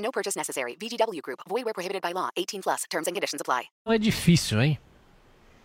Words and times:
No 0.00 0.10
purchase 0.10 0.36
necessary. 0.36 0.76
VGW 0.76 1.20
Group. 1.22 1.40
Void 1.48 1.64
where 1.64 1.74
prohibited 1.74 2.02
by 2.02 2.12
law. 2.12 2.30
18 2.36 2.62
plus. 2.62 2.84
Terms 2.90 3.06
and 3.06 3.14
conditions 3.14 3.40
apply. 3.40 3.68
Não 3.86 3.92
é 3.92 3.98
difícil, 3.98 4.60
hein? 4.60 4.78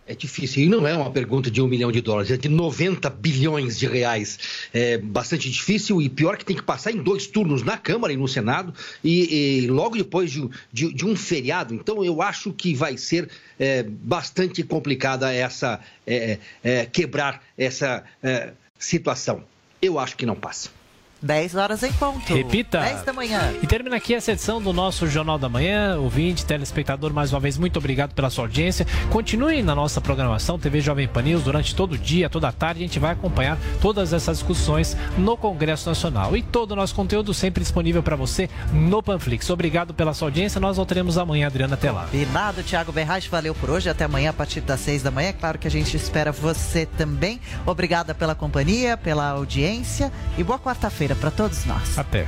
É 0.06 0.14
difícil. 0.14 0.62
E 0.62 0.68
não 0.68 0.86
é 0.86 0.96
uma 0.96 1.10
pergunta 1.10 1.50
de 1.50 1.60
um 1.60 1.66
milhão 1.66 1.90
de 1.90 2.00
dólares, 2.00 2.30
é 2.30 2.36
de 2.36 2.48
90 2.48 3.10
bilhões 3.10 3.76
de 3.76 3.88
reais. 3.88 4.38
É 4.72 4.98
bastante 4.98 5.50
difícil 5.50 6.00
e 6.00 6.08
pior 6.08 6.36
que 6.36 6.44
tem 6.44 6.54
que 6.54 6.62
passar 6.62 6.92
em 6.92 7.02
dois 7.02 7.26
turnos 7.26 7.64
na 7.64 7.76
Câmara 7.76 8.12
e 8.12 8.16
no 8.16 8.28
Senado 8.28 8.72
e, 9.02 9.64
e 9.64 9.66
logo 9.66 9.96
depois 9.96 10.30
de, 10.30 10.48
de, 10.72 10.94
de, 10.94 11.04
um 11.04 11.16
feriado. 11.16 11.74
Então 11.74 12.04
eu 12.04 12.22
acho 12.22 12.52
que 12.52 12.72
vai 12.72 12.96
ser 12.96 13.28
é, 13.58 13.82
bastante 13.82 14.62
complicada 14.62 15.32
essa 15.32 15.80
é, 16.06 16.38
é, 16.62 16.86
quebrar 16.86 17.42
essa 17.58 18.04
é, 18.22 18.52
situação. 18.78 19.42
Eu 19.82 19.98
acho 19.98 20.16
que 20.16 20.24
não 20.24 20.36
passa. 20.36 20.75
10 21.26 21.56
horas 21.56 21.82
em 21.82 21.92
ponto. 21.92 22.32
Repita. 22.32 22.80
10 22.80 23.02
da 23.02 23.12
manhã. 23.12 23.52
E 23.62 23.66
termina 23.66 23.96
aqui 23.96 24.14
essa 24.14 24.32
edição 24.32 24.62
do 24.62 24.72
nosso 24.72 25.06
Jornal 25.06 25.38
da 25.38 25.48
Manhã. 25.48 25.98
Ouvinte, 25.98 26.46
telespectador, 26.46 27.12
mais 27.12 27.32
uma 27.32 27.40
vez, 27.40 27.58
muito 27.58 27.78
obrigado 27.78 28.14
pela 28.14 28.30
sua 28.30 28.44
audiência. 28.44 28.86
Continue 29.10 29.62
na 29.62 29.74
nossa 29.74 30.00
programação 30.00 30.58
TV 30.58 30.80
Jovem 30.80 31.08
Pan 31.08 31.22
News 31.22 31.42
durante 31.42 31.74
todo 31.74 31.92
o 31.92 31.98
dia, 31.98 32.30
toda 32.30 32.48
a 32.48 32.52
tarde. 32.52 32.84
A 32.84 32.86
gente 32.86 32.98
vai 32.98 33.12
acompanhar 33.12 33.58
todas 33.80 34.12
essas 34.12 34.38
discussões 34.38 34.96
no 35.18 35.36
Congresso 35.36 35.88
Nacional. 35.88 36.36
E 36.36 36.42
todo 36.42 36.72
o 36.72 36.76
nosso 36.76 36.94
conteúdo 36.94 37.34
sempre 37.34 37.62
disponível 37.62 38.02
para 38.02 38.14
você 38.14 38.48
no 38.72 39.02
Panflix. 39.02 39.50
Obrigado 39.50 39.92
pela 39.92 40.14
sua 40.14 40.28
audiência. 40.28 40.60
Nós 40.60 40.76
voltaremos 40.76 41.18
amanhã, 41.18 41.48
Adriana, 41.48 41.74
até 41.74 41.90
lá. 41.90 42.04
Combinado, 42.04 42.62
Thiago 42.62 42.92
Berrache. 42.92 43.28
Valeu 43.28 43.54
por 43.54 43.70
hoje. 43.70 43.90
Até 43.90 44.04
amanhã, 44.04 44.30
a 44.30 44.32
partir 44.32 44.60
das 44.60 44.78
6 44.80 45.02
da 45.02 45.10
manhã. 45.10 45.32
Claro 45.32 45.58
que 45.58 45.66
a 45.66 45.70
gente 45.70 45.96
espera 45.96 46.30
você 46.30 46.86
também. 46.86 47.40
Obrigada 47.64 48.14
pela 48.14 48.34
companhia, 48.34 48.96
pela 48.96 49.28
audiência. 49.30 50.12
E 50.38 50.44
boa 50.44 50.58
quarta-feira 50.58 51.15
para 51.20 51.30
todos 51.30 51.64
nós. 51.64 51.98
Até. 51.98 52.26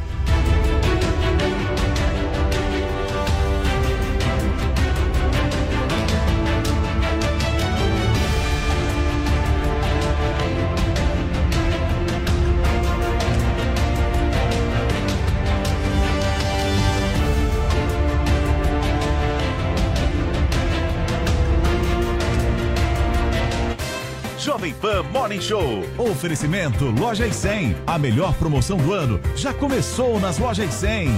Morning 25.02 25.40
Show. 25.40 25.82
Oferecimento 25.98 26.86
Loja 26.86 27.26
e 27.26 27.32
100. 27.32 27.76
A 27.86 27.98
melhor 27.98 28.34
promoção 28.34 28.76
do 28.76 28.92
ano 28.92 29.20
já 29.36 29.52
começou 29.52 30.18
nas 30.20 30.38
Lojas 30.38 30.72
100. 30.74 31.08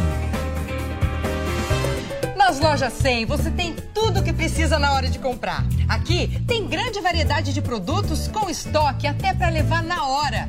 Nas 2.50 2.58
lojas 2.58 2.92
100 2.94 3.26
você 3.26 3.48
tem 3.48 3.76
tudo 3.94 4.18
o 4.18 4.22
que 4.24 4.32
precisa 4.32 4.76
na 4.76 4.92
hora 4.92 5.08
de 5.08 5.20
comprar. 5.20 5.64
Aqui 5.88 6.42
tem 6.48 6.66
grande 6.66 7.00
variedade 7.00 7.52
de 7.52 7.62
produtos 7.62 8.26
com 8.26 8.50
estoque 8.50 9.06
até 9.06 9.32
para 9.32 9.50
levar 9.50 9.84
na 9.84 10.04
hora. 10.08 10.48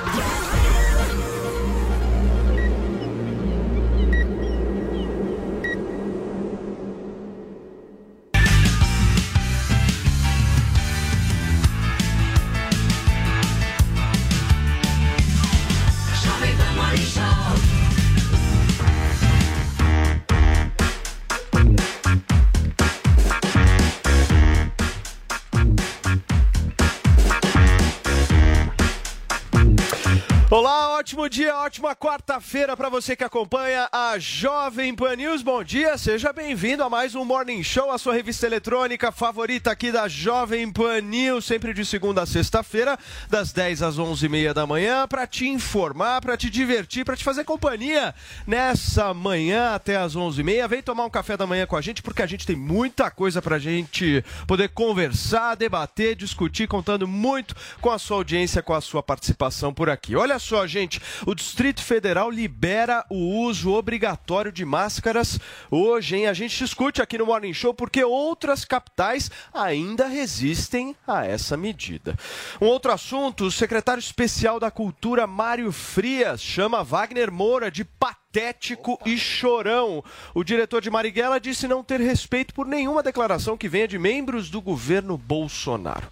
Ótimo 31.01 31.27
dia, 31.27 31.57
ótima 31.57 31.95
quarta-feira 31.95 32.77
para 32.77 32.87
você 32.87 33.15
que 33.15 33.23
acompanha 33.23 33.89
a 33.91 34.19
Jovem 34.19 34.93
Pan 34.93 35.15
News. 35.15 35.41
Bom 35.41 35.63
dia, 35.63 35.97
seja 35.97 36.31
bem-vindo 36.31 36.83
a 36.83 36.91
mais 36.91 37.15
um 37.15 37.25
Morning 37.25 37.63
Show, 37.63 37.89
a 37.89 37.97
sua 37.97 38.13
revista 38.13 38.45
eletrônica 38.45 39.11
favorita 39.11 39.71
aqui 39.71 39.91
da 39.91 40.07
Jovem 40.07 40.71
Pan 40.71 41.01
News, 41.01 41.45
sempre 41.45 41.73
de 41.73 41.83
segunda 41.83 42.21
a 42.21 42.25
sexta-feira, 42.27 42.99
das 43.27 43.51
10 43.51 43.81
às 43.81 43.97
11h30 43.97 44.53
da 44.53 44.67
manhã, 44.67 45.07
para 45.07 45.25
te 45.25 45.47
informar, 45.47 46.21
para 46.21 46.37
te 46.37 46.51
divertir, 46.51 47.03
para 47.03 47.17
te 47.17 47.23
fazer 47.23 47.45
companhia 47.45 48.13
nessa 48.45 49.11
manhã 49.11 49.73
até 49.73 49.95
às 49.95 50.15
11h30. 50.15 50.67
Vem 50.67 50.83
tomar 50.83 51.05
um 51.05 51.09
café 51.09 51.35
da 51.35 51.47
manhã 51.47 51.65
com 51.65 51.75
a 51.75 51.81
gente, 51.81 52.03
porque 52.03 52.21
a 52.21 52.27
gente 52.27 52.45
tem 52.45 52.55
muita 52.55 53.09
coisa 53.09 53.41
para 53.41 53.55
a 53.55 53.59
gente 53.59 54.23
poder 54.45 54.69
conversar, 54.69 55.55
debater, 55.55 56.15
discutir, 56.15 56.67
contando 56.67 57.07
muito 57.07 57.55
com 57.81 57.89
a 57.89 57.97
sua 57.97 58.17
audiência, 58.17 58.61
com 58.61 58.75
a 58.75 58.81
sua 58.81 59.01
participação 59.01 59.73
por 59.73 59.89
aqui. 59.89 60.15
Olha 60.15 60.37
só, 60.37 60.67
gente, 60.67 60.90
o 61.25 61.35
Distrito 61.35 61.83
Federal 61.83 62.29
libera 62.29 63.05
o 63.09 63.45
uso 63.45 63.71
obrigatório 63.71 64.51
de 64.51 64.65
máscaras 64.65 65.39
hoje, 65.69 66.15
hein? 66.15 66.27
A 66.27 66.33
gente 66.33 66.57
discute 66.57 67.01
aqui 67.01 67.17
no 67.17 67.25
Morning 67.25 67.53
Show 67.53 67.73
porque 67.73 68.03
outras 68.03 68.65
capitais 68.65 69.29
ainda 69.53 70.07
resistem 70.07 70.95
a 71.07 71.25
essa 71.25 71.55
medida. 71.55 72.17
Um 72.59 72.65
outro 72.65 72.91
assunto, 72.91 73.45
o 73.45 73.51
secretário 73.51 73.99
especial 73.99 74.59
da 74.59 74.71
Cultura, 74.71 75.27
Mário 75.27 75.71
Frias, 75.71 76.41
chama 76.41 76.83
Wagner 76.83 77.31
Moura 77.31 77.69
de 77.69 77.83
patético 78.31 78.97
e 79.05 79.17
chorão. 79.17 80.01
O 80.33 80.43
diretor 80.43 80.81
de 80.81 80.89
Marighella 80.89 81.39
disse 81.39 81.67
não 81.67 81.83
ter 81.83 81.99
respeito 81.99 82.53
por 82.53 82.65
nenhuma 82.65 83.03
declaração 83.03 83.57
que 83.57 83.67
venha 83.67 83.87
de 83.87 83.99
membros 83.99 84.49
do 84.49 84.61
governo 84.61 85.17
Bolsonaro. 85.17 86.07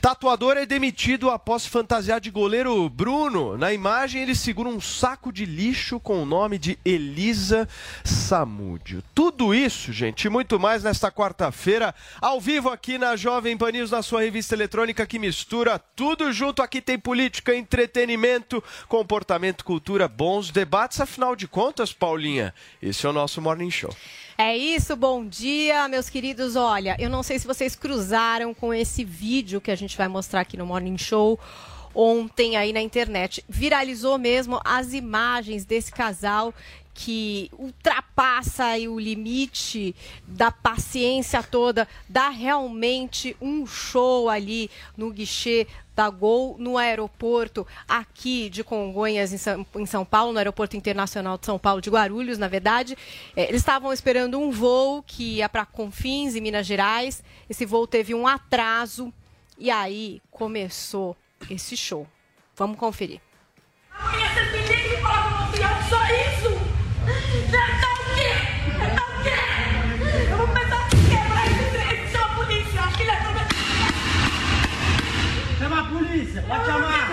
Tatuador 0.00 0.56
é 0.56 0.64
demitido 0.64 1.28
após 1.28 1.66
fantasiar 1.66 2.20
de 2.20 2.30
goleiro 2.30 2.88
Bruno. 2.88 3.58
Na 3.58 3.72
imagem, 3.72 4.22
ele 4.22 4.34
segura 4.34 4.68
um 4.68 4.80
saco 4.80 5.30
de 5.30 5.44
lixo 5.44 6.00
com 6.00 6.22
o 6.22 6.26
nome 6.26 6.56
de 6.56 6.78
Elisa 6.84 7.68
Samúdio. 8.02 9.02
Tudo 9.14 9.54
isso, 9.54 9.92
gente, 9.92 10.24
e 10.24 10.30
muito 10.30 10.58
mais 10.58 10.82
nesta 10.82 11.10
quarta-feira, 11.10 11.94
ao 12.20 12.40
vivo 12.40 12.70
aqui 12.70 12.96
na 12.96 13.14
Jovem 13.14 13.58
Pan 13.58 13.72
News, 13.72 13.90
na 13.90 14.02
sua 14.02 14.22
revista 14.22 14.54
eletrônica 14.54 15.06
que 15.06 15.18
mistura 15.18 15.78
tudo 15.78 16.32
junto. 16.32 16.62
Aqui 16.62 16.80
tem 16.80 16.98
política, 16.98 17.54
entretenimento, 17.54 18.62
comportamento, 18.88 19.64
cultura, 19.64 20.08
bons 20.08 20.50
debates. 20.50 21.00
Afinal 21.00 21.36
de 21.36 21.46
contas, 21.46 21.57
Paulinha, 21.98 22.54
esse 22.80 23.04
é 23.04 23.08
o 23.08 23.12
nosso 23.12 23.42
Morning 23.42 23.70
Show. 23.70 23.92
É 24.38 24.56
isso, 24.56 24.94
bom 24.94 25.26
dia, 25.26 25.88
meus 25.88 26.08
queridos. 26.08 26.54
Olha, 26.54 26.94
eu 27.00 27.10
não 27.10 27.20
sei 27.24 27.36
se 27.36 27.46
vocês 27.48 27.74
cruzaram 27.74 28.54
com 28.54 28.72
esse 28.72 29.02
vídeo 29.02 29.60
que 29.60 29.72
a 29.72 29.74
gente 29.74 29.96
vai 29.96 30.06
mostrar 30.06 30.42
aqui 30.42 30.56
no 30.56 30.64
Morning 30.64 30.96
Show 30.96 31.36
ontem 31.92 32.56
aí 32.56 32.72
na 32.72 32.80
internet. 32.80 33.44
Viralizou 33.48 34.18
mesmo 34.18 34.60
as 34.64 34.92
imagens 34.92 35.64
desse 35.64 35.90
casal 35.90 36.54
que 36.98 37.48
ultrapassa 37.56 38.74
o 38.90 38.98
limite 38.98 39.94
da 40.26 40.50
paciência 40.50 41.40
toda, 41.44 41.86
dá 42.08 42.28
realmente 42.28 43.36
um 43.40 43.64
show 43.64 44.28
ali 44.28 44.68
no 44.96 45.12
guichê 45.12 45.68
da 45.94 46.10
Gol 46.10 46.56
no 46.58 46.76
aeroporto 46.76 47.64
aqui 47.86 48.50
de 48.50 48.64
Congonhas, 48.64 49.32
em 49.32 49.86
São, 49.86 50.04
Paulo, 50.04 50.32
no 50.32 50.38
Aeroporto 50.38 50.76
Internacional 50.76 51.38
de 51.38 51.46
São 51.46 51.56
Paulo, 51.56 51.80
de 51.80 51.88
Guarulhos, 51.88 52.36
na 52.36 52.48
verdade. 52.48 52.98
É, 53.36 53.44
eles 53.44 53.60
estavam 53.60 53.92
esperando 53.92 54.36
um 54.36 54.50
voo 54.50 55.00
que 55.00 55.36
ia 55.36 55.48
para 55.48 55.64
Confins, 55.64 56.34
em 56.34 56.40
Minas 56.40 56.66
Gerais. 56.66 57.22
Esse 57.48 57.64
voo 57.64 57.86
teve 57.86 58.12
um 58.12 58.26
atraso 58.26 59.14
E 59.56 59.70
aí 59.70 60.20
começou 60.32 61.16
esse 61.48 61.76
show. 61.76 62.08
Vamos 62.56 62.76
conferir. 62.76 63.20
Só 65.88 65.96
isso! 65.96 65.98
A 65.98 65.98
acho 65.98 65.98
que 65.98 65.98
ele 65.98 65.98
é 65.98 65.98
todo... 65.98 65.98
Chama 65.98 66.04
a 66.04 66.37
polícia, 75.88 76.42
pode 76.42 76.66
chamar! 76.66 77.07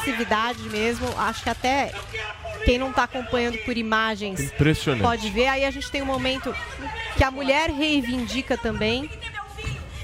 Agressividade 0.00 0.62
mesmo. 0.70 1.06
Acho 1.18 1.42
que 1.42 1.50
até 1.50 1.92
quem 2.64 2.78
não 2.78 2.90
está 2.90 3.04
acompanhando 3.04 3.58
por 3.58 3.76
imagens 3.76 4.40
Impressionante. 4.40 5.02
pode 5.02 5.30
ver. 5.30 5.48
Aí 5.48 5.64
a 5.64 5.70
gente 5.70 5.90
tem 5.90 6.02
um 6.02 6.06
momento 6.06 6.54
que 7.16 7.24
a 7.24 7.30
mulher 7.30 7.70
reivindica 7.70 8.56
também. 8.56 9.10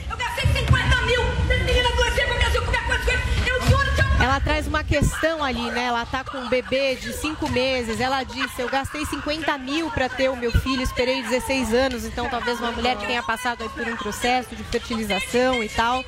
Eu 0.09 0.17
gastei 0.17 0.47
50 0.47 0.97
mil! 1.03 1.23
Se 1.47 1.53
esse 1.53 1.65
menino 1.65 1.89
adoecer, 1.89 2.27
qualquer 2.27 2.51
coisa, 2.53 2.61
qualquer 2.63 2.87
coisa, 2.87 3.13
eu 3.47 3.63
juro 3.63 3.95
que 3.95 4.01
eu... 4.01 4.07
Ela 4.25 4.41
traz 4.41 4.67
uma 4.67 4.85
questão 4.85 5.43
ali, 5.43 5.71
né? 5.71 5.85
Ela 5.85 6.07
tá 6.07 6.25
com 6.25 6.39
um 6.39 6.49
bebê 6.49 6.95
de 6.97 7.13
5 7.13 7.49
meses. 7.51 8.01
Ela 8.01 8.23
disse: 8.23 8.61
Eu 8.61 8.69
gastei 8.69 9.05
50 9.05 9.59
mil 9.59 9.91
para 9.91 10.09
ter 10.09 10.31
o 10.31 10.37
meu 10.37 10.53
filho, 10.53 10.83
esperei 10.83 11.23
16 11.23 11.75
anos. 11.75 12.05
Então, 12.05 12.29
talvez 12.29 12.59
uma 12.59 12.73
mulher 12.73 12.97
que 12.97 13.07
tenha 13.07 13.23
passado 13.23 13.69
por 13.71 13.87
um 13.87 13.97
processo 13.97 14.55
de 14.55 14.65
fertilização 14.65 15.63
e 15.63 15.69
tal. 15.69 16.05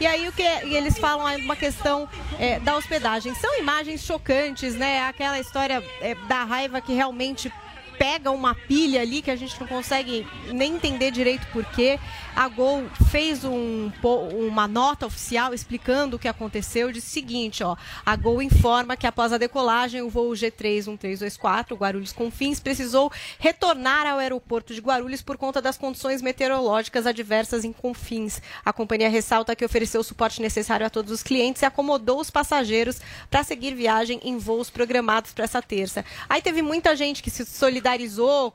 E 0.00 0.06
aí 0.06 0.26
o 0.26 0.32
que 0.32 0.42
e 0.42 0.74
eles 0.74 0.98
falam 0.98 1.26
aí 1.26 1.44
uma 1.44 1.54
questão 1.54 2.08
é, 2.38 2.58
da 2.58 2.74
hospedagem. 2.74 3.34
São 3.34 3.58
imagens 3.58 4.00
chocantes, 4.00 4.74
né? 4.74 5.06
Aquela 5.06 5.38
história 5.38 5.84
é, 6.00 6.14
da 6.26 6.42
raiva 6.42 6.80
que 6.80 6.94
realmente 6.94 7.52
pega 8.00 8.30
uma 8.30 8.54
pilha 8.54 9.02
ali 9.02 9.20
que 9.20 9.30
a 9.30 9.36
gente 9.36 9.60
não 9.60 9.66
consegue 9.66 10.26
nem 10.54 10.76
entender 10.76 11.10
direito 11.10 11.46
por 11.48 11.62
quê. 11.66 12.00
A 12.34 12.48
Gol 12.48 12.88
fez 13.10 13.44
um, 13.44 13.92
uma 14.32 14.66
nota 14.66 15.04
oficial 15.04 15.52
explicando 15.52 16.16
o 16.16 16.18
que 16.18 16.26
aconteceu. 16.26 16.88
O 16.88 16.98
seguinte, 16.98 17.62
ó. 17.62 17.76
A 18.06 18.16
Gol 18.16 18.40
informa 18.40 18.96
que 18.96 19.06
após 19.06 19.34
a 19.34 19.38
decolagem, 19.38 20.00
o 20.00 20.08
voo 20.08 20.30
G31324, 20.30 21.76
Guarulhos 21.76 22.10
Confins, 22.10 22.58
precisou 22.58 23.12
retornar 23.38 24.06
ao 24.06 24.18
aeroporto 24.18 24.72
de 24.72 24.80
Guarulhos 24.80 25.20
por 25.20 25.36
conta 25.36 25.60
das 25.60 25.76
condições 25.76 26.22
meteorológicas 26.22 27.06
adversas 27.06 27.66
em 27.66 27.72
Confins. 27.72 28.40
A 28.64 28.72
companhia 28.72 29.10
ressalta 29.10 29.54
que 29.54 29.64
ofereceu 29.64 30.00
o 30.00 30.04
suporte 30.04 30.40
necessário 30.40 30.86
a 30.86 30.90
todos 30.90 31.12
os 31.12 31.22
clientes 31.22 31.60
e 31.60 31.66
acomodou 31.66 32.18
os 32.18 32.30
passageiros 32.30 32.98
para 33.28 33.44
seguir 33.44 33.74
viagem 33.74 34.18
em 34.24 34.38
voos 34.38 34.70
programados 34.70 35.32
para 35.32 35.44
essa 35.44 35.60
terça. 35.60 36.02
Aí 36.30 36.40
teve 36.40 36.62
muita 36.62 36.96
gente 36.96 37.22
que 37.22 37.28
se 37.30 37.44
solidarizou 37.44 37.89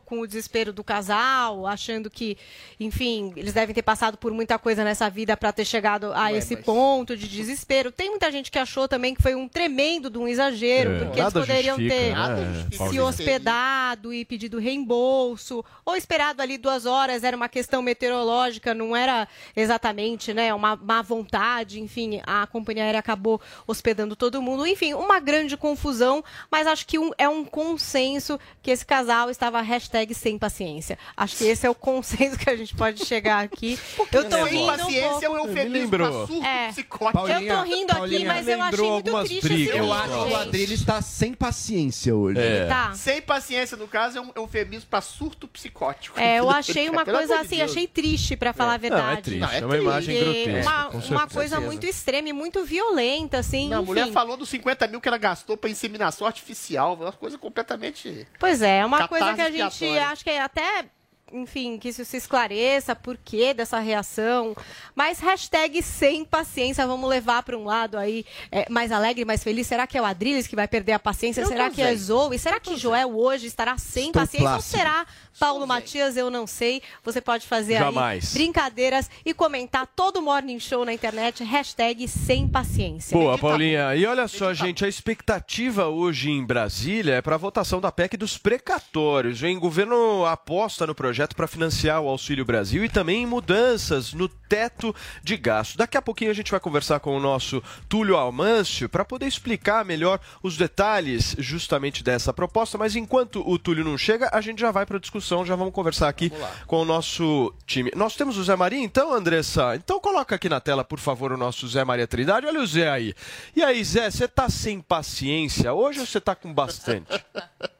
com 0.05 0.19
o 0.21 0.27
desespero 0.27 0.71
do 0.71 0.83
casal, 0.83 1.65
achando 1.67 2.09
que, 2.09 2.37
enfim, 2.79 3.33
eles 3.35 3.53
devem 3.53 3.73
ter 3.73 3.81
passado 3.81 4.17
por 4.17 4.31
muita 4.31 4.57
coisa 4.59 4.83
nessa 4.83 5.09
vida 5.09 5.35
para 5.37 5.51
ter 5.51 5.65
chegado 5.65 6.13
a 6.13 6.25
Ué, 6.25 6.37
esse 6.37 6.55
mas- 6.55 6.65
ponto 6.65 7.15
de 7.17 7.27
desespero. 7.27 7.91
Tem 7.91 8.09
muita 8.09 8.31
gente 8.31 8.49
que 8.51 8.59
achou 8.59 8.87
também 8.87 9.13
que 9.15 9.21
foi 9.21 9.35
um 9.35 9.47
tremendo 9.47 10.09
de 10.09 10.17
um 10.17 10.27
exagero, 10.27 10.91
É, 10.91 10.97
porque 10.99 11.19
eles 11.19 11.33
nada 11.33 11.39
poderiam 11.39 11.77
justifica, 11.77 11.95
ter 12.01 12.15
né, 12.15 12.89
se 12.89 12.99
hospedado 12.99 14.13
e 14.13 14.23
pedido 14.25 14.59
reembolso, 14.59 15.63
ou 15.85 15.95
esperado 15.95 16.41
ali 16.41 16.57
duas 16.57 16.85
horas, 16.85 17.23
era 17.23 17.35
uma 17.35 17.49
questão 17.49 17.81
meteorológica, 17.81 18.73
não 18.73 18.95
era 18.95 19.27
exatamente 19.55 20.33
né, 20.33 20.53
uma 20.53 20.75
má 20.75 21.01
vontade, 21.01 21.79
enfim, 21.79 22.21
a 22.25 22.45
companhia 22.47 22.83
aérea 22.83 22.99
acabou 22.99 23.39
hospedando 23.67 24.15
todo 24.15 24.41
mundo. 24.41 24.65
Enfim, 24.65 24.93
uma 24.93 25.19
grande 25.19 25.55
confusão, 25.57 26.23
mas 26.51 26.67
acho 26.67 26.85
que 26.85 26.97
um- 26.99 27.11
é 27.17 27.27
um 27.27 27.43
consenso 27.43 28.39
que 28.61 28.71
esse 28.71 28.85
casal 28.85 29.24
estava 29.29 29.61
hashtag 29.61 30.13
sem 30.13 30.37
paciência. 30.37 30.97
Acho 31.15 31.37
que 31.37 31.45
esse 31.45 31.65
é 31.65 31.69
o 31.69 31.75
consenso 31.75 32.37
que 32.37 32.49
a 32.49 32.55
gente 32.55 32.75
pode 32.75 33.05
chegar 33.05 33.43
aqui. 33.43 33.79
Eu 34.11 34.29
tô 34.29 34.35
Sem 34.45 34.45
rindo 34.47 34.63
um 34.63 34.67
paciência 34.77 35.25
é 35.25 35.29
um 35.29 35.33
pouco. 35.35 35.47
eufemismo 35.49 35.89
pra 35.89 36.11
surto 36.11 36.43
É. 36.43 36.67
psicótico. 36.69 37.27
eu 37.27 37.47
tô 37.57 37.63
rindo 37.63 37.91
aqui, 37.91 38.25
mas 38.25 38.47
eu 38.47 38.61
achei 38.61 38.89
muito 38.89 39.19
triste 39.23 39.53
esse 39.53 39.69
Eu 39.77 39.91
acho 39.93 40.27
que 40.27 40.33
o. 40.33 40.35
Adriles 40.37 40.79
está 40.79 41.01
sem 41.01 41.33
paciência 41.33 42.15
hoje. 42.15 42.39
É. 42.39 42.65
Tá. 42.67 42.93
Sem 42.93 43.21
paciência, 43.21 43.77
no 43.77 43.87
caso, 43.87 44.17
é 44.17 44.21
um 44.21 44.31
eufemismo 44.35 44.87
pra 44.89 45.01
surto 45.01 45.47
psicótico. 45.47 46.19
É, 46.19 46.39
eu 46.39 46.49
achei 46.51 46.89
uma 46.89 47.05
coisa 47.05 47.39
assim, 47.39 47.61
achei 47.61 47.87
triste, 47.87 48.35
pra 48.35 48.53
falar 48.53 48.75
a 48.75 48.77
Não, 48.77 48.85
é 48.85 48.89
verdade. 48.89 49.21
triste, 49.21 49.39
Não, 49.39 49.49
é 49.51 49.59
é 49.59 49.65
uma 49.65 49.77
imagem 49.77 50.19
grotesca, 50.19 50.69
Uma, 50.71 50.89
uma 50.89 51.27
coisa 51.27 51.59
muito 51.59 51.85
extrema 51.85 52.29
e 52.29 52.33
muito 52.33 52.63
violenta, 52.65 53.39
assim. 53.39 53.69
Não, 53.69 53.79
a 53.79 53.81
mulher 53.81 54.07
falou 54.11 54.37
dos 54.37 54.49
50 54.49 54.87
mil 54.87 55.01
que 55.01 55.07
ela 55.07 55.17
gastou 55.17 55.57
pra 55.57 55.69
inseminação 55.69 56.25
artificial. 56.27 56.95
Uma 56.95 57.11
coisa 57.11 57.37
completamente. 57.37 58.27
Pois 58.39 58.61
é, 58.61 58.79
é 58.79 58.85
uma 58.85 59.04
coisa 59.07 59.33
que 59.33 59.41
a 59.41 59.51
gente 59.51 59.97
acho 59.99 60.23
que 60.23 60.29
é 60.29 60.41
até. 60.41 60.89
Enfim, 61.33 61.79
que 61.79 61.89
isso 61.89 62.05
se 62.05 62.17
esclareça, 62.17 62.95
por 62.95 63.17
que 63.17 63.51
dessa 63.51 63.79
reação. 63.79 64.55
Mas 64.93 65.19
hashtag 65.19 65.81
sem 65.81 66.23
paciência, 66.23 66.85
vamos 66.85 67.09
levar 67.09 67.41
para 67.41 67.57
um 67.57 67.65
lado 67.65 67.97
aí 67.97 68.23
é, 68.51 68.69
mais 68.69 68.91
alegre, 68.91 69.25
mais 69.25 69.43
feliz. 69.43 69.65
Será 69.65 69.87
que 69.87 69.97
é 69.97 70.01
o 70.01 70.05
Adriles 70.05 70.45
que 70.45 70.55
vai 70.55 70.67
perder 70.67 70.91
a 70.93 70.99
paciência? 70.99 71.41
Eu 71.41 71.47
Será 71.47 71.71
que 71.71 71.81
é. 71.81 71.95
Zoe? 71.95 72.37
Será 72.37 72.59
que 72.59 72.77
Joel 72.77 73.17
hoje 73.17 73.47
estará 73.47 73.75
sem 73.77 74.07
Estou 74.07 74.21
paciência? 74.21 74.47
plácido. 74.47 74.77
Ou 74.77 74.79
será 74.79 75.05
Paulo 75.39 75.65
Matias? 75.65 76.15
Eu 76.15 76.29
não 76.29 76.45
sei. 76.45 76.81
Você 77.03 77.19
pode 77.19 77.47
fazer 77.47 77.79
Jamais. 77.79 78.27
aí 78.35 78.43
brincadeiras 78.43 79.09
e 79.25 79.33
comentar 79.33 79.87
todo 79.95 80.17
o 80.17 80.21
Morning 80.21 80.59
Show 80.59 80.85
na 80.85 80.93
internet, 80.93 81.43
hashtag 81.43 82.07
sem 82.07 82.47
paciência. 82.47 83.17
Boa, 83.17 83.35
Paulinha. 83.35 83.95
E 83.95 84.05
olha 84.05 84.27
só, 84.27 84.53
gente, 84.53 84.85
a 84.85 84.87
expectativa 84.87 85.87
hoje 85.87 86.29
em 86.29 86.45
Brasília 86.45 87.15
é 87.15 87.21
para 87.21 87.33
a 87.33 87.39
votação 87.39 87.81
da 87.81 87.91
PEC 87.91 88.15
dos 88.15 88.37
precatórios. 88.37 89.41
hein? 89.41 89.57
O 89.57 89.59
governo 89.59 90.23
aposta 90.25 90.85
no 90.85 90.93
projeto 90.93 91.14
para 91.35 91.47
financiar 91.47 92.01
o 92.01 92.09
Auxílio 92.09 92.43
Brasil 92.43 92.83
e 92.83 92.89
também 92.89 93.25
mudanças 93.25 94.13
no 94.13 94.27
teto 94.27 94.93
de 95.23 95.37
gasto. 95.37 95.77
Daqui 95.77 95.97
a 95.97 96.01
pouquinho 96.01 96.31
a 96.31 96.33
gente 96.33 96.51
vai 96.51 96.59
conversar 96.59 96.99
com 96.99 97.15
o 97.15 97.19
nosso 97.19 97.63
Túlio 97.87 98.15
Almâncio 98.17 98.89
para 98.89 99.05
poder 99.05 99.27
explicar 99.27 99.85
melhor 99.85 100.19
os 100.43 100.57
detalhes 100.57 101.35
justamente 101.39 102.03
dessa 102.03 102.33
proposta. 102.33 102.77
Mas 102.77 102.95
enquanto 102.95 103.47
o 103.47 103.57
Túlio 103.57 103.83
não 103.83 103.97
chega, 103.97 104.29
a 104.31 104.41
gente 104.41 104.59
já 104.59 104.71
vai 104.71 104.85
para 104.85 104.97
a 104.97 104.99
discussão, 104.99 105.45
já 105.45 105.55
vamos 105.55 105.73
conversar 105.73 106.09
aqui 106.09 106.31
com 106.67 106.81
o 106.81 106.85
nosso 106.85 107.53
time. 107.65 107.91
Nós 107.95 108.15
temos 108.15 108.37
o 108.37 108.43
Zé 108.43 108.55
Maria, 108.55 108.83
então, 108.83 109.13
Andressa? 109.13 109.75
Então 109.75 109.99
coloca 109.99 110.35
aqui 110.35 110.49
na 110.49 110.59
tela, 110.59 110.83
por 110.83 110.99
favor, 110.99 111.31
o 111.31 111.37
nosso 111.37 111.67
Zé 111.67 111.83
Maria 111.83 112.07
Trindade. 112.07 112.45
Olha 112.45 112.61
o 112.61 112.67
Zé 112.67 112.89
aí. 112.89 113.13
E 113.55 113.63
aí, 113.63 113.83
Zé, 113.83 114.09
você 114.09 114.27
tá 114.27 114.49
sem 114.49 114.81
paciência 114.81 115.73
hoje 115.73 115.99
ou 115.99 116.05
você 116.05 116.19
tá 116.19 116.35
com 116.35 116.53
bastante? 116.53 117.23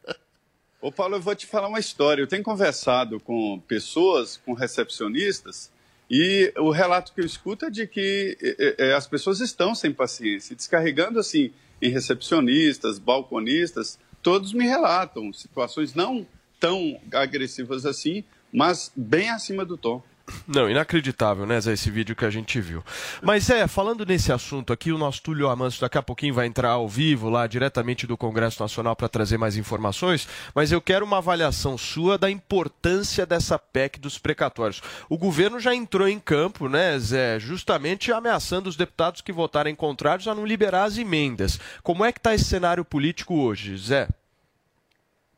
Ô 0.85 0.91
Paulo, 0.91 1.15
eu 1.15 1.19
vou 1.19 1.33
te 1.33 1.47
falar 1.47 1.67
uma 1.67 1.79
história. 1.79 2.21
Eu 2.21 2.27
tenho 2.27 2.43
conversado 2.43 3.19
com 3.19 3.59
pessoas, 3.61 4.37
com 4.37 4.53
recepcionistas, 4.53 5.71
e 6.07 6.53
o 6.57 6.69
relato 6.69 7.11
que 7.11 7.21
eu 7.21 7.25
escuto 7.25 7.65
é 7.65 7.71
de 7.71 7.87
que 7.87 8.37
eh, 8.39 8.75
eh, 8.77 8.93
as 8.93 9.07
pessoas 9.07 9.39
estão 9.39 9.73
sem 9.73 9.91
paciência, 9.91 10.55
descarregando 10.55 11.17
assim 11.17 11.51
em 11.81 11.89
recepcionistas, 11.89 12.99
balconistas, 12.99 13.97
todos 14.21 14.53
me 14.53 14.63
relatam 14.63 15.33
situações 15.33 15.95
não 15.95 16.23
tão 16.59 17.01
agressivas 17.11 17.83
assim, 17.83 18.23
mas 18.53 18.91
bem 18.95 19.31
acima 19.31 19.65
do 19.65 19.77
tom. 19.77 20.03
Não, 20.47 20.69
inacreditável, 20.69 21.45
né, 21.45 21.59
Zé, 21.61 21.73
esse 21.73 21.91
vídeo 21.91 22.15
que 22.15 22.25
a 22.25 22.29
gente 22.29 22.59
viu. 22.59 22.83
Mas, 23.21 23.49
é, 23.49 23.67
falando 23.67 24.05
nesse 24.05 24.31
assunto 24.31 24.73
aqui, 24.73 24.91
o 24.91 24.97
nosso 24.97 25.21
Túlio 25.21 25.49
Amâncio 25.49 25.81
daqui 25.81 25.97
a 25.97 26.03
pouquinho 26.03 26.33
vai 26.33 26.47
entrar 26.47 26.71
ao 26.71 26.89
vivo 26.89 27.29
lá, 27.29 27.45
diretamente 27.45 28.07
do 28.07 28.17
Congresso 28.17 28.61
Nacional, 28.61 28.95
para 28.95 29.07
trazer 29.07 29.37
mais 29.37 29.55
informações, 29.55 30.27
mas 30.53 30.71
eu 30.71 30.81
quero 30.81 31.05
uma 31.05 31.17
avaliação 31.17 31.77
sua 31.77 32.17
da 32.17 32.29
importância 32.29 33.25
dessa 33.25 33.59
PEC 33.59 33.99
dos 33.99 34.17
precatórios. 34.17 34.81
O 35.09 35.17
governo 35.17 35.59
já 35.59 35.75
entrou 35.75 36.07
em 36.07 36.19
campo, 36.19 36.67
né, 36.67 36.97
Zé, 36.97 37.39
justamente 37.39 38.11
ameaçando 38.11 38.67
os 38.67 38.75
deputados 38.75 39.21
que 39.21 39.31
votarem 39.31 39.75
contrários 39.75 40.27
a 40.27 40.33
não 40.33 40.45
liberar 40.45 40.85
as 40.85 40.97
emendas. 40.97 41.59
Como 41.83 42.03
é 42.03 42.11
que 42.11 42.19
está 42.19 42.33
esse 42.33 42.45
cenário 42.45 42.83
político 42.83 43.35
hoje, 43.35 43.77
Zé? 43.77 44.07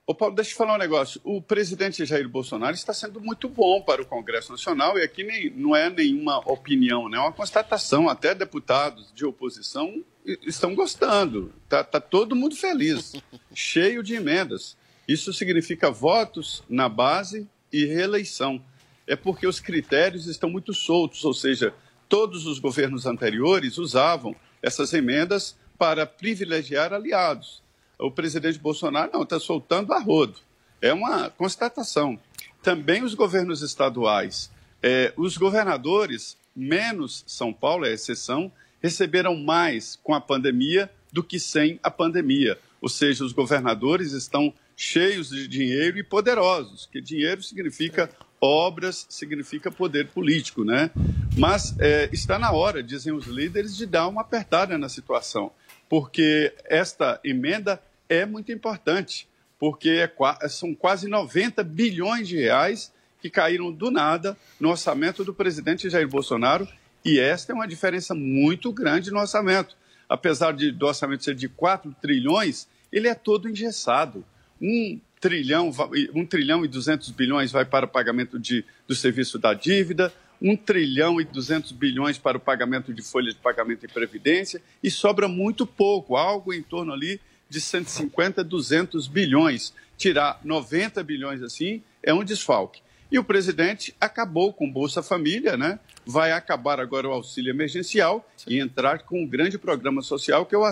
Ô 0.09 0.15
Paulo, 0.15 0.33
deixa 0.33 0.51
eu 0.53 0.55
falar 0.55 0.75
um 0.75 0.77
negócio. 0.77 1.19
O 1.21 1.41
presidente 1.41 2.05
Jair 2.05 2.29
Bolsonaro 2.29 2.73
está 2.73 2.93
sendo 2.93 3.19
muito 3.19 3.49
bom 3.49 3.81
para 3.81 4.01
o 4.01 4.05
Congresso 4.05 4.53
Nacional 4.53 4.97
e 4.97 5.03
aqui 5.03 5.21
nem, 5.21 5.49
não 5.49 5.75
é 5.75 5.89
nenhuma 5.89 6.37
opinião, 6.49 7.09
né? 7.09 7.17
é 7.17 7.19
uma 7.19 7.33
constatação. 7.33 8.07
Até 8.07 8.33
deputados 8.33 9.11
de 9.13 9.25
oposição 9.25 10.01
estão 10.43 10.73
gostando. 10.73 11.53
Está 11.65 11.83
tá 11.83 11.99
todo 11.99 12.37
mundo 12.37 12.55
feliz, 12.55 13.15
cheio 13.53 14.01
de 14.01 14.15
emendas. 14.15 14.77
Isso 15.05 15.33
significa 15.33 15.91
votos 15.91 16.63
na 16.69 16.87
base 16.87 17.45
e 17.69 17.83
reeleição. 17.83 18.63
É 19.05 19.17
porque 19.17 19.45
os 19.45 19.59
critérios 19.59 20.25
estão 20.27 20.49
muito 20.49 20.73
soltos, 20.73 21.25
ou 21.25 21.33
seja, 21.33 21.73
todos 22.07 22.45
os 22.45 22.59
governos 22.59 23.05
anteriores 23.05 23.77
usavam 23.77 24.33
essas 24.61 24.93
emendas 24.93 25.57
para 25.77 26.05
privilegiar 26.05 26.93
aliados 26.93 27.66
o 27.99 28.11
presidente 28.11 28.59
Bolsonaro 28.59 29.11
não 29.13 29.23
está 29.23 29.39
soltando 29.39 29.93
a 29.93 29.99
rodo. 29.99 30.39
É 30.81 30.93
uma 30.93 31.29
constatação. 31.29 32.19
Também 32.61 33.03
os 33.03 33.13
governos 33.13 33.61
estaduais, 33.61 34.51
é, 34.81 35.13
os 35.15 35.37
governadores, 35.37 36.37
menos 36.55 37.23
São 37.25 37.51
Paulo, 37.51 37.85
é 37.85 37.89
a 37.89 37.93
exceção, 37.93 38.51
receberam 38.81 39.35
mais 39.35 39.97
com 40.03 40.13
a 40.13 40.21
pandemia 40.21 40.89
do 41.11 41.23
que 41.23 41.39
sem 41.39 41.79
a 41.81 41.89
pandemia. 41.89 42.59
Ou 42.81 42.89
seja, 42.89 43.23
os 43.23 43.33
governadores 43.33 44.11
estão 44.11 44.53
cheios 44.75 45.29
de 45.29 45.47
dinheiro 45.47 45.97
e 45.97 46.03
poderosos, 46.03 46.87
que 46.91 47.01
dinheiro 47.01 47.41
significa 47.41 48.09
obras, 48.39 49.07
significa 49.09 49.71
poder 49.71 50.09
político, 50.09 50.63
né? 50.63 50.91
Mas 51.35 51.75
é, 51.79 52.07
está 52.13 52.37
na 52.37 52.51
hora, 52.51 52.83
dizem 52.83 53.11
os 53.11 53.25
líderes, 53.25 53.75
de 53.75 53.87
dar 53.87 54.07
uma 54.07 54.21
apertada 54.21 54.77
na 54.77 54.87
situação, 54.87 55.51
porque 55.89 56.53
esta 56.65 57.19
emenda 57.23 57.81
é 58.09 58.25
muito 58.25 58.51
importante, 58.51 59.27
porque 59.59 59.89
é, 59.89 60.49
são 60.49 60.73
quase 60.73 61.07
90 61.07 61.63
bilhões 61.63 62.27
de 62.27 62.37
reais 62.37 62.93
que 63.21 63.29
caíram 63.29 63.71
do 63.71 63.89
nada 63.89 64.37
no 64.59 64.69
orçamento 64.69 65.23
do 65.23 65.33
presidente 65.33 65.89
Jair 65.89 66.07
Bolsonaro, 66.07 66.67
e 67.03 67.19
esta 67.19 67.51
é 67.51 67.55
uma 67.55 67.67
diferença 67.67 68.13
muito 68.13 68.71
grande 68.71 69.11
no 69.11 69.19
orçamento. 69.19 69.75
Apesar 70.09 70.53
de, 70.53 70.71
do 70.71 70.85
orçamento 70.85 71.23
ser 71.23 71.35
de 71.35 71.49
4 71.49 71.95
trilhões, 72.01 72.67
ele 72.91 73.07
é 73.07 73.15
todo 73.15 73.49
engessado. 73.49 74.25
Um 74.61 74.99
trilhão, 75.19 75.71
um 76.13 76.25
trilhão 76.25 76.63
e 76.63 76.67
200 76.67 77.09
bilhões 77.11 77.51
vai 77.51 77.65
para 77.65 77.85
o 77.85 77.89
pagamento 77.89 78.39
de, 78.39 78.63
do 78.87 78.95
serviço 78.95 79.39
da 79.39 79.53
dívida, 79.53 80.13
um 80.41 80.55
trilhão 80.55 81.19
e 81.19 81.25
200 81.25 81.71
bilhões 81.71 82.17
para 82.17 82.37
o 82.37 82.39
pagamento 82.39 82.93
de 82.93 83.01
folha 83.01 83.31
de 83.31 83.37
pagamento 83.37 83.85
e 83.85 83.87
previdência, 83.87 84.61
e 84.83 84.91
sobra 84.91 85.27
muito 85.27 85.65
pouco, 85.65 86.15
algo 86.15 86.53
em 86.53 86.61
torno 86.61 86.93
ali 86.93 87.19
de 87.49 87.61
150 87.61 88.41
a 88.41 88.43
200 88.43 89.07
bilhões. 89.07 89.73
Tirar 89.97 90.39
90 90.43 91.03
bilhões 91.03 91.41
assim 91.41 91.81
é 92.03 92.13
um 92.13 92.23
desfalque. 92.23 92.81
E 93.11 93.17
o 93.17 93.23
presidente 93.23 93.95
acabou 93.99 94.51
com 94.51 94.69
Bolsa 94.69 95.01
Família, 95.01 95.55
né? 95.55 95.79
Vai 96.05 96.31
acabar 96.31 96.79
agora 96.79 97.07
o 97.07 97.13
auxílio 97.13 97.51
emergencial 97.51 98.27
e 98.45 98.59
entrar 98.59 99.03
com 99.03 99.23
um 99.23 99.27
grande 99.27 99.57
programa 99.57 100.01
social 100.01 100.45
que 100.45 100.53
é 100.53 100.57
o 100.57 100.69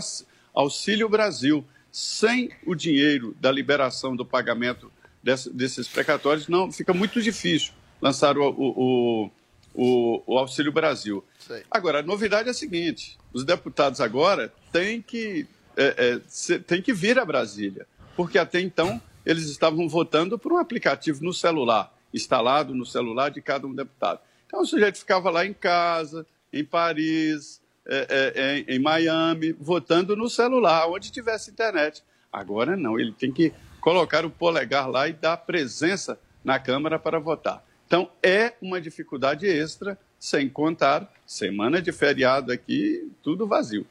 Auxílio 0.53 1.07
Brasil. 1.07 1.65
Sem 1.91 2.51
o 2.65 2.75
dinheiro 2.75 3.33
da 3.39 3.49
liberação 3.49 4.17
do 4.17 4.25
pagamento 4.25 4.91
desses 5.23 5.87
precatórios, 5.87 6.49
não 6.49 6.69
fica 6.71 6.93
muito 6.93 7.21
difícil 7.21 7.73
lançar 8.01 8.37
o, 8.37 8.49
o, 8.49 9.31
o, 9.73 10.23
o 10.27 10.37
Auxílio 10.37 10.73
Brasil. 10.73 11.23
Agora, 11.71 11.99
a 11.99 12.03
novidade 12.03 12.49
é 12.49 12.51
a 12.51 12.53
seguinte: 12.53 13.17
os 13.33 13.45
deputados 13.45 14.01
agora 14.01 14.53
têm 14.71 15.01
que 15.01 15.47
é, 15.77 16.21
é, 16.21 16.57
tem 16.59 16.81
que 16.81 16.93
vir 16.93 17.19
a 17.19 17.25
Brasília, 17.25 17.87
porque 18.15 18.37
até 18.37 18.59
então 18.59 19.01
eles 19.25 19.49
estavam 19.49 19.89
votando 19.89 20.37
por 20.37 20.53
um 20.53 20.57
aplicativo 20.57 21.23
no 21.23 21.33
celular, 21.33 21.93
instalado 22.13 22.73
no 22.73 22.85
celular 22.85 23.29
de 23.29 23.41
cada 23.41 23.65
um 23.65 23.73
deputado. 23.73 24.19
Então 24.45 24.61
o 24.61 24.65
sujeito 24.65 24.97
ficava 24.97 25.29
lá 25.29 25.45
em 25.45 25.53
casa, 25.53 26.25
em 26.53 26.63
Paris, 26.63 27.61
é, 27.87 28.33
é, 28.35 28.41
é 28.41 28.75
em 28.75 28.79
Miami, 28.79 29.51
votando 29.53 30.15
no 30.15 30.29
celular, 30.29 30.87
onde 30.87 31.11
tivesse 31.11 31.51
internet. 31.51 32.03
Agora 32.31 32.75
não, 32.75 32.99
ele 32.99 33.11
tem 33.11 33.31
que 33.31 33.53
colocar 33.81 34.25
o 34.25 34.29
polegar 34.29 34.89
lá 34.89 35.07
e 35.07 35.13
dar 35.13 35.37
presença 35.37 36.19
na 36.43 36.59
Câmara 36.59 36.97
para 36.99 37.19
votar. 37.19 37.63
Então 37.87 38.09
é 38.21 38.53
uma 38.61 38.81
dificuldade 38.81 39.47
extra, 39.47 39.97
sem 40.19 40.49
contar 40.49 41.11
semana 41.25 41.81
de 41.81 41.91
feriado 41.91 42.51
aqui, 42.51 43.11
tudo 43.21 43.47
vazio. 43.47 43.85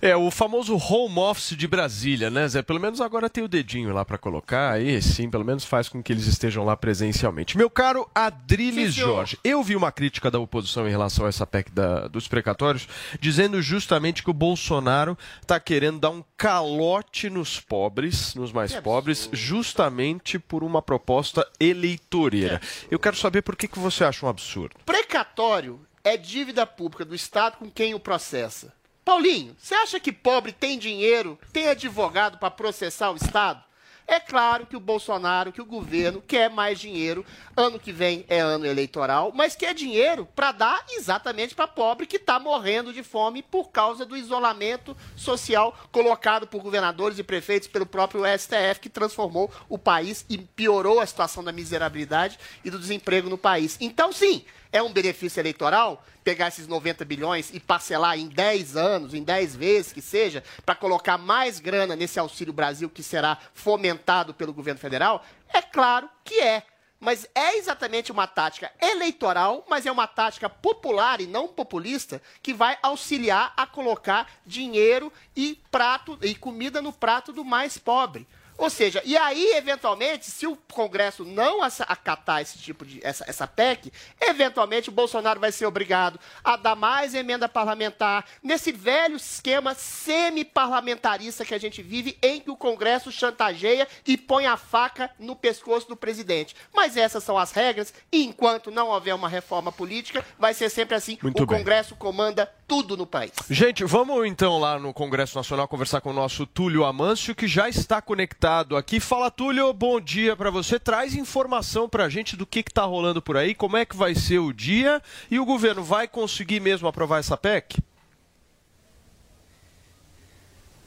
É, 0.00 0.16
o 0.16 0.30
famoso 0.30 0.76
home 0.76 1.18
office 1.18 1.56
de 1.56 1.66
Brasília, 1.66 2.30
né, 2.30 2.46
Zé? 2.48 2.62
Pelo 2.62 2.80
menos 2.80 3.00
agora 3.00 3.30
tem 3.30 3.44
o 3.44 3.48
dedinho 3.48 3.92
lá 3.92 4.04
para 4.04 4.18
colocar, 4.18 4.72
aí 4.72 5.00
sim, 5.00 5.30
pelo 5.30 5.44
menos 5.44 5.64
faz 5.64 5.88
com 5.88 6.02
que 6.02 6.12
eles 6.12 6.26
estejam 6.26 6.64
lá 6.64 6.76
presencialmente. 6.76 7.56
Meu 7.56 7.70
caro 7.70 8.08
Adriles 8.14 8.94
Jorge, 8.94 9.38
eu 9.44 9.62
vi 9.62 9.76
uma 9.76 9.92
crítica 9.92 10.30
da 10.30 10.38
oposição 10.38 10.86
em 10.86 10.90
relação 10.90 11.26
a 11.26 11.28
essa 11.28 11.46
PEC 11.46 11.70
da, 11.70 12.08
dos 12.08 12.28
precatórios, 12.28 12.88
dizendo 13.20 13.60
justamente 13.62 14.22
que 14.22 14.30
o 14.30 14.34
Bolsonaro 14.34 15.16
está 15.40 15.58
querendo 15.60 16.00
dar 16.00 16.10
um 16.10 16.24
calote 16.36 17.30
nos 17.30 17.60
pobres, 17.60 18.34
nos 18.34 18.52
mais 18.52 18.74
pobres, 18.74 19.28
justamente 19.32 20.38
por 20.38 20.62
uma 20.62 20.82
proposta 20.82 21.46
eleitoreira. 21.58 22.60
Eu 22.90 22.98
quero 22.98 23.16
saber 23.16 23.42
por 23.42 23.56
que, 23.56 23.68
que 23.68 23.78
você 23.78 24.04
acha 24.04 24.26
um 24.26 24.28
absurdo. 24.28 24.76
Precatório 24.84 25.80
é 26.02 26.16
dívida 26.16 26.66
pública 26.66 27.04
do 27.04 27.14
Estado 27.14 27.56
com 27.56 27.70
quem 27.70 27.94
o 27.94 28.00
processa. 28.00 28.72
Paulinho, 29.04 29.54
você 29.58 29.74
acha 29.74 30.00
que 30.00 30.10
pobre 30.10 30.50
tem 30.50 30.78
dinheiro, 30.78 31.38
tem 31.52 31.68
advogado 31.68 32.38
para 32.38 32.50
processar 32.50 33.10
o 33.10 33.16
Estado? 33.16 33.62
É 34.06 34.20
claro 34.20 34.66
que 34.66 34.76
o 34.76 34.80
Bolsonaro, 34.80 35.50
que 35.50 35.62
o 35.62 35.66
governo 35.66 36.20
quer 36.20 36.50
mais 36.50 36.78
dinheiro. 36.78 37.24
Ano 37.56 37.78
que 37.78 37.90
vem 37.90 38.24
é 38.28 38.38
ano 38.38 38.66
eleitoral, 38.66 39.32
mas 39.34 39.56
quer 39.56 39.74
dinheiro 39.74 40.28
para 40.34 40.52
dar 40.52 40.84
exatamente 40.90 41.54
para 41.54 41.66
pobre 41.66 42.06
que 42.06 42.16
está 42.16 42.38
morrendo 42.38 42.92
de 42.92 43.02
fome 43.02 43.42
por 43.42 43.70
causa 43.70 44.04
do 44.04 44.16
isolamento 44.16 44.96
social 45.16 45.74
colocado 45.90 46.46
por 46.46 46.62
governadores 46.62 47.18
e 47.18 47.22
prefeitos 47.22 47.68
pelo 47.68 47.86
próprio 47.86 48.24
STF, 48.26 48.80
que 48.80 48.90
transformou 48.90 49.50
o 49.68 49.78
país 49.78 50.24
e 50.28 50.36
piorou 50.36 51.00
a 51.00 51.06
situação 51.06 51.42
da 51.42 51.52
miserabilidade 51.52 52.38
e 52.62 52.70
do 52.70 52.78
desemprego 52.78 53.30
no 53.30 53.38
país. 53.38 53.78
Então, 53.80 54.12
sim, 54.12 54.44
é 54.74 54.82
um 54.82 54.92
benefício 54.92 55.40
eleitoral 55.40 56.04
pegar 56.24 56.48
esses 56.48 56.66
90 56.66 57.04
bilhões 57.04 57.50
e 57.54 57.60
parcelar 57.60 58.18
em 58.18 58.26
10 58.26 58.76
anos, 58.76 59.14
em 59.14 59.22
10 59.22 59.54
vezes 59.54 59.92
que 59.92 60.02
seja, 60.02 60.42
para 60.66 60.74
colocar 60.74 61.16
mais 61.16 61.60
grana 61.60 61.94
nesse 61.94 62.18
Auxílio 62.18 62.52
Brasil 62.52 62.90
que 62.90 63.02
será 63.02 63.38
fomentado 63.54 64.34
pelo 64.34 64.52
governo 64.52 64.80
federal? 64.80 65.24
É 65.48 65.62
claro 65.62 66.10
que 66.24 66.40
é. 66.40 66.64
Mas 66.98 67.28
é 67.36 67.56
exatamente 67.56 68.10
uma 68.10 68.26
tática 68.26 68.72
eleitoral, 68.82 69.64
mas 69.68 69.86
é 69.86 69.92
uma 69.92 70.08
tática 70.08 70.48
popular 70.48 71.20
e 71.20 71.26
não 71.28 71.46
populista 71.46 72.20
que 72.42 72.52
vai 72.52 72.76
auxiliar 72.82 73.52
a 73.56 73.66
colocar 73.66 74.28
dinheiro 74.44 75.12
e 75.36 75.62
prato 75.70 76.18
e 76.20 76.34
comida 76.34 76.82
no 76.82 76.92
prato 76.92 77.32
do 77.32 77.44
mais 77.44 77.78
pobre. 77.78 78.26
Ou 78.56 78.70
seja, 78.70 79.02
e 79.04 79.16
aí, 79.16 79.52
eventualmente, 79.56 80.30
se 80.30 80.46
o 80.46 80.56
Congresso 80.72 81.24
não 81.24 81.62
acatar 81.62 82.40
esse 82.40 82.58
tipo 82.58 82.84
de. 82.84 83.00
essa, 83.04 83.24
essa 83.28 83.46
PEC, 83.46 83.92
eventualmente 84.20 84.88
o 84.88 84.92
Bolsonaro 84.92 85.40
vai 85.40 85.50
ser 85.50 85.66
obrigado 85.66 86.20
a 86.42 86.56
dar 86.56 86.76
mais 86.76 87.14
emenda 87.14 87.48
parlamentar 87.48 88.24
nesse 88.42 88.70
velho 88.70 89.16
esquema 89.16 89.74
semi-parlamentarista 89.74 91.44
que 91.44 91.54
a 91.54 91.58
gente 91.58 91.82
vive, 91.82 92.16
em 92.22 92.40
que 92.40 92.50
o 92.50 92.56
Congresso 92.56 93.10
chantageia 93.10 93.88
e 94.06 94.16
põe 94.16 94.46
a 94.46 94.56
faca 94.56 95.10
no 95.18 95.34
pescoço 95.34 95.88
do 95.88 95.96
presidente. 95.96 96.54
Mas 96.72 96.96
essas 96.96 97.24
são 97.24 97.36
as 97.36 97.50
regras, 97.50 97.92
e 98.12 98.24
enquanto 98.24 98.70
não 98.70 98.88
houver 98.88 99.14
uma 99.14 99.28
reforma 99.28 99.72
política, 99.72 100.24
vai 100.38 100.54
ser 100.54 100.68
sempre 100.68 100.94
assim. 100.94 101.18
Muito 101.22 101.42
o 101.42 101.46
bem. 101.46 101.58
Congresso 101.58 101.96
comanda 101.96 102.50
tudo 102.68 102.96
no 102.96 103.06
país. 103.06 103.32
Gente, 103.50 103.84
vamos 103.84 104.26
então 104.26 104.58
lá 104.58 104.78
no 104.78 104.94
Congresso 104.94 105.36
Nacional 105.36 105.66
conversar 105.66 106.00
com 106.00 106.10
o 106.10 106.14
nosso 106.14 106.46
Túlio 106.46 106.84
Amâncio, 106.84 107.34
que 107.34 107.48
já 107.48 107.68
está 107.68 108.00
conectado 108.00 108.43
aqui. 108.44 109.00
Fala, 109.00 109.30
Túlio, 109.30 109.72
bom 109.72 109.98
dia 109.98 110.36
para 110.36 110.50
você. 110.50 110.78
Traz 110.78 111.14
informação 111.14 111.88
para 111.88 112.04
a 112.04 112.08
gente 112.10 112.36
do 112.36 112.44
que 112.44 112.60
está 112.60 112.84
rolando 112.84 113.22
por 113.22 113.38
aí, 113.38 113.54
como 113.54 113.76
é 113.76 113.86
que 113.86 113.96
vai 113.96 114.14
ser 114.14 114.38
o 114.38 114.52
dia 114.52 115.00
e 115.30 115.40
o 115.40 115.46
governo 115.46 115.82
vai 115.82 116.06
conseguir 116.06 116.60
mesmo 116.60 116.86
aprovar 116.86 117.20
essa 117.20 117.38
PEC? 117.38 117.78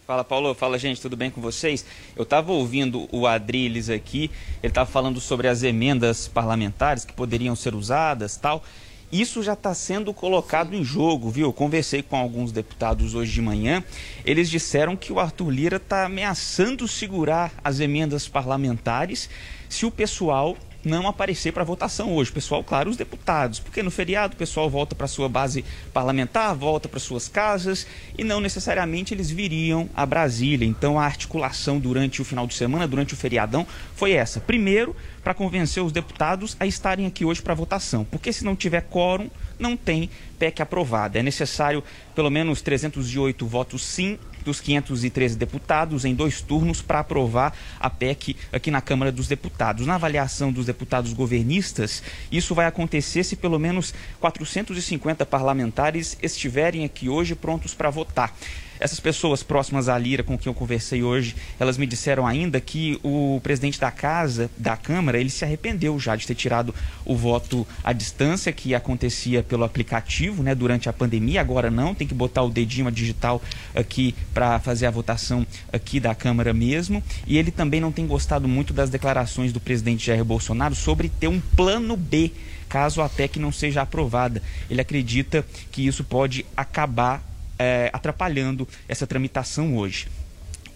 Fala 0.05 0.23
Paulo, 0.23 0.53
fala 0.53 0.77
gente, 0.77 1.01
tudo 1.01 1.17
bem 1.17 1.31
com 1.31 1.41
vocês? 1.41 1.83
Eu 2.15 2.23
estava 2.23 2.51
ouvindo 2.51 3.09
o 3.11 3.25
Adriles 3.25 3.89
aqui, 3.89 4.29
ele 4.61 4.69
estava 4.69 4.89
falando 4.89 5.19
sobre 5.19 5.47
as 5.47 5.63
emendas 5.63 6.27
parlamentares 6.27 7.03
que 7.03 7.13
poderiam 7.13 7.55
ser 7.55 7.73
usadas 7.73 8.37
tal. 8.37 8.63
Isso 9.11 9.41
já 9.41 9.53
está 9.53 9.73
sendo 9.73 10.13
colocado 10.13 10.75
em 10.75 10.83
jogo, 10.83 11.29
viu? 11.29 11.53
Conversei 11.53 12.03
com 12.03 12.17
alguns 12.17 12.51
deputados 12.51 13.15
hoje 13.15 13.31
de 13.31 13.41
manhã. 13.41 13.81
Eles 14.25 14.49
disseram 14.49 14.97
que 14.97 15.13
o 15.13 15.19
Arthur 15.19 15.49
Lira 15.49 15.77
está 15.77 16.05
ameaçando 16.05 16.87
segurar 16.87 17.53
as 17.63 17.79
emendas 17.79 18.27
parlamentares 18.27 19.29
se 19.69 19.85
o 19.85 19.91
pessoal 19.91 20.57
não 20.87 21.07
aparecer 21.07 21.51
para 21.51 21.63
votação 21.63 22.13
hoje. 22.13 22.31
Pessoal, 22.31 22.63
claro, 22.63 22.89
os 22.89 22.97
deputados, 22.97 23.59
porque 23.59 23.83
no 23.83 23.91
feriado 23.91 24.33
o 24.33 24.37
pessoal 24.37 24.69
volta 24.69 24.95
para 24.95 25.07
sua 25.07 25.29
base 25.29 25.63
parlamentar, 25.93 26.55
volta 26.55 26.89
para 26.89 26.99
suas 26.99 27.27
casas 27.27 27.85
e 28.17 28.23
não 28.23 28.39
necessariamente 28.39 29.13
eles 29.13 29.29
viriam 29.29 29.89
a 29.95 30.05
Brasília. 30.05 30.65
Então 30.65 30.99
a 30.99 31.05
articulação 31.05 31.77
durante 31.77 32.21
o 32.21 32.25
final 32.25 32.47
de 32.47 32.55
semana, 32.55 32.87
durante 32.87 33.13
o 33.13 33.17
feriadão, 33.17 33.67
foi 33.95 34.13
essa. 34.13 34.39
Primeiro, 34.39 34.95
para 35.23 35.33
convencer 35.33 35.83
os 35.83 35.91
deputados 35.91 36.55
a 36.59 36.65
estarem 36.65 37.05
aqui 37.05 37.25
hoje 37.25 37.41
para 37.41 37.53
votação, 37.53 38.05
porque 38.05 38.31
se 38.31 38.45
não 38.45 38.55
tiver 38.55 38.81
quórum, 38.81 39.29
não 39.59 39.75
tem 39.75 40.09
PEC 40.39 40.61
aprovada. 40.61 41.19
É 41.19 41.23
necessário 41.23 41.83
pelo 42.15 42.29
menos 42.29 42.61
308 42.61 43.45
votos 43.45 43.83
sim 43.83 44.17
dos 44.47 44.61
513 44.61 45.35
deputados 45.35 46.05
em 46.05 46.15
dois 46.15 46.41
turnos 46.41 46.81
para 46.81 46.99
aprovar 46.99 47.53
a 47.79 47.89
PEC 47.89 48.35
aqui 48.51 48.71
na 48.71 48.79
Câmara 48.81 49.11
dos 49.11 49.27
Deputados. 49.27 49.85
Na 49.85 49.95
avaliação 49.95 50.53
dos 50.53 50.65
deputados 50.65 51.11
governistas, 51.11 52.01
isso 52.31 52.55
vai 52.55 52.65
acontecer 52.65 53.25
se 53.25 53.35
pelo 53.35 53.59
menos 53.59 53.93
450 54.21 55.25
parlamentares 55.25 56.17
estiverem 56.21 56.85
aqui 56.85 57.09
hoje 57.09 57.35
prontos 57.35 57.73
para 57.73 57.89
votar. 57.89 58.33
Essas 58.79 58.99
pessoas 58.99 59.43
próximas 59.43 59.89
à 59.89 59.97
Lira 59.97 60.23
com 60.23 60.37
quem 60.37 60.49
eu 60.49 60.53
conversei 60.53 61.03
hoje, 61.03 61.35
elas 61.59 61.77
me 61.77 61.85
disseram 61.85 62.25
ainda 62.25 62.59
que 62.59 62.99
o 63.03 63.39
presidente 63.41 63.79
da 63.79 63.91
casa, 63.91 64.49
da 64.57 64.77
Câmara, 64.77 65.19
ele 65.19 65.29
se 65.29 65.43
arrependeu 65.43 65.99
já 65.99 66.15
de 66.15 66.27
ter 66.27 66.35
tirado 66.35 66.73
o 67.05 67.15
voto 67.15 67.65
à 67.83 67.93
distância 67.93 68.51
que 68.51 68.75
acontecia 68.75 69.41
pelo 69.43 69.63
aplicativo, 69.63 70.43
né, 70.43 70.53
durante 70.53 70.89
a 70.89 70.93
pandemia. 70.93 71.41
Agora 71.41 71.71
não, 71.71 71.95
tem 71.95 72.07
que 72.07 72.13
botar 72.13 72.43
o 72.43 72.49
dedinho 72.49 72.89
digital 72.91 73.41
aqui 73.75 74.15
para 74.33 74.59
fazer 74.59 74.85
a 74.85 74.91
votação 74.91 75.45
aqui 75.71 75.99
da 75.99 76.13
Câmara 76.13 76.53
mesmo. 76.53 77.03
E 77.25 77.37
ele 77.37 77.51
também 77.51 77.81
não 77.81 77.91
tem 77.91 78.05
gostado 78.05 78.47
muito 78.47 78.73
das 78.73 78.89
declarações 78.89 79.51
do 79.51 79.59
presidente 79.59 80.05
Jair 80.05 80.23
Bolsonaro 80.23 80.75
sobre 80.75 81.09
ter 81.09 81.27
um 81.27 81.39
plano 81.39 81.95
B 81.95 82.31
caso 82.67 83.01
a 83.01 83.09
PEC 83.09 83.39
não 83.39 83.51
seja 83.51 83.81
aprovada. 83.81 84.41
Ele 84.69 84.81
acredita 84.81 85.45
que 85.71 85.85
isso 85.87 86.03
pode 86.03 86.45
acabar 86.55 87.23
é, 87.57 87.89
atrapalhando 87.93 88.67
essa 88.87 89.07
tramitação 89.07 89.77
hoje. 89.77 90.07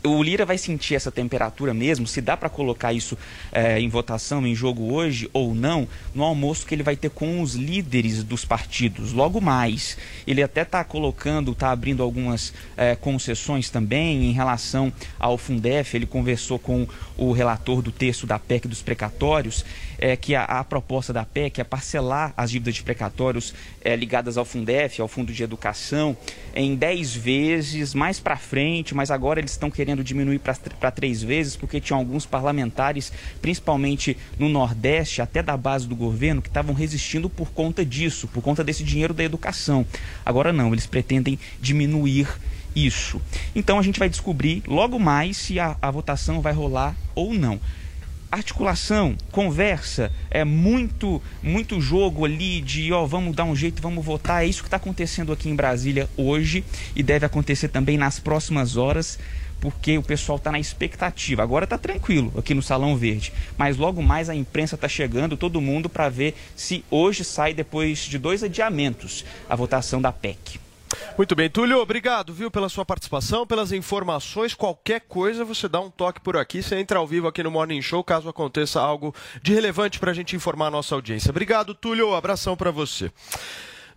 O 0.03 0.23
Lira 0.23 0.47
vai 0.47 0.57
sentir 0.57 0.95
essa 0.95 1.11
temperatura 1.11 1.75
mesmo, 1.75 2.07
se 2.07 2.21
dá 2.21 2.35
para 2.35 2.49
colocar 2.49 2.91
isso 2.91 3.15
é, 3.51 3.79
em 3.79 3.87
votação, 3.87 4.47
em 4.47 4.55
jogo 4.55 4.91
hoje 4.91 5.29
ou 5.31 5.53
não, 5.53 5.87
no 6.15 6.23
almoço 6.23 6.65
que 6.65 6.73
ele 6.73 6.81
vai 6.81 6.95
ter 6.95 7.11
com 7.11 7.39
os 7.39 7.53
líderes 7.53 8.23
dos 8.23 8.43
partidos. 8.43 9.13
Logo 9.13 9.39
mais, 9.39 9.95
ele 10.25 10.41
até 10.41 10.63
está 10.63 10.83
colocando, 10.83 11.51
está 11.51 11.69
abrindo 11.69 12.01
algumas 12.01 12.51
é, 12.75 12.95
concessões 12.95 13.69
também 13.69 14.25
em 14.25 14.31
relação 14.31 14.91
ao 15.19 15.37
Fundef. 15.37 15.95
Ele 15.95 16.07
conversou 16.07 16.57
com 16.57 16.87
o 17.15 17.31
relator 17.31 17.83
do 17.83 17.91
texto 17.91 18.25
da 18.25 18.39
PEC 18.39 18.67
dos 18.67 18.81
precatórios 18.81 19.63
é, 20.01 20.17
que 20.17 20.33
a, 20.33 20.43
a, 20.43 20.63
proposta 20.63 21.13
da 21.13 21.23
PEC 21.23 21.61
é 21.61 21.63
parcelar 21.63 22.33
as 22.35 22.49
dívidas 22.49 22.73
de 22.73 22.81
precatórios 22.83 23.53
é, 23.81 23.95
ligadas 23.95 24.35
ao 24.35 24.43
Fundef, 24.43 24.99
ao 24.99 25.07
Fundo 25.07 25.31
de 25.31 25.43
Educação, 25.43 26.17
em 26.55 26.75
10 26.75 27.15
vezes 27.15 27.93
mais 27.93 28.19
para 28.19 28.35
frente, 28.35 28.95
mas 28.95 29.11
agora 29.11 29.39
eles 29.39 29.51
estão 29.51 29.69
querendo 29.69 30.03
diminuir 30.03 30.39
para 30.39 30.91
três 30.91 31.21
vezes, 31.21 31.55
porque 31.55 31.79
tinham 31.79 31.99
alguns 31.99 32.25
parlamentares, 32.25 33.13
principalmente 33.41 34.17
no 34.39 34.49
Nordeste, 34.49 35.21
até 35.21 35.43
da 35.43 35.55
base 35.55 35.87
do 35.87 35.95
governo, 35.95 36.41
que 36.41 36.49
estavam 36.49 36.73
resistindo 36.73 37.29
por 37.29 37.51
conta 37.51 37.85
disso, 37.85 38.27
por 38.27 38.41
conta 38.41 38.63
desse 38.63 38.83
dinheiro 38.83 39.13
da 39.13 39.23
educação. 39.23 39.85
Agora 40.25 40.51
não, 40.51 40.73
eles 40.73 40.87
pretendem 40.87 41.37
diminuir 41.61 42.27
isso. 42.75 43.21
Então 43.53 43.77
a 43.77 43.83
gente 43.83 43.99
vai 43.99 44.09
descobrir 44.09 44.63
logo 44.65 44.97
mais 44.97 45.37
se 45.37 45.59
a, 45.59 45.77
a 45.79 45.91
votação 45.91 46.41
vai 46.41 46.53
rolar 46.53 46.95
ou 47.13 47.33
não 47.33 47.59
articulação, 48.31 49.15
conversa, 49.31 50.11
é 50.29 50.45
muito 50.45 51.21
muito 51.43 51.81
jogo 51.81 52.23
ali 52.23 52.61
de 52.61 52.93
ó, 52.93 53.05
vamos 53.05 53.35
dar 53.35 53.43
um 53.43 53.55
jeito, 53.55 53.81
vamos 53.81 54.03
votar. 54.03 54.43
É 54.43 54.47
isso 54.47 54.61
que 54.61 54.67
está 54.67 54.77
acontecendo 54.77 55.33
aqui 55.33 55.49
em 55.49 55.55
Brasília 55.55 56.09
hoje 56.15 56.63
e 56.95 57.03
deve 57.03 57.25
acontecer 57.25 57.67
também 57.67 57.97
nas 57.97 58.19
próximas 58.19 58.77
horas, 58.77 59.19
porque 59.59 59.97
o 59.97 60.03
pessoal 60.03 60.37
está 60.37 60.51
na 60.51 60.59
expectativa. 60.59 61.43
Agora 61.43 61.65
está 61.65 61.77
tranquilo 61.77 62.31
aqui 62.37 62.53
no 62.53 62.63
Salão 62.63 62.95
Verde, 62.95 63.33
mas 63.57 63.75
logo 63.75 64.01
mais 64.01 64.29
a 64.29 64.35
imprensa 64.35 64.75
está 64.75 64.87
chegando, 64.87 65.35
todo 65.35 65.59
mundo 65.59 65.89
para 65.89 66.07
ver 66.07 66.33
se 66.55 66.85
hoje 66.89 67.25
sai 67.25 67.53
depois 67.53 67.99
de 67.99 68.17
dois 68.17 68.43
adiamentos 68.43 69.25
a 69.49 69.55
votação 69.55 70.01
da 70.01 70.11
PEC. 70.11 70.70
Muito 71.17 71.35
bem, 71.35 71.49
Túlio, 71.49 71.79
obrigado, 71.79 72.33
viu, 72.33 72.49
pela 72.49 72.69
sua 72.69 72.85
participação, 72.85 73.45
pelas 73.45 73.71
informações. 73.71 74.53
Qualquer 74.53 75.01
coisa, 75.01 75.45
você 75.45 75.67
dá 75.67 75.79
um 75.79 75.89
toque 75.89 76.19
por 76.19 76.37
aqui, 76.37 76.63
você 76.63 76.77
entra 76.77 76.99
ao 76.99 77.07
vivo 77.07 77.27
aqui 77.27 77.43
no 77.43 77.51
Morning 77.51 77.81
Show, 77.81 78.03
caso 78.03 78.29
aconteça 78.29 78.81
algo 78.81 79.13
de 79.41 79.53
relevante 79.53 79.99
para 79.99 80.11
a 80.11 80.13
gente 80.13 80.35
informar 80.35 80.67
a 80.67 80.71
nossa 80.71 80.95
audiência. 80.95 81.29
Obrigado, 81.29 81.75
Túlio, 81.75 82.13
abração 82.15 82.55
para 82.55 82.71
você. 82.71 83.11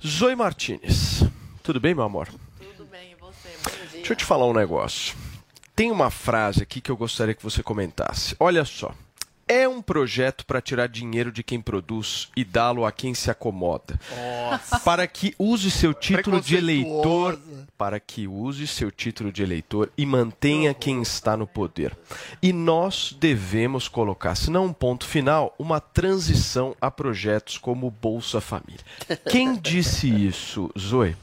Zoe 0.05 0.35
Martinez, 0.35 1.25
tudo 1.63 1.81
bem, 1.81 1.95
meu 1.95 2.05
amor? 2.05 2.29
Tudo 2.59 2.85
bem, 2.91 3.13
e 3.13 3.15
você? 3.15 3.49
Deixa 3.93 4.13
eu 4.13 4.17
te 4.17 4.25
falar 4.25 4.47
um 4.47 4.53
negócio. 4.53 5.17
Tem 5.75 5.91
uma 5.91 6.11
frase 6.11 6.63
aqui 6.63 6.81
que 6.81 6.91
eu 6.91 6.97
gostaria 6.97 7.35
que 7.35 7.43
você 7.43 7.63
comentasse. 7.63 8.37
Olha 8.39 8.65
só 8.65 8.95
é 9.47 9.69
um 9.69 9.83
projeto 9.83 10.45
para 10.47 10.61
tirar 10.61 10.89
dinheiro 10.89 11.31
de 11.31 11.43
quem 11.43 11.61
produz 11.61 12.29
e 12.37 12.45
dá-lo 12.45 12.85
a 12.85 12.93
quem 12.93 13.15
se 13.15 13.31
acomoda. 13.31 13.99
Nossa. 14.51 14.81
Para 14.81 15.07
que 15.07 15.35
use 15.39 15.71
seu 15.71 15.93
título 15.93 16.41
de 16.41 16.57
eleitor, 16.57 17.39
para 17.77 18.01
que 18.01 18.27
use 18.27 18.67
seu 18.67 18.91
título 18.91 19.33
de 19.33 19.43
eleitor 19.43 19.91
e 19.97 20.07
mantenha 20.07 20.75
quem 20.75 21.03
está 21.03 21.37
no 21.37 21.47
poder. 21.47 21.97
E 22.43 22.53
nós 22.53 23.17
devemos 23.19 23.89
colocar, 23.89 24.35
se 24.35 24.51
não 24.51 24.67
um 24.67 24.73
ponto 24.73 25.07
final, 25.07 25.55
uma 25.59 25.81
transição 25.81 26.75
a 26.81 26.91
projetos 26.91 27.59
como 27.59 27.87
o 27.87 27.91
Bolsa 27.91 28.41
Família. 28.41 28.85
Quem 29.31 29.57
disse 29.57 30.09
isso, 30.09 30.71
Zoe? 30.79 31.17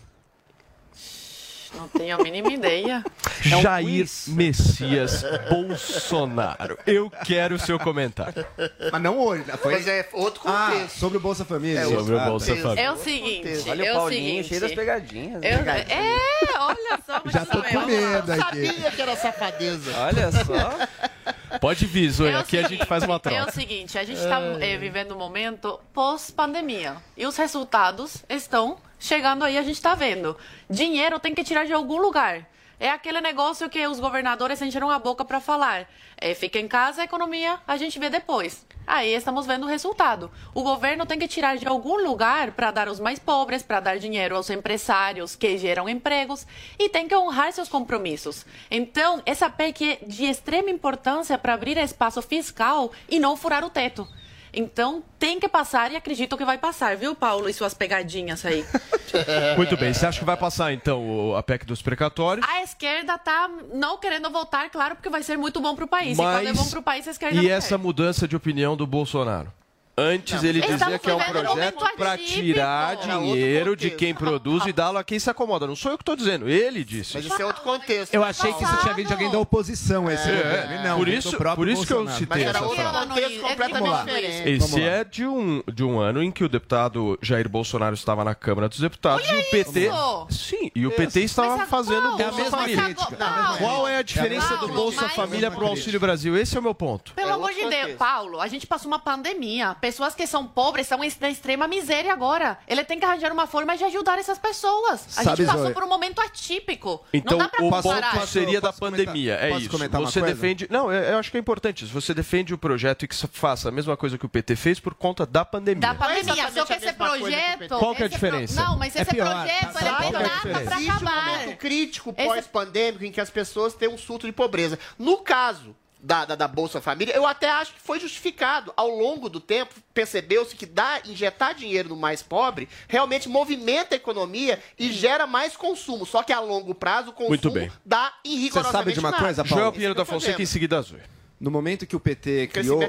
Não 1.76 1.88
tenho 1.88 2.16
a 2.16 2.24
mínima 2.24 2.52
ideia. 2.52 3.04
É 3.44 3.56
um 3.56 3.62
Jair 3.64 3.88
quiz. 3.88 4.28
Messias 4.28 5.24
Bolsonaro. 5.50 6.78
Eu 6.86 7.10
quero 7.26 7.56
o 7.56 7.60
seu 7.60 7.80
comentário. 7.80 8.46
Mas 8.92 9.02
não 9.02 9.18
hoje. 9.18 9.44
Né? 9.46 9.58
Foi... 9.58 9.74
Mas 9.74 9.88
é 9.88 10.08
outro 10.14 10.42
contexto. 10.42 10.96
Ah, 10.96 11.00
sobre 11.00 11.18
o 11.18 11.22
Bolsa 11.22 11.44
Família. 11.44 11.80
É, 11.80 11.86
sobre 11.86 12.14
o 12.14 12.20
Bolsa 12.20 12.56
Família. 12.56 12.82
É 12.84 12.92
o 12.92 12.98
seguinte. 12.98 13.68
Olha 13.68 13.84
é 13.84 13.92
o 13.92 13.96
Paulinho, 13.96 14.22
seguinte, 14.22 14.48
cheio 14.48 14.62
das 14.62 14.74
pegadinhas. 14.74 15.44
Eu, 15.44 15.58
pegadinhas. 15.58 15.90
É, 15.90 16.60
olha 16.60 17.00
só. 17.04 17.22
Já 17.26 17.46
tô 17.46 17.64
com 17.64 17.86
medo 17.88 18.32
aqui. 18.32 18.68
Sabia 18.68 18.92
que 18.92 19.02
era 19.02 19.16
safadeza. 19.16 19.92
Olha 19.98 20.32
só. 20.32 21.58
Pode 21.60 21.86
vir, 21.88 22.10
Zoe. 22.12 22.30
É 22.30 22.36
aqui 22.36 22.58
seguinte, 22.58 22.66
a 22.66 22.70
gente 22.70 22.86
faz 22.86 23.04
uma 23.04 23.20
troca. 23.20 23.38
É 23.38 23.44
o 23.44 23.52
seguinte, 23.52 23.98
a 23.98 24.04
gente 24.04 24.20
está 24.20 24.40
é, 24.40 24.78
vivendo 24.78 25.16
um 25.16 25.18
momento 25.18 25.80
pós-pandemia. 25.94 26.98
E 27.18 27.26
os 27.26 27.36
resultados 27.38 28.24
estão 28.30 28.78
chegando 29.02 29.44
aí, 29.44 29.58
a 29.58 29.62
gente 29.62 29.76
está 29.76 29.94
vendo. 29.94 30.38
Dinheiro 30.70 31.20
tem 31.20 31.36
que 31.36 31.44
tirar 31.44 31.66
de 31.66 31.74
algum 31.74 32.00
lugar. 32.00 32.48
É 32.80 32.90
aquele 32.90 33.22
negócio 33.22 33.70
que 33.70 33.86
os 33.86 34.00
governadores 34.00 34.60
encheram 34.60 34.90
a 34.90 34.98
boca 34.98 35.24
para 35.24 35.40
falar. 35.40 35.88
É, 36.18 36.34
fica 36.34 36.58
em 36.58 36.68
casa, 36.68 37.02
a 37.02 37.06
economia 37.06 37.60
a 37.68 37.78
gente 37.78 38.00
vê 38.00 38.10
depois. 38.10 38.66
Aí 38.88 39.14
estamos 39.14 39.46
vendo 39.46 39.66
o 39.66 39.70
resultado. 39.70 40.32
O 40.54 40.64
governo 40.64 41.06
tem 41.06 41.20
que 41.20 41.28
tirar 41.28 41.58
de 41.58 41.68
algum 41.68 42.04
lugar 42.04 42.54
para 42.54 42.72
dar 42.72 42.88
aos 42.88 43.00
mais 43.00 43.20
pobres, 43.20 43.62
para 43.62 43.80
dar 43.80 44.00
dinheiro 44.00 44.36
aos 44.36 44.50
empresários 44.50 45.36
que 45.36 45.60
geram 45.60 45.88
empregos 45.88 46.48
e 46.80 46.90
tem 46.90 47.08
que 47.08 47.16
honrar 47.16 47.54
seus 47.54 47.70
compromissos. 47.70 48.48
Então, 48.72 49.22
essa 49.28 49.48
PEC 49.50 50.00
é 50.02 50.06
de 50.06 50.26
extrema 50.26 50.72
importância 50.72 51.38
para 51.38 51.54
abrir 51.54 51.78
espaço 51.78 52.22
fiscal 52.22 52.92
e 53.08 53.20
não 53.20 53.38
furar 53.38 53.64
o 53.64 53.70
teto. 53.70 54.08
Então 54.54 55.04
tem 55.18 55.40
que 55.40 55.48
passar 55.48 55.92
e 55.92 55.96
acredito 55.96 56.38
que 56.38 56.44
vai 56.44 56.58
passar, 56.58 56.98
viu, 56.98 57.16
Paulo? 57.16 57.48
E 57.48 57.54
suas 57.54 57.74
pegadinhas 57.74 58.46
aí. 58.46 58.66
Muito 59.58 59.78
bem. 59.78 59.94
Você 59.94 60.06
acha 60.06 60.20
que 60.20 60.26
vai 60.26 60.38
passar, 60.38 60.74
então, 60.74 61.36
a 61.36 61.44
PEC 61.44 61.66
dos 61.66 61.82
precatórios? 61.82 62.46
A 62.48 62.64
esquerda 62.64 63.18
tá 63.18 63.50
não 63.74 63.98
querendo 63.98 64.30
voltar, 64.30 64.70
claro, 64.70 64.96
porque 64.96 65.10
vai 65.10 65.24
ser 65.24 65.38
muito 65.38 65.60
bom 65.60 65.76
para 65.76 65.86
o 65.86 65.88
país. 65.88 66.18
Mas... 66.18 66.28
E 66.28 66.40
quando 66.40 66.48
é 66.48 66.54
bom 66.54 66.70
para 66.70 66.80
o 66.80 66.84
país, 66.84 67.08
a 67.08 67.12
esquerda 67.12 67.42
E 67.42 67.50
essa 67.50 67.78
quer. 67.78 67.78
mudança 67.78 68.28
de 68.28 68.36
opinião 68.36 68.76
do 68.76 68.86
Bolsonaro? 68.88 69.52
Antes 69.98 70.42
não. 70.42 70.50
ele 70.50 70.62
dizia 70.62 70.98
que 70.98 71.10
é 71.10 71.14
um 71.14 71.20
projeto 71.20 71.86
para 71.98 72.18
tirar 72.18 72.96
dinheiro 72.96 73.76
de 73.76 73.92
quem 73.92 74.14
produz 74.14 74.66
e 74.66 74.74
dá-lo 74.74 74.98
a 74.98 75.04
quem 75.04 75.20
se 75.20 75.30
acomoda. 75.30 75.68
Não 75.68 75.76
sou 75.76 75.92
eu 75.92 75.98
que 75.98 76.02
estou 76.02 76.16
dizendo, 76.16 76.50
ele 76.50 76.84
disse. 76.84 77.16
Mas 77.16 77.26
isso 77.26 77.42
é 77.42 77.46
outro 77.46 77.62
contexto. 77.62 78.14
Eu 78.14 78.24
achei 78.24 78.54
que 78.54 78.64
isso 78.64 78.78
tinha 78.78 78.94
vindo 78.94 79.08
de 79.08 79.14
alguém 79.14 79.30
da 79.30 79.40
oposição, 79.40 80.10
esse 80.10 80.30
é, 80.30 80.36
governo. 80.36 80.84
Não, 80.84 80.98
por 80.98 81.08
isso, 81.08 81.38
por 81.56 81.68
isso 81.68 81.86
que 81.86 81.94
eu 81.94 82.08
citei 82.10 82.44
essa 82.44 82.60
frase. 82.60 83.08
contexto 83.08 83.42
completamente 83.42 84.06
diferente. 84.06 84.50
Esse 84.50 84.82
é 84.82 85.04
de 85.04 85.26
um, 85.26 85.64
de 85.72 85.84
um 85.84 86.00
ano 86.00 86.24
em 86.24 86.32
que 86.32 86.44
o 86.44 86.50
deputado 86.50 87.20
Jair 87.22 87.50
Bolsonaro 87.50 87.94
estava 87.94 88.24
na 88.24 88.34
Câmara 88.34 88.70
dos 88.70 88.80
Deputados 88.80 89.28
Olha 89.28 89.38
e 89.38 89.42
o 89.42 89.50
PT. 89.50 89.88
Isso. 89.88 90.28
Sim, 90.30 90.72
e 90.74 90.88
o 90.88 90.92
PT 90.92 91.22
estava 91.22 91.66
fazendo 91.66 92.22
é 92.22 92.24
a 92.24 92.32
mesma 92.32 92.64
crítica. 92.64 93.18
Qual 93.58 93.88
é 93.88 93.98
a 93.98 94.02
diferença 94.02 94.58
do 94.58 94.70
Bolsa 94.70 95.10
Família 95.10 95.52
para 95.52 95.64
o 95.64 95.68
Auxílio 95.68 96.00
Brasil? 96.00 96.38
Esse 96.38 96.56
é 96.56 96.60
o 96.60 96.64
meu 96.64 96.74
ponto. 96.74 97.14
Pelo 97.14 97.34
amor 97.34 97.54
de 97.54 97.68
Deus, 97.68 97.94
Paulo, 97.98 98.40
a 98.40 98.48
gente 98.48 98.66
passou 98.66 98.88
uma 98.88 99.00
pandemia. 99.00 99.76
Pessoas 99.82 100.16
que 100.16 100.26
são 100.28 100.46
pobres 100.48 100.86
estão 100.86 101.00
na 101.20 101.30
extrema 101.30 101.68
miséria 101.68 102.14
agora. 102.14 102.58
Ele 102.68 102.84
tem 102.84 103.00
que 103.00 103.06
arranjar 103.06 103.32
uma 103.34 103.48
forma 103.48 103.76
de 103.76 103.84
ajudar 103.84 104.20
essas 104.20 104.38
pessoas. 104.38 105.06
A 105.18 105.24
Sabe, 105.24 105.38
gente 105.38 105.48
passou 105.48 105.64
Zoe? 105.66 105.74
por 105.74 105.84
um 105.84 105.88
momento 105.90 106.22
atípico. 106.22 107.04
Então, 107.14 107.38
não 107.38 107.46
dá 107.46 107.50
pra 107.50 107.66
o 107.66 107.70
comparar. 107.70 108.14
ponto 108.14 108.28
seria 108.28 108.62
da 108.62 108.72
pandemia. 108.72 109.34
é 109.36 109.50
posso 109.50 109.62
isso. 109.62 109.70
comentar 109.70 110.00
uma 110.00 110.10
Você 110.10 110.20
coisa? 110.20 110.36
defende. 110.36 110.68
Não, 110.70 110.92
eu 110.92 111.02
eu 111.12 111.18
acho 111.20 111.30
que 111.32 111.38
é 111.38 111.40
importante 111.40 111.84
isso. 111.84 111.94
Você 111.94 112.14
defende 112.14 112.54
o 112.54 112.58
projeto 112.58 113.04
e 113.04 113.08
que 113.08 113.16
faça 113.28 113.68
a 113.70 113.72
mesma 113.72 113.98
coisa 113.98 114.18
que 114.18 114.26
o 114.26 114.30
PT 114.30 114.56
fez 114.56 114.80
por 114.80 114.94
conta 114.94 115.26
da 115.26 115.44
pandemia. 115.44 115.82
Da 115.82 115.96
pandemia, 115.96 116.22
exatamente 116.22 116.54
só 116.54 116.66
que 116.66 116.74
esse 116.74 116.94
projeto. 116.94 117.78
Qual 117.80 117.96
que 117.96 118.04
é 118.04 118.06
a 118.06 118.08
esse 118.08 118.18
pro- 118.20 118.28
diferença? 118.30 118.62
Não, 118.62 118.78
mas 118.78 118.96
É 118.96 119.02
esse 119.02 119.12
pior. 119.12 119.26
projeto 119.28 119.74
Tá 119.74 119.80
ele 119.80 119.90
é 119.90 119.92
Qual 119.92 120.00
que 120.12 120.16
é 120.16 120.20
a 120.20 120.22
data 120.22 120.36
diferença? 120.36 120.64
pra 120.66 120.76
Existe 120.76 120.92
um 120.92 120.96
acabar. 121.08 121.26
momento 121.28 121.58
crítico 121.58 122.14
Esse- 122.18 122.28
pós-pandêmico 122.28 123.04
em 123.06 123.12
que 123.12 123.20
as 123.22 123.30
pessoas 123.30 123.74
têm 123.74 123.90
um 123.90 123.98
surto 123.98 124.26
de 124.28 124.32
pobreza. 124.32 124.78
No 125.00 125.18
caso 125.18 125.76
da, 126.02 126.26
da, 126.26 126.36
da 126.36 126.48
Bolsa 126.48 126.82
Família, 126.82 127.16
eu 127.16 127.26
até 127.26 127.50
acho 127.50 127.74
que 127.74 127.82
foi 127.82 128.00
justificado. 128.00 128.74
Ao 128.76 128.90
longo 128.90 129.30
do 129.30 129.40
tempo, 129.40 129.76
percebeu-se 129.94 130.56
que 130.56 130.66
dar, 130.66 131.08
injetar 131.08 131.54
dinheiro 131.54 131.90
no 131.90 131.96
mais 131.96 132.24
pobre 132.24 132.68
realmente 132.88 133.30
movimenta 133.30 133.96
a 133.96 133.98
economia 133.98 134.60
e 134.78 134.92
gera 134.92 135.28
mais 135.28 135.56
consumo. 135.56 136.06
Só 136.06 136.24
que 136.24 136.34
a 136.34 136.40
longo 136.40 136.74
prazo, 136.74 137.10
o 137.10 137.14
consumo 137.14 137.30
Muito 137.30 137.52
bem. 137.52 137.72
dá 137.86 138.14
Você 138.24 138.34
irrigorosamente 138.34 138.78
sabe 138.78 138.94
de 138.94 139.00
uma 139.00 139.12
nada. 139.12 139.24
coisa, 139.24 139.44
Paulo? 139.44 139.62
Joel 139.62 139.72
Pinheiro 139.72 139.96
da 139.96 140.06
Fonseca 140.06 140.42
em 140.42 140.46
seguida 140.46 140.78
a 140.80 140.82
Zoe. 140.82 141.00
No 141.40 141.50
momento 141.50 141.88
que 141.88 141.96
o 141.96 142.00
PT 142.00 142.52
criou, 142.54 142.80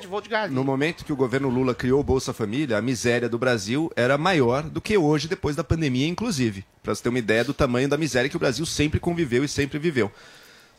no 0.51 0.63
momento 0.63 1.07
que 1.07 1.13
o 1.13 1.17
governo 1.17 1.49
Lula 1.49 1.75
criou 1.75 2.01
o 2.01 2.05
Bolsa 2.05 2.35
Família, 2.35 2.77
a 2.77 2.83
miséria 2.83 3.27
do 3.27 3.39
Brasil 3.39 3.91
era 3.97 4.19
maior 4.19 4.65
do 4.65 4.79
que 4.79 4.95
hoje, 4.99 5.27
depois 5.27 5.57
da 5.57 5.65
pandemia, 5.65 6.07
inclusive. 6.07 6.63
Para 6.83 6.95
você 6.95 7.03
ter 7.03 7.09
uma 7.09 7.19
ideia 7.19 7.43
do 7.45 7.55
tamanho 7.55 7.89
da 7.89 7.97
miséria 7.97 8.29
que 8.29 8.37
o 8.37 8.39
Brasil 8.39 8.67
sempre 8.67 9.01
conviveu 9.01 9.43
e 9.43 9.49
sempre 9.49 9.79
viveu. 9.79 10.13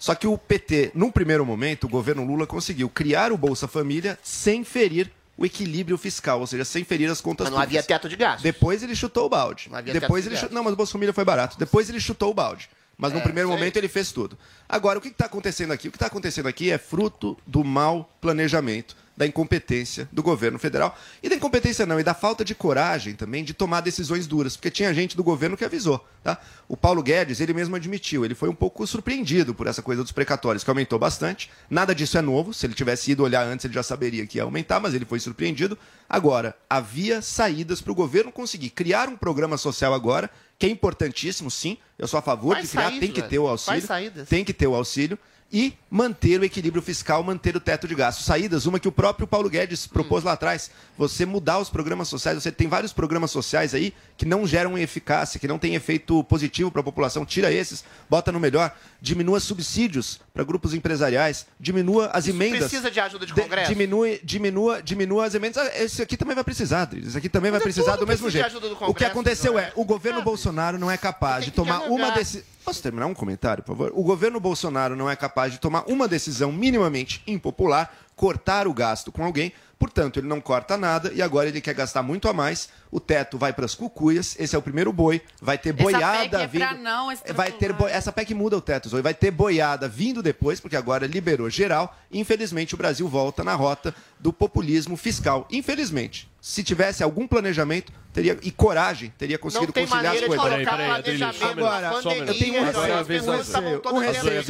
Só 0.04 0.13
que 0.13 0.28
o 0.28 0.38
PT, 0.38 0.92
num 0.94 1.10
primeiro 1.10 1.46
momento, 1.46 1.86
o 1.86 1.88
governo 1.88 2.26
Lula 2.26 2.46
conseguiu 2.46 2.89
criar 2.89 3.32
o 3.32 3.38
Bolsa 3.38 3.70
Família 3.70 4.20
sem 4.22 4.62
ferir 4.62 5.10
o 5.38 5.46
equilíbrio 5.46 5.98
fiscal, 5.98 6.42
ou 6.42 6.46
seja, 6.46 6.66
sem 6.66 6.84
ferir 6.84 7.10
as 7.10 7.22
contas 7.22 7.46
Mas 7.46 7.54
não 7.54 7.58
havia 7.62 7.80
públicas. 7.82 8.02
teto 8.02 8.10
de 8.10 8.18
gastos. 8.18 8.44
Depois 8.44 8.84
ele 8.84 8.98
chutou 8.98 9.28
o 9.28 9.30
balde. 9.30 9.70
Não 9.72 9.78
havia 9.78 9.94
Depois 9.94 10.26
teto 10.26 10.32
de 10.32 10.36
ele 10.36 10.42
gastos. 10.42 10.54
Não, 10.54 10.62
mas 10.62 10.74
o 10.74 10.76
Bolsa 10.76 10.92
Família 10.92 11.13
foi 11.13 11.24
barato. 11.24 11.58
Depois 11.58 11.88
ele 11.88 12.02
chutou 12.02 12.32
o 12.32 12.34
balde. 12.34 12.70
Mas 12.98 13.13
no 13.13 13.20
É, 13.20 13.22
primeiro 13.22 13.48
isso 13.48 13.54
aí. 13.54 13.60
momento 13.62 13.78
ele 13.78 13.88
fez 13.88 14.12
tudo. 14.12 14.38
Agora, 14.68 15.00
o 15.00 15.02
que 15.02 15.08
está 15.08 15.26
acontecendo 15.28 15.72
aqui? 15.72 15.88
O 15.88 15.92
que 15.92 15.96
está 15.96 16.08
acontecendo 16.08 16.48
aqui 16.50 16.70
é 16.70 16.78
fruto 16.78 17.38
do 17.48 17.63
mau 17.63 18.13
planejamento, 18.20 18.98
da 19.15 19.28
incompetência 19.28 20.10
do 20.12 20.23
governo 20.23 20.58
federal. 20.58 20.97
E 21.21 21.30
da 21.30 21.36
incompetência 21.36 21.86
não, 21.86 21.99
e 21.99 22.04
da 22.04 22.13
falta 22.13 22.43
de 22.43 22.56
coragem 22.56 23.13
também 23.13 23.43
de 23.43 23.54
tomar 23.54 23.82
decisões 23.82 24.26
duras, 24.26 24.56
porque 24.56 24.71
tinha 24.71 24.93
gente 24.93 25.15
do 25.15 25.23
governo 25.23 25.56
que 25.56 25.63
avisou. 25.63 26.06
Tá? 26.23 26.39
O 26.67 26.76
Paulo 26.76 27.04
Guedes, 27.04 27.39
ele 27.39 27.54
mesmo 27.54 27.76
admitiu, 27.76 28.26
ele 28.26 28.34
foi 28.34 28.49
um 28.49 28.56
pouco 28.56 28.86
surpreendido 28.88 29.54
por 29.54 29.67
essa 29.67 29.82
coisa 29.82 30.02
dos 30.02 30.12
precatórios, 30.12 30.63
que 30.63 30.69
aumentou 30.69 30.97
bastante. 30.97 31.52
Nada 31.69 31.93
disso 31.93 32.17
é 32.17 32.21
novo, 32.21 32.54
se 32.54 32.65
ele 32.65 32.73
tivesse 32.73 33.12
ido 33.12 33.23
olhar 33.23 33.45
antes, 33.45 33.65
ele 33.65 33.73
já 33.73 33.84
saberia 33.84 34.26
que 34.26 34.38
ia 34.38 34.43
aumentar, 34.43 34.80
mas 34.80 34.93
ele 34.93 35.06
foi 35.06 35.19
surpreendido. 35.19 35.78
Agora, 36.10 36.56
havia 36.69 37.21
saídas 37.21 37.82
para 37.82 37.91
o 37.91 37.95
governo 37.95 38.32
conseguir 38.32 38.71
criar 38.71 39.10
um 39.10 39.15
programa 39.15 39.58
social 39.58 39.93
agora, 39.93 40.30
que 40.58 40.65
é 40.65 40.69
importantíssimo, 40.69 41.52
sim. 41.52 41.78
Eu 41.99 42.08
sou 42.08 42.17
a 42.17 42.21
favor 42.21 42.56
Faz 42.56 42.65
de 42.65 42.78
criar, 42.78 42.99
tem 42.99 43.12
que 43.12 43.21
ter 43.21 43.39
o 43.39 43.47
auxílio. 43.47 43.82
saídas. 43.82 44.30
Tem 44.30 44.43
que 44.43 44.54
ter 44.54 44.67
o 44.67 44.76
auxílio 44.76 45.19
e 45.54 45.72
manter 45.88 46.39
o 46.42 46.44
equilíbrio 46.44 46.82
fiscal, 46.82 47.22
manter 47.24 47.56
o 47.56 47.60
teto 47.60 47.88
de 47.88 47.94
gastos. 47.94 48.26
Saídas, 48.26 48.66
uma 48.66 48.80
que 48.80 48.88
o 48.88 48.92
próprio 48.92 49.28
Paulo 49.28 49.48
Guedes 49.48 49.86
propôs 49.86 50.24
lá 50.24 50.32
atrás. 50.34 50.72
Você 50.98 51.28
mudar 51.28 51.60
os 51.60 51.70
programas 51.70 52.08
sociais. 52.08 52.42
Você 52.42 52.52
tem 52.52 52.68
vários 52.68 52.92
programas 52.92 53.30
sociais 53.30 53.76
aí 53.76 53.94
que 54.18 54.26
não 54.26 54.48
geram 54.48 54.76
eficácia, 54.76 55.39
que 55.39 55.48
não 55.48 55.60
têm 55.60 55.76
efeito 55.76 56.24
positivo 56.24 56.72
para 56.72 56.82
a 56.82 56.84
população. 56.84 57.24
Tira 57.24 57.52
esses, 57.52 57.84
bota 58.10 58.32
no 58.32 58.39
melhor. 58.39 58.76
Diminua 59.00 59.39
subsídios 59.39 60.20
para 60.34 60.44
grupos 60.44 60.74
empresariais. 60.74 61.46
Diminua 61.60 62.08
as 62.08 62.26
Isso 62.26 62.36
emendas. 62.36 62.60
precisa 62.62 62.89
de 62.89 63.00
ajuda 63.00 63.26
de 63.28 63.34
De- 63.34 63.42
Congresso? 63.42 63.70
diminui, 63.70 64.20
diminua, 64.24 64.82
diminua 64.82 65.26
as 65.28 65.36
emendas. 65.36 65.58
Ah, 65.58 65.72
esse 65.84 66.02
aqui 66.02 66.18
também 66.18 66.34
vai 66.34 66.44
precisar. 66.44 66.89
Esse 66.98 67.16
aqui 67.16 67.30
também 67.30 67.52
vai 67.52 67.60
Mas 67.60 67.62
é 67.62 67.72
precisar 67.72 67.96
do 67.98 68.08
mesmo 68.08 68.24
precisa 68.26 68.30
de 68.30 68.34
jeito. 68.34 68.48
ajuda 68.48 68.68
do 68.70 68.74
O 68.74 68.78
que 68.78 68.86
Congresso, 68.86 69.12
aconteceu 69.12 69.54
Joel. 69.54 69.66
é, 69.66 69.72
o 69.76 69.86
governo 69.86 70.24
Bolsonaro 70.24 70.80
não 70.80 70.89
é 70.89 70.98
capaz 70.98 71.46
de 71.46 71.52
tomar 71.52 71.82
uma 71.84 72.10
decisão. 72.10 72.42
Posso 72.63 72.82
terminar 72.82 73.08
um 73.08 73.13
comentário, 73.13 73.62
por 73.62 73.76
favor? 73.76 73.91
O 73.93 74.04
governo 74.04 74.39
Bolsonaro 74.39 74.95
não 74.95 75.10
é 75.10 75.15
capaz 75.15 75.52
de 75.52 75.60
tomar 75.60 75.84
uma 75.88 76.08
decisão 76.08 76.52
minimamente 76.52 77.21
impopular, 77.28 77.93
cortar 78.24 78.70
o 78.70 78.74
gasto 78.74 79.12
com 79.12 79.22
alguém. 79.22 79.52
Portanto, 79.78 80.18
ele 80.18 80.28
não 80.28 80.40
corta 80.40 80.78
nada 80.78 81.12
e 81.14 81.22
agora 81.22 81.50
ele 81.50 81.60
quer 81.60 81.74
gastar 81.74 82.02
muito 82.02 82.30
a 82.30 82.34
mais. 82.34 82.70
O 82.90 83.02
teto 83.02 83.38
vai 83.38 83.52
para 83.52 83.66
as 83.66 83.76
cucuias. 83.76 84.38
Esse 84.40 84.56
é 84.56 84.58
o 84.58 84.62
primeiro 84.62 84.94
boi. 84.94 85.22
Vai 85.42 85.58
ter 85.58 85.74
Essa 85.74 85.84
boiada 85.84 86.42
é 86.42 86.48
pra 86.48 86.70
vindo. 86.70 86.82
não 86.82 87.14
vai 87.36 87.52
ter 87.52 87.74
boi... 87.74 87.92
Essa 87.92 88.14
PEC 88.14 88.34
muda 88.34 88.56
o 88.56 88.62
teto, 88.62 88.88
Zoe. 88.88 89.02
Vai 89.02 89.14
ter 89.14 89.30
boiada 89.30 89.90
vindo 89.90 90.24
depois, 90.24 90.62
porque 90.62 90.78
agora 90.78 91.06
liberou 91.06 91.50
geral. 91.50 91.94
Infelizmente, 92.10 92.76
o 92.76 92.78
Brasil 92.78 93.06
volta 93.10 93.44
na 93.44 93.56
rota 93.56 93.94
do 94.18 94.32
populismo 94.32 94.96
fiscal. 94.96 95.46
Infelizmente. 95.52 96.32
Se 96.40 96.64
tivesse 96.64 97.04
algum 97.04 97.28
planejamento 97.28 97.92
teria 98.14 98.38
e 98.44 98.52
coragem, 98.52 99.12
teria 99.18 99.38
conseguido 99.38 99.74
conciliar 99.74 100.14
as 100.14 100.22
maneira 100.22 100.30
de 100.30 100.38
coisas. 100.38 100.70
Peraí, 100.70 101.04
peraí, 101.04 101.24
agora, 101.52 101.92
pandemia, 101.92 102.26
eu 102.26 102.38
tenho 102.38 102.62
um 102.62 102.66
receio, 102.66 103.00
as 103.00 103.08
pessoas 103.08 103.48
estavam 103.48 103.82
um 103.94 103.98
receio, 103.98 104.44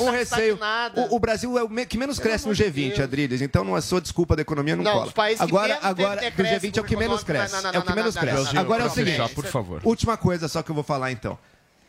um 0.00 0.10
receio. 0.10 0.58
O, 0.96 1.16
o 1.16 1.18
Brasil 1.20 1.58
é 1.58 1.62
o 1.62 1.68
que 1.86 1.96
menos 1.96 2.18
cresce 2.18 2.48
no 2.48 2.52
G20, 2.52 2.89
Adriles, 3.02 3.40
então 3.42 3.62
não 3.64 3.76
é 3.76 3.80
só 3.80 4.00
desculpa 4.00 4.34
da 4.34 4.42
economia, 4.42 4.74
não, 4.76 4.84
Não, 4.84 4.92
cola. 4.92 5.12
agora, 5.38 5.78
agora 5.82 6.16
do 6.16 6.20
decréscimo 6.22 6.72
G20 6.72 6.76
é 6.76 6.80
o 6.80 6.84
que 6.84 6.96
menos 6.96 7.22
cresce. 7.24 7.54
é 7.54 7.78
o 7.78 7.82
que 7.82 7.94
menos 7.94 8.16
cresce. 8.16 8.56
Agora 8.58 8.84
é 8.84 8.86
o 8.86 8.90
seguinte, 8.90 9.20
última 9.84 10.16
coisa 10.16 10.48
só 10.48 10.62
que 10.62 10.70
eu 10.70 10.74
vou 10.74 10.84
falar 10.84 11.12
então. 11.12 11.38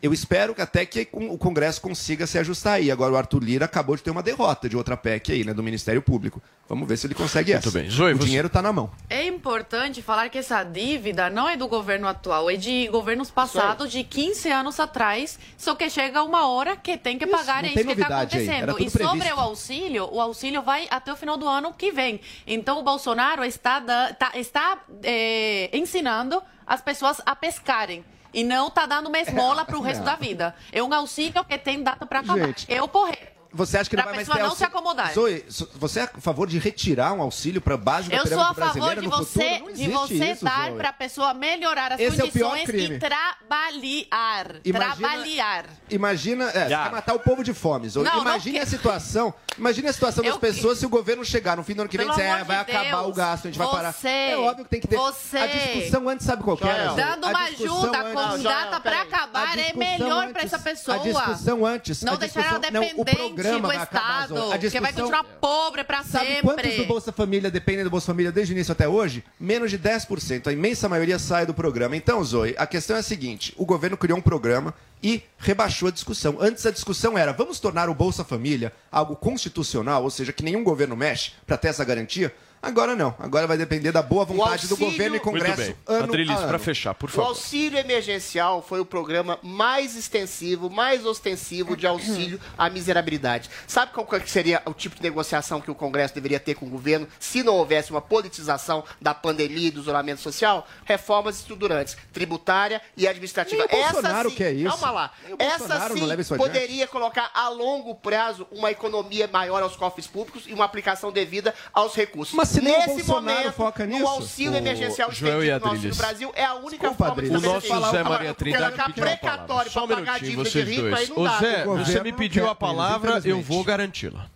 Eu 0.01 0.11
espero 0.11 0.55
que 0.55 0.61
até 0.61 0.83
que 0.85 1.07
o 1.11 1.37
Congresso 1.37 1.79
consiga 1.79 2.25
se 2.25 2.39
ajustar 2.39 2.73
aí. 2.73 2.89
Agora 2.89 3.13
o 3.13 3.15
Arthur 3.15 3.43
Lira 3.43 3.65
acabou 3.65 3.95
de 3.95 4.01
ter 4.01 4.09
uma 4.09 4.23
derrota 4.23 4.67
de 4.67 4.75
outra 4.75 4.97
PEC 4.97 5.31
aí, 5.31 5.43
né, 5.43 5.53
do 5.53 5.61
Ministério 5.61 6.01
Público. 6.01 6.41
Vamos 6.67 6.87
ver 6.87 6.97
se 6.97 7.05
ele 7.05 7.13
consegue 7.13 7.51
Muito 7.53 7.67
essa. 7.67 7.77
bem. 7.79 7.89
Zoe, 7.89 8.13
o 8.13 8.17
você- 8.17 8.25
dinheiro 8.25 8.47
está 8.47 8.61
na 8.63 8.73
mão. 8.73 8.89
É 9.09 9.25
importante 9.27 10.01
falar 10.01 10.29
que 10.29 10.39
essa 10.39 10.63
dívida 10.63 11.29
não 11.29 11.47
é 11.47 11.55
do 11.55 11.67
governo 11.67 12.07
atual, 12.07 12.49
é 12.49 12.55
de 12.55 12.87
governos 12.87 13.29
passados 13.29 13.91
de 13.91 14.03
15 14.03 14.49
anos 14.49 14.79
atrás, 14.79 15.37
só 15.57 15.75
que 15.75 15.87
chega 15.89 16.23
uma 16.23 16.47
hora 16.47 16.75
que 16.75 16.97
tem 16.97 17.19
que 17.19 17.27
pagar, 17.27 17.61
não 17.61 17.69
é 17.69 17.73
isso 17.73 17.85
que 17.85 17.91
está 18.01 18.21
acontecendo. 18.21 18.75
E 18.79 18.89
sobre 18.89 19.07
previsto. 19.19 19.35
o 19.35 19.39
auxílio, 19.39 20.09
o 20.11 20.19
auxílio 20.19 20.61
vai 20.63 20.87
até 20.89 21.13
o 21.13 21.15
final 21.15 21.37
do 21.37 21.47
ano 21.47 21.73
que 21.73 21.91
vem. 21.91 22.19
Então 22.47 22.79
o 22.79 22.83
Bolsonaro 22.83 23.43
está, 23.43 23.79
da- 23.79 24.13
tá- 24.13 24.31
está 24.35 24.79
é, 25.03 25.69
ensinando 25.77 26.41
as 26.65 26.81
pessoas 26.81 27.21
a 27.25 27.35
pescarem. 27.35 28.03
E 28.33 28.43
não 28.43 28.67
está 28.67 28.85
dando 28.85 29.07
uma 29.07 29.19
esmola 29.19 29.65
para 29.65 29.77
o 29.77 29.81
resto 29.81 29.99
Não. 29.99 30.05
da 30.05 30.15
vida. 30.15 30.55
É 30.71 30.81
um 30.81 30.93
auxílio 30.93 31.43
que 31.43 31.57
tem 31.57 31.83
data 31.83 32.05
para 32.05 32.19
acabar. 32.19 32.47
Gente, 32.47 32.71
é 32.71 32.81
o 32.81 32.87
correto. 32.87 33.40
Você 33.53 33.77
acha 33.77 33.89
que 33.89 33.95
não 33.97 34.03
vai 34.03 34.13
mais 34.15 34.27
pessoa 34.27 34.43
ter 34.43 34.49
não 34.49 34.55
se 34.55 34.63
acomodar. 34.63 35.13
Zoe, 35.13 35.45
você 35.75 35.99
é 35.99 36.03
a 36.03 36.07
favor 36.21 36.47
de 36.47 36.57
retirar 36.57 37.11
um 37.13 37.21
auxílio 37.21 37.59
para 37.61 37.75
a 37.75 37.77
base 37.77 38.09
da 38.09 38.15
Eu 38.17 38.25
sou 38.27 38.39
a 38.39 38.53
favor 38.53 38.95
de 38.95 39.07
você? 39.07 39.59
Não 39.59 39.73
de 39.73 39.89
você 39.89 40.31
isso, 40.31 40.45
dar 40.45 40.71
para 40.71 40.89
a 40.89 40.93
pessoa 40.93 41.33
melhorar 41.33 41.91
as 41.93 41.99
Esse 41.99 42.17
é 42.21 42.23
condições 42.25 42.65
crime. 42.65 42.95
e 42.95 42.99
trabalhar. 42.99 44.55
Imagina- 44.63 44.95
Trabalhar. 44.95 45.65
Imagina, 45.89 46.45
é, 46.45 46.63
você 46.63 46.67
quer 46.69 46.91
matar 46.91 47.13
o 47.15 47.19
povo 47.19 47.43
de 47.43 47.53
fome. 47.53 47.89
Zoe. 47.89 48.03
Não, 48.03 48.15
não 48.15 48.21
imagine 48.21 48.57
quer- 48.57 48.63
a 48.63 48.65
situação. 48.65 49.33
Imagine 49.57 49.87
a 49.89 49.93
situação 49.93 50.23
das 50.23 50.33
Eu- 50.33 50.39
pessoas 50.39 50.77
se 50.77 50.85
o 50.85 50.89
governo 50.89 51.25
chegar 51.25 51.57
no 51.57 51.63
fim 51.63 51.73
do 51.73 51.81
ano 51.81 51.89
que 51.89 51.97
vem 51.97 52.07
e 52.07 52.09
amor 52.09 52.21
"Ah, 52.23 52.43
vai 52.43 52.63
de 52.65 52.71
acabar 52.71 53.01
Deus, 53.01 53.07
o 53.07 53.13
gasto, 53.13 53.45
a 53.45 53.47
gente 53.51 53.57
vai 53.57 53.67
parar. 53.67 53.91
você- 53.91 54.07
É 54.07 54.37
óbvio 54.37 54.63
que 54.65 54.71
tem 54.71 54.79
que 54.79 54.87
ter. 54.87 54.95
você- 54.95 55.37
A 55.37 55.47
discussão 55.47 56.07
antes 56.09 56.25
sabe 56.25 56.43
qual. 56.43 56.55
Zoe? 56.57 56.67
Dando 56.95 57.27
uma 57.27 57.39
ajuda 57.43 58.03
com 58.13 58.43
data 58.43 58.79
para 58.79 59.01
acabar 59.01 59.47
A 59.49 59.53
é 59.53 59.55
discussão 59.57 59.77
melhor 59.79 60.21
antes- 60.23 60.31
para 60.33 60.43
essa 60.43 60.59
pessoa. 60.59 60.97
A 60.97 60.99
discussão 61.01 61.65
antes. 61.65 62.01
Não 62.03 62.15
deixar 62.17 62.45
ela 62.45 62.59
não, 62.71 62.81
dependente 62.81 63.03
programa 63.49 63.61
do 63.61 63.67
vai 63.67 63.77
acabar, 63.77 64.21
Estado. 64.23 64.51
A 64.51 64.57
que 64.57 64.79
vai 64.79 64.91
discussão- 64.91 64.91
continuar 64.93 65.23
pobre 65.39 65.83
para 65.83 66.03
Sabe 66.03 66.41
quantos 66.41 66.63
do 66.63 66.69
sempre. 66.71 66.85
Bolsa 66.85 67.11
Família 67.11 67.51
dependem 67.51 67.83
do 67.83 67.89
Bolsa 67.89 68.07
Família 68.07 68.31
desde 68.31 68.53
o 68.53 68.55
início 68.55 68.71
até 68.71 68.87
hoje? 68.87 69.23
Menos 69.39 69.71
de 69.71 69.77
10%. 69.77 70.47
A 70.47 70.53
imensa 70.53 70.87
maioria 70.87 71.17
sai 71.19 71.45
do 71.45 71.53
programa. 71.53 71.95
Então, 71.95 72.23
Zoe, 72.23 72.55
a 72.57 72.65
questão 72.67 72.95
é 72.95 72.99
a 72.99 73.03
seguinte: 73.03 73.53
o 73.57 73.65
governo 73.65 73.97
criou 73.97 74.17
um 74.17 74.21
programa 74.21 74.73
e 75.03 75.23
rebaixou 75.37 75.87
a 75.87 75.91
discussão. 75.91 76.37
Antes 76.39 76.65
a 76.65 76.71
discussão 76.71 77.17
era: 77.17 77.31
vamos 77.33 77.59
tornar 77.59 77.89
o 77.89 77.93
Bolsa 77.95 78.23
Família 78.23 78.71
algo 78.91 79.15
constitucional, 79.15 80.03
ou 80.03 80.09
seja, 80.09 80.31
que 80.33 80.43
nenhum 80.43 80.63
governo 80.63 80.95
mexe 80.95 81.31
para 81.45 81.57
ter 81.57 81.69
essa 81.69 81.83
garantia? 81.83 82.33
Agora 82.61 82.95
não. 82.95 83.15
Agora 83.17 83.47
vai 83.47 83.57
depender 83.57 83.91
da 83.91 84.03
boa 84.03 84.23
vontade 84.23 84.67
do 84.67 84.73
auxílio- 84.75 84.91
governo 84.91 85.15
e 85.15 85.19
Congresso. 85.19 85.61
Muito 85.61 85.67
bem. 85.67 85.95
Ano 85.95 86.03
Adriles, 86.03 86.29
a 86.35 86.39
ano. 86.39 86.47
para 86.47 86.59
fechar, 86.59 86.93
por 86.93 87.09
O 87.09 87.11
favor. 87.11 87.29
auxílio 87.29 87.79
emergencial 87.79 88.61
foi 88.61 88.79
o 88.79 88.85
programa 88.85 89.39
mais 89.41 89.95
extensivo, 89.95 90.69
mais 90.69 91.03
ostensivo 91.03 91.75
de 91.75 91.87
auxílio 91.87 92.39
à 92.55 92.69
miserabilidade. 92.69 93.49
Sabe 93.67 93.91
qual 93.93 94.05
que 94.05 94.29
seria 94.29 94.61
o 94.65 94.73
tipo 94.75 94.95
de 94.95 95.01
negociação 95.01 95.59
que 95.59 95.71
o 95.71 95.75
Congresso 95.75 96.13
deveria 96.13 96.39
ter 96.39 96.53
com 96.53 96.67
o 96.67 96.69
governo 96.69 97.07
se 97.19 97.41
não 97.41 97.55
houvesse 97.55 97.89
uma 97.89 98.01
politização 98.01 98.83
da 99.01 99.13
pandemia 99.15 99.69
e 99.69 99.71
do 99.71 99.81
isolamento 99.81 100.21
social? 100.21 100.67
Reformas 100.85 101.37
estruturantes, 101.39 101.97
tributária 102.13 102.79
e 102.95 103.07
administrativa. 103.07 103.65
Nem 103.71 103.79
o 103.79 103.91
Bolsonaro 103.91 104.29
sim, 104.29 104.35
quer 104.35 104.53
isso. 104.53 104.69
Calma 104.69 104.91
lá. 104.91 105.11
O 105.31 105.35
Essa 105.41 105.89
sim 105.89 106.11
adiante. 106.11 106.35
poderia 106.37 106.87
colocar 106.87 107.31
a 107.33 107.49
longo 107.49 107.95
prazo 107.95 108.47
uma 108.51 108.69
economia 108.69 109.27
maior 109.27 109.63
aos 109.63 109.75
cofres 109.75 110.05
públicos 110.05 110.43
e 110.45 110.53
uma 110.53 110.65
aplicação 110.65 111.11
devida 111.11 111.55
aos 111.73 111.95
recursos. 111.95 112.35
Mas 112.35 112.50
se 112.51 112.61
nem 112.61 112.73
o 112.73 112.77
Nesse 112.77 112.87
Bolsonaro 113.03 113.37
momento, 113.37 113.53
foca 113.53 113.85
nisso. 113.85 114.03
o 114.03 114.07
auxílio 114.07 114.51
O 114.53 114.55
emergencial 114.55 115.11
Joel 115.11 115.43
e 115.43 115.47
estendido 115.47 115.65
no 115.65 115.71
Auxílio. 115.71 115.95
Brasil 115.95 116.31
é 116.35 116.45
a 116.45 116.55
única 116.55 116.87
Desculpa, 116.89 117.05
forma 117.05 117.21
de. 117.21 117.29
O 117.29 117.41
nosso 117.41 117.73
Agora, 117.73 118.03
Maria 118.03 118.33
Trindade 118.33 118.71
pediu 118.71 118.83
a 118.83 118.87
palavra. 118.87 119.17
precatório 119.17 119.71
Só 119.71 119.83
um 119.83 119.87
para 119.87 119.95
pagar 119.97 120.21
minutinho, 120.21 120.43
dívida 120.43 120.43
de 120.43 120.51
vocês 120.51 120.69
rico, 120.69 120.81
dois. 120.81 120.99
aí 120.99 121.07
não 121.09 121.17
Ô 121.17 121.23
dá. 121.23 121.39
Zé, 121.39 121.67
O 121.67 121.77
você 121.77 121.99
me 122.03 122.13
pediu 122.13 122.49
a 122.49 122.55
palavra, 122.55 123.21
eu 123.25 123.41
vou 123.41 123.63
garanti-la. 123.63 124.29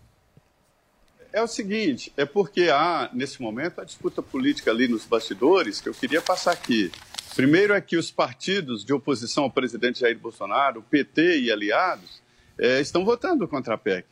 É 1.33 1.41
o 1.41 1.47
seguinte, 1.47 2.13
é 2.15 2.23
porque 2.25 2.69
há, 2.69 3.09
nesse 3.11 3.41
momento, 3.41 3.81
a 3.81 3.83
disputa 3.83 4.21
política 4.21 4.71
ali 4.71 4.87
nos 4.87 5.03
bastidores, 5.05 5.81
que 5.81 5.89
eu 5.89 5.93
queria 5.93 6.21
passar 6.21 6.51
aqui. 6.51 6.89
Primeiro 7.35 7.73
é 7.73 7.81
que 7.81 7.97
os 7.97 8.09
partidos 8.09 8.85
de 8.85 8.93
oposição 8.93 9.43
ao 9.43 9.51
presidente 9.51 9.99
Jair 9.99 10.17
Bolsonaro, 10.17 10.79
o 10.79 10.83
PT 10.83 11.39
e 11.41 11.51
aliados, 11.51 12.21
eh, 12.57 12.79
estão 12.79 13.03
votando 13.03 13.45
contra 13.49 13.73
a 13.73 13.77
PEC, 13.77 14.07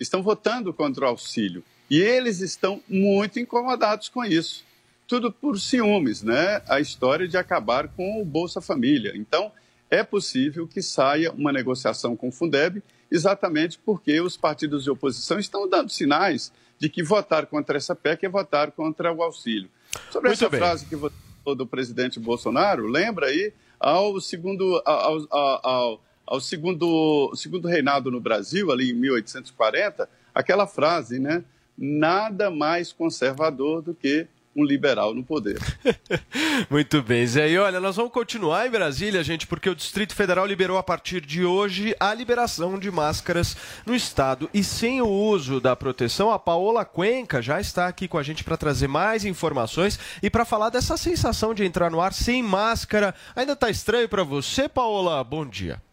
estão 0.00 0.20
votando 0.20 0.74
contra 0.74 1.04
o 1.04 1.08
auxílio. 1.08 1.62
E 1.90 2.00
eles 2.00 2.40
estão 2.40 2.82
muito 2.88 3.38
incomodados 3.38 4.08
com 4.08 4.24
isso. 4.24 4.64
Tudo 5.06 5.30
por 5.30 5.60
ciúmes, 5.60 6.22
né? 6.22 6.62
A 6.68 6.80
história 6.80 7.28
de 7.28 7.36
acabar 7.36 7.88
com 7.88 8.20
o 8.20 8.24
Bolsa 8.24 8.60
Família. 8.60 9.12
Então, 9.14 9.52
é 9.90 10.02
possível 10.02 10.66
que 10.66 10.80
saia 10.80 11.30
uma 11.32 11.52
negociação 11.52 12.16
com 12.16 12.28
o 12.28 12.32
Fundeb, 12.32 12.82
exatamente 13.10 13.78
porque 13.78 14.20
os 14.20 14.36
partidos 14.36 14.82
de 14.84 14.90
oposição 14.90 15.38
estão 15.38 15.68
dando 15.68 15.90
sinais 15.90 16.50
de 16.78 16.88
que 16.88 17.02
votar 17.02 17.46
contra 17.46 17.76
essa 17.76 17.94
PEC 17.94 18.24
é 18.26 18.28
votar 18.28 18.72
contra 18.72 19.12
o 19.12 19.22
auxílio. 19.22 19.68
Sobre 20.10 20.30
Muito 20.30 20.42
essa 20.42 20.48
bem. 20.48 20.58
frase 20.58 20.86
que 20.86 20.96
você 20.96 21.14
falou 21.44 21.54
do 21.54 21.66
presidente 21.66 22.18
Bolsonaro, 22.18 22.86
lembra 22.88 23.26
aí 23.26 23.52
ao 23.78 24.18
segundo, 24.20 24.82
ao, 24.84 25.26
ao- 25.30 25.66
ao- 25.66 26.04
ao 26.26 26.40
segundo, 26.40 27.30
segundo 27.36 27.68
reinado 27.68 28.10
no 28.10 28.18
Brasil, 28.18 28.72
ali 28.72 28.90
em 28.90 28.94
1840, 28.94 30.08
aquela 30.34 30.66
frase, 30.66 31.18
né? 31.18 31.44
Nada 31.76 32.50
mais 32.50 32.92
conservador 32.92 33.82
do 33.82 33.94
que 33.94 34.26
um 34.56 34.64
liberal 34.64 35.14
no 35.14 35.24
poder. 35.24 35.58
Muito 36.70 37.02
bem, 37.02 37.26
Zé. 37.26 37.50
E 37.50 37.58
olha, 37.58 37.80
nós 37.80 37.96
vamos 37.96 38.12
continuar 38.12 38.66
em 38.66 38.70
Brasília, 38.70 39.24
gente, 39.24 39.46
porque 39.46 39.68
o 39.68 39.74
Distrito 39.74 40.14
Federal 40.14 40.46
liberou 40.46 40.78
a 40.78 40.82
partir 40.82 41.20
de 41.20 41.44
hoje 41.44 41.94
a 41.98 42.14
liberação 42.14 42.78
de 42.78 42.90
máscaras 42.90 43.56
no 43.84 43.94
estado. 43.94 44.48
E 44.54 44.62
sem 44.62 45.02
o 45.02 45.08
uso 45.08 45.60
da 45.60 45.74
proteção, 45.74 46.30
a 46.30 46.38
Paola 46.38 46.84
Cuenca 46.84 47.42
já 47.42 47.60
está 47.60 47.88
aqui 47.88 48.06
com 48.06 48.18
a 48.18 48.22
gente 48.22 48.44
para 48.44 48.56
trazer 48.56 48.86
mais 48.86 49.24
informações 49.24 49.98
e 50.22 50.30
para 50.30 50.44
falar 50.44 50.70
dessa 50.70 50.96
sensação 50.96 51.52
de 51.52 51.64
entrar 51.64 51.90
no 51.90 52.00
ar 52.00 52.12
sem 52.12 52.42
máscara. 52.42 53.14
Ainda 53.34 53.56
tá 53.56 53.68
estranho 53.68 54.08
para 54.08 54.22
você, 54.22 54.68
Paola? 54.68 55.22
Bom 55.24 55.44
dia. 55.44 55.83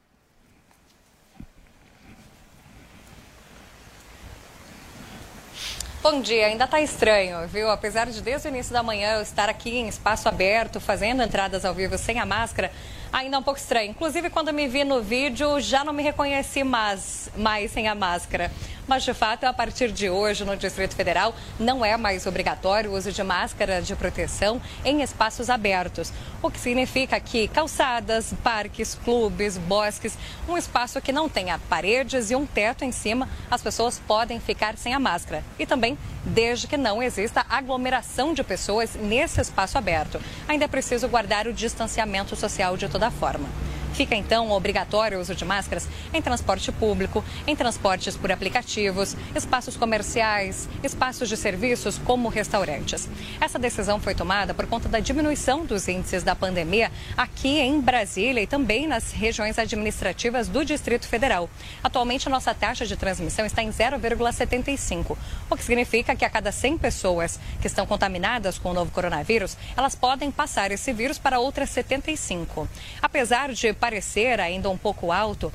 Bom 6.04 6.20
dia, 6.20 6.48
ainda 6.48 6.64
está 6.64 6.82
estranho, 6.82 7.48
viu? 7.48 7.70
Apesar 7.70 8.10
de 8.10 8.24
desde 8.24 8.48
o 8.48 8.50
início 8.50 8.74
da 8.74 8.82
manhã 8.82 9.18
eu 9.18 9.22
estar 9.22 9.48
aqui 9.48 9.78
em 9.78 9.88
espaço 9.88 10.28
aberto, 10.28 10.80
fazendo 10.80 11.22
entradas 11.22 11.64
ao 11.64 11.76
vivo 11.76 11.96
sem 11.96 12.18
a 12.18 12.26
máscara, 12.26 12.72
ainda 13.14 13.36
é 13.36 13.40
um 13.40 13.44
pouco 13.44 13.60
estranho. 13.60 13.92
Inclusive, 13.92 14.32
quando 14.32 14.52
me 14.52 14.68
vi 14.68 14.84
no 14.84 15.04
vídeo, 15.04 15.60
já 15.60 15.84
não 15.84 15.94
me 15.94 16.02
reconheci 16.02 16.64
mais, 16.64 17.30
mais 17.38 17.70
sem 17.70 17.88
a 17.88 17.94
máscara. 17.94 18.52
Mas, 18.92 19.04
de 19.04 19.14
fato, 19.14 19.46
a 19.46 19.54
partir 19.54 19.90
de 19.90 20.10
hoje, 20.10 20.44
no 20.44 20.58
Distrito 20.58 20.98
Federal, 20.98 21.34
não 21.58 21.86
é 21.86 21.96
mais 21.96 22.28
obrigatório 22.28 22.92
o 22.92 22.98
uso 22.98 23.10
de 23.10 23.24
máscara 23.24 23.82
de 23.82 23.96
proteção 23.96 24.62
em 24.84 25.02
espaços 25.02 25.50
abertos. 25.50 26.12
O 26.42 26.52
que 26.52 26.60
significa 26.60 27.18
que 27.18 27.48
calçadas, 27.48 28.34
parques, 28.44 29.00
clubes, 29.02 29.58
bosques, 29.58 30.18
um 30.46 30.58
espaço 30.58 31.00
que 31.00 31.14
não 31.14 31.30
tenha 31.30 31.58
paredes 31.70 32.32
e 32.32 32.36
um 32.36 32.46
teto 32.46 32.84
em 32.84 32.92
cima, 32.92 33.30
as 33.50 33.62
pessoas 33.62 33.98
podem 33.98 34.42
ficar 34.42 34.76
sem 34.76 34.94
a 34.94 35.00
máscara. 35.00 35.42
E 35.58 35.66
também 35.66 35.98
desde 36.26 36.68
que 36.68 36.76
não 36.76 37.02
exista 37.02 37.46
aglomeração 37.50 38.34
de 38.34 38.44
pessoas 38.44 38.96
nesse 38.96 39.40
espaço 39.40 39.78
aberto. 39.78 40.20
Ainda 40.50 40.66
é 40.66 40.68
preciso 40.68 41.08
guardar 41.08 41.48
o 41.48 41.54
distanciamento 41.54 42.36
social 42.36 42.76
de 42.76 42.90
toda 42.90 43.10
forma. 43.10 43.48
Fica 43.94 44.16
então 44.16 44.52
obrigatório 44.52 45.18
o 45.18 45.22
uso 45.22 45.36
de 45.36 45.46
máscaras 45.46 45.88
em 46.14 46.22
transporte 46.22 46.72
público, 46.72 47.24
em 47.46 47.56
transportes 47.56 48.16
por 48.16 48.32
aplicativos, 48.32 49.16
espaços 49.36 49.76
comerciais, 49.76 50.70
espaços 50.84 51.28
de 51.28 51.38
serviços 51.38 51.98
como 52.00 52.30
restaurantes. 52.30 53.10
Essa 53.40 53.60
decisão 53.60 54.00
foi 54.00 54.16
tomada 54.16 54.54
por 54.54 54.66
conta 54.68 54.88
da 54.88 55.00
diminuição 55.00 55.66
dos 55.66 55.88
índices 55.88 56.24
da 56.24 56.36
pandemia 56.36 56.92
aqui 57.18 57.60
em 57.60 57.80
Brasília 57.80 58.42
e 58.42 58.48
também 58.48 58.88
nas 58.88 59.12
regiões 59.12 59.60
administrativas 59.60 60.48
do 60.48 60.64
Distrito 60.64 61.08
Federal. 61.08 61.50
Atualmente, 61.84 62.30
nossa 62.30 62.54
taxa 62.54 62.86
de 62.86 62.96
transmissão 62.96 63.46
está 63.46 63.62
em 63.62 63.70
0,75, 63.70 65.18
o 65.50 65.56
que 65.56 65.64
significa 65.64 66.16
que 66.16 66.26
a 66.26 66.30
cada 66.30 66.52
100 66.52 66.78
pessoas 66.78 67.40
que 67.60 67.68
estão 67.68 67.86
contaminadas 67.86 68.58
com 68.58 68.72
o 68.72 68.74
novo 68.74 68.92
coronavírus, 68.92 69.58
elas 69.76 69.96
podem 69.96 70.32
passar 70.32 70.72
esse 70.72 70.94
vírus 70.94 71.18
para 71.18 71.40
outras 71.40 71.70
75. 71.70 72.68
Apesar 73.02 73.52
de 73.52 73.74
parecer 73.82 74.40
ainda 74.40 74.70
um 74.70 74.78
pouco 74.78 75.12
alto, 75.12 75.52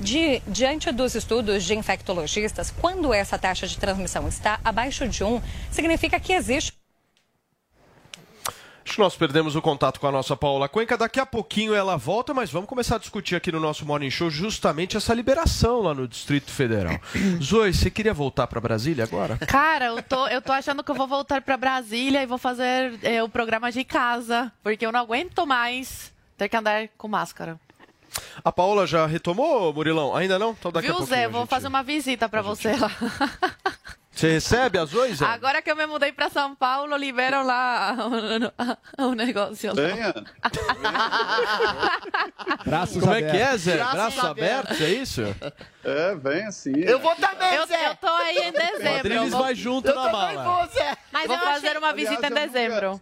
de- 0.00 0.40
diante 0.48 0.90
dos 0.90 1.14
estudos 1.14 1.62
de 1.62 1.74
infectologistas, 1.74 2.70
quando 2.80 3.12
essa 3.12 3.38
taxa 3.38 3.66
de 3.66 3.76
transmissão 3.78 4.26
está 4.26 4.58
abaixo 4.64 5.06
de 5.06 5.22
1, 5.22 5.42
significa 5.70 6.18
que 6.18 6.32
existe 6.32 6.72
Acho 8.84 8.94
que 8.94 9.00
nós 9.00 9.16
perdemos 9.16 9.56
o 9.56 9.60
contato 9.60 9.98
com 9.98 10.06
a 10.06 10.12
nossa 10.12 10.36
Paola 10.36 10.68
Cuenca. 10.68 10.96
Daqui 10.96 11.18
a 11.18 11.26
pouquinho 11.26 11.74
ela 11.74 11.96
volta, 11.96 12.32
mas 12.32 12.52
vamos 12.52 12.68
começar 12.68 12.94
a 12.94 12.98
discutir 13.00 13.34
aqui 13.34 13.50
no 13.50 13.58
nosso 13.58 13.84
Morning 13.84 14.10
Show 14.10 14.30
justamente 14.30 14.96
essa 14.96 15.12
liberação 15.12 15.80
lá 15.80 15.92
no 15.92 16.06
Distrito 16.06 16.52
Federal. 16.52 16.96
Zoe, 17.42 17.74
você 17.74 17.90
queria 17.90 18.14
voltar 18.14 18.46
para 18.46 18.60
Brasília 18.60 19.02
agora? 19.02 19.38
Cara, 19.38 19.86
eu 19.86 20.00
tô, 20.04 20.28
eu 20.28 20.40
tô 20.40 20.52
achando 20.52 20.84
que 20.84 20.90
eu 20.92 20.94
vou 20.94 21.08
voltar 21.08 21.42
pra 21.42 21.56
Brasília 21.56 22.22
e 22.22 22.26
vou 22.26 22.38
fazer 22.38 22.96
é, 23.02 23.20
o 23.24 23.28
programa 23.28 23.72
de 23.72 23.82
casa, 23.82 24.52
porque 24.62 24.86
eu 24.86 24.92
não 24.92 25.00
aguento 25.00 25.44
mais 25.44 26.12
ter 26.38 26.48
que 26.48 26.56
andar 26.56 26.88
com 26.96 27.08
máscara. 27.08 27.58
A 28.44 28.52
Paola 28.52 28.86
já 28.86 29.06
retomou, 29.06 29.72
Murilão? 29.72 30.14
Ainda 30.14 30.38
não? 30.38 30.50
Então 30.50 30.70
daqui 30.72 30.86
a 30.86 30.90
Viu, 30.90 30.98
pouquinho. 30.98 31.16
Zé? 31.18 31.24
a 31.24 31.28
Vou 31.28 31.40
gente- 31.42 31.50
fazer 31.50 31.68
uma 31.68 31.82
visita 31.82 32.28
pra 32.28 32.42
você 32.42 32.74
lá. 32.76 32.90
Você 34.16 34.32
recebe 34.32 34.78
as 34.78 34.88
Zoe, 34.88 35.14
Zé? 35.14 35.26
Agora 35.26 35.60
que 35.60 35.70
eu 35.70 35.76
me 35.76 35.84
mudei 35.86 36.10
pra 36.10 36.30
São 36.30 36.54
Paulo, 36.54 36.96
liberam 36.96 37.44
lá 37.44 37.94
o, 38.98 39.04
o 39.10 39.14
negócio. 39.14 39.74
lá. 39.74 39.82
Venha. 39.82 40.14
Braços 42.64 43.00
Como 43.02 43.12
é 43.14 43.20
que 43.22 43.36
é, 43.36 43.56
Zé? 43.58 43.76
Braços, 43.76 44.24
abertos, 44.24 44.80
é 44.80 44.88
isso? 44.88 45.20
É, 45.84 46.14
vem 46.14 46.46
assim. 46.46 46.72
Eu 46.76 46.98
vou 46.98 47.14
também, 47.16 47.54
Eu, 47.56 47.66
Zé. 47.66 47.88
eu 47.90 47.96
tô 47.96 48.08
aí 48.08 48.38
em 48.38 48.52
dezembro. 48.52 48.98
Adriles 49.00 49.22
eu 49.24 49.28
vou- 49.30 49.42
vai 49.42 49.54
junto 49.54 49.88
Eu 49.90 49.94
na 49.94 50.10
mala. 50.10 50.44
vou, 50.44 50.66
Zé. 50.72 50.96
Mas 51.12 51.26
vou 51.26 51.36
eu 51.36 51.42
fazer 51.42 51.66
achei- 51.68 51.78
uma 51.78 51.92
visita 51.92 52.26
Aliás, 52.26 52.48
em 52.48 52.52
dezembro. 52.52 53.00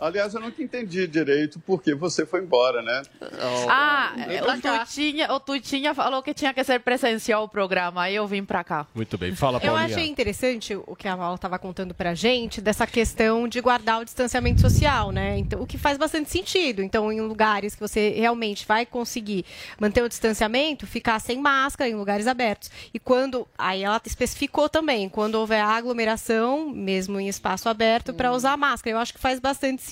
Aliás, 0.00 0.32
eu 0.32 0.40
nunca 0.40 0.62
entendi 0.62 1.06
direito 1.06 1.60
por 1.60 1.82
que 1.82 1.94
você 1.94 2.24
foi 2.24 2.40
embora, 2.40 2.80
né? 2.80 3.02
Ah, 3.68 4.14
pra 4.42 4.54
o. 4.56 4.60
Tutinha, 4.80 5.32
o 5.32 5.38
Tutinha 5.38 5.94
falou 5.94 6.22
que 6.22 6.32
tinha 6.32 6.54
que 6.54 6.64
ser 6.64 6.80
presencial 6.80 7.44
o 7.44 7.48
programa, 7.48 8.02
aí 8.02 8.14
eu 8.14 8.26
vim 8.26 8.42
pra 8.42 8.64
cá. 8.64 8.86
Muito 8.94 9.18
bem, 9.18 9.34
fala, 9.36 9.58
Eu 9.58 9.72
Paulinha. 9.72 9.84
achei 9.96 10.08
interessante 10.08 10.74
o 10.74 10.96
que 10.96 11.06
a 11.06 11.14
Val 11.14 11.34
estava 11.34 11.58
contando 11.58 11.92
pra 11.92 12.14
gente, 12.14 12.62
dessa 12.62 12.86
questão 12.86 13.46
de 13.46 13.60
guardar 13.60 14.00
o 14.00 14.04
distanciamento 14.04 14.62
social, 14.62 15.12
né? 15.12 15.36
Então, 15.36 15.60
o 15.60 15.66
que 15.66 15.76
faz 15.76 15.98
bastante 15.98 16.30
sentido. 16.30 16.82
Então, 16.82 17.12
em 17.12 17.20
lugares 17.20 17.74
que 17.74 17.80
você 17.80 18.08
realmente 18.16 18.66
vai 18.66 18.86
conseguir 18.86 19.44
manter 19.78 20.02
o 20.02 20.08
distanciamento, 20.08 20.86
ficar 20.86 21.20
sem 21.20 21.38
máscara 21.38 21.90
em 21.90 21.94
lugares 21.94 22.26
abertos. 22.26 22.70
E 22.94 22.98
quando. 22.98 23.46
Aí 23.58 23.82
ela 23.82 24.00
especificou 24.02 24.66
também, 24.70 25.10
quando 25.10 25.34
houver 25.34 25.60
aglomeração, 25.62 26.70
mesmo 26.70 27.20
em 27.20 27.28
espaço 27.28 27.68
aberto, 27.68 28.14
para 28.14 28.32
usar 28.32 28.56
máscara. 28.56 28.96
Eu 28.96 28.98
acho 29.00 29.12
que 29.12 29.20
faz 29.20 29.38
bastante 29.38 29.82
sentido. 29.82 29.89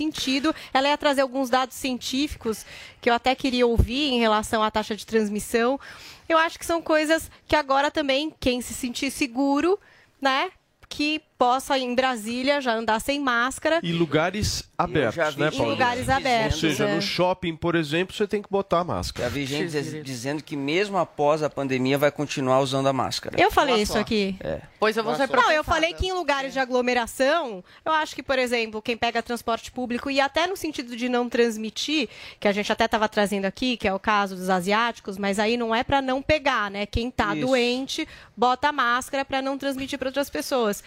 Ela 0.72 0.88
ia 0.88 0.98
trazer 0.98 1.22
alguns 1.22 1.50
dados 1.50 1.76
científicos 1.76 2.64
que 3.00 3.10
eu 3.10 3.14
até 3.14 3.34
queria 3.34 3.66
ouvir 3.66 4.12
em 4.12 4.18
relação 4.18 4.62
à 4.62 4.70
taxa 4.70 4.94
de 4.94 5.06
transmissão. 5.06 5.78
Eu 6.28 6.38
acho 6.38 6.58
que 6.58 6.66
são 6.66 6.82
coisas 6.82 7.30
que 7.46 7.56
agora 7.56 7.90
também, 7.90 8.34
quem 8.38 8.60
se 8.60 8.74
sentir 8.74 9.10
seguro, 9.10 9.78
né? 10.20 10.50
Que 10.88 11.20
possa 11.38 11.78
em 11.78 11.94
Brasília 11.94 12.60
já 12.60 12.74
andar 12.74 13.00
sem 13.00 13.20
máscara. 13.20 13.78
E 13.80 13.92
lugares 13.92 14.68
abertos, 14.76 15.36
né, 15.36 15.50
Paulinha? 15.50 15.66
Em 15.66 15.70
lugares 15.70 16.08
abertos, 16.08 16.54
Ou 16.64 16.70
seja, 16.70 16.84
é. 16.88 16.94
no 16.96 17.00
shopping, 17.00 17.54
por 17.54 17.76
exemplo, 17.76 18.14
você 18.14 18.26
tem 18.26 18.42
que 18.42 18.50
botar 18.50 18.80
a 18.80 18.84
máscara. 18.84 19.28
Já 19.28 19.34
vi 19.34 19.46
gente 19.46 19.70
diz- 19.70 20.04
dizendo 20.04 20.42
que 20.42 20.56
mesmo 20.56 20.98
após 20.98 21.42
a 21.42 21.48
pandemia 21.48 21.96
vai 21.96 22.10
continuar 22.10 22.58
usando 22.60 22.88
a 22.88 22.92
máscara. 22.92 23.40
Eu 23.40 23.52
falei 23.52 23.76
isso 23.80 23.96
aqui. 23.96 24.36
É. 24.40 24.60
Pois 24.80 24.96
eu 24.96 25.04
vou 25.04 25.14
ser 25.14 25.28
Não, 25.30 25.52
eu 25.52 25.62
falei 25.62 25.94
que 25.94 26.06
em 26.08 26.12
lugares 26.12 26.52
de 26.52 26.58
aglomeração, 26.58 27.62
eu 27.84 27.92
acho 27.92 28.16
que, 28.16 28.22
por 28.22 28.38
exemplo, 28.38 28.82
quem 28.82 28.96
pega 28.96 29.22
transporte 29.22 29.70
público 29.70 30.10
e 30.10 30.20
até 30.20 30.46
no 30.46 30.56
sentido 30.56 30.96
de 30.96 31.08
não 31.08 31.28
transmitir, 31.28 32.08
que 32.40 32.48
a 32.48 32.52
gente 32.52 32.72
até 32.72 32.86
estava 32.86 33.08
trazendo 33.08 33.44
aqui, 33.44 33.76
que 33.76 33.86
é 33.86 33.94
o 33.94 33.98
caso 34.00 34.34
dos 34.34 34.50
asiáticos, 34.50 35.16
mas 35.16 35.38
aí 35.38 35.56
não 35.56 35.72
é 35.72 35.84
para 35.84 36.02
não 36.02 36.20
pegar, 36.20 36.68
né? 36.68 36.84
Quem 36.84 37.10
tá 37.12 37.36
Isso. 37.36 37.46
doente, 37.46 38.08
bota 38.36 38.70
a 38.70 38.72
máscara 38.72 39.24
para 39.24 39.40
não 39.40 39.56
transmitir 39.56 39.98
para 39.98 40.08
outras 40.08 40.28
pessoas. 40.28 40.82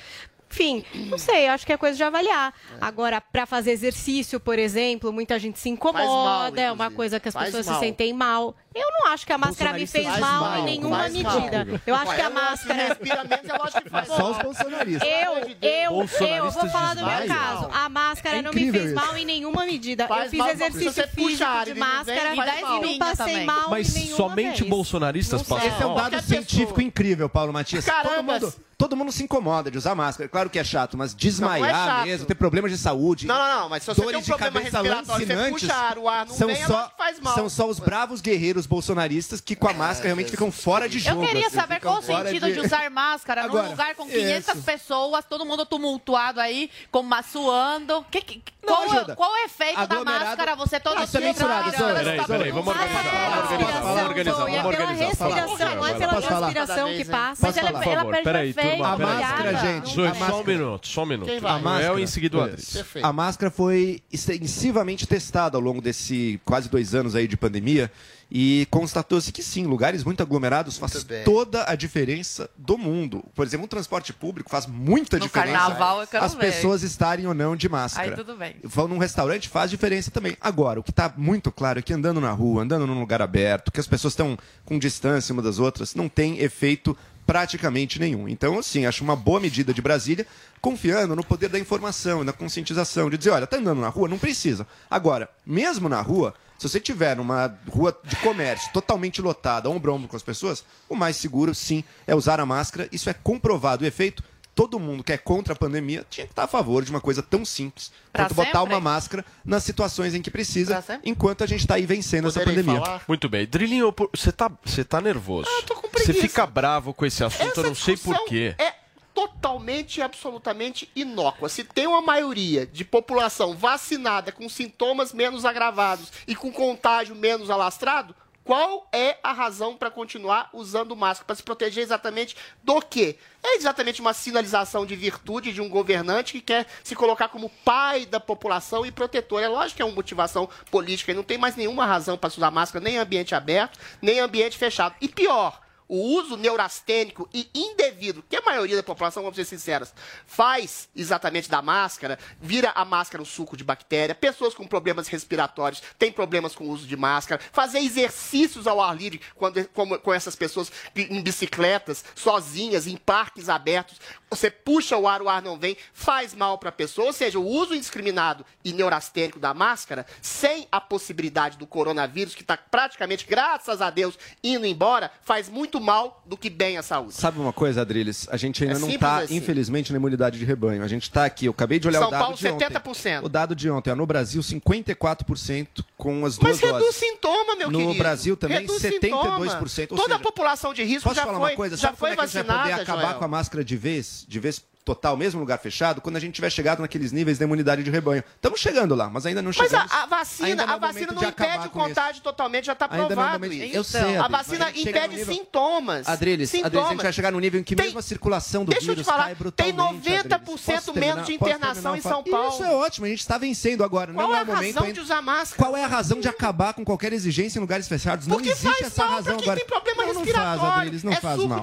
Enfim, 0.51 0.83
não 1.09 1.17
sei, 1.17 1.47
acho 1.47 1.65
que 1.65 1.71
é 1.71 1.77
coisa 1.77 1.95
de 1.95 2.03
avaliar. 2.03 2.53
Agora, 2.79 3.21
para 3.21 3.45
fazer 3.45 3.71
exercício, 3.71 4.39
por 4.39 4.59
exemplo, 4.59 5.11
muita 5.13 5.39
gente 5.39 5.57
se 5.57 5.69
incomoda, 5.69 6.03
mal, 6.03 6.53
é 6.57 6.71
uma 6.71 6.91
coisa 6.91 7.19
que 7.19 7.29
as 7.29 7.33
Faz 7.33 7.45
pessoas 7.47 7.65
mal. 7.67 7.75
se 7.75 7.79
sentem 7.85 8.13
mal. 8.13 8.55
Eu 8.73 8.87
não 8.89 9.11
acho 9.11 9.25
que 9.25 9.33
a 9.33 9.37
máscara 9.37 9.73
me 9.73 9.85
fez 9.85 10.07
mal, 10.07 10.43
mal, 10.43 10.59
em 10.59 10.63
nenhuma 10.63 11.09
medida. 11.09 11.65
Mal. 11.65 11.79
Eu 11.85 11.95
acho 11.95 12.15
que 12.15 12.21
a 12.21 12.29
máscara. 12.29 12.97
Menos, 13.01 13.49
eu 13.49 13.63
acho 13.63 13.81
que 13.81 13.89
faz 13.89 14.07
Só 14.07 14.31
os 14.31 14.37
bolsonaristas. 14.37 15.09
Eu, 15.09 15.33
eu, 15.61 16.27
eu 16.27 16.51
vou 16.51 16.69
falar 16.69 16.95
do 16.95 17.05
meu 17.05 17.27
caso. 17.27 17.69
A 17.73 17.89
máscara 17.89 18.37
é 18.37 18.41
não 18.41 18.53
me 18.53 18.71
fez 18.71 18.93
mal 18.93 19.17
em 19.17 19.25
nenhuma 19.25 19.65
medida. 19.65 20.07
Faz 20.07 20.25
eu 20.25 20.29
fiz 20.29 20.39
mal, 20.39 20.49
exercício 20.49 21.07
físico 21.09 21.65
de 21.65 21.73
máscara 21.73 22.33
e 22.33 22.81
não 22.81 22.97
passei 22.97 23.43
mal 23.43 23.69
Mas 23.69 23.87
somente 23.87 24.59
vez. 24.59 24.69
bolsonaristas 24.69 25.41
passam 25.43 25.57
mal. 25.57 25.75
Esse 25.75 25.83
é 25.83 25.87
um 25.87 25.95
dado 25.95 26.21
científico 26.21 26.81
incrível, 26.81 27.27
Paulo 27.27 27.51
Matias. 27.51 27.83
Caramba! 27.83 28.39
Todo 28.39 28.51
mundo 28.51 28.71
todo 28.81 28.97
mundo 28.97 29.11
se 29.11 29.23
incomoda 29.23 29.69
de 29.69 29.77
usar 29.77 29.93
máscara. 29.93 30.27
Claro 30.27 30.49
que 30.49 30.57
é 30.57 30.63
chato, 30.63 30.97
mas 30.97 31.13
desmaiar 31.13 31.97
não, 31.97 32.01
é 32.01 32.05
mesmo, 32.05 32.25
ter 32.25 32.33
problemas 32.33 32.71
de 32.71 32.79
saúde. 32.79 33.27
Não, 33.27 33.37
não, 33.37 33.61
não 33.61 33.69
mas 33.69 33.83
se 33.83 33.93
você 33.93 34.01
dores 34.01 34.11
tem 34.11 34.19
um 34.19 34.23
de 34.23 34.27
problema 34.27 34.59
cabeça 34.59 34.81
respiratório, 34.81 35.27
você 35.27 35.51
puxar 35.51 35.97
o 35.99 36.09
ar, 36.09 36.25
não 36.25 36.35
vem, 36.35 36.65
só, 36.65 36.91
faz 36.97 37.19
mal. 37.19 37.35
São 37.35 37.47
só 37.47 37.69
os 37.69 37.79
bravos 37.79 38.21
guerreiros 38.21 38.60
os 38.61 38.67
bolsonaristas 38.67 39.41
que 39.41 39.55
com 39.55 39.67
a 39.67 39.73
máscara 39.73 40.07
realmente 40.07 40.31
ficam 40.31 40.51
fora 40.51 40.87
de 40.87 40.99
jogo. 40.99 41.23
Eu 41.23 41.27
queria 41.27 41.47
assim, 41.47 41.55
saber 41.55 41.79
qual 41.79 41.99
o 41.99 42.01
sentido 42.01 42.47
de... 42.47 42.53
de... 42.53 42.59
usar 42.61 42.89
máscara 42.89 43.43
Agora, 43.43 43.63
num 43.63 43.71
lugar 43.71 43.95
com 43.95 44.07
500 44.07 44.55
isso. 44.55 44.63
pessoas, 44.63 45.25
todo 45.25 45.45
mundo 45.45 45.65
tumultuado 45.65 46.39
aí, 46.39 46.69
como 46.91 47.11
suando. 47.23 48.05
Que, 48.09 48.21
que, 48.21 48.41
não, 48.65 48.75
qual, 48.75 48.83
é- 48.83 49.15
qual 49.15 49.35
é 49.35 49.41
o 49.41 49.45
efeito 49.45 49.79
Aglomerado... 49.79 50.19
da 50.19 50.25
máscara? 50.25 50.55
Você 50.55 50.79
todo 50.79 50.97
ah, 50.97 51.05
dia... 51.05 51.19
É 51.19 51.27
misturado, 51.27 51.71
peraí, 51.71 52.25
peraí, 52.25 52.51
vamos 52.51 52.67
organizar. 52.67 53.81
Vamos 53.81 54.01
organizar, 54.01 54.33
vamos 54.33 54.65
organizar. 54.65 54.71
Pela 54.71 54.91
respiração, 54.91 55.75
não 55.75 55.87
é 55.87 55.93
pela 55.93 56.21
transpiração 56.21 56.87
que 56.89 57.05
passa. 57.05 57.47
Mas 57.47 57.57
ela, 57.57 57.79
perde 57.79 58.23
peraí, 58.23 58.53
turma, 58.53 58.87
A 58.87 58.97
máscara, 58.97 59.57
gente... 59.57 59.93
Só 59.93 60.41
um 60.41 60.43
minuto, 60.43 60.87
só 60.87 61.03
um 61.03 61.05
minuto. 61.05 61.47
A 61.47 61.59
máscara, 61.59 62.01
em 62.01 62.07
seguida 62.07 62.37
o 62.37 62.41
Andrés. 62.41 62.83
A 63.01 63.13
máscara 63.13 63.51
foi 63.51 64.01
extensivamente 64.11 65.07
testada 65.07 65.57
ao 65.57 65.61
longo 65.61 65.81
desse 65.81 66.39
quase 66.45 66.69
dois 66.69 66.93
anos 66.93 67.15
aí 67.15 67.27
de 67.27 67.37
pandemia 67.37 67.91
e 68.33 68.65
constatou-se 68.71 69.25
assim 69.25 69.31
que 69.33 69.43
sim, 69.43 69.65
lugares 69.65 70.05
muito 70.05 70.23
aglomerados 70.23 70.77
faz 70.77 71.05
toda 71.25 71.69
a 71.69 71.75
diferença 71.75 72.49
do 72.57 72.77
mundo. 72.77 73.25
Por 73.35 73.45
exemplo, 73.45 73.65
um 73.65 73.67
transporte 73.67 74.13
público 74.13 74.49
faz 74.49 74.65
muita 74.65 75.17
no 75.17 75.25
diferença. 75.25 75.57
Carnaval, 75.57 75.99
é 75.99 76.03
eu 76.03 76.07
quero 76.07 76.23
as 76.23 76.33
ver. 76.33 76.39
pessoas 76.39 76.81
estarem 76.81 77.27
ou 77.27 77.33
não 77.33 77.57
de 77.57 77.67
máscara. 77.67 78.09
Aí 78.09 78.15
tudo 78.15 78.37
bem. 78.37 78.55
Vão 78.63 78.87
num 78.87 78.97
restaurante, 78.97 79.49
faz 79.49 79.69
diferença 79.69 80.09
também. 80.11 80.37
Agora, 80.39 80.79
o 80.79 80.83
que 80.83 80.91
está 80.91 81.13
muito 81.17 81.51
claro 81.51 81.79
é 81.79 81.81
que 81.81 81.93
andando 81.93 82.21
na 82.21 82.31
rua, 82.31 82.63
andando 82.63 82.87
num 82.87 83.01
lugar 83.01 83.21
aberto, 83.21 83.69
que 83.69 83.81
as 83.81 83.87
pessoas 83.87 84.13
estão 84.13 84.37
com 84.63 84.79
distância 84.79 85.33
uma 85.33 85.41
das 85.41 85.59
outras, 85.59 85.93
não 85.93 86.07
tem 86.07 86.39
efeito 86.39 86.97
praticamente 87.27 87.99
nenhum. 87.99 88.29
Então, 88.29 88.59
assim, 88.59 88.85
acho 88.85 89.03
uma 89.03 89.15
boa 89.15 89.41
medida 89.41 89.73
de 89.73 89.81
Brasília, 89.81 90.25
confiando 90.61 91.15
no 91.17 91.23
poder 91.23 91.49
da 91.49 91.59
informação, 91.59 92.23
na 92.23 92.31
conscientização, 92.31 93.09
de 93.09 93.17
dizer, 93.17 93.31
olha, 93.31 93.45
tá 93.45 93.57
andando 93.57 93.81
na 93.81 93.89
rua, 93.89 94.07
não 94.07 94.17
precisa. 94.17 94.65
Agora, 94.89 95.29
mesmo 95.45 95.89
na 95.89 96.01
rua, 96.01 96.33
se 96.61 96.69
você 96.69 96.79
tiver 96.79 97.15
numa 97.15 97.57
rua 97.67 97.99
de 98.03 98.15
comércio 98.17 98.71
totalmente 98.71 99.19
lotada, 99.19 99.67
ombro 99.67 99.91
a 99.91 99.95
ombro 99.95 100.07
com 100.07 100.15
as 100.15 100.21
pessoas, 100.21 100.63
o 100.87 100.95
mais 100.95 101.15
seguro, 101.15 101.55
sim, 101.55 101.83
é 102.05 102.13
usar 102.13 102.39
a 102.39 102.45
máscara. 102.45 102.87
Isso 102.91 103.09
é 103.09 103.15
comprovado. 103.15 103.83
O 103.83 103.87
efeito 103.87 104.23
todo 104.53 104.79
mundo 104.79 105.03
que 105.03 105.11
é 105.11 105.17
contra 105.17 105.53
a 105.53 105.55
pandemia 105.55 106.05
tinha 106.07 106.27
que 106.27 106.33
estar 106.33 106.43
a 106.43 106.47
favor 106.47 106.85
de 106.85 106.91
uma 106.91 107.01
coisa 107.01 107.23
tão 107.23 107.43
simples 107.43 107.91
tanto 108.13 108.35
quanto 108.35 108.45
botar 108.45 108.61
uma 108.61 108.79
máscara 108.79 109.25
nas 109.43 109.63
situações 109.63 110.13
em 110.13 110.21
que 110.21 110.29
precisa, 110.29 110.85
enquanto 111.03 111.43
a 111.43 111.47
gente 111.47 111.61
está 111.61 111.75
aí 111.75 111.85
vencendo 111.87 112.25
Poderei 112.25 112.53
essa 112.53 112.61
pandemia. 112.61 112.85
Falar? 112.85 113.03
Muito 113.07 113.27
bem. 113.27 113.47
Drilinho, 113.47 113.91
você 114.13 114.29
está 114.29 114.51
você 114.63 114.83
tá 114.83 115.01
nervoso. 115.01 115.49
Ah, 115.49 115.61
eu 115.61 115.63
tô 115.63 115.73
com 115.73 115.89
preguiça. 115.89 116.13
Você 116.13 116.21
fica 116.21 116.45
bravo 116.45 116.93
com 116.93 117.07
esse 117.07 117.23
assunto, 117.23 117.49
essa 117.49 117.61
eu 117.61 117.63
não 117.63 117.73
sei 117.73 117.97
porquê. 117.97 118.53
É 118.59 118.80
totalmente 119.21 119.97
e 119.97 120.01
absolutamente 120.01 120.89
inócua. 120.95 121.47
Se 121.47 121.63
tem 121.63 121.85
uma 121.85 122.01
maioria 122.01 122.65
de 122.65 122.83
população 122.83 123.55
vacinada 123.55 124.31
com 124.31 124.49
sintomas 124.49 125.13
menos 125.13 125.45
agravados 125.45 126.11
e 126.27 126.35
com 126.35 126.51
contágio 126.51 127.15
menos 127.15 127.51
alastrado, 127.51 128.15
qual 128.43 128.87
é 128.91 129.19
a 129.21 129.31
razão 129.31 129.77
para 129.77 129.91
continuar 129.91 130.49
usando 130.51 130.95
máscara? 130.95 131.27
Para 131.27 131.35
se 131.35 131.43
proteger 131.43 131.83
exatamente 131.83 132.35
do 132.63 132.81
quê? 132.81 133.15
É 133.43 133.55
exatamente 133.57 134.01
uma 134.01 134.13
sinalização 134.13 134.87
de 134.87 134.95
virtude 134.95 135.53
de 135.53 135.61
um 135.61 135.69
governante 135.69 136.33
que 136.33 136.41
quer 136.41 136.65
se 136.83 136.95
colocar 136.95 137.27
como 137.27 137.51
pai 137.63 138.07
da 138.07 138.19
população 138.19 138.83
e 138.83 138.91
protetor. 138.91 139.43
É 139.43 139.47
lógico 139.47 139.77
que 139.77 139.81
é 139.83 139.85
uma 139.85 139.93
motivação 139.93 140.49
política 140.71 141.11
e 141.11 141.15
não 141.15 141.23
tem 141.23 141.37
mais 141.37 141.55
nenhuma 141.55 141.85
razão 141.85 142.17
para 142.17 142.31
se 142.31 142.37
usar 142.37 142.49
máscara, 142.49 142.83
nem 142.83 142.95
em 142.95 142.97
ambiente 142.97 143.35
aberto, 143.35 143.77
nem 144.01 144.17
em 144.17 144.21
ambiente 144.21 144.57
fechado. 144.57 144.95
E 144.99 145.07
pior, 145.07 145.60
o 145.91 145.97
uso 145.97 146.37
neurastênico 146.37 147.27
e 147.33 147.49
indevido 147.53 148.23
que 148.29 148.37
a 148.37 148.41
maioria 148.41 148.77
da 148.77 148.83
população, 148.83 149.23
vamos 149.23 149.35
ser 149.35 149.43
sinceras, 149.43 149.93
faz 150.25 150.87
exatamente 150.95 151.49
da 151.49 151.61
máscara, 151.61 152.17
vira 152.39 152.71
a 152.73 152.85
máscara 152.85 153.21
um 153.21 153.25
suco 153.25 153.57
de 153.57 153.63
bactéria, 153.65 154.15
pessoas 154.15 154.53
com 154.53 154.65
problemas 154.65 155.09
respiratórios 155.09 155.83
têm 155.99 156.09
problemas 156.09 156.55
com 156.55 156.63
o 156.63 156.69
uso 156.69 156.87
de 156.87 156.95
máscara, 156.95 157.41
fazer 157.51 157.79
exercícios 157.79 158.67
ao 158.67 158.79
ar 158.79 158.95
livre 158.95 159.19
quando, 159.35 159.67
como, 159.73 159.99
com 159.99 160.13
essas 160.13 160.33
pessoas 160.33 160.71
em 160.95 161.21
bicicletas, 161.21 162.05
sozinhas, 162.15 162.87
em 162.87 162.95
parques 162.95 163.49
abertos, 163.49 163.99
você 164.29 164.49
puxa 164.49 164.95
o 164.95 165.05
ar, 165.09 165.21
o 165.21 165.27
ar 165.27 165.41
não 165.41 165.59
vem, 165.59 165.75
faz 165.93 166.33
mal 166.33 166.57
para 166.57 166.69
a 166.69 166.71
pessoa, 166.71 167.07
ou 167.07 167.13
seja, 167.13 167.37
o 167.37 167.45
uso 167.45 167.75
indiscriminado 167.75 168.45
e 168.63 168.71
neurastênico 168.71 169.39
da 169.39 169.53
máscara, 169.53 170.05
sem 170.21 170.69
a 170.71 170.79
possibilidade 170.79 171.57
do 171.57 171.67
coronavírus, 171.67 172.33
que 172.33 172.43
está 172.43 172.55
praticamente, 172.55 173.25
graças 173.27 173.81
a 173.81 173.89
Deus, 173.89 174.17
indo 174.41 174.65
embora, 174.65 175.11
faz 175.21 175.49
muito 175.49 175.80
mal 175.81 176.21
do 176.25 176.37
que 176.37 176.49
bem 176.49 176.77
a 176.77 176.83
saúde. 176.83 177.13
Sabe 177.13 177.39
uma 177.39 177.51
coisa, 177.51 177.81
Adriles? 177.81 178.27
A 178.31 178.37
gente 178.37 178.63
ainda 178.63 178.77
é 178.77 178.79
não 178.79 178.89
está, 178.89 179.17
assim. 179.19 179.35
infelizmente, 179.35 179.91
na 179.91 179.97
imunidade 179.97 180.37
de 180.39 180.45
rebanho. 180.45 180.83
A 180.83 180.87
gente 180.87 181.03
está 181.03 181.25
aqui, 181.25 181.45
eu 181.47 181.51
acabei 181.51 181.79
de 181.79 181.87
olhar 181.87 181.99
São 181.99 182.07
o 182.07 182.11
dado 182.11 182.21
Paulo, 182.21 182.37
de 182.37 182.47
70%. 182.47 183.17
ontem. 183.17 183.25
O 183.25 183.29
dado 183.29 183.55
de 183.55 183.69
ontem, 183.69 183.93
no 183.95 184.05
Brasil, 184.05 184.41
54% 184.41 185.83
com 185.97 186.25
as 186.25 186.37
duas 186.37 186.53
Mas 186.53 186.61
reduz 186.61 186.83
doses. 186.83 186.95
sintoma, 186.95 187.55
meu 187.55 187.69
no 187.71 187.77
querido. 187.77 187.93
No 187.93 187.99
Brasil 187.99 188.37
também, 188.37 188.59
reduz 188.61 188.81
72%. 188.81 189.87
Toda 189.87 190.03
seja, 190.03 190.15
a 190.15 190.19
população 190.19 190.73
de 190.73 190.83
risco 190.83 191.13
já 191.13 191.25
foi, 191.25 191.31
coisa? 191.31 191.31
já 191.31 191.31
foi 191.31 191.35
vacinada, 191.35 191.35
Posso 191.35 191.35
falar 191.37 191.49
uma 191.49 191.55
coisa? 191.55 191.77
Sabe 191.77 191.97
como 191.97 192.11
é 192.11 192.15
que 192.15 192.21
a 192.21 192.25
gente 192.25 192.43
vai 192.45 192.61
poder 192.61 192.73
acabar 192.81 193.01
Joel? 193.01 193.15
com 193.19 193.25
a 193.25 193.27
máscara 193.27 193.63
de 193.63 193.77
vez? 193.77 194.25
De 194.27 194.39
vez 194.39 194.63
total, 194.83 195.15
mesmo 195.15 195.39
lugar 195.39 195.57
fechado, 195.59 196.01
quando 196.01 196.15
a 196.15 196.19
gente 196.19 196.33
tiver 196.33 196.49
chegado 196.49 196.81
naqueles 196.81 197.11
níveis 197.11 197.37
de 197.37 197.43
imunidade 197.43 197.83
de 197.83 197.91
rebanho. 197.91 198.23
Estamos 198.35 198.59
chegando 198.59 198.95
lá, 198.95 199.09
mas 199.09 199.25
ainda 199.25 199.41
não 199.41 199.51
chegamos. 199.51 199.73
Mas 199.73 199.91
a, 199.91 200.03
a 200.03 200.05
vacina, 200.05 200.63
a 200.63 200.77
vacina 200.77 201.13
não 201.13 201.23
impede 201.23 201.67
o 201.67 201.69
contágio 201.69 202.13
isso. 202.13 202.21
totalmente, 202.21 202.65
já 202.65 202.73
está 202.73 202.87
provado. 202.87 203.45
Isso. 203.45 203.75
Eu 203.75 203.83
sei, 203.83 204.01
Adriles, 204.01 204.23
a 204.23 204.27
vacina 204.27 204.65
a 204.65 204.69
impede 204.71 205.15
nível... 205.15 205.33
sintomas. 205.33 206.07
Adriles, 206.07 206.49
sintomas. 206.49 206.65
Adriles, 206.65 206.87
a 206.87 206.91
gente 206.91 207.03
vai 207.03 207.13
chegar 207.13 207.31
no 207.31 207.39
nível 207.39 207.59
em 207.59 207.63
que 207.63 207.75
tem... 207.75 207.85
mesmo 207.85 207.99
a 207.99 208.01
circulação 208.01 208.65
do 208.65 208.71
Deixa 208.71 208.87
vírus 208.87 209.05
eu 209.07 209.13
te 209.13 209.17
falar, 209.17 209.35
Tem 209.55 209.73
90% 209.73 210.95
menos 210.95 211.25
de 211.25 211.33
internação 211.33 211.95
em 211.95 212.01
São 212.01 212.23
Paulo. 212.23 212.53
Isso 212.53 212.63
é 212.63 212.73
ótimo, 212.73 213.05
a 213.05 213.09
gente 213.09 213.19
está 213.19 213.37
vencendo 213.37 213.83
agora. 213.83 214.13
Qual 214.13 214.27
não 214.27 214.35
é, 214.35 214.39
é 214.39 214.41
a 214.41 214.45
momento 214.45 214.65
razão 214.65 214.83
ainda... 214.83 214.93
de 214.93 214.99
usar 214.99 215.21
máscara? 215.21 215.63
Qual 215.63 215.77
é 215.77 215.83
a 215.83 215.87
razão 215.87 216.19
de 216.19 216.27
acabar 216.27 216.73
com 216.73 216.83
qualquer 216.83 217.13
exigência 217.13 217.59
em 217.59 217.61
lugares 217.61 217.87
fechados? 217.87 218.27
Porque 218.27 218.49
não 218.49 218.55
existe 218.55 218.83
essa 218.83 219.05
razão 219.05 219.37
agora. 219.37 219.57
tem 219.57 219.65
problema 219.65 220.05
respiratório. 220.05 220.51
Não 220.51 220.59
faz, 220.59 220.77
Adriles, 220.77 221.03
é 221.03 221.07
não 221.07 221.15
faz 221.15 221.43
mal. 221.45 221.61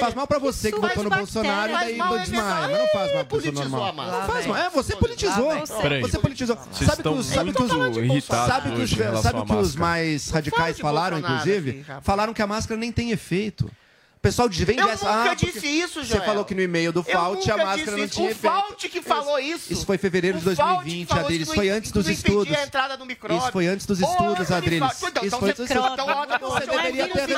Faz 0.00 0.14
mal 0.14 0.26
para 0.26 0.38
você 0.38 0.70
que 0.70 0.78
votou 0.78 1.02
no 1.04 1.10
Bolsonaro 1.10 1.72
e 1.72 1.74
daí 1.74 2.27
desmaia, 2.30 2.68
mas 2.68 2.78
não 2.78 2.88
faz 2.88 3.14
mal 3.14 3.24
pessoa 3.24 3.52
normal. 3.52 3.94
Não 3.94 4.26
faz 4.26 4.46
mal. 4.46 4.56
É, 4.56 4.70
você 4.70 4.96
politizou. 4.96 5.50
Você 6.02 6.18
politizou. 6.18 6.58
Sabe 6.72 7.02
que 7.02 7.08
sabe 7.22 7.52
que 7.52 7.62
os, 8.82 9.22
sabe 9.22 9.44
que 9.46 9.54
os 9.54 9.76
mais 9.76 10.30
radicais 10.30 10.78
falaram, 10.78 11.18
inclusive? 11.18 11.84
Falaram 12.02 12.34
que 12.34 12.42
a 12.42 12.46
máscara 12.46 12.78
nem 12.78 12.92
tem 12.92 13.10
efeito. 13.10 13.70
Pessoal, 14.20 14.48
pessoal 14.48 14.66
vende 14.66 14.80
eu 14.80 14.88
essa. 14.88 15.06
nunca 15.06 15.30
ah, 15.30 15.34
disse 15.34 15.66
isso, 15.66 16.02
Joel. 16.02 16.20
Você 16.20 16.26
falou 16.26 16.44
que 16.44 16.54
no 16.54 16.62
e-mail 16.62 16.92
do 16.92 17.02
Fault 17.02 17.50
a 17.50 17.56
máscara 17.56 17.96
não 17.96 18.08
tinha 18.08 18.30
isso. 18.30 18.38
efeito. 18.38 18.56
O 18.56 18.60
Fault 18.60 18.88
que 18.88 19.02
falou 19.02 19.38
isso. 19.38 19.72
Isso 19.72 19.86
foi 19.86 19.96
em 19.96 19.98
fevereiro 19.98 20.38
de 20.38 20.44
2020, 20.44 21.12
Adriles. 21.12 21.48
Isso 21.48 21.54
foi 21.54 21.68
antes 21.68 21.92
dos 21.92 22.08
estudos. 22.08 22.58
Entrada 22.58 22.96
do 22.96 23.06
micróbio. 23.06 23.38
Isso 23.38 23.52
foi 23.52 23.66
antes 23.66 23.86
dos 23.86 24.00
estudos, 24.00 24.50
Adriles. 24.50 25.02
Então 25.22 25.40
foi 25.40 25.50
antes. 25.50 25.70
Então, 25.70 25.84
o 25.84 26.60
deveria 26.60 27.08
ter 27.08 27.28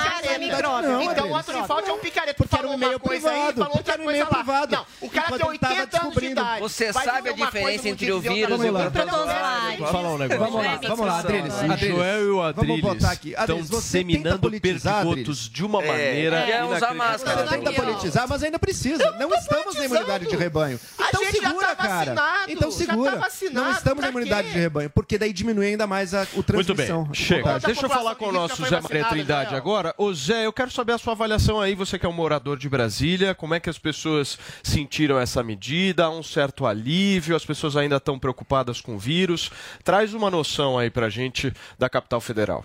Fault 1.66 1.88
é 1.88 1.92
um 1.92 1.98
picareta. 1.98 2.34
Porque 2.34 2.56
era 2.56 2.68
um 2.68 2.74
e-mail 2.74 3.00
privado. 3.00 3.66
Porque 3.66 3.90
era 3.90 4.02
um 4.02 4.10
e-mail 4.10 4.26
privado. 4.26 4.76
Não, 4.76 4.86
o 5.00 5.10
cara 5.10 5.38
tem 5.38 5.46
80 5.46 6.02
anos 6.02 6.14
de 6.16 6.26
idade. 6.26 6.60
Você 6.60 6.92
sabe 6.92 7.28
a 7.28 7.32
diferença 7.32 7.88
entre 7.88 8.12
o 8.12 8.20
vírus 8.20 8.64
e 8.64 8.68
o 8.68 8.72
Vamos 8.72 10.20
Vamos 10.38 10.54
lá, 10.54 10.80
vamos 10.82 11.06
lá, 11.06 11.18
Adriles. 11.18 11.54
O 11.54 11.76
Joel 11.76 12.22
e 12.22 12.30
o 12.30 12.42
Adriles 12.42 13.02
estão 13.24 13.62
disseminando 13.62 14.50
perdigotos 14.60 15.48
de 15.48 15.64
uma 15.64 15.80
maneira 15.80 16.46
não 16.70 16.76
usar 16.76 16.94
máscara. 16.94 17.44
Não, 17.44 17.48
tenta 17.48 17.72
politizar, 17.72 18.28
mas 18.28 18.42
ainda 18.42 18.58
precisa. 18.58 19.10
Não 19.18 19.32
estamos 19.34 19.74
na 19.74 19.84
imunidade 19.84 20.26
de 20.26 20.36
rebanho. 20.36 20.80
Então 21.08 21.30
segura, 21.30 21.76
cara. 21.76 22.16
Então 22.48 22.70
segura. 22.70 23.20
Não 23.52 23.70
estamos 23.70 24.02
na 24.02 24.08
imunidade 24.08 24.50
de 24.50 24.58
rebanho, 24.58 24.90
porque 24.90 25.18
daí 25.18 25.32
diminui 25.32 25.66
ainda 25.66 25.86
mais 25.86 26.14
a, 26.14 26.26
o 26.34 26.42
transmissão. 26.42 27.04
Muito 27.04 27.12
bem, 27.12 27.14
chega. 27.14 27.58
Deixa 27.58 27.86
eu 27.86 27.90
falar 27.90 28.14
com 28.14 28.26
o 28.26 28.32
nosso 28.32 28.64
Zé 28.66 28.80
Maria 28.80 29.04
Trindade 29.04 29.54
agora. 29.54 29.94
Ô 29.98 30.12
Zé, 30.12 30.46
eu 30.46 30.52
quero 30.52 30.70
saber 30.70 30.92
a 30.92 30.98
sua 30.98 31.12
avaliação 31.12 31.60
aí, 31.60 31.74
você 31.74 31.98
que 31.98 32.06
é 32.06 32.08
um 32.08 32.12
morador 32.12 32.56
de 32.56 32.68
Brasília, 32.68 33.34
como 33.34 33.54
é 33.54 33.60
que 33.60 33.70
as 33.70 33.78
pessoas 33.78 34.38
sentiram 34.62 35.18
essa 35.18 35.42
medida? 35.42 36.08
Um 36.10 36.22
certo 36.22 36.66
alívio? 36.66 37.36
As 37.36 37.44
pessoas 37.44 37.76
ainda 37.76 37.96
estão 37.96 38.18
preocupadas 38.18 38.80
com 38.80 38.94
o 38.94 38.98
vírus? 38.98 39.50
Traz 39.84 40.14
uma 40.14 40.30
noção 40.30 40.78
aí 40.78 40.90
pra 40.90 41.08
gente 41.08 41.52
da 41.78 41.88
capital 41.88 42.20
federal. 42.20 42.64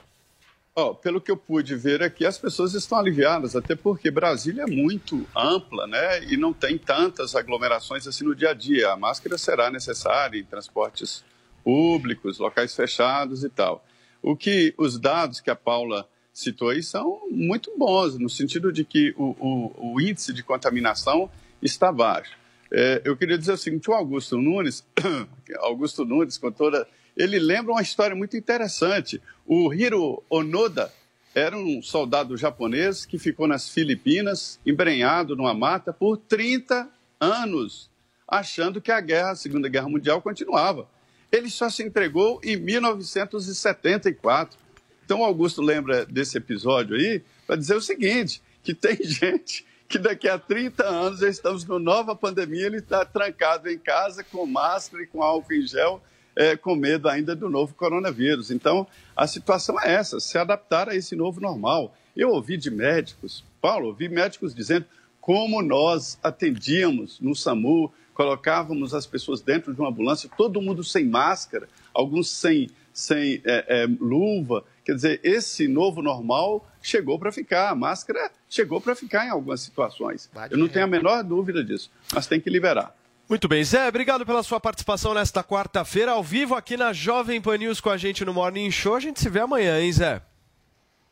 Oh, 0.78 0.94
pelo 0.94 1.22
que 1.22 1.32
eu 1.32 1.38
pude 1.38 1.74
ver 1.74 2.04
aqui, 2.04 2.26
as 2.26 2.38
pessoas 2.38 2.74
estão 2.74 2.98
aliviadas, 2.98 3.56
até 3.56 3.78
porque 3.78 4.12
Brasília 4.12 4.64
é 4.64 4.68
muito 4.68 5.26
ampla, 5.34 5.88
né? 5.88 6.26
E 6.26 6.36
não 6.36 6.52
tem 6.52 6.78
tantas 6.78 7.34
aglomerações 7.34 8.06
assim 8.06 8.26
no 8.26 8.36
dia 8.36 8.50
a 8.50 8.54
dia. 8.54 8.92
A 8.92 8.98
máscara 8.98 9.38
será 9.38 9.72
necessária 9.72 10.38
em 10.38 10.44
transportes 10.44 11.24
públicos, 11.64 12.40
locais 12.40 12.76
fechados 12.76 13.46
e 13.46 13.50
tal. 13.50 13.86
O 14.22 14.36
que 14.36 14.74
os 14.78 15.00
dados 15.00 15.40
que 15.40 15.50
a 15.50 15.56
Paula 15.56 16.10
citou 16.34 16.68
aí 16.68 16.84
são 16.84 17.22
muito 17.32 17.72
bons, 17.78 18.18
no 18.20 18.30
sentido 18.30 18.70
de 18.70 18.84
que 18.84 19.16
o, 19.18 19.34
o, 19.40 19.94
o 19.94 20.02
índice 20.02 20.34
de 20.34 20.44
contaminação 20.44 21.32
está 21.62 21.90
baixo. 21.90 22.38
É, 22.70 23.02
eu 23.06 23.16
queria 23.16 23.38
dizer 23.38 23.54
o 23.54 23.58
seguinte, 23.58 23.90
o 23.90 23.94
Augusto 23.94 24.38
Nunes, 24.38 24.86
Augusto 25.60 26.04
Nunes, 26.04 26.38
com 26.38 26.52
toda 26.52 26.86
ele 27.16 27.40
lembra 27.40 27.72
uma 27.72 27.82
história 27.82 28.16
muito 28.16 28.36
interessante. 28.36 29.22
O 29.46 29.74
Hiro 29.74 30.24
Onoda 30.30 30.92
era 31.34 31.58
um 31.58 31.82
soldado 31.82 32.36
japonês 32.38 33.06
que 33.06 33.20
ficou 33.20 33.48
nas 33.48 33.70
Filipinas, 33.70 34.60
embrenhado 34.66 35.36
numa 35.36 35.54
mata, 35.54 35.92
por 35.92 36.18
30 36.18 36.90
anos, 37.20 37.90
achando 38.28 38.82
que 38.82 38.92
a 38.92 39.02
guerra, 39.02 39.32
a 39.32 39.36
Segunda 39.36 39.68
Guerra 39.68 39.90
Mundial 39.90 40.22
continuava. 40.22 40.88
Ele 41.32 41.50
só 41.50 41.70
se 41.70 41.84
entregou 41.84 42.40
em 42.44 42.56
1974. 42.56 44.58
Então, 45.04 45.24
Augusto 45.24 45.62
lembra 45.62 46.06
desse 46.06 46.38
episódio 46.38 46.96
aí 46.96 47.22
para 47.46 47.58
dizer 47.58 47.76
o 47.76 47.82
seguinte: 47.82 48.42
que 48.64 48.74
tem 48.74 48.98
gente 49.04 49.66
que 49.88 50.00
daqui 50.00 50.28
a 50.28 50.40
30 50.40 50.84
anos 50.84 51.20
já 51.20 51.30
estamos 51.30 51.64
numa 51.66 51.80
nova 51.80 52.16
pandemia, 52.16 52.66
ele 52.66 52.78
está 52.78 53.06
trancado 53.06 53.70
em 53.70 53.78
casa 53.78 54.24
com 54.24 54.46
máscara 54.46 55.04
e 55.04 55.08
com 55.08 55.22
álcool 55.22 55.54
em 55.54 55.68
gel, 55.68 56.02
é, 56.36 56.56
com 56.56 56.76
medo 56.76 57.08
ainda 57.08 57.36
do 57.36 57.50
novo 57.50 57.74
coronavírus. 57.74 58.52
Então, 58.52 58.86
a 59.16 59.26
situação 59.28 59.80
é 59.82 59.94
essa, 59.94 60.20
se 60.20 60.38
adaptar 60.38 60.90
a 60.90 60.96
esse 60.96 61.16
novo 61.16 61.40
normal. 61.40 61.96
Eu 62.16 62.32
ouvi 62.32 62.58
de 62.58 62.70
médicos, 62.70 63.44
Paulo, 63.62 63.88
ouvi 63.88 64.10
médicos 64.10 64.54
dizendo 64.54 64.86
como 65.20 65.62
nós 65.62 66.20
atendíamos 66.22 67.20
no 67.20 67.36
SAMU, 67.36 67.92
colocávamos 68.14 68.94
as 68.94 69.08
pessoas 69.08 69.42
dentro 69.42 69.74
de 69.74 69.80
uma 69.80 69.90
ambulância, 69.90 70.30
todo 70.38 70.62
mundo 70.62 70.84
sem 70.84 71.04
máscara, 71.04 71.68
alguns 71.94 72.30
sem, 72.30 72.70
sem 72.94 73.42
é, 73.44 73.66
é, 73.68 73.88
luva. 74.00 74.64
Quer 74.86 74.94
dizer, 74.94 75.20
esse 75.24 75.68
novo 75.68 76.02
normal 76.02 76.66
chegou 76.82 77.18
para 77.18 77.32
ficar. 77.32 77.72
A 77.72 77.76
máscara 77.76 78.32
chegou 78.48 78.80
para 78.80 78.96
ficar 78.96 79.26
em 79.26 79.30
algumas 79.30 79.62
situações. 79.62 80.30
Eu 80.52 80.58
não 80.58 80.68
tenho 80.68 80.86
a 80.86 80.88
menor 80.88 81.24
dúvida 81.24 81.64
disso, 81.64 81.90
mas 82.14 82.28
tem 82.28 82.40
que 82.40 82.50
liberar. 82.50 82.96
Muito 83.28 83.48
bem, 83.48 83.64
Zé, 83.64 83.88
obrigado 83.88 84.24
pela 84.24 84.44
sua 84.44 84.60
participação 84.60 85.12
nesta 85.16 85.44
quarta-feira, 85.44 86.12
ao 86.12 86.22
vivo 86.22 86.54
aqui 86.54 86.78
na 86.78 86.94
Jovem 86.94 87.42
Pan 87.42 87.58
News 87.58 87.82
com 87.82 87.90
a 87.90 87.98
gente 87.98 88.24
no 88.24 88.32
Morning 88.32 88.70
Show. 88.70 88.96
A 88.96 89.00
gente 89.00 89.20
se 89.20 89.28
vê 89.30 89.40
amanhã, 89.40 89.82
hein, 89.82 89.92
Zé? 89.92 90.22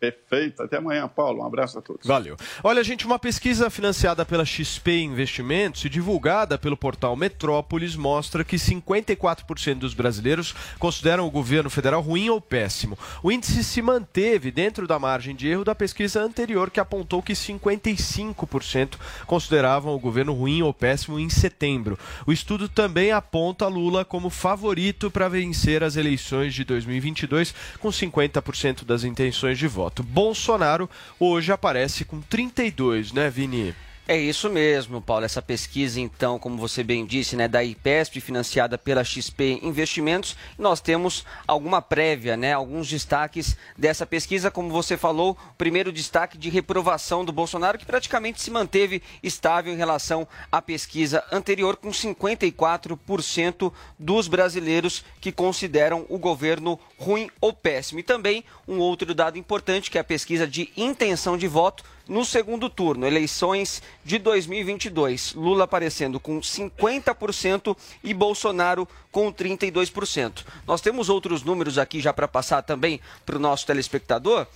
Perfeito. 0.04 0.62
Até 0.62 0.80
amanhã, 0.80 1.08
Paulo. 1.08 1.42
Um 1.42 1.46
abraço 1.46 1.80
a 1.80 1.82
todos. 1.82 2.06
Valeu. 2.06 2.36
Olha, 2.62 2.84
gente, 2.84 3.06
uma 3.06 3.18
pesquisa 3.18 3.70
financiada 3.70 4.26
pela 4.26 4.44
XP 4.44 5.00
Investimentos 5.00 5.86
e 5.86 5.90
divulgada 5.90 6.58
pelo 6.58 6.76
portal 6.76 7.16
Metrópolis 7.16 7.96
mostra 7.96 8.44
que 8.44 8.58
54% 8.58 9.76
dos 9.76 9.94
brasileiros 9.94 10.54
consideram 10.78 11.26
o 11.26 11.32
governo 11.32 11.70
federal 11.70 12.02
ruim 12.02 12.30
ou 12.30 12.42
péssimo. 12.42 13.00
O 13.22 13.32
índice 13.32 13.64
se 13.64 13.82
manteve 13.82 14.52
dentro 14.52 14.86
da 14.86 15.00
margem 15.00 15.34
de 15.34 15.48
erro 15.48 15.64
da 15.64 15.74
pesquisa 15.74 16.22
anterior, 16.22 16.70
que 16.70 16.82
apontou 16.82 17.24
que 17.24 17.32
55% 17.32 18.98
consideravam 19.26 19.96
o 19.96 20.00
governo 20.00 20.34
ruim 20.34 20.62
ou 20.64 20.74
péssimo 20.74 21.18
em 21.18 21.30
setembro. 21.30 21.98
O 22.28 22.34
estudo 22.34 22.68
também 22.68 23.14
aponta 23.14 23.68
Lula 23.68 24.04
como 24.04 24.30
favorito 24.30 25.10
para 25.10 25.30
vencer 25.30 25.82
as 25.82 25.96
eleições 25.96 26.54
de 26.54 26.66
2022, 26.66 27.56
com 27.80 27.88
50% 27.88 28.84
das 28.84 29.06
intenções 29.06 29.58
de 29.58 29.66
voto 29.66 29.93
voto. 29.94 30.04
Bolsonaro 30.04 30.90
hoje 31.20 31.52
aparece 31.52 32.04
com 32.04 32.20
32, 32.22 33.12
né, 33.12 33.30
Vini? 33.30 33.76
É 34.06 34.18
isso 34.18 34.50
mesmo, 34.50 35.02
Paulo. 35.02 35.24
Essa 35.24 35.42
pesquisa, 35.42 35.98
então, 35.98 36.38
como 36.38 36.58
você 36.58 36.84
bem 36.84 37.06
disse, 37.06 37.38
né, 37.38 37.48
da 37.48 37.64
IPESP, 37.64 38.20
financiada 38.20 38.78
pela 38.78 39.02
XP 39.02 39.60
Investimentos, 39.64 40.36
nós 40.60 40.82
temos 40.82 41.24
alguma 41.48 41.82
prévia, 41.82 42.36
né, 42.36 42.52
alguns 42.52 42.90
destaques 42.90 43.56
dessa 43.78 44.06
pesquisa. 44.06 44.52
Como 44.52 44.70
você 44.70 44.98
falou, 44.98 45.38
o 45.52 45.54
primeiro 45.54 45.90
destaque 45.90 46.38
de 46.38 46.50
reprovação 46.50 47.24
do 47.24 47.32
Bolsonaro, 47.32 47.78
que 47.78 47.86
praticamente 47.86 48.42
se 48.42 48.52
manteve 48.52 49.02
estável 49.24 49.72
em 49.72 49.78
relação 49.78 50.28
à 50.52 50.62
pesquisa 50.62 51.24
anterior, 51.32 51.78
com 51.78 51.90
54% 51.90 53.72
dos 53.98 54.28
brasileiros 54.28 55.06
que 55.22 55.32
consideram 55.32 56.06
o 56.10 56.18
governo 56.18 56.78
ruim 57.04 57.30
ou 57.40 57.54
péssimo. 57.54 58.00
E 58.00 58.04
também 58.04 58.44
um 58.68 58.80
outro 58.80 59.14
dado 59.14 59.38
importante, 59.38 59.92
que 59.92 59.98
é 59.98 60.02
a 60.02 60.04
pesquisa 60.04 60.48
de 60.48 60.72
intenção 60.76 61.38
de 61.38 61.48
voto 61.48 61.84
no 62.08 62.26
segundo 62.26 62.70
turno, 62.70 63.06
eleições 63.06 63.82
de 64.04 64.18
2022. 64.18 65.34
Lula 65.36 65.66
aparecendo 65.66 66.20
com 66.20 66.40
50% 66.40 67.78
e 68.04 68.14
Bolsonaro 68.14 68.88
com 69.12 69.32
32%. 69.32 70.46
Nós 70.66 70.82
temos 70.82 71.10
outros 71.10 71.44
números 71.44 71.78
aqui 71.78 72.02
já 72.02 72.12
para 72.12 72.28
passar 72.28 72.62
também 72.62 73.00
para 73.26 73.38
o 73.38 73.40
nosso 73.40 73.66
telespectador. 73.66 74.48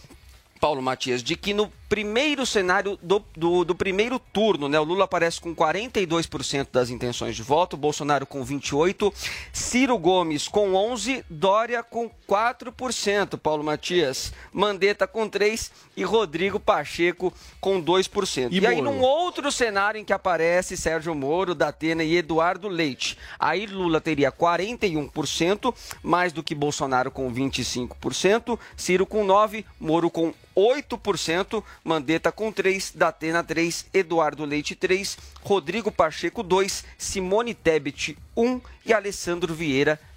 Paulo 0.60 0.82
Matias, 0.82 1.22
de 1.22 1.36
que 1.36 1.54
no 1.54 1.72
primeiro 1.90 2.46
cenário 2.46 2.98
do, 3.02 3.24
do, 3.36 3.64
do, 3.64 3.76
primeiro 3.76 4.20
turno, 4.20 4.68
né, 4.68 4.80
o 4.80 4.84
Lula 4.84 5.06
aparece 5.06 5.40
com 5.40 5.56
42% 5.56 6.68
das 6.72 6.90
intenções 6.90 7.36
de 7.36 7.44
voto, 7.44 7.78
Bolsonaro 7.78 8.26
com 8.26 8.46
28%, 8.46 9.14
Ciro 9.54 9.98
Gomes 9.98 10.48
com 10.48 10.74
11%, 10.74 11.24
Dória 11.30 11.82
com 11.84 12.10
4%, 12.28 13.38
Paulo 13.38 13.64
Matias, 13.64 14.34
Mandetta 14.52 15.08
com 15.08 15.30
3% 15.30 15.72
e 15.96 16.04
Rodrigo 16.04 16.60
Pacheco 16.60 17.34
com 17.60 17.82
2%. 17.82 18.50
E, 18.52 18.60
e 18.60 18.68
aí, 18.68 18.82
num 18.82 19.00
outro 19.00 19.52
cenário 19.52 20.00
em 20.00 20.06
que 20.06 20.14
aparece 20.14 20.76
Sérgio 20.76 21.16
Moro, 21.16 21.56
Datena 21.56 22.04
e 22.04 22.18
Eduardo 22.18 22.68
Leite, 22.68 23.18
aí 23.40 23.66
Lula 23.66 24.02
teria 24.02 24.32
41%, 24.32 25.74
mais 26.04 26.34
do 26.34 26.44
que 26.44 26.54
Bolsonaro 26.54 27.10
com 27.12 27.32
25%, 27.34 28.60
Ciro 28.76 29.06
com 29.06 29.26
9%, 29.26 29.66
Moro 29.80 30.10
com 30.10 30.34
8%, 30.58 31.64
Mandetta 31.84 32.32
com 32.32 32.52
3, 32.52 32.94
Datena 32.96 33.44
3, 33.44 33.86
Eduardo 33.94 34.44
Leite 34.44 34.74
3, 34.74 35.16
Rodrigo 35.44 35.92
Pacheco 35.92 36.42
2, 36.42 36.84
Simone 36.98 37.54
Tebet 37.54 38.18
1 38.36 38.62
e 38.84 38.92
Alessandro 38.92 39.54
Vieira 39.54 40.00
0%. 40.02 40.17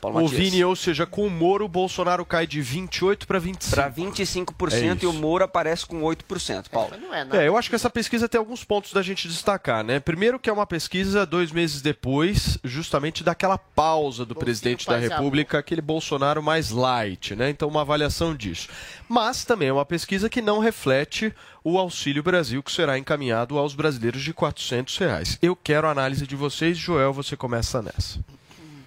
Paulo 0.00 0.18
o 0.18 0.22
Matias. 0.24 0.40
Vini, 0.40 0.64
ou 0.64 0.74
seja, 0.74 1.06
com 1.06 1.26
o 1.26 1.30
Moro, 1.30 1.64
o 1.64 1.68
Bolsonaro 1.68 2.24
cai 2.24 2.46
de 2.46 2.60
28% 2.60 3.24
para 3.26 3.40
25%. 3.40 3.70
Para 3.70 3.90
25% 3.90 5.02
é 5.02 5.04
e 5.04 5.06
o 5.06 5.12
Moro 5.12 5.44
aparece 5.44 5.86
com 5.86 6.02
8%, 6.02 6.68
Paulo. 6.70 6.92
É, 7.32 7.44
é, 7.44 7.48
eu 7.48 7.56
acho 7.56 7.68
que 7.68 7.76
essa 7.76 7.88
pesquisa 7.88 8.28
tem 8.28 8.38
alguns 8.38 8.64
pontos 8.64 8.92
da 8.92 9.02
gente 9.02 9.28
destacar, 9.28 9.84
né? 9.84 10.00
Primeiro 10.00 10.38
que 10.38 10.50
é 10.50 10.52
uma 10.52 10.66
pesquisa 10.66 11.24
dois 11.24 11.52
meses 11.52 11.80
depois, 11.80 12.58
justamente 12.64 13.22
daquela 13.22 13.56
pausa 13.56 14.24
do 14.24 14.34
presidente 14.34 14.86
da 14.86 14.96
República, 14.96 15.58
aquele 15.58 15.80
Bolsonaro 15.80 16.42
mais 16.42 16.70
light, 16.70 17.34
né? 17.36 17.48
Então, 17.50 17.68
uma 17.68 17.82
avaliação 17.82 18.34
disso. 18.34 18.68
Mas 19.08 19.44
também 19.44 19.68
é 19.68 19.72
uma 19.72 19.86
pesquisa 19.86 20.28
que 20.28 20.42
não 20.42 20.58
reflete 20.58 21.32
o 21.64 21.78
Auxílio 21.78 22.22
Brasil, 22.22 22.62
que 22.62 22.72
será 22.72 22.98
encaminhado 22.98 23.56
aos 23.58 23.74
brasileiros 23.74 24.22
de 24.22 24.32
400 24.32 24.96
reais. 24.98 25.38
Eu 25.40 25.54
quero 25.54 25.86
a 25.86 25.90
análise 25.90 26.26
de 26.26 26.34
vocês. 26.34 26.76
Joel, 26.76 27.12
você 27.12 27.36
começa 27.36 27.80
nessa. 27.80 28.18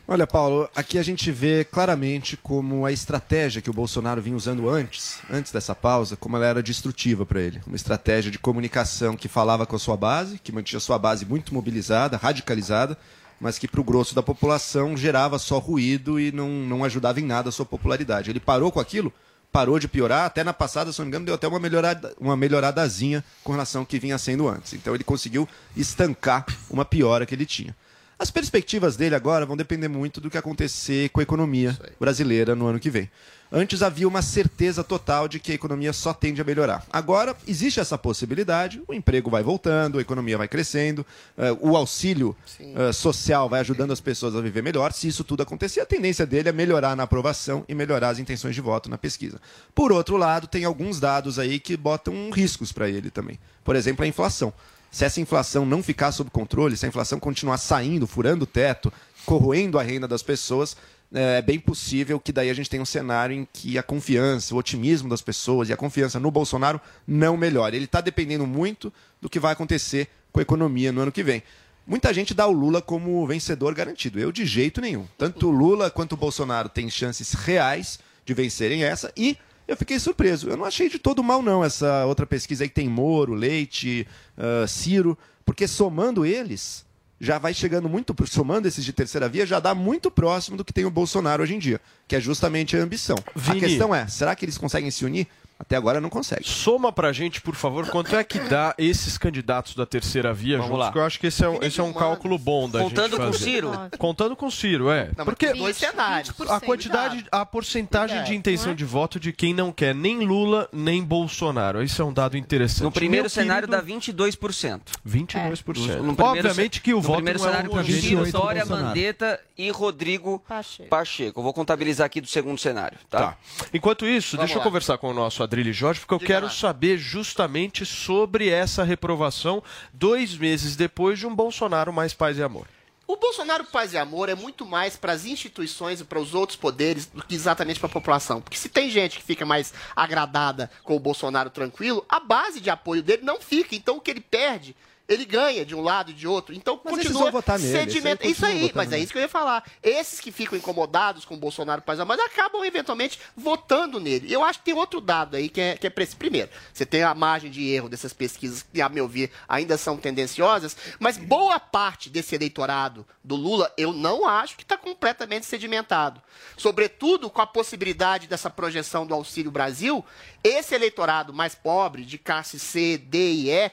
Olha, 0.08 0.28
Paulo, 0.28 0.70
aqui 0.76 1.00
a 1.00 1.04
gente 1.04 1.32
vê 1.32 1.66
claramente 1.66 2.38
como 2.38 2.86
a 2.86 2.92
estratégia 2.92 3.60
que 3.60 3.72
o 3.72 3.74
Bolsonaro 3.74 4.22
vinha 4.22 4.38
usando 4.38 4.70
antes, 4.70 5.18
antes 5.32 5.52
dessa 5.52 5.74
pausa, 5.74 6.16
como 6.16 6.38
ela 6.38 6.46
era 6.46 6.62
destrutiva 6.62 7.26
para 7.26 7.42
ele. 7.42 7.60
Uma 7.66 7.76
estratégia 7.76 8.30
de 8.30 8.38
comunicação 8.38 9.18
que 9.18 9.28
falava 9.28 9.66
com 9.66 9.76
a 9.76 9.80
sua 9.80 9.98
base, 9.98 10.38
que 10.38 10.52
mantinha 10.52 10.78
a 10.78 10.82
sua 10.82 11.00
base 11.00 11.26
muito 11.26 11.56
mobilizada, 11.56 12.18
radicalizada, 12.18 12.96
mas 13.40 13.58
que 13.58 13.68
para 13.68 13.82
o 13.82 13.84
grosso 13.84 14.14
da 14.14 14.22
população 14.22 14.96
gerava 14.96 15.40
só 15.40 15.58
ruído 15.58 16.20
e 16.20 16.32
não, 16.32 16.50
não 16.50 16.84
ajudava 16.84 17.20
em 17.20 17.26
nada 17.26 17.50
a 17.50 17.52
sua 17.52 17.66
popularidade. 17.66 18.30
Ele 18.30 18.40
parou 18.40 18.72
com 18.72 18.80
aquilo, 18.80 19.12
parou 19.52 19.80
de 19.80 19.88
piorar, 19.88 20.26
até 20.26 20.44
na 20.44 20.54
passada, 20.54 20.94
se 20.94 21.00
não 21.00 21.06
me 21.06 21.10
engano, 21.10 21.26
deu 21.26 21.34
até 21.34 21.48
uma, 21.48 21.60
melhorada, 21.60 22.14
uma 22.20 22.38
melhoradazinha 22.38 23.24
com 23.44 23.54
relação 23.54 23.82
ao 23.82 23.88
que 23.88 23.98
vinha 23.98 24.20
sendo 24.20 24.48
antes. 24.48 24.74
Então 24.74 24.94
ele 24.94 25.04
conseguiu 25.04 25.50
estancar 25.76 26.46
uma 26.70 26.86
piora 26.86 27.26
que 27.26 27.34
ele 27.34 27.48
tinha. 27.48 27.76
As 28.18 28.32
perspectivas 28.32 28.96
dele 28.96 29.14
agora 29.14 29.46
vão 29.46 29.58
depender 29.58 29.90
muito 29.90 30.22
do 30.22 30.30
que 30.30 30.38
acontecer 30.38 31.10
com 31.10 31.20
a 31.20 31.24
economia 31.24 31.78
brasileira 32.00 32.56
no 32.56 32.66
ano 32.66 32.80
que 32.80 32.90
vem. 32.90 33.10
Antes 33.52 33.84
havia 33.84 34.08
uma 34.08 34.22
certeza 34.22 34.84
total 34.84 35.28
de 35.28 35.40
que 35.40 35.52
a 35.52 35.56
economia 35.56 35.94
só 35.94 36.14
tende 36.14 36.42
a 36.42 36.44
melhorar. 36.44 36.84
Agora 36.92 37.36
existe 37.48 37.80
essa 37.80 37.98
possibilidade, 37.98 38.82
o 38.88 38.94
emprego 38.94 39.30
vai 39.30 39.44
voltando, 39.44 39.98
a 39.98 40.02
economia 40.02 40.38
vai 40.38 40.48
crescendo, 40.48 41.06
uh, 41.38 41.70
o 41.70 41.78
auxílio 41.78 42.36
uh, 42.60 42.92
social 42.92 43.48
vai 43.48 43.60
ajudando 43.60 43.92
as 43.92 44.02
pessoas 44.02 44.36
a 44.36 44.42
viver 44.42 44.64
melhor. 44.64 44.92
Se 44.94 45.08
isso 45.08 45.24
tudo 45.24 45.44
acontecer, 45.44 45.80
a 45.82 45.86
tendência 45.86 46.26
dele 46.26 46.50
é 46.50 46.52
melhorar 46.52 46.96
na 46.96 47.04
aprovação 47.04 47.64
e 47.68 47.76
melhorar 47.76 48.10
as 48.10 48.20
intenções 48.20 48.56
de 48.56 48.62
voto 48.62 48.90
na 48.90 48.98
pesquisa. 48.98 49.40
Por 49.76 49.92
outro 49.92 50.18
lado, 50.18 50.48
tem 50.48 50.66
alguns 50.66 51.00
dados 51.00 51.38
aí 51.38 51.60
que 51.60 51.78
botam 51.78 52.32
riscos 52.32 52.72
para 52.72 52.90
ele 52.90 53.12
também. 53.12 53.40
Por 53.64 53.76
exemplo, 53.76 54.04
a 54.04 54.08
inflação 54.08 54.54
se 54.96 55.04
essa 55.04 55.20
inflação 55.20 55.66
não 55.66 55.84
ficar 55.84 56.14
sob 56.14 56.30
controle, 56.30 56.78
se 56.78 56.86
a 56.86 56.88
inflação 56.88 57.20
continuar 57.20 57.58
saindo, 57.58 58.08
furando 58.08 58.46
o 58.46 58.48
teto, 58.48 58.94
corroendo 59.26 59.78
a 59.78 59.84
renda 59.84 60.08
das 60.08 60.24
pessoas, 60.24 60.78
é 61.14 61.42
bem 61.42 61.60
possível 61.60 62.18
que 62.18 62.32
daí 62.32 62.50
a 62.50 62.54
gente 62.54 62.70
tenha 62.70 62.82
um 62.82 62.86
cenário 62.86 63.36
em 63.36 63.46
que 63.52 63.78
a 63.78 63.84
confiança, 63.84 64.56
o 64.56 64.58
otimismo 64.58 65.10
das 65.10 65.22
pessoas 65.22 65.68
e 65.68 65.74
a 65.74 65.76
confiança 65.76 66.18
no 66.18 66.32
Bolsonaro 66.32 66.80
não 67.06 67.36
melhore. 67.36 67.76
Ele 67.76 67.84
está 67.84 68.00
dependendo 68.00 68.48
muito 68.48 68.92
do 69.22 69.30
que 69.30 69.38
vai 69.38 69.52
acontecer 69.52 70.08
com 70.32 70.40
a 70.40 70.44
economia 70.44 70.94
no 70.94 71.02
ano 71.02 71.12
que 71.12 71.24
vem. 71.24 71.44
Muita 71.86 72.14
gente 72.14 72.34
dá 72.34 72.48
o 72.48 72.54
Lula 72.54 72.82
como 72.82 73.28
vencedor 73.28 73.74
garantido. 73.74 74.18
Eu, 74.18 74.32
de 74.32 74.46
jeito 74.46 74.80
nenhum. 74.80 75.06
Tanto 75.18 75.50
o 75.50 75.52
Lula 75.52 75.92
quanto 75.92 76.14
o 76.14 76.18
Bolsonaro 76.18 76.70
têm 76.70 76.90
chances 76.90 77.34
reais 77.34 78.00
de 78.26 78.34
vencerem 78.34 78.86
essa 78.86 79.12
e 79.18 79.38
Eu 79.68 79.76
fiquei 79.76 80.00
surpreso. 80.00 80.50
Eu 80.50 80.58
não 80.58 80.66
achei 80.66 80.90
de 80.90 81.00
todo 81.00 81.24
mal, 81.24 81.42
não, 81.42 81.64
essa 81.64 82.06
outra 82.06 82.26
pesquisa 82.26 82.64
aí 82.64 82.70
que 82.70 82.76
tem 82.76 82.88
Moro, 82.88 83.34
Leite, 83.34 84.08
uh, 84.38 84.68
Ciro, 84.68 85.18
porque 85.46 85.68
somando 85.68 86.26
eles, 86.26 86.86
já 87.20 87.38
vai 87.38 87.54
chegando 87.54 87.88
muito, 87.90 88.16
somando 88.28 88.68
esses 88.68 88.84
de 88.84 88.94
terceira 88.94 89.30
via, 89.30 89.46
já 89.46 89.60
dá 89.60 89.74
muito 89.74 90.12
próximo 90.12 90.58
do 90.58 90.66
que 90.66 90.74
tem 90.74 90.86
o 90.86 90.92
Bolsonaro 90.92 91.44
hoje 91.44 91.56
em 91.56 91.60
dia, 91.60 91.80
que 92.08 92.16
é 92.16 92.20
justamente 92.20 92.76
a 92.76 92.82
ambição. 92.82 93.18
Vini. 93.36 93.58
A 93.58 93.62
questão 93.62 93.96
é, 93.96 94.08
será 94.08 94.36
que 94.36 94.46
eles 94.46 94.58
conseguem 94.58 94.92
se 94.92 95.06
unir? 95.06 95.28
Até 95.58 95.76
agora 95.78 96.02
não 96.02 96.10
consegue. 96.10 96.44
Soma 96.48 96.92
pra 96.92 97.14
gente, 97.14 97.40
por 97.42 97.56
favor, 97.56 97.88
quanto 97.90 98.16
é 98.16 98.24
que 98.24 98.40
dá 98.40 98.76
esses 98.78 99.18
candidatos 99.18 99.74
da 99.74 99.86
terceira 99.86 100.34
via 100.34 100.58
Vamos 100.58 100.68
juntos? 100.68 100.80
lá. 100.80 100.86
Porque 100.88 101.00
eu 101.00 101.06
acho 101.06 101.20
que 101.20 101.28
esse 101.28 101.44
é 101.46 101.50
um, 101.50 101.64
esse 101.64 101.80
é 101.80 101.84
um 101.84 101.94
cálculo 101.94 102.38
bom 102.38 102.70
da 102.70 102.80
Contando 102.80 103.12
gente 103.12 103.20
com 103.26 103.32
fazer. 103.32 103.44
Ciro? 103.44 103.72
Contando 103.98 104.36
com 104.36 104.52
Ciro, 104.52 104.90
é. 104.92 105.12
Não, 105.18 105.24
Porque 105.24 105.54
dois 105.54 105.78
cenários. 105.78 106.34
a 106.50 106.60
quantidade, 106.60 107.26
a 107.32 107.46
porcentagem 107.46 108.24
de 108.26 108.36
intenção 108.36 108.76
de 108.76 108.84
voto 108.84 109.20
de 109.20 109.32
quem 109.32 109.54
não 109.54 109.72
quer 109.72 109.96
nem 109.96 110.20
Lula 110.26 110.68
nem 110.74 111.02
Bolsonaro. 111.04 111.82
Isso 111.82 112.02
é 112.02 112.06
um 112.06 112.12
dado 112.14 112.36
interessante. 112.38 112.84
No 112.84 112.92
primeiro 112.92 113.24
Meu 113.24 113.30
cenário 113.30 113.68
querido, 113.68 113.86
dá 113.86 113.94
22%. 113.96 114.82
22%. 115.08 116.02
No 116.02 116.16
primeiro 116.16 116.48
Obviamente 116.50 116.82
que 116.82 116.94
o 116.94 116.98
no 116.98 117.02
voto 117.02 117.16
primeiro 117.16 117.40
não 117.40 117.46
é 117.46 117.50
cenário 117.50 117.70
com 117.70 117.76
homogêneo. 117.78 118.02
Ciro, 118.02 118.24
28 118.26 118.44
Dória. 118.46 118.66
Mandetta 118.66 119.40
e 119.58 119.70
Rodrigo 119.72 120.44
Pacheco. 120.90 121.40
Eu 121.40 121.44
vou 121.44 121.54
contabilizar 121.54 122.06
aqui 122.06 122.20
do 122.20 122.28
segundo 122.28 122.58
cenário, 122.60 122.98
tá? 123.10 123.20
Tá. 123.20 123.38
Enquanto 123.74 124.06
isso, 124.06 124.36
Vamos 124.36 124.48
deixa 124.48 124.56
eu 124.56 124.60
lá. 124.60 124.64
conversar 124.66 124.98
com 124.98 125.10
o 125.10 125.14
nosso 125.14 125.45
Adrilho 125.46 125.72
Jorge, 125.72 126.02
porque 126.02 126.14
eu 126.14 126.28
quero 126.28 126.50
saber 126.50 126.98
justamente 126.98 127.86
sobre 127.86 128.50
essa 128.50 128.84
reprovação 128.84 129.64
dois 129.94 130.38
meses 130.38 130.76
depois 130.76 131.18
de 131.18 131.26
um 131.26 131.34
Bolsonaro 131.34 131.94
mais 131.94 132.14
paz 132.14 132.38
e 132.38 132.44
amor. 132.44 132.68
O 133.08 133.18
Bolsonaro 133.18 133.66
Paz 133.66 133.94
e 133.94 134.00
Amor 134.00 134.30
é 134.30 134.36
muito 134.36 134.66
mais 134.66 134.98
para 134.98 135.14
as 135.14 135.26
instituições 135.26 136.02
e 136.02 136.04
para 136.04 136.20
os 136.20 136.34
outros 136.34 136.58
poderes 136.58 137.06
do 137.06 137.24
que 137.24 137.36
exatamente 137.36 137.80
para 137.80 137.88
a 137.88 137.94
população. 137.94 138.42
Porque 138.42 138.58
se 138.58 138.68
tem 138.68 138.90
gente 138.90 139.18
que 139.20 139.24
fica 139.24 139.46
mais 139.46 139.76
agradada 139.96 140.72
com 140.84 140.96
o 140.96 141.00
Bolsonaro 141.00 141.52
tranquilo, 141.52 142.04
a 142.10 142.20
base 142.20 142.60
de 142.60 142.72
apoio 142.72 143.04
dele 143.04 143.22
não 143.22 143.40
fica. 143.40 143.76
Então 143.76 143.98
o 143.98 144.02
que 144.02 144.10
ele 144.10 144.22
perde, 144.22 144.76
ele 145.08 145.26
ganha 145.26 145.66
de 145.66 145.76
um 145.76 145.82
lado 145.82 146.12
e 146.12 146.14
de 146.14 146.28
outro. 146.28 146.54
Então 146.54 146.80
Mas 146.84 146.96
continua 146.96 147.32
sedimento. 147.60 148.26
Isso 148.26 148.46
aí, 148.46 148.72
mas 148.74 148.88
é 148.88 148.92
nele. 148.92 149.04
isso 149.04 149.12
que 149.12 149.20
eu 149.20 149.24
ia 149.24 149.30
falar. 149.30 149.64
Esses 149.82 150.20
que 150.20 150.32
ficam 150.32 150.58
incomodados 150.58 151.26
com 151.26 151.36
o 151.36 151.38
Bolsonaro 151.38 151.84
Amor 151.86 152.20
acabam 152.20 152.64
eventualmente 152.66 153.20
votando 153.36 154.00
nele. 154.00 154.32
Eu 154.32 154.44
acho 154.44 154.60
que 154.60 154.66
tem 154.66 154.74
outro 154.74 155.00
dado 155.00 155.36
aí 155.36 155.50
que 155.50 155.62
é, 155.62 155.78
que 155.78 155.88
é. 155.88 155.90
Primeiro, 155.90 156.50
você 156.74 156.86
tem 156.86 157.04
a 157.04 157.14
margem 157.14 157.50
de 157.52 157.68
erro 157.70 157.88
dessas 157.88 158.14
pesquisas 158.14 158.64
que, 158.64 158.82
a 158.82 158.90
meu 158.90 159.08
ver, 159.08 159.32
ainda 159.48 159.78
são 159.78 159.98
tendenciosas, 159.98 160.76
mas 161.00 161.18
boa 161.18 161.60
parte 161.60 162.10
desse 162.10 162.36
eleitorado 162.36 163.06
do 163.24 163.36
Lula 163.36 163.72
eu 163.78 163.94
não 163.94 164.28
acho 164.28 164.56
que 164.56 164.64
está 164.64 164.78
completamente 164.78 165.46
sedimentado. 165.46 166.22
Sobretudo 166.58 167.30
com 167.30 167.42
a 167.42 167.48
possibilidade 167.48 168.28
dessa 168.28 168.50
projeção 168.50 169.06
do 169.06 169.14
Auxílio 169.14 169.52
Brasil, 169.52 170.04
esse 170.44 170.76
eleitorado 170.76 171.34
mais 171.34 171.56
pobre, 171.56 172.06
de 172.06 172.18
classe 172.18 172.60
C, 172.60 172.98
D 172.98 173.18
e 173.18 173.52
E, 173.52 173.72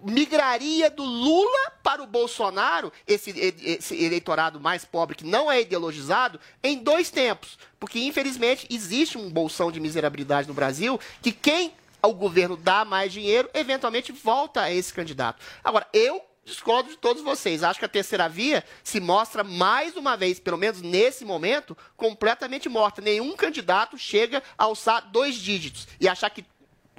migraria 0.00 0.90
do 0.90 1.02
Lula 1.02 1.72
para 1.82 2.02
o 2.02 2.06
Bolsonaro, 2.06 2.92
esse, 3.06 3.30
esse 3.62 4.04
eleitorado 4.04 4.60
mais 4.60 4.84
pobre 4.84 5.16
que 5.16 5.24
não 5.24 5.50
é 5.50 5.60
ideologizado, 5.60 6.40
em 6.62 6.78
dois 6.78 7.10
tempos. 7.10 7.58
Porque, 7.78 8.00
infelizmente, 8.00 8.66
existe 8.70 9.18
um 9.18 9.30
bolsão 9.30 9.70
de 9.70 9.80
miserabilidade 9.80 10.48
no 10.48 10.54
Brasil 10.54 10.98
que 11.22 11.32
quem 11.32 11.72
o 12.02 12.12
governo 12.12 12.56
dá 12.56 12.84
mais 12.84 13.12
dinheiro, 13.12 13.50
eventualmente 13.52 14.12
volta 14.12 14.62
a 14.62 14.72
esse 14.72 14.92
candidato. 14.94 15.44
Agora, 15.64 15.86
eu 15.92 16.22
discordo 16.44 16.90
de 16.90 16.96
todos 16.96 17.22
vocês. 17.22 17.62
Acho 17.62 17.78
que 17.78 17.84
a 17.84 17.88
terceira 17.88 18.28
via 18.28 18.64
se 18.82 19.00
mostra 19.00 19.44
mais 19.44 19.96
uma 19.96 20.16
vez, 20.16 20.40
pelo 20.40 20.56
menos 20.56 20.80
nesse 20.80 21.24
momento, 21.24 21.76
completamente 21.96 22.68
morta. 22.68 23.02
Nenhum 23.02 23.36
candidato 23.36 23.98
chega 23.98 24.42
a 24.56 24.64
alçar 24.64 25.10
dois 25.10 25.34
dígitos 25.34 25.86
e 26.00 26.08
achar 26.08 26.30
que 26.30 26.44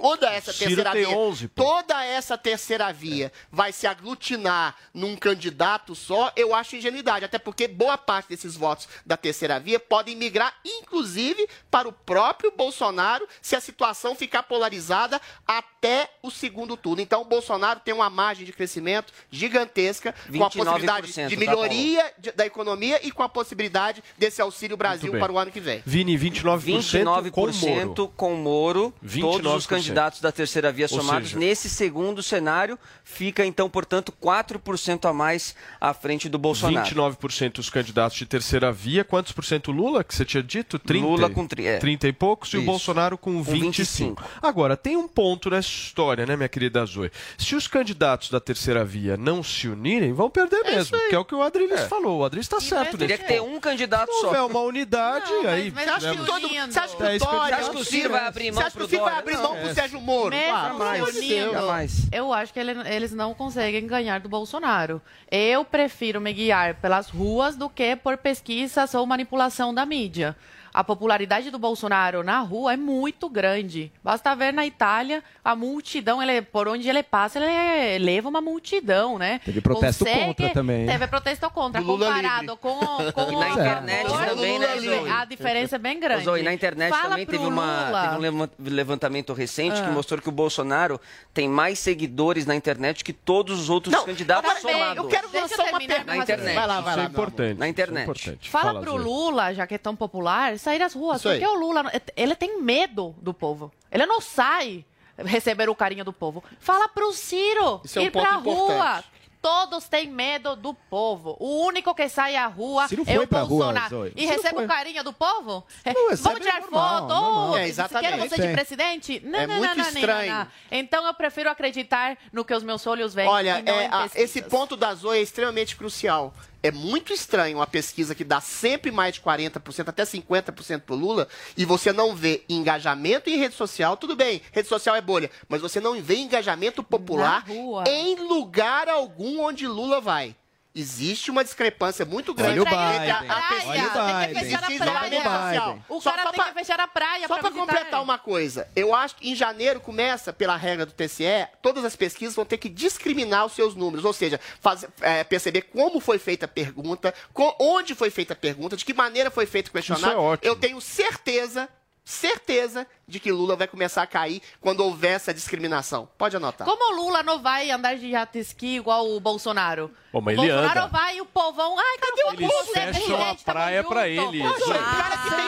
toda 0.00 0.30
essa 0.30 0.52
Ciro 0.52 0.66
terceira 0.68 0.92
tem 0.92 1.04
via, 1.06 1.16
11, 1.16 1.48
pô. 1.48 1.64
toda 1.64 2.04
essa 2.04 2.36
terceira 2.38 2.92
via 2.92 3.32
vai 3.50 3.72
se 3.72 3.86
aglutinar 3.86 4.74
num 4.94 5.16
candidato 5.16 5.94
só, 5.94 6.32
eu 6.36 6.54
acho 6.54 6.76
ingenuidade, 6.76 7.24
até 7.24 7.38
porque 7.38 7.68
boa 7.68 7.96
parte 7.98 8.28
desses 8.28 8.54
votos 8.56 8.88
da 9.04 9.16
terceira 9.16 9.58
via 9.60 9.78
podem 9.80 10.16
migrar, 10.16 10.54
inclusive, 10.64 11.48
para 11.70 11.88
o 11.88 11.92
próprio 11.92 12.52
Bolsonaro, 12.56 13.26
se 13.42 13.54
a 13.56 13.60
situação 13.60 14.14
ficar 14.14 14.42
polarizada 14.44 15.20
até 15.46 16.10
o 16.22 16.30
segundo 16.30 16.76
turno. 16.76 17.00
Então, 17.02 17.22
o 17.22 17.24
Bolsonaro 17.24 17.80
tem 17.80 17.94
uma 17.94 18.10
margem 18.10 18.44
de 18.44 18.52
crescimento 18.52 19.12
gigantesca, 19.30 20.12
com 20.12 20.44
a 20.44 20.50
29%, 20.50 20.52
possibilidade 20.52 21.06
de 21.12 21.14
tá, 21.34 21.36
melhoria 21.36 22.12
de- 22.18 22.32
da 22.32 22.46
economia 22.46 23.00
e 23.06 23.10
com 23.10 23.22
a 23.22 23.28
possibilidade 23.28 24.02
desse 24.18 24.40
Auxílio 24.42 24.76
Brasil 24.76 25.12
para 25.18 25.32
o 25.32 25.38
ano 25.38 25.50
que 25.50 25.60
vem. 25.60 25.82
Vini, 25.86 26.16
29%, 26.16 27.30
com 27.30 27.40
Moro. 27.40 27.52
29% 27.52 28.10
com 28.16 28.34
Moro. 28.36 28.94
Todos 29.20 29.54
os 29.54 29.66
29%. 29.66 29.89
Candidatos 29.90 30.20
da 30.20 30.32
terceira 30.32 30.72
via 30.72 30.88
somados. 30.88 31.28
seja- 31.30 31.38
Nesse 31.40 31.68
segundo 31.68 32.22
cenário, 32.22 32.78
fica 33.04 33.44
então, 33.44 33.68
portanto, 33.68 34.12
4% 34.12 35.06
a 35.08 35.12
mais 35.12 35.54
à 35.80 35.92
frente 35.92 36.28
do 36.28 36.38
Bolsonaro. 36.38 36.86
29% 36.86 37.58
os 37.58 37.68
candidatos 37.70 38.16
de 38.16 38.26
terceira 38.26 38.72
via. 38.72 39.04
Quantos 39.04 39.32
por 39.32 39.44
cento 39.44 39.70
Lula, 39.72 40.02
que 40.04 40.14
você 40.14 40.24
tinha 40.24 40.42
dito? 40.42 40.78
30, 40.78 41.06
Lula 41.06 41.30
com 41.30 41.46
tri- 41.46 41.66
é. 41.66 41.78
30 41.78 42.08
e 42.08 42.12
poucos. 42.12 42.52
E 42.52 42.56
o 42.56 42.60
Isso. 42.60 42.66
Bolsonaro 42.66 43.16
com 43.18 43.30
Com 43.30 43.42
25. 43.42 44.22
Agora, 44.42 44.76
tem 44.76 44.96
um 44.96 45.06
ponto 45.08 45.50
nessa 45.50 45.68
história, 45.68 46.26
né, 46.26 46.36
minha 46.36 46.48
querida 46.48 46.84
Zoe? 46.84 47.10
Se 47.38 47.54
os 47.54 47.66
candidatos 47.68 48.30
da 48.30 48.40
terceira 48.40 48.84
via 48.84 49.16
não 49.16 49.42
se 49.42 49.68
unirem, 49.68 50.12
vão 50.12 50.28
perder 50.30 50.62
mesmo. 50.64 50.98
Que 51.08 51.14
é 51.14 51.18
o 51.18 51.24
que 51.24 51.34
o 51.34 51.42
Adriles 51.42 51.82
falou. 51.82 52.20
O 52.20 52.24
Adriles 52.24 52.46
está 52.46 52.60
certo. 52.60 52.96
Teria 52.98 53.16
nesse 53.16 53.22
que 53.28 53.32
ter 53.34 53.40
um 53.40 53.58
candidato 53.60 54.10
Se 54.12 54.20
só. 54.20 54.26
houver 54.28 54.42
uma 54.42 54.60
unidade, 54.60 55.30
aí... 55.46 55.70
Você 55.70 55.80
acha 55.90 56.10
que, 56.10 56.24
todo, 56.24 56.48
você 56.48 56.78
acha 56.78 56.96
que 56.96 57.02
É 57.02 57.06
o 57.12 57.16
isso 57.16 57.24
Dória, 57.24 57.56
digo. 57.56 57.60
Acha 57.60 57.70
que 57.70 57.76
o 57.76 57.84
Ciro 57.84 58.10
vai 58.10 58.26
abrir 58.26 58.52
mão 58.52 58.60
Você 58.62 58.66
acha 58.66 58.76
que 58.76 58.82
o 58.84 58.88
Ciro 58.88 59.02
vai 59.04 59.18
abrir 59.18 59.34
Não, 59.34 59.42
mão 59.42 59.56
é. 59.56 59.60
pro 59.64 59.74
Sérgio 59.80 60.00
Moro? 60.00 60.30
Mesmo 60.34 60.54
Ah, 60.54 60.68
Jamais, 60.68 61.14
jamais. 61.52 62.08
Eu 62.12 62.32
acho 62.32 62.52
que 62.52 62.60
ele- 62.60 62.88
eles 62.88 63.12
não 63.12 63.32
conseguem 63.34 63.86
ganhar 63.86 64.20
do 64.20 64.28
Bolsonaro. 64.28 65.00
Eu 65.30 65.64
prefiro 65.64 66.20
me 66.20 66.32
guiar 66.32 66.74
pelas 66.74 67.08
ruas 67.08 67.56
do 67.56 67.68
que 67.68 67.96
por 67.96 68.16
pesquisas 68.18 68.94
ou 68.94 69.06
manipulação 69.06 69.72
da 69.72 69.86
mídia. 69.86 70.36
A 70.72 70.84
popularidade 70.84 71.50
do 71.50 71.58
Bolsonaro 71.58 72.22
na 72.22 72.40
rua 72.40 72.74
é 72.74 72.76
muito 72.76 73.28
grande. 73.28 73.92
Basta 74.04 74.34
ver 74.36 74.52
na 74.52 74.64
Itália 74.64 75.22
a 75.44 75.56
multidão, 75.56 76.22
ele, 76.22 76.42
por 76.42 76.68
onde 76.68 76.88
ele 76.88 77.02
passa, 77.02 77.40
ele 77.40 78.04
leva 78.04 78.28
uma 78.28 78.40
multidão, 78.40 79.18
né? 79.18 79.40
Teve 79.44 79.60
protesto 79.60 80.04
Consegue- 80.04 80.24
contra 80.26 80.48
também? 80.50 80.86
Teve 80.86 81.06
protesto 81.08 81.50
contra. 81.50 81.80
Lula 81.80 82.06
Comparado 82.14 82.56
com, 82.56 82.78
com 82.78 83.30
E 83.32 83.36
na 83.36 83.46
o 83.48 83.52
internet 83.52 84.08
favor, 84.08 84.26
também, 84.26 84.58
né, 84.58 84.78
Zoe? 84.78 85.10
A 85.10 85.24
diferença 85.24 85.76
é 85.76 85.78
bem 85.78 85.98
grande. 85.98 86.24
Zoe, 86.24 86.42
na 86.42 86.52
internet 86.52 86.90
Fala 86.90 87.10
também 87.10 87.26
pro 87.26 87.36
teve, 87.38 87.48
uma, 87.50 87.90
teve 88.02 88.14
um 88.16 88.18
levan- 88.18 88.50
levantamento 88.60 89.32
recente 89.32 89.80
Ah. 89.80 89.84
que 89.86 89.90
mostrou 89.90 90.20
que 90.20 90.28
o 90.28 90.32
Bolsonaro 90.32 91.00
tem 91.34 91.48
mais 91.48 91.78
seguidores 91.80 92.46
na 92.46 92.54
internet 92.54 93.02
que 93.02 93.12
todos 93.12 93.58
os 93.60 93.70
outros 93.70 93.92
Não, 93.94 94.04
candidatos 94.04 94.50
agora, 94.50 94.72
somados. 94.72 94.96
eu 95.04 95.08
quero 95.08 95.28
lançar 95.32 95.64
uma 95.68 95.78
pergunta. 95.78 96.04
Na 96.04 96.16
internet. 96.18 96.54
Vai 96.54 96.66
lá, 96.66 96.80
vai 96.80 96.80
Isso 96.80 96.86
lá. 96.86 96.92
é 96.92 96.96
meu 96.96 97.04
amor. 97.06 97.08
importante. 97.10 97.58
Na 97.58 97.68
internet. 97.68 98.02
Isso 98.02 98.10
é 98.30 98.32
importante. 98.32 98.50
Fala, 98.50 98.80
pro 98.80 98.92
Zoe. 98.92 99.02
Lula, 99.02 99.54
já 99.54 99.66
que 99.66 99.74
é 99.74 99.78
tão 99.78 99.96
popular, 99.96 100.52
sair 100.60 100.82
às 100.82 100.94
ruas. 100.94 101.18
Isso 101.18 101.28
aí. 101.28 101.40
Porque 101.40 101.52
o 101.52 101.58
Lula, 101.58 101.90
ele 102.16 102.34
tem 102.36 102.60
medo 102.62 103.14
do 103.20 103.32
povo. 103.34 103.72
Ele 103.90 104.06
não 104.06 104.20
sai 104.20 104.84
receber 105.18 105.68
o 105.68 105.74
carinho 105.74 106.04
do 106.04 106.12
povo. 106.12 106.42
Fala 106.58 106.88
pro 106.88 107.12
Ciro 107.12 107.80
Isso 107.84 107.98
é 107.98 108.02
um 108.02 108.04
ir 108.06 108.10
pra 108.10 108.36
rua. 108.36 109.04
Todos 109.42 109.88
têm 109.88 110.06
medo 110.06 110.54
do 110.54 110.74
povo. 110.74 111.34
O 111.40 111.64
único 111.64 111.94
que 111.94 112.06
sai 112.10 112.36
à 112.36 112.46
rua 112.46 112.86
Ciro 112.88 113.04
é 113.06 113.14
o 113.18 113.24
rua, 113.24 113.26
Bolsonaro. 113.46 113.88
Zoe. 113.88 114.12
e 114.14 114.20
Ciro 114.20 114.32
recebe 114.34 114.54
foi. 114.56 114.64
o 114.66 114.68
carinho 114.68 115.02
do 115.02 115.14
povo? 115.14 115.64
É, 115.82 115.94
Não, 115.94 116.14
Vamos 116.14 116.40
tirar 116.40 116.60
normal, 116.60 116.98
foto? 117.00 117.08
normal. 117.08 117.56
É, 117.56 117.66
exatamente. 117.68 118.10
Quero 118.18 118.28
você 118.28 118.46
de 118.46 118.52
presidente? 118.52 119.20
Não, 119.24 119.38
É 119.38 119.46
não, 119.46 119.56
muito 119.56 119.76
não, 119.78 119.84
não, 119.84 119.90
estranho. 119.90 120.34
não. 120.34 120.46
Então 120.70 121.06
eu 121.06 121.14
prefiro 121.14 121.48
acreditar 121.48 122.18
no 122.30 122.44
que 122.44 122.52
os 122.54 122.62
meus 122.62 122.86
olhos 122.86 123.14
veem. 123.14 123.28
Olha, 123.30 123.62
é, 123.64 123.86
a- 123.86 124.10
esse 124.14 124.42
ponto 124.42 124.76
da 124.76 124.92
Zoe 124.94 125.18
é 125.18 125.22
extremamente 125.22 125.74
crucial. 125.74 126.34
É 126.62 126.70
muito 126.70 127.12
estranho 127.12 127.58
uma 127.58 127.66
pesquisa 127.66 128.14
que 128.14 128.24
dá 128.24 128.40
sempre 128.40 128.90
mais 128.90 129.14
de 129.14 129.20
40%, 129.20 129.88
até 129.88 130.04
50% 130.04 130.80
pro 130.82 130.94
Lula, 130.94 131.26
e 131.56 131.64
você 131.64 131.92
não 131.92 132.14
vê 132.14 132.44
engajamento 132.48 133.30
em 133.30 133.38
rede 133.38 133.54
social. 133.54 133.96
Tudo 133.96 134.14
bem, 134.14 134.42
rede 134.52 134.68
social 134.68 134.94
é 134.94 135.00
bolha, 135.00 135.30
mas 135.48 135.62
você 135.62 135.80
não 135.80 136.00
vê 136.02 136.16
engajamento 136.16 136.82
popular 136.82 137.44
em 137.86 138.16
lugar 138.28 138.88
algum 138.88 139.40
onde 139.40 139.66
Lula 139.66 140.00
vai. 140.00 140.36
Existe 140.72 141.32
uma 141.32 141.42
discrepância 141.42 142.04
muito 142.04 142.32
grande 142.32 142.60
Olha 142.60 142.62
o 142.62 142.62
entre 142.62 142.74
a- 142.76 142.92
Biden. 143.18 143.30
a, 143.30 143.42
pesquisa 143.48 143.68
Olha 143.70 143.80
o 143.80 144.06
tem 144.06 144.16
que 144.16 144.26
Biden. 144.28 144.44
fechar 144.44 144.58
a 144.62 144.66
praia. 145.00 145.50
social. 145.60 145.78
O 145.88 146.00
Só- 146.00 146.10
cara 146.12 146.22
só 146.22 146.30
tem 146.30 146.40
pra- 146.40 146.52
que 146.52 146.58
fechar 146.60 146.80
a 146.80 146.86
praia 146.86 147.20
Só 147.22 147.26
pra 147.34 147.38
para 147.38 147.50
visitar. 147.50 147.66
completar 147.74 148.02
uma 148.02 148.18
coisa, 148.18 148.68
eu 148.76 148.94
acho 148.94 149.16
que 149.16 149.28
em 149.30 149.34
janeiro 149.34 149.80
começa, 149.80 150.32
pela 150.32 150.56
regra 150.56 150.86
do 150.86 150.92
TCE, 150.92 151.48
todas 151.60 151.84
as 151.84 151.96
pesquisas 151.96 152.36
vão 152.36 152.44
ter 152.44 152.56
que 152.56 152.68
discriminar 152.68 153.46
os 153.46 153.52
seus 153.52 153.74
números, 153.74 154.04
ou 154.04 154.12
seja, 154.12 154.38
faz- 154.60 154.86
é, 155.00 155.24
perceber 155.24 155.62
como 155.62 155.98
foi 155.98 156.18
feita 156.20 156.44
a 156.44 156.48
pergunta, 156.48 157.12
co- 157.34 157.56
onde 157.58 157.92
foi 157.96 158.08
feita 158.08 158.32
a 158.34 158.36
pergunta, 158.36 158.76
de 158.76 158.84
que 158.84 158.94
maneira 158.94 159.28
foi 159.28 159.46
feito 159.46 159.68
o 159.68 159.72
questionário. 159.72 160.06
Isso 160.08 160.16
é 160.16 160.22
ótimo. 160.24 160.48
Eu 160.52 160.54
tenho 160.56 160.80
certeza, 160.80 161.68
certeza 162.04 162.86
de 163.10 163.20
que 163.20 163.30
Lula 163.32 163.56
vai 163.56 163.66
começar 163.68 164.02
a 164.02 164.06
cair 164.06 164.40
quando 164.60 164.80
houver 164.80 165.12
essa 165.16 165.34
discriminação. 165.34 166.08
Pode 166.16 166.36
anotar. 166.36 166.66
Como 166.66 166.92
o 166.94 166.96
Lula 167.04 167.22
não 167.22 167.40
vai 167.42 167.70
andar 167.70 167.96
de 167.96 168.10
jet 168.10 168.38
ski 168.38 168.76
igual 168.76 169.06
o 169.10 169.20
Bolsonaro? 169.20 169.90
Pô, 170.12 170.20
mas 170.20 170.36
o 170.38 170.42
ele 170.42 170.50
Bolsonaro 170.52 170.80
anda. 170.80 170.88
vai 170.88 171.16
e 171.16 171.20
o 171.20 171.26
povão. 171.26 171.76
Ai, 171.78 171.98
cadê 171.98 172.22
o 172.24 172.32
Eles 172.32 172.50
povo? 172.50 172.72
fecham 172.72 173.30
a 173.30 173.34
praia 173.34 173.84
pra 173.84 174.08
ele. 174.08 174.42
Poxa, 174.42 174.64
o 174.64 174.74
cara 174.74 175.16
que 175.18 175.30
tem 175.30 175.46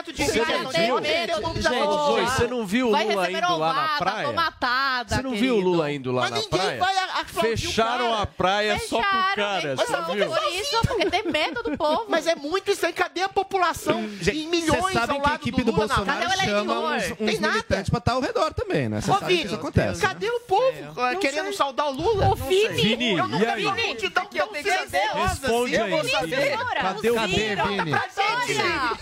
40% 0.00 0.12
de 0.12 0.24
Você 0.24 0.38
não 0.58 0.70
viu? 0.70 1.04
Gente. 1.04 1.32
Zoe, 1.62 2.24
você 2.26 2.46
não 2.46 2.66
viu 2.66 2.88
o 2.88 2.90
Vai 2.92 3.04
Lula 3.06 3.22
receber 3.26 3.38
indo 3.44 3.56
lá 3.58 3.72
na 3.72 3.80
ovada, 3.84 3.98
praia? 3.98 4.26
tomatada, 4.26 5.14
Você 5.16 5.22
não 5.22 5.30
querido. 5.32 5.44
viu 5.54 5.56
o 5.56 5.60
Lula 5.60 5.92
indo 5.92 6.12
lá 6.12 6.22
Mas 6.22 6.30
na 6.30 6.48
praia? 6.58 6.82
o 6.82 7.40
Fecharam 7.40 8.14
a 8.14 8.26
praia 8.26 8.78
só 8.88 9.00
pro 9.00 9.08
Fecharam, 9.08 9.34
cara. 9.36 9.76
Você 9.76 9.92
não 9.92 10.04
viu? 10.14 10.26
Por 10.26 10.42
isso, 10.52 10.80
porque 10.86 11.06
tem 11.10 11.22
medo 11.24 11.62
do 11.62 11.76
povo. 11.76 12.06
Mas 12.08 12.26
é 12.26 12.34
muito 12.34 12.70
estranho. 12.70 12.94
Cadê 12.94 13.22
a 13.22 13.28
população 13.28 14.00
em 14.32 14.48
milhões 14.48 14.96
ao 14.96 15.06
que 15.06 15.12
a 15.12 15.18
lado 15.18 15.34
equipe 15.36 15.62
do 15.62 15.70
Lula 15.72 15.86
na 15.86 15.94
Bolsonaro 15.94 16.20
rua? 16.28 16.59
Chama 16.64 16.96
uns, 16.96 17.10
uns 17.12 17.16
Tem 17.16 17.40
nada. 17.40 17.52
militantes 17.54 17.90
pra 17.90 17.98
estar 17.98 18.12
ao 18.12 18.20
redor 18.20 18.54
também, 18.54 18.88
né? 18.88 19.00
Você 19.00 19.10
Ô, 19.10 19.14
sabe 19.14 19.26
que 19.26 19.32
Vini, 19.34 19.44
isso 19.46 19.54
acontece. 19.54 20.02
né? 20.02 20.08
cadê 20.08 20.30
o 20.30 20.40
povo 20.40 21.00
eh, 21.00 21.14
querendo 21.16 21.52
saudar 21.54 21.86
o 21.88 21.92
Lula? 21.92 22.28
Ô, 22.30 22.34
Vini, 22.34 22.68
Vini, 22.74 23.18
eu 23.18 23.24
e 23.24 23.28
nunca 23.28 23.52
aí? 23.52 23.60
vi 23.62 23.66
uma 23.66 23.76
multidão 23.76 24.24
tão 24.26 24.46
silenciosa 24.54 24.88
Responde 25.16 25.76
assim. 25.76 25.84
aí, 25.84 25.90
Eu 25.92 25.96
vou 25.96 26.02
Vini. 26.02 26.56
Cadê 26.80 27.10
o 27.10 27.14
Cadê, 27.14 27.56
povo? 27.56 27.70
Vini? 27.70 27.90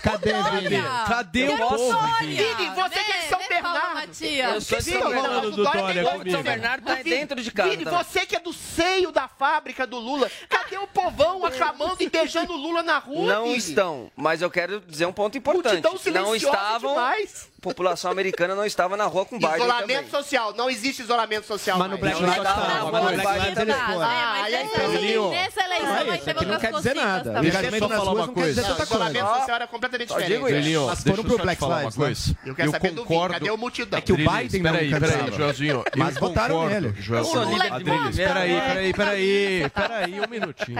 Cadê. 0.01 0.33
Vini? 0.33 0.83
Cadê 1.07 1.47
o 1.49 1.57
povo. 1.57 1.99
Vini? 2.19 2.69
Você 2.75 3.03
que 3.03 3.11
é 3.11 3.17
de 3.17 3.27
São 3.29 3.39
Paulo 3.39 3.49
Bernardo. 3.49 4.25
Eu 4.25 4.61
sou 4.61 4.77
de 4.77 4.83
São 4.91 5.09
Bernardo. 5.09 5.51
do 5.51 5.61
o 5.61 5.63
Dória 5.63 5.93
tem 5.93 6.03
outro 6.03 6.17
comigo. 6.19 6.31
São 6.31 6.43
Bernardo 6.43 6.85
tá 6.85 6.95
dentro 6.95 7.41
de 7.43 7.51
casa 7.51 7.69
Vini, 7.69 7.83
você 7.85 8.25
que 8.25 8.35
é 8.35 8.39
do 8.39 8.53
seio 8.53 9.11
da 9.11 9.27
fábrica 9.27 9.85
do 9.85 9.97
Lula, 9.99 10.29
cadê 10.47 10.77
o 10.77 10.87
povão 10.87 11.45
aclamando 11.45 11.97
e 11.99 12.09
beijando 12.09 12.53
o 12.53 12.57
Lula 12.57 12.81
na 12.83 12.97
rua, 12.99 13.33
Não 13.33 13.47
estão, 13.55 14.11
mas 14.15 14.41
eu 14.41 14.49
quero 14.49 14.79
dizer 14.81 15.05
um 15.05 15.13
ponto 15.13 15.37
importante. 15.37 15.83
Não 16.13 16.35
estavam, 16.35 16.93
demais. 16.93 17.48
População 17.59 18.11
americana 18.11 18.55
não 18.55 18.65
estava 18.65 18.95
na 18.95 19.05
rua 19.05 19.25
com 19.25 19.37
Biden 19.37 19.55
Isolamento 19.55 19.87
também. 19.87 20.09
social, 20.09 20.53
não 20.53 20.69
existe 20.69 21.01
isolamento 21.01 21.45
social 21.45 21.77
Mas 21.77 21.91
no 21.91 21.97
mais. 21.99 22.17
Black 22.17 22.21
Não 22.21 22.29
Lives 22.29 22.43
Matter, 22.43 22.67
mas 22.69 22.79
com 22.79 22.85
no 22.85 23.01
Black 23.01 23.39
Biden 23.39 23.65
Lives 23.65 23.81
foram. 23.81 24.01
Ah, 24.01 24.37
mas 24.39 24.53
aí 24.53 25.29
nessa, 25.29 25.63
eleição 25.65 26.05
vai 26.05 26.17
ter 26.17 26.33
não 26.33 26.41
outras 26.41 26.61
quer 26.61 26.73
dizer 26.73 26.95
nada. 26.95 27.33
também. 27.33 27.51
Deixa 27.51 27.65
eu 27.65 27.79
só 27.79 27.89
falar 27.89 28.11
uma 28.11 28.27
não 28.27 28.33
coisa. 28.33 28.61
Não, 28.61 28.79
isolamento 28.79 29.27
social 29.27 29.55
era 29.55 29.67
completamente 29.67 30.07
diferente. 30.09 30.33
isso. 30.33 30.47
Elinho, 30.47 30.87
Mas 30.87 31.03
foram 31.03 31.15
eu 31.17 31.23
pro 31.23 31.37
Black 31.37 31.63
Lives, 31.63 31.83
né? 31.83 32.05
coisa. 32.05 32.37
Eu 32.45 32.55
quero 32.55 32.71
saber 32.71 32.89
do 32.89 32.95
Vini, 32.95 33.07
concordo... 33.07 33.33
cadê 33.33 33.51
o 33.51 33.57
multidão? 33.57 33.99
É 33.99 34.01
que 34.01 34.13
o 34.13 34.17
Biden 34.17 34.61
não 34.61 34.71
peraí, 34.71 35.31
Joelzinho. 35.35 35.83
Mas 35.95 36.17
votaram 36.17 36.67
nele. 36.67 36.87
É 36.87 37.69
Adriles, 37.69 38.15
peraí, 38.15 38.53
né? 38.53 38.61
peraí, 38.61 38.93
peraí, 38.93 39.69
peraí, 39.69 40.21
um 40.21 40.29
minutinho. 40.29 40.79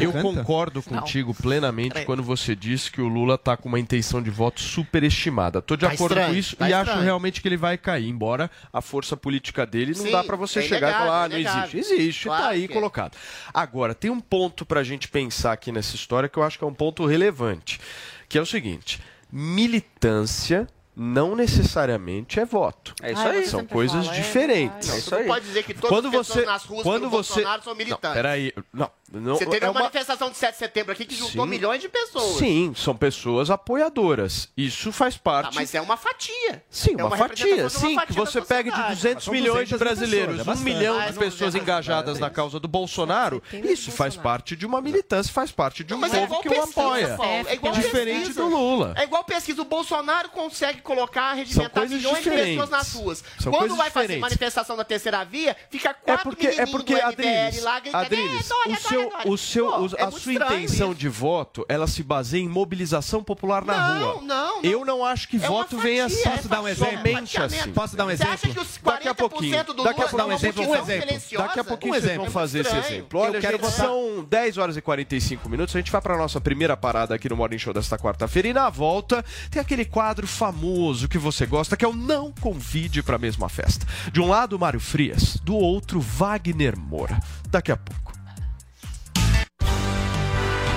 Eu 0.00 0.12
concordo 0.22 0.82
contigo 0.82 1.34
plenamente 1.34 2.04
quando 2.04 2.22
você 2.22 2.54
diz 2.54 2.88
que 2.88 3.00
o 3.00 3.08
Lula 3.08 3.38
tá 3.38 3.56
com 3.56 3.68
uma 3.68 3.78
intenção 3.78 4.22
de 4.22 4.30
voto 4.30 4.60
superestimada. 4.60 5.62
Tô 5.62 5.76
de 5.76 5.86
Tá 5.86 5.96
acordo 6.06 6.14
estranho, 6.14 6.32
com 6.34 6.38
isso 6.38 6.56
tá 6.56 6.68
e 6.68 6.72
acho 6.72 6.82
estranho. 6.84 7.04
realmente 7.04 7.40
que 7.42 7.48
ele 7.48 7.56
vai 7.56 7.76
cair, 7.76 8.08
embora 8.08 8.50
a 8.72 8.80
força 8.80 9.16
política 9.16 9.66
dele 9.66 9.92
não 9.96 10.04
Sim, 10.04 10.10
dá 10.12 10.24
pra 10.24 10.36
você 10.36 10.60
é 10.60 10.62
chegar 10.62 10.76
e 10.88 10.90
inegável, 10.90 11.06
falar, 11.06 11.24
ah, 11.24 11.28
não 11.28 11.36
inegável. 11.38 11.78
existe. 11.80 11.94
Existe, 11.94 12.24
Claro 12.24 12.42
tá 12.42 12.48
aí 12.50 12.66
que 12.66 12.72
é. 12.72 12.74
colocado. 12.74 13.16
Agora, 13.52 13.94
tem 13.94 14.10
um 14.10 14.20
ponto 14.20 14.64
pra 14.64 14.82
gente 14.82 15.08
pensar 15.08 15.52
aqui 15.52 15.70
nessa 15.72 15.94
história 15.94 16.28
que 16.28 16.38
eu 16.38 16.42
acho 16.42 16.58
que 16.58 16.64
é 16.64 16.66
um 16.66 16.74
ponto 16.74 17.04
relevante, 17.06 17.80
que 18.28 18.38
é 18.38 18.40
o 18.40 18.46
seguinte: 18.46 19.00
militância 19.30 20.66
não 20.98 21.36
necessariamente 21.36 22.40
é 22.40 22.44
voto. 22.46 22.94
É 23.02 23.12
isso 23.12 23.20
aí. 23.20 23.46
São 23.46 23.66
coisas 23.66 24.06
fala, 24.06 24.16
é 24.16 24.20
diferentes. 24.22 24.88
É 24.88 24.92
Você 24.92 24.98
isso 24.98 25.10
não 25.10 25.18
aí. 25.18 25.26
pode 25.26 25.44
dizer 25.44 25.62
que 25.62 25.74
todas 25.74 25.90
Quando 25.90 26.10
pessoas 26.10 26.26
você, 26.28 26.46
nas 26.46 26.64
ruas 26.64 26.82
quando 26.82 27.10
você, 27.10 27.34
Bolsonaro 27.34 27.62
são 27.62 27.72
não, 27.74 27.78
militantes. 27.78 28.14
peraí, 28.14 28.52
não, 28.72 28.90
não 29.12 29.36
Você 29.36 29.46
teve 29.46 29.64
é 29.66 29.70
uma 29.70 29.80
manifestação 29.80 30.30
de 30.30 30.36
7 30.36 30.52
de 30.52 30.58
setembro 30.58 30.92
aqui 30.92 31.04
que 31.04 31.14
juntou 31.14 31.44
Sim. 31.44 31.50
milhões 31.50 31.80
de 31.80 31.88
pessoas. 31.88 32.38
Sim, 32.38 32.72
são 32.76 32.96
pessoas 32.96 33.50
apoiadoras. 33.50 34.48
Isso 34.56 34.90
faz 34.92 35.16
parte. 35.16 35.54
mas 35.54 35.74
é 35.74 35.80
uma 35.80 35.96
fatia. 35.96 36.62
Sim, 36.70 36.94
é 36.98 37.04
uma, 37.04 37.16
fatia. 37.16 37.68
Sim, 37.68 37.88
que 37.90 37.94
fatia 37.94 38.14
da 38.16 38.24
você 38.30 38.42
pega 38.42 38.70
de 38.70 38.76
sociedade. 38.76 38.94
200 38.96 39.24
São 39.24 39.32
milhões 39.34 39.68
200 39.68 39.68
de 39.70 39.76
brasileiros, 39.78 40.36
pessoas, 40.38 40.56
é 40.58 40.60
um 40.60 40.64
milhão 40.64 40.98
Ah, 40.98 41.06
de 41.06 41.12
não, 41.12 41.18
pessoas 41.18 41.54
não, 41.54 41.60
engajadas 41.60 42.18
na 42.18 42.30
causa 42.30 42.58
do 42.58 42.68
Bolsonaro. 42.68 43.42
Isso 43.52 43.90
faz 43.92 44.16
parte 44.16 44.56
de 44.56 44.66
uma 44.66 44.80
militância, 44.80 45.32
faz 45.32 45.50
parte 45.50 45.84
de 45.84 45.94
um 45.94 45.98
Mas 45.98 46.12
é 46.14 46.26
povo 46.26 46.40
que 46.42 46.48
o 46.48 46.50
pesquisa, 46.52 46.70
apoia. 46.80 47.16
Paulo, 47.16 47.46
É 47.48 47.54
igual 47.54 47.72
Diferente 47.74 48.18
pesquisa. 48.18 48.42
do 48.42 48.48
Lula. 48.48 48.94
É 48.96 49.04
igual 49.04 49.24
pesquisa. 49.24 49.62
O 49.62 49.64
Bolsonaro 49.64 50.28
consegue 50.30 50.80
colocar, 50.80 51.32
regimentar 51.34 51.84
milhões 51.88 52.02
de 52.02 52.06
pessoas 52.06 52.24
diferentes. 52.24 52.70
nas 52.70 52.92
ruas. 52.94 53.24
São 53.38 53.52
Quando 53.52 53.76
vai 53.76 53.90
fazer 53.90 54.06
diferentes. 54.06 54.20
manifestação 54.22 54.76
da 54.76 54.84
terceira 54.84 55.24
via, 55.24 55.56
fica 55.70 55.90
É 55.90 55.94
quatro 55.94 56.24
porque, 56.30 56.46
é 56.46 56.50
menininhos 56.50 56.70
porque 56.70 56.94
do 56.94 56.98
MBL 57.00 57.08
Adriles, 57.28 57.62
lá 57.62 57.80
gritando, 57.80 58.04
Adriles, 58.04 58.50
"É, 58.50 58.54
o 58.54 58.70
seu, 58.98 59.32
o 59.32 59.36
seu, 59.38 59.66
Dória". 59.66 59.84
o- 59.86 59.90
Pô, 59.90 59.96
é 59.96 60.02
a 60.04 60.10
sua 60.10 60.32
intenção 60.34 60.90
isso. 60.90 60.94
de 60.98 61.08
voto, 61.08 61.64
ela 61.68 61.86
se 61.86 62.02
baseia 62.02 62.42
em 62.42 62.48
mobilização 62.48 63.22
popular 63.22 63.64
na 63.64 63.76
Não, 63.76 64.12
rua. 64.12 64.22
não, 64.22 64.22
não. 64.22 64.62
Eu 64.62 64.84
não 64.84 65.04
acho 65.04 65.28
que 65.28 65.36
É 65.36 65.40
voto 65.40 65.78
venha 65.78 66.06
assim. 66.06 66.20
é 66.26 66.30
Posso 66.30 66.48
dar 66.48 66.60
um 66.62 66.68
exemplo? 66.68 66.96
Assim. 67.44 67.72
Posso 67.72 67.96
dar 67.96 68.04
um 68.04 68.08
Você 68.08 68.12
exemplo? 68.14 68.32
acha 68.34 68.48
que 68.48 68.60
os 68.60 68.78
Daqui 68.82 69.08
a 69.08 69.14
40% 69.14 69.16
pouquinho. 69.30 69.64
do 69.64 69.82
Daqui 69.84 70.00
a 70.02 70.04
é 70.04 70.08
uma 70.08 70.24
um 70.26 70.32
exemplo, 70.32 70.62
um 70.62 70.66
multidão 70.66 70.96
exemplo. 70.96 71.38
Daqui 71.38 71.60
a 71.60 71.64
pouquinho 71.64 71.92
Um 71.92 71.94
vocês 71.94 72.04
exemplo. 72.04 72.24
vão 72.24 72.32
fazer 72.32 72.60
esse 72.60 72.76
exemplo. 72.76 73.20
Olha, 73.20 73.36
Eu 73.36 73.40
quero 73.40 73.58
gente, 73.58 73.70
são 73.72 74.24
10 74.28 74.58
horas 74.58 74.76
e 74.76 74.80
45 74.80 75.48
minutos. 75.48 75.74
A 75.74 75.78
gente 75.78 75.90
vai 75.92 76.00
para 76.00 76.14
a 76.14 76.18
nossa 76.18 76.40
primeira 76.40 76.76
parada 76.76 77.14
aqui 77.14 77.28
no 77.28 77.36
Morning 77.36 77.58
Show 77.58 77.72
desta 77.74 77.98
quarta-feira. 77.98 78.48
E 78.48 78.52
na 78.52 78.68
volta 78.70 79.24
tem 79.50 79.60
aquele 79.60 79.84
quadro 79.84 80.26
famoso 80.26 81.08
que 81.08 81.18
você 81.18 81.46
gosta, 81.46 81.76
que 81.76 81.84
é 81.84 81.88
o 81.88 81.92
Não 81.94 82.32
Convide 82.40 83.02
para 83.02 83.16
a 83.16 83.18
Mesma 83.18 83.48
Festa. 83.48 83.86
De 84.12 84.20
um 84.20 84.28
lado, 84.28 84.58
Mário 84.58 84.80
Frias. 84.80 85.36
Do 85.42 85.54
outro, 85.56 86.00
Wagner 86.00 86.78
Moura. 86.78 87.18
Daqui 87.50 87.72
a 87.72 87.76
pouco. 87.76 88.05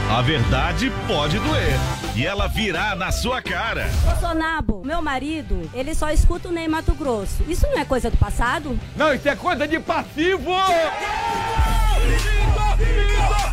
A 0.10 0.24
verdade 0.24 0.92
pode 1.08 1.38
doer. 1.38 1.78
E 2.16 2.26
ela 2.26 2.48
virá 2.48 2.96
na 2.96 3.12
sua 3.12 3.44
cara. 3.44 3.88
Bolsonaro, 4.04 4.82
meu 4.84 5.04
marido, 5.04 5.70
ele 5.72 5.94
só 5.94 6.10
escuta 6.10 6.50
o 6.50 6.52
Ney 6.52 6.68
Mato 6.68 6.96
Grosso. 6.96 7.44
Isso 7.48 7.68
não 7.68 7.78
é 7.78 7.86
coisa 7.86 8.10
do 8.10 8.18
passado? 8.18 8.78
Não, 8.96 9.14
isso 9.14 9.30
é 9.30 9.36
coisa 9.36 9.68
de 9.68 9.80
passivo! 9.80 10.52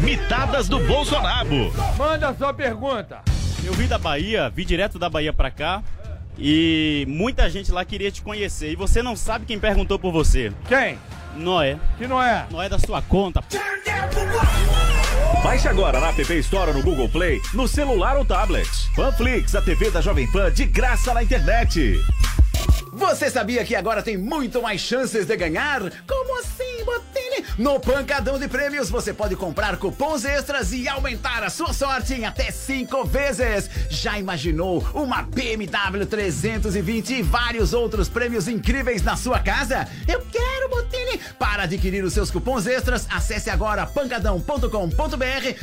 Mitadas 0.00 0.66
do 0.66 0.80
Bolsonaro. 0.80 1.70
Manda 1.98 2.30
a 2.30 2.34
sua 2.34 2.54
pergunta. 2.54 3.20
Eu 3.62 3.74
vim 3.74 3.86
da 3.86 3.98
Bahia, 3.98 4.48
vim 4.48 4.64
direto 4.64 4.98
da 4.98 5.10
Bahia 5.10 5.34
pra 5.34 5.50
cá 5.50 5.82
e 6.38 7.04
muita 7.06 7.50
gente 7.50 7.70
lá 7.70 7.84
queria 7.84 8.10
te 8.10 8.22
conhecer. 8.22 8.72
E 8.72 8.76
você 8.76 9.02
não 9.02 9.14
sabe 9.14 9.44
quem 9.44 9.58
perguntou 9.58 9.98
por 9.98 10.10
você. 10.10 10.50
Quem? 10.66 10.98
Noé. 11.36 11.78
Que 11.98 12.06
não 12.06 12.22
é? 12.22 12.46
Noé 12.50 12.68
da 12.68 12.78
sua 12.78 13.02
conta. 13.02 13.42
Baixe 15.42 15.68
agora 15.68 16.00
na 16.00 16.08
App 16.08 16.20
Store 16.40 16.70
ou 16.70 16.76
no 16.76 16.82
Google 16.82 17.08
Play, 17.08 17.40
no 17.54 17.68
celular 17.68 18.16
ou 18.16 18.24
tablet. 18.24 18.68
Panflix, 18.96 19.54
a 19.54 19.62
TV 19.62 19.90
da 19.90 20.00
Jovem 20.00 20.30
Pan 20.30 20.50
de 20.50 20.64
graça 20.64 21.14
na 21.14 21.22
internet. 21.22 22.00
Você 22.92 23.30
sabia 23.30 23.64
que 23.64 23.76
agora 23.76 24.02
tem 24.02 24.16
muito 24.16 24.62
mais 24.62 24.80
chances 24.80 25.26
de 25.26 25.36
ganhar? 25.36 25.80
Como 26.06 26.40
assim, 26.40 26.84
Botini? 26.84 27.44
No 27.58 27.78
Pancadão 27.78 28.38
de 28.38 28.48
Prêmios 28.48 28.90
você 28.90 29.12
pode 29.12 29.36
comprar 29.36 29.76
cupons 29.76 30.24
extras 30.24 30.72
e 30.72 30.88
aumentar 30.88 31.42
a 31.44 31.50
sua 31.50 31.72
sorte 31.72 32.14
em 32.14 32.24
até 32.24 32.50
cinco 32.50 33.04
vezes. 33.04 33.70
Já 33.90 34.18
imaginou 34.18 34.82
uma 34.94 35.22
BMW 35.22 36.06
320 36.08 37.10
e 37.14 37.22
vários 37.22 37.74
outros 37.74 38.08
prêmios 38.08 38.48
incríveis 38.48 39.02
na 39.02 39.14
sua 39.14 39.40
casa? 39.40 39.86
Eu 40.08 40.20
quero, 40.32 40.68
Botini! 40.70 41.20
Para 41.38 41.64
adquirir 41.64 42.02
os 42.02 42.14
seus 42.14 42.30
cupons 42.30 42.66
extras, 42.66 43.06
acesse 43.10 43.50
agora 43.50 43.86
pancadão.com.br 43.86 44.66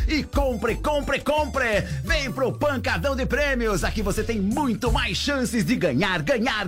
e 0.07 0.23
compre, 0.23 0.75
compre, 0.75 1.19
compre! 1.19 1.81
Vem 2.03 2.31
pro 2.31 2.53
Pancadão 2.53 3.15
de 3.15 3.25
Prêmios, 3.25 3.83
aqui 3.83 4.01
você 4.01 4.23
tem 4.23 4.39
muito 4.39 4.91
mais 4.91 5.17
chances 5.17 5.65
de 5.65 5.75
ganhar, 5.75 6.21
ganhar, 6.21 6.67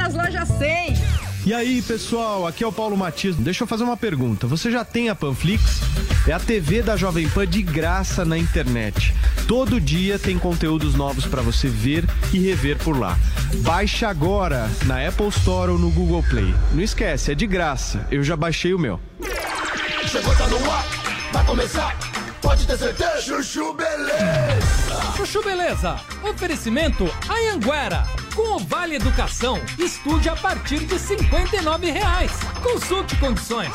nas 0.00 0.14
lojas 0.14 0.48
100. 0.48 0.94
E 1.44 1.52
aí, 1.52 1.82
pessoal, 1.82 2.46
aqui 2.46 2.64
é 2.64 2.66
o 2.66 2.72
Paulo 2.72 2.96
Matias. 2.96 3.36
Deixa 3.36 3.64
eu 3.64 3.66
fazer 3.66 3.84
uma 3.84 3.96
pergunta. 3.96 4.46
Você 4.46 4.70
já 4.70 4.82
tem 4.82 5.10
a 5.10 5.14
Panflix? 5.14 5.80
É 6.26 6.32
a 6.32 6.38
TV 6.38 6.82
da 6.82 6.96
Jovem 6.96 7.28
Pan 7.28 7.46
de 7.46 7.62
graça 7.62 8.24
na 8.24 8.38
internet. 8.38 9.14
Todo 9.46 9.80
dia 9.80 10.18
tem 10.18 10.38
conteúdos 10.38 10.94
novos 10.94 11.26
para 11.26 11.42
você 11.42 11.68
ver 11.68 12.04
e 12.32 12.38
rever 12.38 12.78
por 12.78 12.98
lá. 12.98 13.18
Baixe 13.56 14.06
agora 14.06 14.70
na 14.86 15.06
Apple 15.06 15.28
Store 15.28 15.72
ou 15.72 15.78
no 15.78 15.90
Google 15.90 16.22
Play. 16.22 16.54
Não 16.72 16.82
esquece, 16.82 17.32
é 17.32 17.34
de 17.34 17.46
graça. 17.46 18.06
Eu 18.10 18.22
já 18.22 18.36
baixei 18.36 18.72
o 18.72 18.78
meu. 18.78 18.98
Chegou, 20.06 20.34
tá 20.34 20.46
no 20.48 20.70
ar, 20.70 20.84
vai 21.32 21.44
começar, 21.44 21.96
pode 22.40 22.66
ter 22.66 22.76
certeza. 22.76 23.20
Chuchu 23.20 23.74
Beleza. 23.74 25.12
Chuchu 25.16 25.42
Beleza. 25.42 25.96
Oferecimento 26.22 27.08
Anhanguera. 27.28 28.06
Com 28.40 28.56
o 28.56 28.58
Vale 28.58 28.94
Educação, 28.94 29.60
estude 29.78 30.26
a 30.30 30.34
partir 30.34 30.86
de 30.86 30.98
59 30.98 31.90
reais. 31.90 32.32
Consulte 32.62 33.14
condições. 33.16 33.70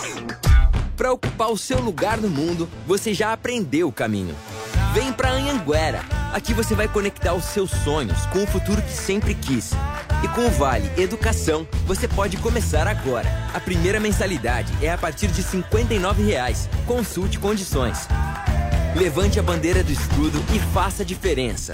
Para 0.97 1.13
ocupar 1.13 1.51
o 1.51 1.57
seu 1.57 1.79
lugar 1.79 2.17
no 2.17 2.27
mundo, 2.27 2.67
você 2.87 3.13
já 3.13 3.31
aprendeu 3.31 3.89
o 3.89 3.91
caminho. 3.91 4.35
Vem 4.91 5.13
pra 5.13 5.29
Anhanguera. 5.29 6.03
Aqui 6.33 6.51
você 6.51 6.73
vai 6.73 6.87
conectar 6.87 7.35
os 7.35 7.45
seus 7.45 7.69
sonhos 7.69 8.25
com 8.33 8.41
o 8.41 8.47
futuro 8.47 8.81
que 8.81 8.91
sempre 8.91 9.35
quis. 9.35 9.69
E 10.23 10.27
com 10.29 10.47
o 10.47 10.51
Vale 10.51 10.91
Educação, 10.97 11.67
você 11.85 12.07
pode 12.07 12.35
começar 12.37 12.87
agora. 12.87 13.29
A 13.53 13.59
primeira 13.59 13.99
mensalidade 13.99 14.73
é 14.81 14.91
a 14.91 14.97
partir 14.97 15.27
de 15.27 15.43
59 15.43 16.23
reais. 16.23 16.67
Consulte 16.87 17.37
condições. 17.37 18.07
Levante 18.95 19.39
a 19.39 19.43
bandeira 19.43 19.83
do 19.83 19.91
estudo 19.91 20.43
e 20.51 20.57
faça 20.73 21.03
a 21.03 21.05
diferença. 21.05 21.73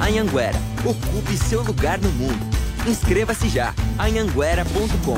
Anhanguera, 0.00 0.58
ocupe 0.84 1.36
seu 1.36 1.62
lugar 1.62 1.98
no 1.98 2.10
mundo. 2.12 2.38
Inscreva-se 2.86 3.48
já. 3.48 3.74
anhanguera.com 3.98 5.16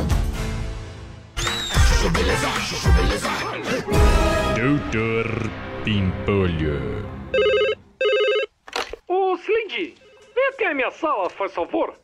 Doutor 4.57 5.51
Pimpolho. 5.85 7.07
Ô, 9.09 9.35
Slindy, 9.37 9.95
vem 10.35 10.49
até 10.55 10.67
a 10.71 10.75
minha 10.75 10.91
sala, 10.91 11.29
faz 11.31 11.53
favor. 11.53 11.95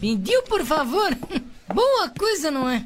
Pediu 0.00 0.42
por 0.44 0.64
favor? 0.64 1.10
Boa 1.72 2.08
coisa, 2.18 2.50
não 2.50 2.68
é? 2.68 2.84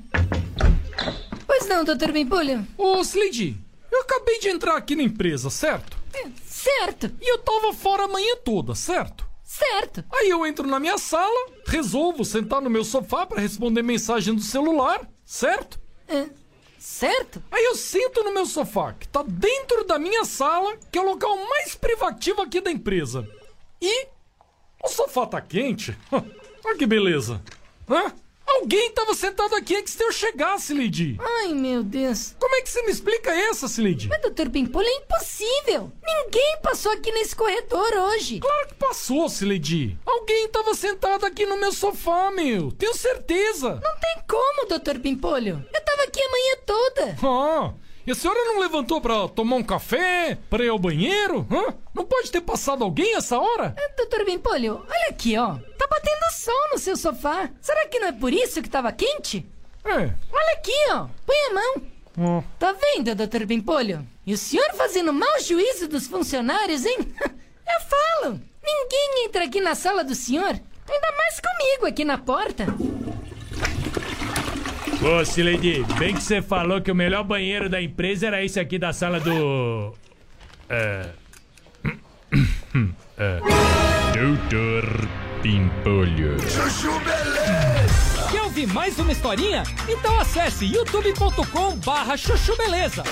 Pois 1.47 1.68
não, 1.68 1.84
doutor 1.84 2.11
Bimpolho. 2.12 2.66
Ô, 2.76 3.01
Slidy, 3.01 3.57
eu 3.90 4.01
acabei 4.03 4.40
de 4.40 4.49
entrar 4.49 4.76
aqui 4.76 4.97
na 4.97 5.03
empresa, 5.05 5.49
certo? 5.49 5.97
Certo. 6.65 7.12
E 7.21 7.31
eu 7.31 7.39
tava 7.41 7.75
fora 7.75 8.05
a 8.05 8.09
manhã 8.09 8.37
toda, 8.43 8.75
certo? 8.75 9.29
Certo. 9.43 10.03
Aí 10.11 10.31
eu 10.31 10.47
entro 10.47 10.67
na 10.67 10.81
minha 10.81 10.97
sala, 10.97 11.51
resolvo 11.67 12.25
sentar 12.25 12.62
no 12.62 12.71
meu 12.71 12.83
sofá 12.83 13.27
para 13.27 13.43
responder 13.43 13.83
mensagem 13.83 14.35
do 14.35 14.41
celular, 14.41 15.07
certo? 15.27 15.79
É. 16.09 16.27
Certo. 16.79 17.43
Aí 17.51 17.62
eu 17.65 17.75
sento 17.75 18.23
no 18.25 18.33
meu 18.33 18.47
sofá, 18.47 18.95
que 18.95 19.07
tá 19.07 19.23
dentro 19.23 19.85
da 19.85 19.99
minha 19.99 20.25
sala, 20.25 20.75
que 20.91 20.99
é 20.99 21.03
o 21.03 21.05
local 21.05 21.37
mais 21.51 21.75
privativo 21.75 22.41
aqui 22.41 22.62
da 22.62 22.71
empresa. 22.71 23.29
E 23.81 24.07
o 24.83 24.89
sofá 24.89 25.27
tá 25.27 25.43
quente. 25.43 25.95
Olha 26.65 26.79
que 26.79 26.87
beleza. 26.87 27.43
Hã? 27.89 28.11
Alguém 28.47 28.90
tava 28.92 29.14
sentado 29.14 29.55
aqui 29.55 29.74
antes 29.76 29.97
de 29.97 30.05
eu 30.05 30.12
chegar, 30.12 30.59
Sileidi. 30.59 31.16
Ai, 31.20 31.55
meu 31.55 31.82
Deus. 31.82 32.34
Como 32.38 32.55
é 32.55 32.62
que 32.62 32.68
você 32.68 32.82
me 32.82 32.90
explica 32.90 33.30
essa, 33.30 33.66
Sileidi? 33.68 34.09
Mas, 34.09 34.20
doutor 34.22 34.49
Pimpolho, 34.51 34.86
é 34.86 34.97
impossível. 34.99 35.92
Ninguém 36.05 36.59
passou 36.62 36.92
aqui 36.92 37.11
nesse 37.12 37.34
corredor 37.34 37.92
hoje. 37.95 38.40
Claro 38.40 38.68
que 38.68 38.74
passou, 38.74 39.28
Sileidi. 39.28 39.99
Alguém 40.07 40.49
tava 40.49 40.74
sentado 40.74 41.24
aqui 41.26 41.45
no 41.47 41.59
meu 41.59 41.72
sofá, 41.72 42.30
meu. 42.30 42.70
Tenho 42.72 42.95
certeza. 42.95 43.80
Não 43.82 43.99
tem 44.01 44.22
como, 44.28 44.68
doutor 44.68 44.99
Pimpolho. 44.99 45.64
Eu 45.74 45.84
tava 45.84 46.03
aqui 46.05 46.20
a 46.22 46.30
manhã 46.30 46.57
toda. 46.66 47.16
Ah, 47.22 47.74
e 48.07 48.13
a 48.13 48.15
senhora 48.15 48.39
não 48.45 48.61
levantou 48.61 49.01
pra 49.01 49.29
tomar 49.29 49.57
um 49.57 49.63
café? 49.63 50.39
Pra 50.51 50.65
ir 50.65 50.69
ao 50.69 50.79
banheiro? 50.79 51.47
Hã? 51.51 51.75
Não 51.95 52.05
pode 52.05 52.31
ter 52.31 52.41
passado 52.41 52.85
alguém 52.85 53.15
essa 53.17 53.39
hora? 53.39 53.75
É, 53.79 53.97
doutor 53.97 54.25
Bimpolho, 54.25 54.85
olha 54.89 55.09
aqui, 55.11 55.37
ó. 55.39 55.55
Tá 55.79 55.87
batendo 55.89 56.33
sol 56.33 56.69
no 56.73 56.79
seu 56.79 56.97
sofá. 56.97 57.49
Será 57.61 57.87
que 57.89 57.99
não 57.99 58.09
é 58.09 58.13
por 58.13 58.33
isso 58.33 58.61
que 58.63 58.69
tava 58.69 58.93
quente? 58.93 59.47
É. 59.85 59.91
Olha 60.33 60.53
aqui, 60.55 60.73
ó. 60.91 61.07
Põe 61.27 61.37
a 61.51 61.55
mão. 61.55 61.83
Ó. 62.19 62.43
Tá 62.59 62.73
vendo, 62.73 63.15
doutor 63.15 63.47
Bimpolho? 63.47 64.07
E 64.27 64.33
o 64.35 64.39
senhor 64.39 64.73
fazendo 64.75 65.13
mau 65.13 65.41
juízo 65.41 65.89
dos 65.89 66.07
funcionários, 66.07 66.85
hein? 66.85 66.99
Eu 67.67 67.81
falo. 67.81 68.41
Ninguém 68.63 69.25
entra 69.27 69.45
aqui 69.45 69.61
na 69.61 69.75
sala 69.75 70.05
do 70.05 70.15
senhor. 70.15 70.61
Ainda 70.89 71.13
mais 71.17 71.41
comigo 71.41 71.87
aqui 71.87 72.05
na 72.05 72.19
porta. 72.19 72.67
Ô, 75.05 75.23
Sileidi, 75.23 75.85
bem 75.99 76.15
que 76.15 76.23
você 76.23 76.41
falou 76.41 76.81
que 76.81 76.91
o 76.91 76.95
melhor 76.95 77.25
banheiro 77.25 77.69
da 77.69 77.81
empresa 77.81 78.27
era 78.27 78.43
esse 78.43 78.59
aqui 78.59 78.79
da 78.79 78.91
sala 78.91 79.21
do. 79.21 79.93
É. 80.71 81.11
é. 83.19 83.41
Doutor 84.15 85.09
Pimpolho. 85.43 86.41
Chuchu 86.41 86.99
Beleza! 87.01 88.29
Quer 88.33 88.43
ouvir 88.45 88.67
mais 88.69 88.99
uma 88.99 89.13
historinha? 89.13 89.63
Então 89.87 90.19
acesse 90.19 90.65
youtube.com 90.65 91.77
barra 91.85 92.17
chuchu 92.17 92.57
beleza. 92.57 93.05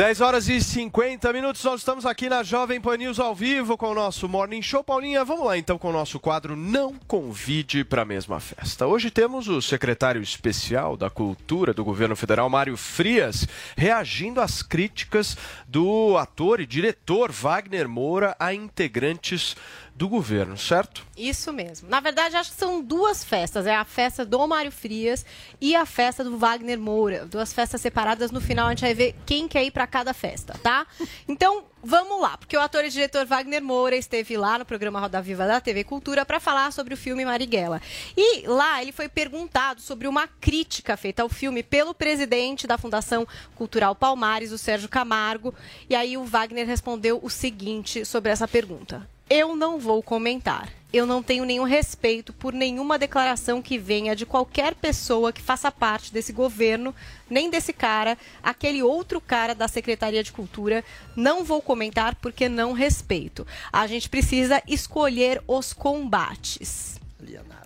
Dez 0.00 0.22
horas 0.22 0.48
e 0.48 0.58
50 0.62 1.30
minutos, 1.30 1.62
nós 1.62 1.82
estamos 1.82 2.06
aqui 2.06 2.26
na 2.26 2.42
Jovem 2.42 2.80
Pan 2.80 2.96
News 2.96 3.20
ao 3.20 3.34
vivo 3.34 3.76
com 3.76 3.90
o 3.90 3.94
nosso 3.94 4.26
Morning 4.26 4.62
Show. 4.62 4.82
Paulinha, 4.82 5.22
vamos 5.26 5.44
lá 5.44 5.58
então 5.58 5.76
com 5.76 5.90
o 5.90 5.92
nosso 5.92 6.18
quadro 6.18 6.56
Não 6.56 6.94
Convide 7.06 7.84
para 7.84 8.00
a 8.00 8.06
Mesma 8.06 8.40
Festa. 8.40 8.86
Hoje 8.86 9.10
temos 9.10 9.46
o 9.46 9.60
secretário 9.60 10.22
especial 10.22 10.96
da 10.96 11.10
Cultura 11.10 11.74
do 11.74 11.84
governo 11.84 12.16
federal, 12.16 12.48
Mário 12.48 12.78
Frias, 12.78 13.46
reagindo 13.76 14.40
às 14.40 14.62
críticas 14.62 15.36
do 15.68 16.16
ator 16.16 16.60
e 16.60 16.66
diretor 16.66 17.30
Wagner 17.30 17.86
Moura 17.86 18.34
a 18.40 18.54
integrantes 18.54 19.54
do 20.00 20.08
governo, 20.08 20.56
certo? 20.56 21.06
Isso 21.14 21.52
mesmo. 21.52 21.86
Na 21.86 22.00
verdade, 22.00 22.34
acho 22.34 22.52
que 22.52 22.56
são 22.56 22.80
duas 22.82 23.22
festas. 23.22 23.66
É 23.66 23.76
a 23.76 23.84
festa 23.84 24.24
do 24.24 24.48
Mário 24.48 24.72
Frias 24.72 25.26
e 25.60 25.76
a 25.76 25.84
festa 25.84 26.24
do 26.24 26.38
Wagner 26.38 26.80
Moura. 26.80 27.26
Duas 27.26 27.52
festas 27.52 27.82
separadas. 27.82 28.30
No 28.30 28.40
final, 28.40 28.66
a 28.66 28.70
gente 28.70 28.80
vai 28.80 28.94
ver 28.94 29.14
quem 29.26 29.46
quer 29.46 29.62
ir 29.62 29.70
para 29.70 29.86
cada 29.86 30.14
festa, 30.14 30.58
tá? 30.62 30.86
Então, 31.28 31.64
vamos 31.84 32.18
lá. 32.18 32.38
Porque 32.38 32.56
o 32.56 32.60
ator 32.62 32.82
e 32.82 32.88
diretor 32.88 33.26
Wagner 33.26 33.62
Moura 33.62 33.94
esteve 33.94 34.38
lá 34.38 34.58
no 34.58 34.64
programa 34.64 34.98
Roda 35.00 35.20
Viva 35.20 35.46
da 35.46 35.60
TV 35.60 35.84
Cultura 35.84 36.24
para 36.24 36.40
falar 36.40 36.72
sobre 36.72 36.94
o 36.94 36.96
filme 36.96 37.22
Marighella. 37.22 37.82
E 38.16 38.46
lá 38.46 38.80
ele 38.80 38.92
foi 38.92 39.06
perguntado 39.06 39.82
sobre 39.82 40.08
uma 40.08 40.26
crítica 40.26 40.96
feita 40.96 41.22
ao 41.22 41.28
filme 41.28 41.62
pelo 41.62 41.92
presidente 41.92 42.66
da 42.66 42.78
Fundação 42.78 43.28
Cultural 43.54 43.94
Palmares, 43.94 44.50
o 44.50 44.56
Sérgio 44.56 44.88
Camargo. 44.88 45.54
E 45.90 45.94
aí 45.94 46.16
o 46.16 46.24
Wagner 46.24 46.66
respondeu 46.66 47.20
o 47.22 47.28
seguinte 47.28 48.06
sobre 48.06 48.32
essa 48.32 48.48
pergunta. 48.48 49.06
Eu 49.32 49.54
não 49.54 49.78
vou 49.78 50.02
comentar. 50.02 50.68
Eu 50.92 51.06
não 51.06 51.22
tenho 51.22 51.44
nenhum 51.44 51.62
respeito 51.62 52.32
por 52.32 52.52
nenhuma 52.52 52.98
declaração 52.98 53.62
que 53.62 53.78
venha 53.78 54.16
de 54.16 54.26
qualquer 54.26 54.74
pessoa 54.74 55.32
que 55.32 55.40
faça 55.40 55.70
parte 55.70 56.12
desse 56.12 56.32
governo, 56.32 56.92
nem 57.30 57.48
desse 57.48 57.72
cara, 57.72 58.18
aquele 58.42 58.82
outro 58.82 59.20
cara 59.20 59.54
da 59.54 59.68
Secretaria 59.68 60.24
de 60.24 60.32
Cultura. 60.32 60.84
Não 61.14 61.44
vou 61.44 61.62
comentar 61.62 62.16
porque 62.16 62.48
não 62.48 62.72
respeito. 62.72 63.46
A 63.72 63.86
gente 63.86 64.08
precisa 64.08 64.60
escolher 64.66 65.40
os 65.46 65.72
combates 65.72 66.98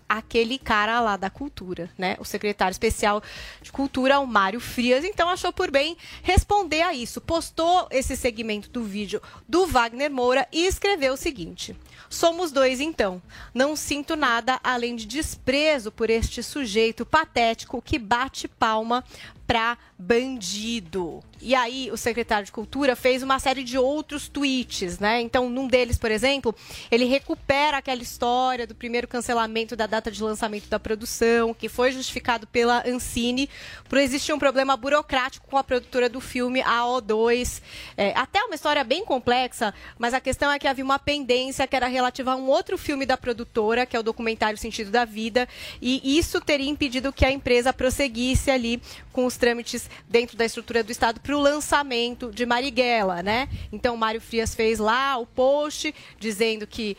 aquele 0.09 0.59
cara 0.59 1.01
lá 1.01 1.17
da 1.17 1.31
cultura, 1.31 1.91
né? 1.97 2.17
O 2.19 2.25
secretário 2.25 2.73
especial 2.73 3.23
de 3.61 3.73
cultura, 3.73 4.19
o 4.21 4.27
Mário 4.27 4.61
Frias, 4.61 5.05
então 5.05 5.29
achou 5.29 5.53
por 5.53 5.71
bem 5.71 5.97
responder 6.23 6.83
a 6.83 6.95
isso. 6.95 7.21
Postou 7.21 7.89
esse 7.91 8.17
segmento 8.17 8.71
do 8.71 8.85
vídeo 8.85 9.21
do 9.49 9.67
Wagner 9.67 10.11
Moura 10.11 10.47
e 10.53 10.67
escreveu 10.67 11.15
o 11.15 11.19
seguinte: 11.19 11.77
Somos 12.09 12.53
dois 12.53 12.81
então. 12.81 13.21
Não 13.53 13.75
sinto 13.75 14.15
nada 14.15 14.61
além 14.63 14.95
de 14.95 15.07
desprezo 15.07 15.91
por 15.91 16.11
este 16.11 16.43
sujeito 16.43 17.05
patético 17.05 17.83
que 17.83 17.99
bate 17.99 18.47
palma 18.47 19.05
pra 19.47 19.77
bandido. 19.99 21.23
E 21.41 21.55
aí, 21.55 21.91
o 21.93 21.97
secretário 21.97 22.47
de 22.47 22.53
Cultura 22.53 22.97
fez 22.97 23.23
uma 23.23 23.39
série 23.39 23.63
de 23.63 23.77
outros 23.77 24.29
tweets, 24.29 24.99
né? 24.99 25.21
Então, 25.21 25.51
num 25.51 25.69
deles, 25.69 25.99
por 25.99 26.11
exemplo, 26.11 26.55
ele 26.91 27.05
recupera 27.05 27.79
aquela 27.79 28.03
história 28.03 28.67
do 28.67 28.75
primeiro 28.75 29.07
cancelamento 29.07 29.77
da 29.77 29.87
data 29.87 30.11
de 30.11 30.23
lançamento 30.23 30.69
da 30.69 30.81
produção, 30.81 31.53
que 31.53 31.69
foi 31.69 31.93
justificado 31.93 32.47
pela 32.47 32.83
Ancine 32.89 33.51
por 33.89 33.99
existir 33.99 34.33
um 34.33 34.39
problema 34.39 34.75
burocrático 34.77 35.47
com 35.47 35.59
a 35.59 35.65
produtora 35.65 36.09
do 36.09 36.21
filme, 36.21 36.63
a 36.63 36.81
O2. 36.81 37.61
É, 37.97 38.13
até 38.17 38.43
uma 38.43 38.55
história 38.55 38.83
bem 38.83 39.05
complexa, 39.05 39.75
mas 39.99 40.15
a 40.15 40.21
questão 40.21 40.51
é 40.51 40.59
que 40.59 40.67
havia 40.67 40.85
uma 40.85 40.99
pendência 40.99 41.67
que 41.67 41.77
era 41.77 41.89
relativa 41.89 42.33
a 42.33 42.37
um 42.37 42.49
outro 42.49 42.79
filme 42.79 43.05
da 43.05 43.19
produtora, 43.19 43.85
que 43.85 43.95
é 43.95 44.01
o 44.01 44.03
documentário 44.03 44.57
Sentido 44.57 44.91
da 44.91 45.05
Vida, 45.05 45.47
e 45.83 46.17
isso 46.17 46.41
teria 46.41 46.71
impedido 46.71 47.13
que 47.13 47.25
a 47.25 47.31
empresa 47.31 47.73
prosseguisse 47.73 48.51
ali 48.51 48.81
com 49.13 49.27
os 49.35 49.37
trâmites 49.37 49.91
dentro 50.09 50.37
da 50.37 50.45
estrutura 50.45 50.83
do 50.83 50.93
Estado 50.93 51.21
para 51.21 51.37
o 51.37 51.41
lançamento 51.41 52.31
de 52.31 52.47
Marighella, 52.47 53.23
né? 53.23 53.49
Então, 53.73 53.97
Mário 53.97 54.21
Frias 54.21 54.55
fez 54.55 54.79
lá 54.79 55.17
o 55.19 55.27
post 55.27 55.95
dizendo 56.19 56.67
que 56.67 56.97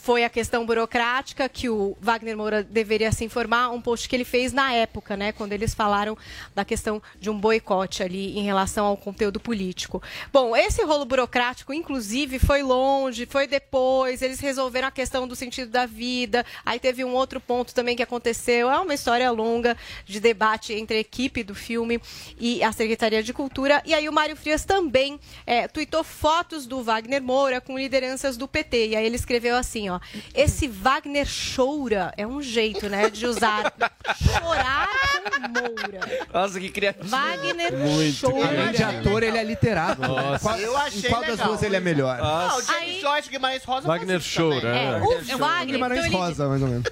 foi 0.00 0.24
a 0.24 0.30
questão 0.30 0.64
burocrática 0.64 1.48
que 1.48 1.68
o 1.68 1.96
Wagner 2.00 2.36
Moura 2.36 2.62
deveria 2.62 3.12
se 3.12 3.22
informar, 3.24 3.70
um 3.70 3.80
post 3.80 4.08
que 4.08 4.16
ele 4.16 4.24
fez 4.24 4.52
na 4.52 4.72
época, 4.72 5.16
né, 5.16 5.30
quando 5.30 5.52
eles 5.52 5.74
falaram 5.74 6.16
da 6.54 6.64
questão 6.64 7.02
de 7.20 7.28
um 7.28 7.38
boicote 7.38 8.02
ali 8.02 8.38
em 8.38 8.42
relação 8.42 8.86
ao 8.86 8.96
conteúdo 8.96 9.38
político. 9.38 10.02
Bom, 10.32 10.56
esse 10.56 10.82
rolo 10.82 11.04
burocrático, 11.04 11.74
inclusive, 11.74 12.38
foi 12.38 12.62
longe, 12.62 13.26
foi 13.26 13.46
depois, 13.46 14.22
eles 14.22 14.40
resolveram 14.40 14.88
a 14.88 14.90
questão 14.90 15.28
do 15.28 15.36
sentido 15.36 15.70
da 15.70 15.84
vida, 15.84 16.46
aí 16.64 16.78
teve 16.78 17.04
um 17.04 17.12
outro 17.12 17.38
ponto 17.38 17.74
também 17.74 17.94
que 17.94 18.02
aconteceu, 18.02 18.70
é 18.70 18.80
uma 18.80 18.94
história 18.94 19.30
longa 19.30 19.76
de 20.06 20.18
debate 20.18 20.72
entre 20.72 20.96
a 20.96 21.00
equipe 21.00 21.42
do 21.42 21.54
filme 21.54 22.00
e 22.38 22.62
a 22.64 22.72
Secretaria 22.72 23.22
de 23.22 23.34
Cultura, 23.34 23.82
e 23.84 23.92
aí 23.92 24.08
o 24.08 24.12
Mário 24.12 24.36
Frias 24.36 24.64
também 24.64 25.20
é, 25.46 25.68
tweetou 25.68 26.02
fotos 26.02 26.66
do 26.66 26.82
Wagner 26.82 27.22
Moura 27.22 27.60
com 27.60 27.78
lideranças 27.78 28.38
do 28.38 28.48
PT, 28.48 28.88
e 28.88 28.96
aí 28.96 29.04
ele 29.04 29.16
escreveu 29.16 29.56
assim, 29.56 29.89
ó, 29.90 30.00
esse 30.34 30.66
Wagner 30.68 31.26
choura 31.26 32.12
é 32.16 32.26
um 32.26 32.40
jeito, 32.42 32.88
né, 32.88 33.10
de 33.10 33.26
usar 33.26 33.72
chorar 34.16 34.88
com 35.30 35.48
Moura. 35.48 36.00
Nossa, 36.32 36.60
que 36.60 36.70
criativo. 36.70 37.08
Wagner 37.08 37.76
Muito. 37.76 38.12
choura. 38.14 38.46
Além 38.48 38.72
de 38.72 38.82
ator, 38.82 39.22
ele 39.22 39.38
é 39.38 39.44
literado. 39.44 40.00
Nossa. 40.06 40.38
Qual, 40.40 40.58
Eu 40.58 40.76
achei 40.76 41.00
em 41.00 41.12
qual 41.12 41.20
das 41.22 41.30
legal. 41.32 41.46
duas 41.48 41.62
ele 41.62 41.76
é 41.76 41.80
melhor? 41.80 42.18
Ah, 42.20 42.56
o 42.56 42.62
James 42.62 43.00
Joyce 43.00 43.30
Guimarães 43.30 43.64
Rosa 43.64 43.86
Wagner. 43.88 44.20
Show, 44.20 44.60
né? 44.62 45.00
É, 45.30 45.34
o 45.34 45.38
Wagner, 45.38 45.66
Guimarães 45.74 46.06
então 46.06 46.20
Rosa, 46.20 46.48
mais 46.48 46.62
ou 46.62 46.68
menos. 46.68 46.84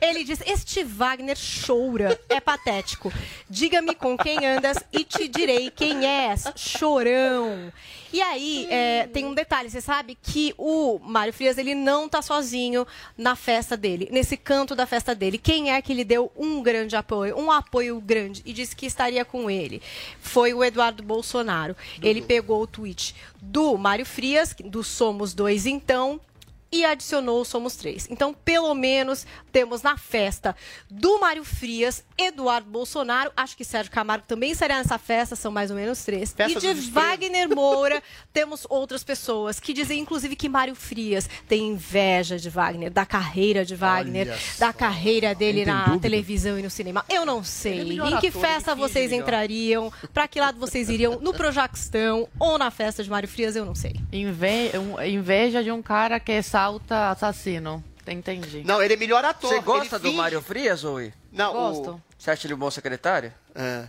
ele 0.00 0.24
diz: 0.24 0.40
Este 0.46 0.82
Wagner 0.84 1.36
choura, 1.36 2.18
é 2.28 2.40
patético. 2.40 3.12
Diga-me 3.48 3.94
com 3.94 4.16
quem 4.16 4.46
andas 4.46 4.78
e 4.92 5.04
te 5.04 5.28
direi 5.28 5.70
quem 5.70 6.06
és, 6.06 6.44
chorão. 6.56 7.72
E 8.12 8.22
aí, 8.22 8.66
é, 8.70 9.06
tem 9.12 9.26
um 9.26 9.34
detalhe, 9.34 9.68
você 9.68 9.82
sabe 9.82 10.16
que 10.22 10.54
o 10.56 10.98
Mário 11.02 11.32
Frias, 11.32 11.58
ele 11.58 11.74
não 11.74 12.08
tá 12.08 12.22
sozinho 12.38 12.86
na 13.16 13.34
festa 13.34 13.76
dele, 13.76 14.08
nesse 14.12 14.36
canto 14.36 14.74
da 14.74 14.86
festa 14.86 15.14
dele. 15.14 15.38
Quem 15.38 15.72
é 15.72 15.82
que 15.82 15.92
lhe 15.92 16.04
deu 16.04 16.30
um 16.36 16.62
grande 16.62 16.94
apoio, 16.94 17.36
um 17.36 17.50
apoio 17.50 18.00
grande, 18.00 18.42
e 18.46 18.52
disse 18.52 18.76
que 18.76 18.86
estaria 18.86 19.24
com 19.24 19.50
ele? 19.50 19.82
Foi 20.20 20.54
o 20.54 20.62
Eduardo 20.62 21.02
Bolsonaro. 21.02 21.76
Ele 22.00 22.22
pegou 22.22 22.62
o 22.62 22.66
tweet 22.66 23.14
do 23.40 23.76
Mário 23.76 24.06
Frias, 24.06 24.54
do 24.64 24.84
Somos 24.84 25.34
Dois 25.34 25.66
Então, 25.66 26.20
e 26.70 26.84
adicionou 26.84 27.40
o 27.40 27.44
Somos 27.44 27.76
Três. 27.76 28.06
Então, 28.10 28.34
pelo 28.34 28.74
menos, 28.74 29.26
temos 29.50 29.82
na 29.82 29.96
festa 29.96 30.54
do 30.90 31.18
Mário 31.18 31.44
Frias, 31.44 32.04
Eduardo 32.16 32.68
Bolsonaro, 32.70 33.30
acho 33.36 33.56
que 33.56 33.64
Sérgio 33.64 33.92
Camargo 33.92 34.24
também 34.26 34.54
será 34.54 34.76
nessa 34.78 34.98
festa, 34.98 35.34
são 35.36 35.50
mais 35.50 35.70
ou 35.70 35.76
menos 35.76 36.04
três. 36.04 36.32
Festa 36.32 36.58
e 36.66 36.74
de. 36.74 36.90
Wagner 36.90 37.48
Moura, 37.48 38.02
temos 38.32 38.66
outras 38.68 39.02
pessoas 39.04 39.58
que 39.60 39.72
dizem, 39.72 40.00
inclusive, 40.00 40.36
que 40.36 40.48
Mário 40.48 40.74
Frias 40.74 41.28
tem 41.48 41.68
inveja 41.68 42.36
de 42.38 42.50
Wagner, 42.50 42.90
da 42.90 43.06
carreira 43.06 43.64
de 43.64 43.74
Wagner, 43.74 44.36
da 44.58 44.72
carreira 44.72 45.34
dele 45.34 45.64
na 45.64 45.84
dúvida. 45.84 46.02
televisão 46.02 46.58
e 46.58 46.62
no 46.62 46.70
cinema. 46.70 47.04
Eu 47.08 47.24
não 47.24 47.42
sei. 47.44 47.84
melhor 47.84 48.12
em 48.12 48.20
que 48.20 48.28
ator, 48.28 48.40
festa 48.42 48.74
vocês 48.74 49.10
melhor. 49.10 49.22
entrariam? 49.22 49.92
Pra 50.12 50.28
que 50.28 50.38
lado 50.40 50.58
vocês 50.58 50.88
iriam? 50.88 51.18
No 51.20 51.32
Projaquistão 51.32 52.28
ou 52.38 52.58
na 52.58 52.70
festa 52.70 53.02
de 53.02 53.10
Mário 53.10 53.28
Frias? 53.28 53.56
Eu 53.56 53.64
não 53.64 53.74
sei. 53.74 53.94
Inve- 54.12 54.72
Inveja 55.08 55.62
de 55.62 55.70
um 55.70 55.80
cara 55.82 56.18
que 56.20 56.32
salta 56.58 57.10
assassino. 57.10 57.84
Entendi. 58.06 58.62
Não, 58.64 58.82
ele 58.82 58.94
é 58.94 58.96
melhor 58.96 59.24
ator. 59.24 59.50
Você 59.50 59.60
gosta 59.60 59.96
Ele 59.96 60.02
do 60.02 60.08
finge- 60.08 60.16
Mário 60.16 60.40
Frias, 60.42 60.82
Oi? 60.82 61.12
Não, 61.30 61.52
Gosto. 61.52 62.02
Você 62.18 62.30
acha 62.30 62.46
ele 62.46 62.54
um 62.54 62.58
bom 62.58 62.70
secretário? 62.70 63.32
O... 63.54 63.60
É. 63.60 63.88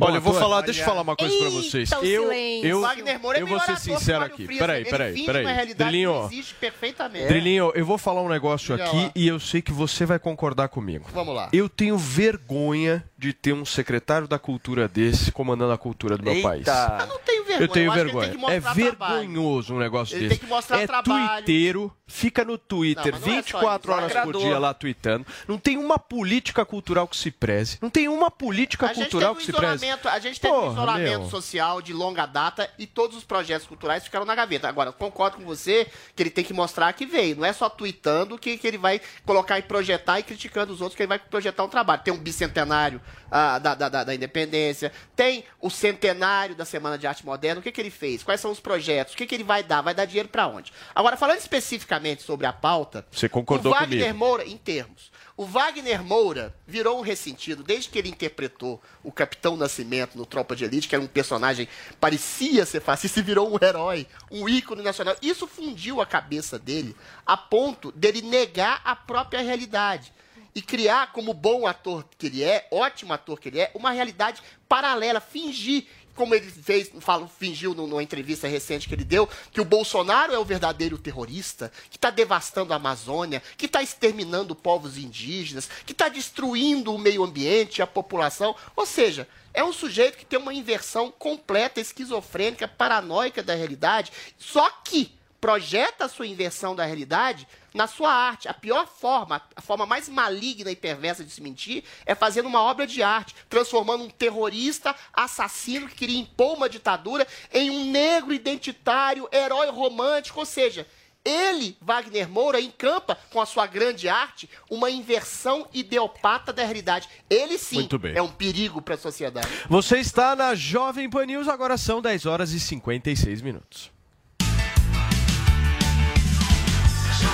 Olha, 0.00 0.16
eu 0.16 0.20
vou 0.20 0.34
falar, 0.34 0.60
deixa 0.62 0.80
eu 0.80 0.84
falar 0.84 1.02
uma 1.02 1.16
coisa 1.16 1.34
pra 1.36 1.46
Eita, 1.46 1.56
vocês. 1.62 1.90
o 1.92 2.04
Eu, 2.04 2.32
eu, 2.32 2.86
é 2.86 3.40
eu 3.40 3.46
vou 3.46 3.60
ser 3.60 3.72
o 3.72 3.76
sincero 3.76 4.24
aqui. 4.24 4.46
Peraí, 4.46 4.84
peraí, 4.84 5.24
peraí. 5.24 5.44
uma 5.44 5.52
realidade 5.52 5.90
Drilinho, 5.90 6.12
que 6.12 6.18
não 6.18 6.26
existe 6.26 6.54
perfeitamente. 6.54 7.26
Drilinho, 7.26 7.72
eu 7.74 7.86
vou 7.86 7.96
falar 7.98 8.22
um 8.22 8.28
negócio 8.28 8.74
aqui 8.74 9.10
e 9.14 9.26
eu 9.28 9.40
sei 9.40 9.62
que 9.62 9.72
você 9.72 10.04
vai 10.04 10.18
concordar 10.18 10.68
comigo. 10.68 11.06
Vamos 11.12 11.34
lá. 11.34 11.48
Eu 11.52 11.68
tenho 11.68 11.96
vergonha 11.96 13.04
de 13.16 13.32
ter 13.32 13.52
um 13.52 13.64
secretário 13.64 14.28
da 14.28 14.38
cultura 14.38 14.88
desse 14.88 15.32
comandando 15.32 15.72
a 15.72 15.78
cultura 15.78 16.16
do 16.16 16.22
meu 16.22 16.40
país. 16.42 16.66
Eu 16.66 17.06
não 17.06 17.18
tenho 17.18 17.37
vergonha. 17.48 17.64
Eu 17.64 17.68
tenho 17.72 17.92
tem 17.92 18.04
vergonha. 18.04 18.28
que 18.30 18.36
É 18.36 18.38
mostrar 18.60 18.74
trabalho. 18.74 19.14
vergonhoso 19.20 19.74
um 19.74 19.78
negócio 19.78 20.14
Ele 20.16 20.28
desse. 20.28 20.38
tem 20.40 20.46
que 20.48 20.54
mostrar 20.54 20.80
é 20.80 20.86
trabalho. 20.86 21.36
tuiteiro, 21.36 21.92
fica 22.06 22.44
no 22.44 22.56
Twitter 22.56 23.12
Não, 23.12 23.18
não 23.20 23.26
é 23.26 23.30
só 23.30 23.36
24 23.36 23.92
isso. 23.92 24.00
horas 24.00 24.12
por 24.24 24.36
dia 24.38 24.58
lá 24.58 24.72
tweetando. 24.74 25.26
Não 25.48 25.58
tem 25.58 25.76
uma 25.76 25.98
política 25.98 26.64
cultural 26.64 27.08
que 27.08 27.16
se 27.16 27.30
preze. 27.30 27.78
Não 27.82 27.90
tem 27.90 28.08
uma 28.08 28.30
política 28.30 28.86
A 28.86 28.94
cultural 28.94 29.34
teve 29.34 29.46
que 29.46 29.52
um 29.52 29.54
se 29.54 29.60
preze. 29.60 29.86
a 30.08 30.18
gente 30.18 30.40
teve 30.40 30.52
um 30.54 30.60
Porra, 30.60 30.72
isolamento 30.72 31.20
meu. 31.20 31.30
social 31.30 31.82
de 31.82 31.92
longa 31.92 32.26
data 32.26 32.70
e 32.78 32.86
todos 32.86 33.16
os 33.16 33.24
projetos 33.24 33.66
culturais 33.66 34.04
ficaram 34.04 34.24
na 34.24 34.34
gaveta. 34.34 34.68
Agora, 34.68 34.92
concordo 34.92 35.38
com 35.38 35.44
você 35.44 35.86
que 36.14 36.22
ele 36.22 36.30
tem 36.30 36.44
que 36.44 36.52
mostrar 36.52 36.92
que 36.92 37.06
veio. 37.06 37.36
Não 37.36 37.44
é 37.44 37.52
só 37.52 37.68
tweetando 37.68 38.38
que, 38.38 38.56
que 38.58 38.66
ele 38.66 38.78
vai 38.78 39.00
colocar 39.24 39.58
e 39.58 39.62
projetar 39.62 40.18
e 40.20 40.22
criticando 40.22 40.72
os 40.72 40.80
outros 40.80 40.96
que 40.96 41.02
ele 41.02 41.08
vai 41.08 41.18
projetar 41.18 41.64
um 41.64 41.68
trabalho. 41.68 42.02
Tem 42.02 42.12
um 42.12 42.18
bicentenário 42.18 43.00
ah, 43.30 43.58
da, 43.58 43.74
da, 43.74 43.88
da- 43.88 44.04
da 44.04 44.14
independência, 44.14 44.90
tem 45.14 45.44
o 45.60 45.68
centenário 45.70 46.54
da 46.54 46.64
Semana 46.64 46.96
de 46.98 47.06
Arte 47.06 47.24
Moderna. 47.24 47.37
O 47.58 47.62
que, 47.62 47.72
que 47.72 47.80
ele 47.80 47.90
fez? 47.90 48.22
Quais 48.22 48.40
são 48.40 48.50
os 48.50 48.60
projetos? 48.60 49.14
O 49.14 49.16
que, 49.16 49.26
que 49.26 49.34
ele 49.34 49.44
vai 49.44 49.62
dar? 49.62 49.80
Vai 49.80 49.94
dar 49.94 50.04
dinheiro 50.04 50.28
pra 50.28 50.46
onde? 50.46 50.72
Agora, 50.94 51.16
falando 51.16 51.38
especificamente 51.38 52.22
sobre 52.22 52.46
a 52.46 52.52
pauta, 52.52 53.06
Você 53.10 53.28
concordou 53.28 53.72
o 53.72 53.74
Wagner 53.74 54.00
comigo. 54.00 54.18
Moura, 54.18 54.44
em 54.44 54.56
termos. 54.56 55.10
O 55.36 55.44
Wagner 55.44 56.02
Moura 56.02 56.52
virou 56.66 56.98
um 56.98 57.00
ressentido 57.00 57.62
desde 57.62 57.88
que 57.88 57.96
ele 57.96 58.08
interpretou 58.08 58.82
o 59.04 59.12
Capitão 59.12 59.56
Nascimento 59.56 60.18
no 60.18 60.26
Tropa 60.26 60.56
de 60.56 60.64
Elite, 60.64 60.88
que 60.88 60.96
era 60.96 61.04
um 61.04 61.06
personagem 61.06 61.68
parecia 62.00 62.66
ser 62.66 62.80
fascista 62.80 63.20
e 63.20 63.22
virou 63.22 63.48
um 63.48 63.56
herói, 63.64 64.08
um 64.32 64.48
ícone 64.48 64.82
nacional. 64.82 65.14
Isso 65.22 65.46
fundiu 65.46 66.00
a 66.00 66.06
cabeça 66.06 66.58
dele 66.58 66.96
a 67.24 67.36
ponto 67.36 67.92
dele 67.92 68.20
negar 68.20 68.80
a 68.84 68.96
própria 68.96 69.40
realidade 69.40 70.12
e 70.56 70.60
criar 70.60 71.12
como 71.12 71.32
bom 71.32 71.68
ator 71.68 72.04
que 72.18 72.26
ele 72.26 72.42
é, 72.42 72.66
ótimo 72.72 73.12
ator 73.12 73.38
que 73.38 73.48
ele 73.48 73.60
é, 73.60 73.70
uma 73.76 73.92
realidade 73.92 74.42
paralela, 74.68 75.20
fingir 75.20 75.86
como 76.18 76.34
ele 76.34 76.50
fez, 76.50 76.90
falo, 76.98 77.30
fingiu 77.38 77.74
numa 77.74 78.02
entrevista 78.02 78.48
recente 78.48 78.88
que 78.88 78.94
ele 78.94 79.04
deu, 79.04 79.28
que 79.52 79.60
o 79.60 79.64
Bolsonaro 79.64 80.34
é 80.34 80.38
o 80.38 80.44
verdadeiro 80.44 80.98
terrorista, 80.98 81.70
que 81.88 81.96
está 81.96 82.10
devastando 82.10 82.72
a 82.72 82.76
Amazônia, 82.76 83.40
que 83.56 83.66
está 83.66 83.80
exterminando 83.80 84.52
povos 84.52 84.98
indígenas, 84.98 85.70
que 85.86 85.92
está 85.92 86.08
destruindo 86.08 86.92
o 86.92 86.98
meio 86.98 87.22
ambiente, 87.22 87.80
a 87.80 87.86
população. 87.86 88.56
Ou 88.74 88.84
seja, 88.84 89.28
é 89.54 89.62
um 89.62 89.72
sujeito 89.72 90.18
que 90.18 90.26
tem 90.26 90.40
uma 90.40 90.52
inversão 90.52 91.08
completa, 91.16 91.80
esquizofrênica, 91.80 92.66
paranoica 92.66 93.40
da 93.40 93.54
realidade, 93.54 94.10
só 94.36 94.68
que 94.70 95.16
projeta 95.40 96.06
a 96.06 96.08
sua 96.08 96.26
inversão 96.26 96.74
da 96.74 96.84
realidade 96.84 97.46
na 97.74 97.86
sua 97.86 98.12
arte. 98.12 98.48
A 98.48 98.54
pior 98.54 98.86
forma, 98.86 99.42
a 99.54 99.60
forma 99.60 99.86
mais 99.86 100.08
maligna 100.08 100.70
e 100.70 100.76
perversa 100.76 101.24
de 101.24 101.30
se 101.30 101.40
mentir 101.40 101.84
é 102.06 102.14
fazendo 102.14 102.46
uma 102.46 102.62
obra 102.62 102.86
de 102.86 103.02
arte, 103.02 103.34
transformando 103.48 104.04
um 104.04 104.10
terrorista, 104.10 104.94
assassino 105.12 105.88
que 105.88 105.96
queria 105.96 106.18
impor 106.18 106.56
uma 106.56 106.68
ditadura 106.68 107.26
em 107.52 107.70
um 107.70 107.90
negro 107.90 108.32
identitário, 108.32 109.28
herói 109.32 109.70
romântico, 109.70 110.40
ou 110.40 110.46
seja, 110.46 110.86
ele, 111.24 111.76
Wagner 111.80 112.28
Moura, 112.28 112.60
encampa 112.60 113.18
com 113.30 113.40
a 113.40 113.46
sua 113.46 113.66
grande 113.66 114.08
arte 114.08 114.48
uma 114.70 114.90
inversão 114.90 115.68
ideopata 115.74 116.52
da 116.52 116.64
realidade. 116.64 117.08
Ele 117.28 117.58
sim 117.58 117.86
é 118.14 118.22
um 118.22 118.28
perigo 118.28 118.80
para 118.80 118.94
a 118.94 118.98
sociedade. 118.98 119.48
Você 119.68 119.98
está 119.98 120.34
na 120.34 120.54
Jovem 120.54 121.10
Pan 121.10 121.26
News, 121.26 121.48
agora 121.48 121.76
são 121.76 122.00
10 122.00 122.24
horas 122.24 122.52
e 122.52 122.60
56 122.60 123.42
minutos. 123.42 123.97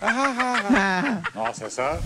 Nossa, 1.34 1.66
essa. 1.66 2.00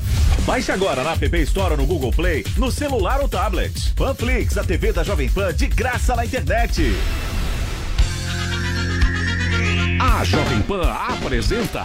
Baixe 0.44 0.72
agora 0.72 1.02
na 1.02 1.12
App 1.12 1.36
Store 1.42 1.72
ou 1.72 1.76
no 1.76 1.86
Google 1.86 2.10
Play, 2.10 2.44
no 2.56 2.70
celular 2.70 3.20
ou 3.20 3.28
tablet. 3.28 3.92
Panflix, 3.94 4.56
a 4.58 4.64
TV 4.64 4.92
da 4.92 5.02
Jovem 5.02 5.28
Pan 5.28 5.52
de 5.54 5.66
graça 5.66 6.16
na 6.16 6.24
internet. 6.24 6.94
A 10.00 10.24
Jovem 10.24 10.62
Pan 10.62 10.90
apresenta 10.90 11.84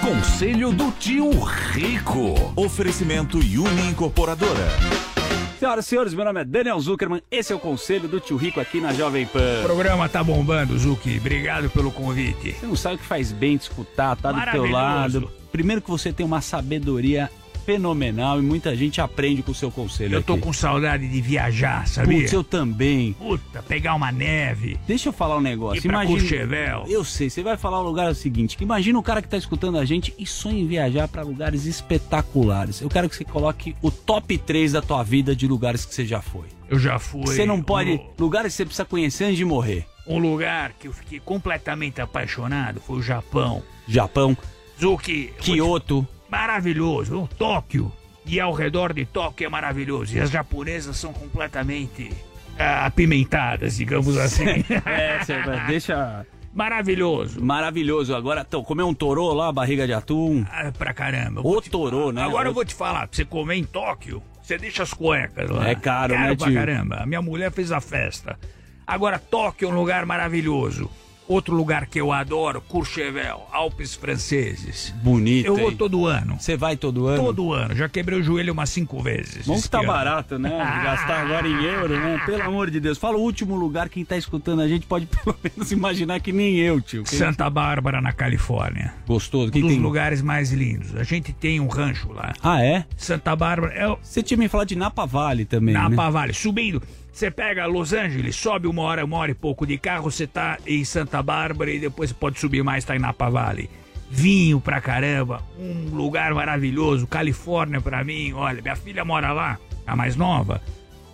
Conselho 0.00 0.72
do 0.72 0.92
Tio 0.92 1.30
Rico. 1.72 2.52
Oferecimento 2.54 3.38
Uni 3.38 3.88
Incorporadora. 3.88 5.15
Senhoras 5.58 5.86
e 5.86 5.88
senhores, 5.88 6.12
meu 6.12 6.24
nome 6.24 6.42
é 6.42 6.44
Daniel 6.44 6.78
Zuckerman, 6.78 7.22
esse 7.30 7.50
é 7.50 7.56
o 7.56 7.58
Conselho 7.58 8.06
do 8.06 8.20
Tio 8.20 8.36
Rico 8.36 8.60
aqui 8.60 8.78
na 8.78 8.92
Jovem 8.92 9.24
Pan. 9.24 9.60
O 9.60 9.64
programa 9.64 10.06
tá 10.06 10.22
bombando, 10.22 10.78
Zuki. 10.78 11.16
Obrigado 11.16 11.70
pelo 11.70 11.90
convite. 11.90 12.52
Você 12.52 12.66
não 12.66 12.76
sabe 12.76 12.96
o 12.96 12.98
que 12.98 13.04
faz 13.04 13.32
bem 13.32 13.56
te 13.56 13.62
escutar, 13.62 14.16
tá 14.16 14.32
do 14.32 14.50
teu 14.50 14.66
lado. 14.66 15.30
Primeiro 15.50 15.80
que 15.80 15.88
você 15.90 16.12
tem 16.12 16.26
uma 16.26 16.42
sabedoria 16.42 17.30
fenomenal 17.66 18.38
e 18.38 18.42
muita 18.42 18.76
gente 18.76 19.00
aprende 19.00 19.42
com 19.42 19.50
o 19.50 19.54
seu 19.54 19.72
conselho. 19.72 20.14
Eu 20.14 20.22
tô 20.22 20.34
aqui. 20.34 20.42
com 20.42 20.52
saudade 20.52 21.08
de 21.08 21.20
viajar, 21.20 21.86
sabia? 21.88 22.20
Putz, 22.20 22.32
eu 22.32 22.44
também. 22.44 23.12
Puta, 23.14 23.60
pegar 23.64 23.94
uma 23.94 24.12
neve. 24.12 24.78
Deixa 24.86 25.08
eu 25.08 25.12
falar 25.12 25.36
um 25.36 25.40
negócio. 25.40 25.84
Ir 25.84 25.90
Imagina. 25.90 26.84
Eu 26.88 27.04
sei, 27.04 27.28
você 27.28 27.42
vai 27.42 27.56
falar 27.56 27.80
o 27.80 27.82
lugar 27.82 28.06
é 28.06 28.10
o 28.10 28.14
seguinte: 28.14 28.56
imagina 28.60 28.96
o 28.96 29.02
cara 29.02 29.20
que 29.20 29.28
tá 29.28 29.36
escutando 29.36 29.78
a 29.78 29.84
gente 29.84 30.14
e 30.16 30.24
sonha 30.24 30.60
em 30.60 30.66
viajar 30.66 31.08
pra 31.08 31.22
lugares 31.22 31.66
espetaculares. 31.66 32.80
Eu 32.80 32.88
quero 32.88 33.08
que 33.08 33.16
você 33.16 33.24
coloque 33.24 33.74
o 33.82 33.90
top 33.90 34.38
3 34.38 34.72
da 34.72 34.80
tua 34.80 35.02
vida 35.02 35.34
de 35.34 35.48
lugares 35.48 35.84
que 35.84 35.92
você 35.92 36.06
já 36.06 36.22
foi. 36.22 36.46
Eu 36.68 36.78
já 36.78 37.00
fui. 37.00 37.26
Você 37.26 37.44
não 37.44 37.60
pode. 37.60 37.90
Um, 37.90 38.06
Lugares 38.18 38.52
que 38.52 38.58
você 38.58 38.64
precisa 38.64 38.84
conhecer 38.84 39.24
antes 39.24 39.36
de 39.36 39.44
morrer. 39.44 39.86
um 40.06 40.18
lugar 40.18 40.72
que 40.78 40.86
eu 40.86 40.92
fiquei 40.92 41.18
completamente 41.18 42.00
apaixonado 42.00 42.80
foi 42.80 42.98
o 42.98 43.02
Japão. 43.02 43.62
Japão, 43.88 44.36
Zuki. 44.80 45.32
Kyoto. 45.40 46.06
Maravilhoso. 46.28 47.20
um 47.20 47.26
Tóquio. 47.26 47.92
E 48.24 48.40
ao 48.40 48.52
redor 48.52 48.92
de 48.92 49.04
Tóquio 49.04 49.46
é 49.46 49.48
maravilhoso. 49.48 50.16
E 50.16 50.20
as 50.20 50.30
japonesas 50.30 50.96
são 50.96 51.12
completamente 51.12 52.10
ah, 52.58 52.86
apimentadas, 52.86 53.76
digamos 53.76 54.16
assim. 54.16 54.64
É, 54.84 55.66
deixa. 55.68 56.26
Maravilhoso. 56.52 57.44
Maravilhoso. 57.44 58.14
Agora, 58.14 58.44
então, 58.46 58.64
comer 58.64 58.82
um 58.82 58.94
torô 58.94 59.34
lá, 59.34 59.52
barriga 59.52 59.86
de 59.86 59.92
atum. 59.92 60.44
Ah, 60.50 60.72
pra 60.76 60.94
caramba. 60.94 61.42
O 61.44 61.60
torô, 61.60 62.10
né? 62.10 62.22
Agora 62.22 62.48
eu 62.48 62.54
vou 62.54 62.64
te 62.64 62.74
falar, 62.74 63.06
pra 63.06 63.14
você 63.14 63.26
comer 63.26 63.56
em 63.56 63.64
Tóquio, 63.64 64.22
você 64.42 64.56
deixa 64.56 64.82
as 64.82 64.94
cuecas 64.94 65.50
lá. 65.50 65.68
É 65.68 65.74
caro, 65.74 66.14
né, 66.14 66.34
pra 66.34 66.46
tio? 66.46 66.54
caramba. 66.54 66.96
A 66.96 67.06
minha 67.06 67.20
mulher 67.20 67.52
fez 67.52 67.70
a 67.70 67.80
festa. 67.80 68.38
Agora, 68.86 69.18
Tóquio 69.18 69.68
é 69.68 69.72
um 69.72 69.76
lugar 69.76 70.06
maravilhoso. 70.06 70.90
Outro 71.28 71.54
lugar 71.54 71.86
que 71.86 72.00
eu 72.00 72.12
adoro, 72.12 72.60
Courchevel, 72.60 73.46
Alpes 73.50 73.94
franceses. 73.94 74.94
Bonito. 75.02 75.46
Eu 75.46 75.56
vou 75.56 75.70
hein? 75.70 75.76
todo 75.76 76.06
ano. 76.06 76.36
Você 76.38 76.56
vai 76.56 76.76
todo 76.76 77.08
ano? 77.08 77.22
Todo 77.22 77.52
ano. 77.52 77.74
Já 77.74 77.88
quebrei 77.88 78.20
o 78.20 78.22
joelho 78.22 78.52
umas 78.52 78.70
cinco 78.70 79.02
vezes. 79.02 79.46
Bom 79.46 79.60
que 79.60 79.68
tá 79.68 79.78
ano. 79.78 79.88
barato, 79.88 80.38
né? 80.38 80.50
Gastar 80.84 81.22
agora 81.22 81.48
em 81.48 81.64
euro, 81.64 81.98
né? 81.98 82.22
Pelo 82.24 82.42
amor 82.42 82.70
de 82.70 82.78
Deus. 82.78 82.96
Fala 82.96 83.16
o 83.16 83.20
último 83.20 83.56
lugar, 83.56 83.88
quem 83.88 84.04
tá 84.04 84.16
escutando 84.16 84.62
a 84.62 84.68
gente 84.68 84.86
pode 84.86 85.06
pelo 85.24 85.36
menos 85.42 85.72
imaginar 85.72 86.20
que 86.20 86.32
nem 86.32 86.56
eu, 86.58 86.80
tio. 86.80 87.02
Quem- 87.02 87.18
Santa 87.18 87.50
Bárbara, 87.50 88.00
na 88.00 88.12
Califórnia. 88.12 88.94
Gostoso. 89.06 89.48
Um 89.48 89.60
dos 89.60 89.70
tem... 89.70 89.80
lugares 89.80 90.22
mais 90.22 90.52
lindos. 90.52 90.94
A 90.94 91.02
gente 91.02 91.32
tem 91.32 91.58
um 91.58 91.66
rancho 91.66 92.12
lá. 92.12 92.32
Ah, 92.42 92.62
é? 92.62 92.84
Santa 92.96 93.34
Bárbara 93.34 93.72
é 93.74 93.88
Você 94.00 94.22
tinha 94.22 94.38
me 94.38 94.48
falado 94.48 94.68
de 94.68 94.76
Napa 94.76 95.04
Valley 95.04 95.44
também, 95.44 95.74
né? 95.74 95.80
Napa 95.80 96.08
Valley, 96.08 96.34
subindo. 96.34 96.80
Você 97.16 97.30
pega 97.30 97.64
Los 97.64 97.94
Angeles, 97.94 98.36
sobe 98.36 98.68
uma 98.68 98.82
hora, 98.82 99.02
uma 99.02 99.16
hora 99.16 99.30
e 99.30 99.34
pouco 99.34 99.66
de 99.66 99.78
carro, 99.78 100.10
você 100.10 100.26
tá 100.26 100.58
em 100.66 100.84
Santa 100.84 101.22
Bárbara 101.22 101.70
e 101.70 101.78
depois 101.78 102.10
você 102.10 102.14
pode 102.14 102.38
subir 102.38 102.62
mais, 102.62 102.84
tá 102.84 102.94
em 102.94 102.98
Napa 102.98 103.30
Valley. 103.30 103.70
Vinho 104.10 104.60
pra 104.60 104.82
caramba, 104.82 105.42
um 105.58 105.96
lugar 105.96 106.34
maravilhoso, 106.34 107.06
Califórnia 107.06 107.80
pra 107.80 108.04
mim. 108.04 108.34
Olha, 108.34 108.60
minha 108.60 108.76
filha 108.76 109.02
mora 109.02 109.32
lá, 109.32 109.58
a 109.86 109.96
mais 109.96 110.14
nova, 110.14 110.60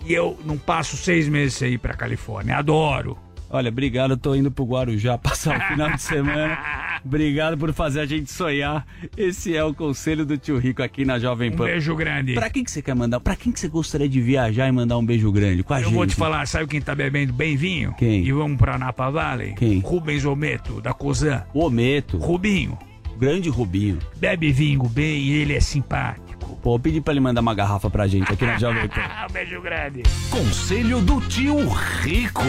e 0.05 0.13
eu 0.13 0.37
não 0.45 0.59
passo 0.59 0.97
seis 0.97 1.29
meses 1.29 1.63
ir 1.63 1.79
pra 1.79 1.95
Califórnia. 1.95 2.57
Adoro. 2.57 3.17
Olha, 3.55 3.69
obrigado, 3.69 4.13
eu 4.13 4.17
tô 4.17 4.35
indo 4.35 4.51
pro 4.51 4.65
Guarujá 4.65 5.19
passar 5.19 5.59
o 5.59 5.69
final 5.69 5.91
de 5.93 6.01
semana. 6.01 6.59
Obrigado 7.05 7.59
por 7.59 7.71
fazer 7.75 8.01
a 8.01 8.07
gente 8.07 8.33
sonhar. 8.33 8.87
Esse 9.15 9.55
é 9.55 9.63
o 9.63 9.75
conselho 9.75 10.25
do 10.25 10.39
tio 10.39 10.57
Rico 10.59 10.83
aqui 10.83 11.05
na 11.05 11.19
Jovem 11.19 11.51
Um 11.51 11.57
Pan. 11.57 11.65
beijo 11.67 11.95
grande. 11.95 12.33
Pra 12.33 12.49
quem 12.49 12.65
que 12.65 12.71
você 12.71 12.81
quer 12.81 12.95
mandar? 12.95 13.21
Pra 13.21 13.37
quem 13.37 13.53
que 13.53 13.61
você 13.61 13.69
gostaria 13.69 14.09
de 14.09 14.21
viajar 14.23 14.69
e 14.69 14.73
mandar 14.73 14.97
um 14.97 15.05
beijo 15.05 15.31
grande 15.31 15.63
com 15.63 15.75
a 15.75 15.81
Eu 15.81 15.85
gente? 15.85 15.95
vou 15.95 16.07
te 16.07 16.15
falar, 16.15 16.47
sabe 16.47 16.67
quem 16.67 16.81
tá 16.81 16.95
bebendo 16.95 17.35
bem 17.35 17.55
vinho? 17.55 17.93
Quem? 17.99 18.25
E 18.27 18.33
vamos 18.33 18.57
pra 18.57 18.79
Napa 18.79 19.11
Valley? 19.11 19.55
Quem? 19.55 19.81
Rubens 19.81 20.25
Ometo, 20.25 20.81
da 20.81 20.95
Cozan. 20.95 21.45
Ometo. 21.53 22.17
Rubinho. 22.17 22.79
Grande 23.19 23.51
Rubinho. 23.51 23.99
Bebe 24.17 24.51
vinho 24.51 24.83
bem 24.85 25.21
e 25.25 25.33
ele 25.35 25.53
é 25.55 25.61
simpático. 25.61 26.32
Pô, 26.63 26.79
pedi 26.79 27.01
pra 27.01 27.13
ele 27.13 27.21
mandar 27.21 27.41
uma 27.41 27.55
garrafa 27.55 27.89
pra 27.89 28.07
gente 28.07 28.33
aqui 28.33 28.45
na 28.45 28.59
Jovem 28.59 28.89
Pan. 28.89 29.01
um 29.29 29.33
beijo 29.33 29.61
grande. 29.61 30.03
Conselho 30.31 31.01
do 31.01 31.21
tio 31.21 31.57
Rico. 32.01 32.43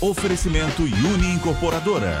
Oferecimento 0.00 0.82
Uni 0.82 1.34
Incorporadora. 1.34 2.20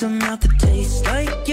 taste 0.00 0.18
them 0.18 0.30
out 0.30 0.40
the 0.40 0.48
taste 0.58 1.04
like 1.04 1.49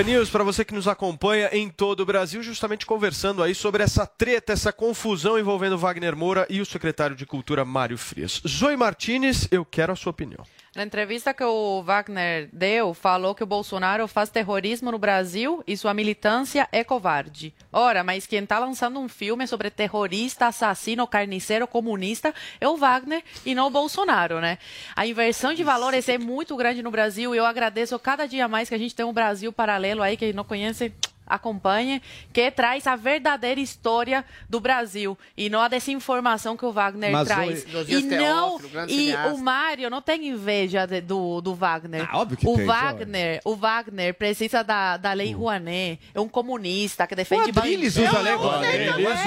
Pan 0.00 0.04
News, 0.04 0.30
para 0.30 0.42
você 0.42 0.64
que 0.64 0.72
nos 0.72 0.88
acompanha 0.88 1.50
em 1.52 1.68
todo 1.68 2.00
o 2.00 2.06
Brasil, 2.06 2.42
justamente 2.42 2.86
conversando 2.86 3.42
aí 3.42 3.54
sobre 3.54 3.82
essa 3.82 4.06
treta, 4.06 4.50
essa 4.50 4.72
confusão 4.72 5.38
envolvendo 5.38 5.76
Wagner 5.76 6.16
Moura 6.16 6.46
e 6.48 6.58
o 6.58 6.64
secretário 6.64 7.14
de 7.14 7.26
Cultura 7.26 7.66
Mário 7.66 7.98
Frias. 7.98 8.40
Zoe 8.48 8.78
Martinez, 8.78 9.46
eu 9.50 9.62
quero 9.62 9.92
a 9.92 9.96
sua 9.96 10.08
opinião. 10.08 10.42
Na 10.72 10.84
entrevista 10.84 11.34
que 11.34 11.42
o 11.42 11.82
Wagner 11.82 12.48
deu, 12.52 12.94
falou 12.94 13.34
que 13.34 13.42
o 13.42 13.46
Bolsonaro 13.46 14.06
faz 14.06 14.30
terrorismo 14.30 14.92
no 14.92 15.00
Brasil 15.00 15.64
e 15.66 15.76
sua 15.76 15.92
militância 15.92 16.68
é 16.70 16.84
covarde. 16.84 17.52
Ora, 17.72 18.04
mas 18.04 18.24
quem 18.24 18.44
está 18.44 18.56
lançando 18.56 19.00
um 19.00 19.08
filme 19.08 19.48
sobre 19.48 19.68
terrorista, 19.68 20.46
assassino, 20.46 21.08
carniceiro, 21.08 21.66
comunista 21.66 22.32
é 22.60 22.68
o 22.68 22.76
Wagner 22.76 23.24
e 23.44 23.52
não 23.52 23.66
o 23.66 23.70
Bolsonaro, 23.70 24.40
né? 24.40 24.58
A 24.94 25.04
inversão 25.04 25.52
de 25.52 25.64
valores 25.64 26.08
é 26.08 26.18
muito 26.18 26.56
grande 26.56 26.84
no 26.84 26.90
Brasil 26.92 27.34
e 27.34 27.38
eu 27.38 27.46
agradeço 27.46 27.98
cada 27.98 28.26
dia 28.26 28.46
mais 28.46 28.68
que 28.68 28.74
a 28.76 28.78
gente 28.78 28.94
tem 28.94 29.04
um 29.04 29.12
Brasil 29.12 29.52
paralelo 29.52 30.02
aí 30.04 30.16
que 30.16 30.32
não 30.32 30.44
conhece 30.44 30.92
acompanhe, 31.30 32.02
que 32.32 32.50
traz 32.50 32.86
a 32.86 32.96
verdadeira 32.96 33.60
história 33.60 34.24
do 34.48 34.60
Brasil 34.60 35.16
e 35.36 35.48
não 35.48 35.60
a 35.60 35.68
desinformação 35.68 36.56
que 36.56 36.64
o 36.64 36.72
Wagner 36.72 37.12
Mas 37.12 37.28
traz. 37.28 37.64
O, 37.64 37.90
e 37.90 37.94
é 37.94 38.00
não 38.18 38.60
e 38.88 39.14
o 39.32 39.38
Mário 39.38 39.88
não 39.88 40.02
tem 40.02 40.28
inveja 40.28 40.86
de, 40.86 41.00
do, 41.00 41.40
do 41.40 41.54
Wagner. 41.54 42.06
Ah, 42.10 42.18
óbvio 42.18 42.36
que 42.36 42.48
o 42.48 42.56
tem, 42.56 42.66
Wagner, 42.66 43.40
o 43.44 43.54
Wagner 43.54 44.14
precisa 44.14 44.62
da, 44.62 44.96
da 44.96 45.12
lei 45.12 45.34
hum. 45.34 45.38
Rouanet, 45.38 46.00
é 46.14 46.20
um 46.20 46.28
comunista 46.28 47.06
que 47.06 47.14
defende 47.14 47.50
o 47.50 47.58
Adriles 47.58 47.96
usa 47.96 48.18
a 48.18 48.20
lei 48.20 48.34
Rouanet. 48.34 48.88
Adriles 48.88 49.22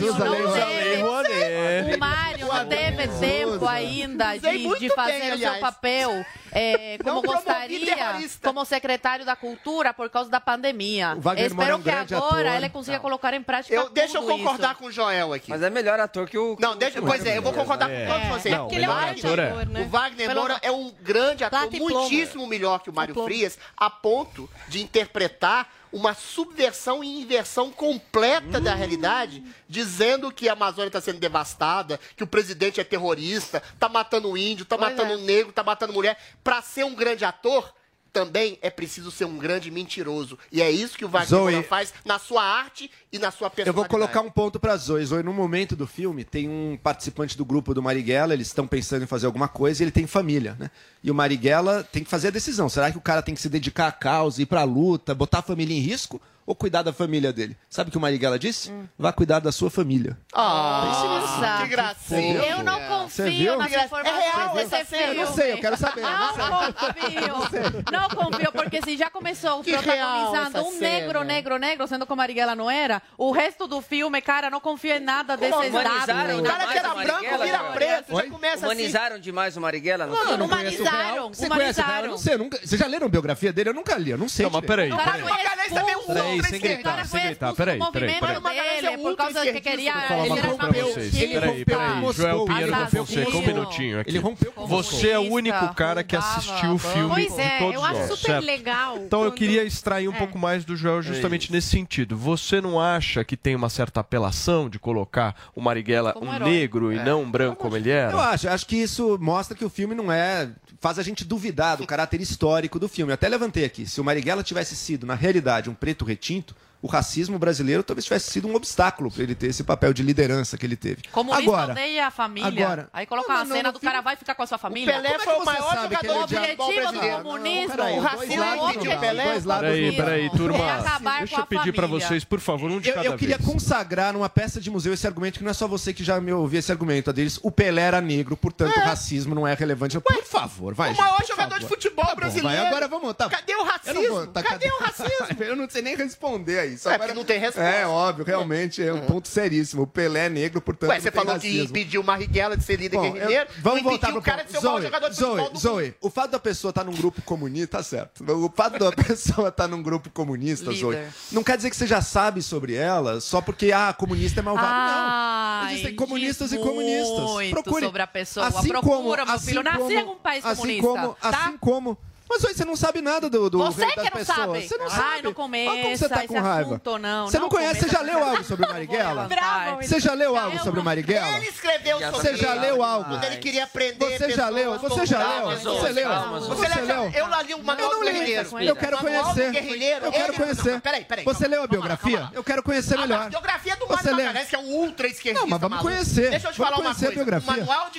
usa. 0.00 0.30
Usa 0.30 0.64
a 0.64 0.68
lei 0.68 1.02
Rouanet 1.02 2.27
teve 2.68 3.08
tempo 3.08 3.66
ainda 3.66 4.36
de, 4.36 4.78
de 4.78 4.88
fazer 4.90 5.20
bem, 5.20 5.32
o 5.32 5.38
seu 5.38 5.54
papel 5.60 6.24
é, 6.52 6.98
como 7.02 7.22
gostaria, 7.22 7.96
como 8.42 8.64
secretário 8.64 9.24
da 9.24 9.36
cultura 9.36 9.92
por 9.92 10.08
causa 10.10 10.30
da 10.30 10.40
pandemia. 10.40 11.16
Espero 11.36 11.78
que 11.80 11.90
agora 11.90 12.54
ela 12.54 12.68
consiga 12.68 12.96
não. 12.96 13.02
colocar 13.02 13.34
em 13.34 13.42
prática 13.42 13.74
eu, 13.74 13.90
Deixa 13.90 14.18
eu 14.18 14.22
concordar 14.22 14.72
isso. 14.72 14.78
com 14.78 14.86
o 14.86 14.92
Joel 14.92 15.32
aqui. 15.32 15.50
Mas 15.50 15.62
é 15.62 15.70
melhor 15.70 16.00
ator 16.00 16.28
que 16.28 16.38
o... 16.38 16.56
Não, 16.58 16.76
deixa, 16.76 17.00
pois 17.00 17.24
é, 17.24 17.38
eu 17.38 17.42
vou 17.42 17.52
né? 17.52 17.58
concordar 17.58 17.90
é. 17.90 18.06
com 18.06 18.12
todos 18.12 18.28
vocês. 18.28 18.54
É, 18.54 18.58
não, 18.58 18.70
ele 18.70 18.84
é 18.84 18.88
ator, 18.88 19.66
né? 19.66 19.82
O 19.82 19.88
Wagner 19.88 20.34
Moura 20.34 20.58
é 20.62 20.70
um 20.70 20.92
grande 21.02 21.44
ator, 21.44 21.70
muitíssimo 21.72 22.46
melhor 22.46 22.80
que 22.80 22.90
o 22.90 22.94
Mário 22.94 23.14
Frias, 23.14 23.58
a 23.76 23.90
ponto 23.90 24.48
de 24.68 24.82
interpretar 24.82 25.68
uma 25.92 26.14
subversão 26.14 27.02
e 27.02 27.22
inversão 27.22 27.70
completa 27.70 28.58
hum. 28.58 28.62
da 28.62 28.74
realidade, 28.74 29.42
dizendo 29.68 30.32
que 30.32 30.48
a 30.48 30.52
Amazônia 30.52 30.88
está 30.88 31.00
sendo 31.00 31.18
devastada, 31.18 31.98
que 32.16 32.24
o 32.24 32.26
presidente 32.26 32.80
é 32.80 32.84
terrorista, 32.84 33.62
está 33.74 33.88
matando 33.88 34.36
índio, 34.36 34.64
está 34.64 34.76
matando 34.76 35.14
é. 35.14 35.16
negro, 35.16 35.50
está 35.50 35.62
matando 35.62 35.92
mulher, 35.92 36.18
para 36.42 36.60
ser 36.62 36.84
um 36.84 36.94
grande 36.94 37.24
ator, 37.24 37.72
também 38.18 38.58
é 38.60 38.68
preciso 38.68 39.12
ser 39.12 39.26
um 39.26 39.38
grande 39.38 39.70
mentiroso. 39.70 40.36
E 40.50 40.60
é 40.60 40.68
isso 40.68 40.98
que 40.98 41.04
o 41.04 41.08
Wagner 41.08 41.28
Zoe... 41.28 41.62
faz 41.62 41.94
na 42.04 42.18
sua 42.18 42.42
arte 42.42 42.90
e 43.12 43.18
na 43.18 43.30
sua 43.30 43.48
personalidade. 43.48 43.68
Eu 43.68 43.74
vou 43.74 43.84
colocar 43.84 44.20
um 44.22 44.30
ponto 44.30 44.58
para 44.58 44.76
Zoe. 44.76 45.04
Zoe, 45.04 45.22
no 45.22 45.32
momento 45.32 45.76
do 45.76 45.86
filme, 45.86 46.24
tem 46.24 46.48
um 46.48 46.76
participante 46.82 47.38
do 47.38 47.44
grupo 47.44 47.72
do 47.72 47.80
Marighella, 47.80 48.34
eles 48.34 48.48
estão 48.48 48.66
pensando 48.66 49.04
em 49.04 49.06
fazer 49.06 49.26
alguma 49.26 49.46
coisa 49.46 49.82
e 49.82 49.84
ele 49.84 49.92
tem 49.92 50.04
família, 50.04 50.56
né? 50.58 50.68
E 51.02 51.12
o 51.12 51.14
Marighella 51.14 51.84
tem 51.84 52.02
que 52.02 52.10
fazer 52.10 52.28
a 52.28 52.32
decisão. 52.32 52.68
Será 52.68 52.90
que 52.90 52.98
o 52.98 53.00
cara 53.00 53.22
tem 53.22 53.36
que 53.36 53.40
se 53.40 53.48
dedicar 53.48 53.86
à 53.86 53.92
causa, 53.92 54.42
ir 54.42 54.46
pra 54.46 54.64
luta, 54.64 55.14
botar 55.14 55.38
a 55.38 55.42
família 55.42 55.76
em 55.76 55.80
risco? 55.80 56.20
ou 56.48 56.54
cuidar 56.54 56.80
da 56.80 56.94
família 56.94 57.30
dele? 57.30 57.54
Sabe 57.68 57.88
o 57.88 57.92
que 57.92 57.98
o 57.98 58.00
Marighella 58.00 58.38
disse? 58.38 58.72
Hum. 58.72 58.86
Vá 58.98 59.12
cuidar 59.12 59.38
da 59.38 59.52
sua 59.52 59.68
família. 59.68 60.16
É 60.28 60.34
ah, 60.34 61.58
que 61.60 61.68
gracinha. 61.68 62.38
Eu 62.42 62.62
não 62.62 62.80
confio 62.88 63.58
nas 63.58 63.70
informações 63.70 64.06
é 64.06 64.30
real, 64.30 64.54
desse 64.54 64.84
filme. 64.86 65.04
Eu 65.04 65.14
não 65.14 65.34
sei, 65.34 65.52
eu 65.52 65.58
quero 65.58 65.76
saber. 65.76 66.00
Não, 66.00 66.72
confio. 66.72 67.82
Não 67.92 68.08
confio, 68.08 68.52
porque 68.52 68.80
se 68.80 68.96
já 68.96 69.10
começou 69.10 69.62
que 69.62 69.72
protagonizando 69.72 70.66
um 70.66 70.78
negro, 70.78 71.22
negro, 71.22 71.58
negro, 71.58 71.86
sendo 71.86 72.06
que 72.06 72.12
o 72.14 72.16
Marighella 72.16 72.54
não 72.54 72.70
era, 72.70 73.02
o 73.18 73.30
resto 73.30 73.66
do 73.66 73.82
filme, 73.82 74.18
cara, 74.22 74.48
não 74.48 74.58
confia 74.58 74.96
em 74.96 75.00
nada 75.00 75.36
desses 75.36 75.70
dados. 75.70 76.38
O 76.38 76.42
cara 76.42 76.66
que 76.66 76.78
era 76.78 76.94
branco 76.94 77.42
vira 77.42 77.58
preto, 77.74 78.16
já 78.16 78.30
começa 78.30 78.54
assim. 78.54 78.64
humanizaram 78.64 79.18
demais 79.18 79.54
o 79.54 79.60
Marighella? 79.60 80.06
Não, 80.06 80.38
não, 80.38 80.46
humanizaram. 80.46 81.28
Você 81.28 81.44
humanizaram. 81.44 82.08
Conhece, 82.08 82.08
não 82.08 82.50
sei, 82.50 82.60
vocês 82.62 82.80
já 82.80 82.86
leram 82.86 83.06
biografia 83.06 83.52
dele? 83.52 83.68
Eu 83.68 83.74
nunca 83.74 83.98
li, 83.98 84.12
eu 84.12 84.18
não 84.18 84.30
sei. 84.30 84.46
Não, 84.46 84.52
mas 84.52 84.64
peraí. 84.64 84.90
O 84.90 84.96
Magalhães 84.96 85.72
também 85.74 85.92
é 85.92 85.98
um 85.98 86.37
peraí, 86.42 86.60
sem 86.60 86.60
gritar, 86.60 87.06
sem 87.06 87.22
gritar. 87.26 87.54
Peraí, 87.54 87.78
peraí, 87.92 88.20
peraí. 88.20 88.78
Dele, 88.78 88.86
é 88.86 88.98
por 88.98 89.16
causa 89.16 89.42
que 89.42 89.60
queria... 89.60 89.94
Ele 90.24 90.40
rompeu, 90.40 90.94
peraí, 90.94 91.64
peraí. 91.64 92.12
Joel 92.12 92.44
Pinheiro 92.44 92.72
com 92.72 93.04
você, 93.04 93.26
um 93.26 93.42
minutinho 93.42 94.00
aqui. 94.00 94.10
Ele 94.10 94.18
rompeu 94.18 94.52
com 94.52 94.66
você. 94.66 95.10
é 95.10 95.18
o 95.18 95.32
único 95.32 95.74
cara 95.74 96.02
que 96.02 96.16
assistiu 96.16 96.74
o 96.74 96.78
filme 96.78 97.08
pois 97.08 97.38
é, 97.38 97.48
de 97.48 97.58
todos 97.58 97.74
eu 97.74 97.84
acho 97.84 98.16
super 98.16 98.40
legal. 98.40 98.98
Então 98.98 99.24
eu 99.24 99.32
queria 99.32 99.64
extrair 99.64 100.08
um 100.08 100.14
é. 100.14 100.18
pouco 100.18 100.38
mais 100.38 100.64
do 100.64 100.76
Joel 100.76 100.98
é 100.98 101.02
justamente 101.02 101.50
nesse 101.52 101.68
sentido. 101.68 102.16
Você 102.16 102.60
não 102.60 102.80
acha 102.80 103.24
que 103.24 103.36
tem 103.36 103.54
uma 103.54 103.68
certa 103.68 104.00
apelação 104.00 104.68
de 104.68 104.78
colocar 104.78 105.34
o 105.54 105.60
Marighella 105.60 106.14
um 106.20 106.38
negro 106.44 106.92
e 106.92 106.96
não 107.02 107.22
um 107.22 107.30
branco 107.30 107.56
como 107.56 107.76
ele 107.76 107.90
era? 107.90 108.12
Eu 108.12 108.20
acho, 108.20 108.48
acho 108.48 108.66
que 108.66 108.76
isso 108.76 109.18
mostra 109.20 109.56
que 109.56 109.64
o 109.64 109.70
filme 109.70 109.94
não 109.94 110.10
é 110.10 110.50
faz 110.80 110.98
a 110.98 111.02
gente 111.02 111.24
duvidar 111.24 111.76
do 111.76 111.86
caráter 111.86 112.20
histórico 112.20 112.78
do 112.78 112.88
filme. 112.88 113.10
Eu 113.10 113.14
até 113.14 113.28
levantei 113.28 113.64
aqui, 113.64 113.86
se 113.86 114.00
o 114.00 114.04
Marighella 114.04 114.42
tivesse 114.42 114.76
sido 114.76 115.06
na 115.06 115.14
realidade 115.14 115.68
um 115.68 115.74
preto 115.74 116.04
tinto, 116.18 116.54
o 116.80 116.86
racismo 116.86 117.38
brasileiro 117.38 117.82
talvez 117.82 118.04
tivesse 118.04 118.30
sido 118.30 118.46
um 118.46 118.54
obstáculo 118.54 119.10
para 119.10 119.22
ele 119.22 119.34
ter 119.34 119.48
esse 119.48 119.64
papel 119.64 119.92
de 119.92 120.02
liderança 120.02 120.56
que 120.56 120.64
ele 120.64 120.76
teve. 120.76 121.02
Como 121.10 121.32
agora, 121.32 121.72
odeia 121.72 122.00
é 122.00 122.04
a 122.04 122.10
família. 122.10 122.64
Agora, 122.64 122.88
aí 122.92 123.04
colocar 123.06 123.34
uma 123.34 123.44
não, 123.44 123.56
cena 123.56 123.62
não, 123.64 123.72
do 123.72 123.80
filho, 123.80 123.90
cara 123.90 124.02
vai 124.02 124.16
ficar 124.16 124.34
com 124.34 124.42
a 124.42 124.46
sua 124.46 124.58
família. 124.58 124.98
O 124.98 125.02
Pelé 125.02 125.14
é 125.14 125.18
foi 125.18 125.34
o 125.34 125.44
maior 125.44 125.82
jogador 125.82 126.22
é 126.22 126.26
de 126.26 126.36
futebol 126.36 126.74
brasileiro. 126.74 127.18
O 127.18 127.22
comunismo, 127.22 127.82
o 127.82 128.00
racismo, 128.00 128.44
o 128.44 128.68
objetivo. 128.68 129.00
Peraí, 129.00 129.96
peraí, 129.96 130.30
turma. 130.30 130.58
É 130.58 131.18
deixa 131.18 131.40
eu 131.40 131.46
pedir 131.46 131.72
para 131.72 131.86
vocês, 131.86 132.24
por 132.24 132.38
favor, 132.38 132.70
um 132.70 132.80
de 132.80 132.90
eu, 132.90 132.94
cada 132.94 133.06
eu 133.06 133.12
vez. 133.12 133.22
Eu 133.22 133.36
queria 133.36 133.52
consagrar 133.52 134.12
numa 134.12 134.28
peça 134.28 134.60
de 134.60 134.70
museu 134.70 134.94
esse 134.94 135.06
argumento, 135.06 135.38
que 135.38 135.44
não 135.44 135.50
é 135.50 135.54
só 135.54 135.66
você 135.66 135.92
que 135.92 136.04
já 136.04 136.20
me 136.20 136.32
ouviu 136.32 136.60
esse 136.60 136.70
argumento, 136.70 137.12
deles. 137.12 137.40
O 137.42 137.50
Pelé 137.50 137.82
era 137.82 138.00
negro, 138.00 138.36
portanto, 138.36 138.76
é. 138.76 138.80
o 138.80 138.84
racismo 138.84 139.34
não 139.34 139.46
é 139.46 139.54
relevante. 139.54 139.96
Ué, 139.96 140.02
por 140.02 140.24
favor, 140.24 140.74
vai. 140.74 140.92
O 140.92 140.96
maior 140.96 141.24
jogador 141.26 141.54
favor. 141.54 141.60
de 141.60 141.66
futebol 141.66 142.06
tá 142.06 142.14
brasileiro. 142.14 142.48
Vai, 142.48 142.66
agora 142.66 142.86
vamos. 142.86 143.14
Tá. 143.14 143.28
Cadê 143.28 143.54
o 143.54 143.64
tá, 143.64 143.72
racismo? 143.72 144.26
Cadê 144.28 144.70
o 144.70 144.78
racismo? 144.78 145.42
eu 145.42 145.56
não 145.56 145.68
sei 145.68 145.82
nem 145.82 145.96
responder 145.96 146.58
aí 146.58 146.67
isso. 146.68 146.88
É, 146.88 146.94
Agora, 146.94 147.14
não 147.14 147.24
tem 147.24 147.36
é 147.36 147.40
resposta. 147.40 147.68
É 147.68 147.86
óbvio, 147.86 148.24
realmente 148.24 148.82
é 148.82 148.92
um 148.92 148.96
uhum. 148.96 149.06
ponto 149.06 149.28
seríssimo. 149.28 149.82
O 149.82 149.86
Pelé 149.86 150.26
é 150.26 150.28
negro, 150.28 150.60
portanto. 150.60 150.90
Ué, 150.90 151.00
você 151.00 151.10
falou 151.10 151.38
que 151.38 151.60
impediu 151.60 152.00
uma 152.00 152.16
Riguela 152.16 152.56
de 152.56 152.64
ser 152.64 152.76
líder 152.76 152.96
Bom, 152.96 153.12
guerrilheiro. 153.12 153.50
Eu, 153.50 153.62
vamos 153.62 153.82
voltar 153.82 154.10
pro 154.10 154.18
o 154.18 154.22
cara 154.22 154.42
de 154.42 154.50
ser 154.50 154.58
o 154.58 154.62
maior 154.62 154.76
Zoe, 154.76 154.82
jogador 154.84 155.10
de 155.10 155.16
Zoe, 155.16 155.38
futebol 155.38 155.60
Zoe, 155.60 155.94
o 156.00 156.10
fato 156.10 156.30
da 156.30 156.38
pessoa 156.38 156.70
estar 156.70 156.84
tá 156.84 156.90
num 156.90 156.96
grupo 156.96 157.22
comunista, 157.22 157.78
tá 157.78 157.82
certo. 157.82 158.24
O 158.32 158.52
fato 158.54 158.78
da 158.78 158.92
pessoa 159.04 159.48
estar 159.48 159.64
tá 159.64 159.68
num 159.68 159.82
grupo 159.82 160.10
comunista. 160.10 160.72
Zoe, 160.72 160.96
não 161.32 161.42
quer 161.42 161.56
dizer 161.56 161.70
que 161.70 161.76
você 161.76 161.86
já 161.86 162.00
sabe 162.00 162.42
sobre 162.42 162.74
ela 162.74 163.20
só 163.20 163.40
porque, 163.40 163.72
ah, 163.72 163.92
comunista 163.92 164.40
é 164.40 164.42
malvado. 164.42 164.68
Ah, 164.70 165.60
não. 165.62 165.70
Existem 165.70 165.94
comunistas 165.94 166.52
e 166.52 166.58
comunistas. 166.58 167.50
Procure. 167.50 167.84
sobre 167.86 168.02
a 168.02 168.06
pessoa. 168.06 168.46
Assim 168.46 168.68
procura, 168.68 168.96
como, 168.96 169.14
meu 169.14 169.34
assim 169.34 169.46
filho. 169.46 169.64
Como, 169.64 170.12
um 170.12 170.16
país 170.16 170.44
assim 170.44 170.60
comunista. 170.60 170.86
Como, 170.86 171.14
tá? 171.14 171.28
Assim 171.28 171.58
como 171.58 171.98
mas 172.28 172.44
hoje 172.44 172.54
você 172.54 172.64
não 172.64 172.76
sabe 172.76 173.00
nada 173.00 173.30
do, 173.30 173.48
do 173.48 173.58
Você 173.58 173.80
das 173.80 173.94
que 173.94 174.18
não 174.18 174.24
sabe. 174.24 174.68
Você 174.68 174.76
não 174.76 174.86
Ai, 174.86 174.90
sabe. 174.90 175.22
não 175.22 175.34
começa 175.34 175.70
Olha 175.70 175.82
como 175.82 175.96
você 175.96 176.08
tá 176.08 176.26
com 176.26 176.40
raiva. 176.40 176.70
assunto, 176.70 176.98
não. 176.98 177.26
Você 177.26 177.36
não, 177.38 177.42
não 177.44 177.50
conhece, 177.50 177.80
você 177.80 177.88
já 177.88 178.00
leu 178.00 178.22
algo 178.22 178.44
sobre 178.44 178.66
o 178.66 178.68
Marighella? 178.68 179.24
Bravo, 179.28 179.82
Você 179.82 180.00
já 180.00 180.14
leu 180.14 180.36
algo 180.36 180.56
é 180.56 180.60
sobre 180.60 180.80
o 180.80 180.84
Marighella? 180.84 181.36
Ele 181.36 181.48
escreveu 181.48 181.98
Já 181.98 182.12
sobre 182.12 182.28
Você 182.28 182.36
já 182.36 182.54
leu 182.54 182.82
algo? 182.82 183.08
Quando 183.10 183.24
ele 183.24 183.36
queria 183.38 183.64
aprender 183.64 184.18
Você 184.18 184.30
já 184.30 184.48
leu? 184.48 184.78
Você 184.78 185.06
já 185.06 185.18
leu? 185.18 185.58
Você 185.58 185.88
leu? 185.92 186.08
Você 186.40 186.80
leu? 186.80 187.10
Eu 187.14 187.26
lá 187.28 187.42
li 187.42 187.54
o 187.54 187.62
Manual 187.62 187.90
Eu 187.92 187.98
não 187.98 188.04
do 188.04 188.58
li. 188.58 188.66
Eu 188.66 188.76
quero 188.76 188.98
conhecer. 188.98 189.54
Eu 190.02 190.12
quero 190.12 190.32
conhecer. 190.34 190.80
Peraí, 190.80 191.04
peraí. 191.04 191.24
Você 191.24 191.48
leu 191.48 191.62
a 191.62 191.66
biografia? 191.66 192.30
Eu 192.32 192.44
quero 192.44 192.62
conhecer 192.62 192.98
melhor. 192.98 193.22
A 193.22 193.28
biografia 193.28 193.76
do 193.76 193.86
Você 193.86 194.10
Mário 194.10 194.32
lê? 194.32 194.44
Que 194.44 194.56
é 194.56 194.58
um 194.58 194.70
ultra 194.70 195.06
esquerdista. 195.06 195.40
Não, 195.42 195.48
mas 195.50 195.60
vamos 195.60 195.80
conhecer. 195.80 196.30
Deixa 196.30 196.48
eu 196.48 196.52
te 196.52 196.56
falar 196.56 196.76
uma 196.76 196.82
conhecer 196.84 197.06
a 197.06 197.08
coisa. 197.08 197.24
biografia. 197.24 197.52
O 197.52 197.66
manual 197.66 197.90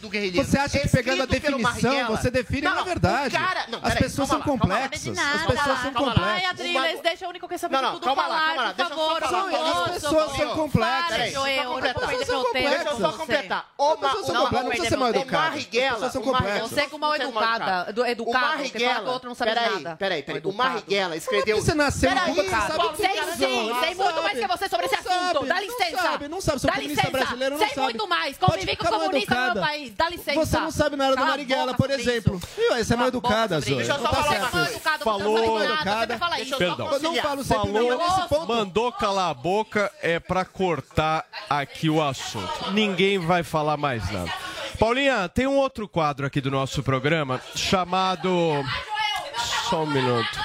do 0.00 0.08
guerrilheiro. 0.08 0.46
Você 0.46 0.58
acha 0.58 0.78
que 0.78 0.88
pegando 0.88 1.22
a 1.22 1.26
definição, 1.26 2.06
você 2.08 2.30
define, 2.30 2.62
na 2.62 2.82
verdade. 2.82 3.34
O 3.34 3.38
cara, 3.38 3.66
as 3.82 3.94
pessoas 3.94 4.28
são 4.28 4.40
complexas. 4.42 5.18
As 5.18 5.46
pessoas 5.46 5.80
são 5.80 5.92
complexas. 5.92 6.24
Ai, 6.24 6.44
Adriles, 6.46 7.00
deixa 7.00 7.26
o 7.26 7.28
único 7.30 7.48
que 7.48 7.58
sabe 7.58 7.74
não, 7.74 7.98
tudo 7.98 8.14
falar, 8.14 8.74
por 8.74 8.86
favor. 8.88 9.24
As 9.24 9.90
pessoas 9.92 10.36
são 10.36 10.54
complexas. 10.54 11.32
Deixa 12.52 12.88
eu 12.88 12.96
só 12.96 13.12
completar. 13.12 13.70
As 13.78 13.98
pessoas 13.98 14.26
são 14.26 14.34
complexas, 14.34 14.62
não 14.62 14.68
precisa 14.68 14.88
ser 14.88 14.96
mal 14.96 15.08
educada. 15.10 15.38
O 15.38 15.50
Marriguela... 15.50 16.08
Você 16.08 16.86
com 16.88 16.98
mal 16.98 17.14
educada, 17.14 17.94
educado, 18.08 18.62
você 18.64 18.78
fala 18.78 19.00
que 19.00 19.08
o 19.08 19.12
outro 19.12 19.28
não 19.28 19.34
sabe 19.34 19.54
nada. 19.54 19.96
Peraí, 19.96 20.22
peraí, 20.22 20.42
o 20.44 20.52
Marriguela 20.52 21.16
escreveu... 21.16 21.56
Como 21.56 21.66
você 21.66 21.74
nasceu 21.74 22.10
em 22.10 22.18
Cuba, 22.18 22.42
você 22.42 22.50
sabe 22.50 22.96
Sei 22.96 23.22
sim, 23.36 23.72
sei 23.80 23.94
muito 23.94 24.22
mais 24.22 24.38
que 24.38 24.46
você 24.46 24.68
sobre 24.68 24.86
esse 24.86 24.94
assunto. 24.96 25.46
Dá 25.46 25.60
licença. 25.60 25.90
Não 25.90 25.98
sabe, 26.02 26.28
não 26.28 26.40
sabe. 26.40 26.58
Sou 26.60 26.70
comunista 26.70 27.10
brasileiro, 27.10 27.54
não 27.54 27.60
sabe. 27.60 27.74
Sei 27.74 27.82
muito 27.82 28.08
mais. 28.08 28.38
Convivi 28.38 28.76
com 28.76 28.86
comunista 28.86 29.34
no 29.34 29.54
meu 29.54 29.62
país. 29.62 29.94
Dá 29.94 30.08
licença. 30.08 30.34
Você 30.34 30.58
não 30.58 30.70
sabe 30.70 30.96
nada 30.96 31.16
do 31.16 31.24
Marighella, 31.24 31.74
por 31.74 31.90
exemplo. 31.90 32.40
Você 32.70 32.92
é 32.92 32.96
mal 32.96 33.08
educada. 33.08 33.60
Tá 33.70 33.76
Deixa 33.76 33.92
eu 33.92 33.98
só 33.98 34.08
falar 34.08 34.38
uma 34.38 34.48
coisa. 34.48 34.80
Falou, 34.98 35.62
educada. 35.62 36.18
Perdão. 36.58 36.92
Eu 36.92 37.00
não 37.00 37.14
falo 37.16 37.44
sempre 37.44 37.72
falou, 37.72 38.46
mandou 38.46 38.92
calar 38.92 39.30
a 39.30 39.34
boca 39.34 39.90
é 40.02 40.18
para 40.18 40.44
cortar 40.44 41.24
aqui 41.48 41.88
o 41.88 42.02
assunto. 42.02 42.72
Ninguém 42.72 43.18
vai 43.18 43.42
falar 43.42 43.76
mais 43.76 44.10
nada. 44.10 44.32
Paulinha, 44.78 45.28
tem 45.28 45.46
um 45.46 45.56
outro 45.56 45.88
quadro 45.88 46.26
aqui 46.26 46.40
do 46.40 46.50
nosso 46.50 46.82
programa 46.82 47.40
chamado 47.54 48.64
Só 49.68 49.82
um 49.82 49.86
minuto. 49.86 50.38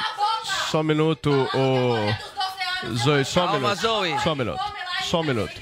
Só 0.72 0.80
um 0.80 0.84
minuto, 0.84 1.30
o. 1.54 2.94
Zoe, 2.96 3.24
só 3.24 3.46
um 3.46 3.54
minuto. 3.54 3.78
Só 4.24 4.32
um 4.32 4.36
minuto. 4.36 4.64
Só 5.04 5.20
um 5.22 5.24
minuto. 5.24 5.62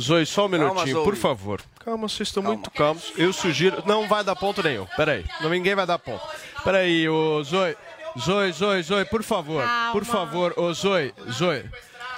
Zoe, 0.00 0.24
só 0.24 0.46
um 0.46 0.48
minutinho, 0.48 0.94
calma, 0.94 1.04
por 1.04 1.16
favor. 1.16 1.60
Calma, 1.84 2.08
vocês 2.08 2.28
estão 2.28 2.42
calma. 2.42 2.56
muito 2.56 2.70
calmos. 2.70 3.12
Eu 3.16 3.32
sugiro. 3.32 3.82
Não 3.84 4.06
vai 4.06 4.22
dar 4.22 4.36
ponto 4.36 4.62
nenhum. 4.62 4.86
Peraí, 4.96 5.24
ninguém 5.42 5.74
vai 5.74 5.86
dar 5.86 5.98
ponto. 5.98 6.24
Peraí, 6.64 7.08
ô 7.08 7.42
Zoe. 7.42 7.76
Zoe, 8.18 8.52
Zoe, 8.52 8.82
Zoe, 8.82 9.04
por 9.04 9.22
favor. 9.22 9.62
Por 9.92 10.04
favor, 10.04 10.54
ô 10.56 10.72
Zoe, 10.72 11.14
Zoe. 11.30 11.64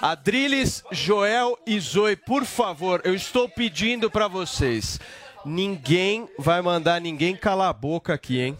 Adriles, 0.00 0.82
Joel 0.90 1.58
e 1.66 1.78
Zoe, 1.78 2.16
por 2.16 2.44
favor, 2.46 3.02
eu 3.04 3.14
estou 3.14 3.48
pedindo 3.48 4.10
pra 4.10 4.28
vocês. 4.28 4.98
Ninguém 5.44 6.26
vai 6.38 6.62
mandar 6.62 7.00
ninguém 7.00 7.36
calar 7.36 7.68
a 7.68 7.72
boca 7.72 8.14
aqui, 8.14 8.40
hein? 8.40 8.56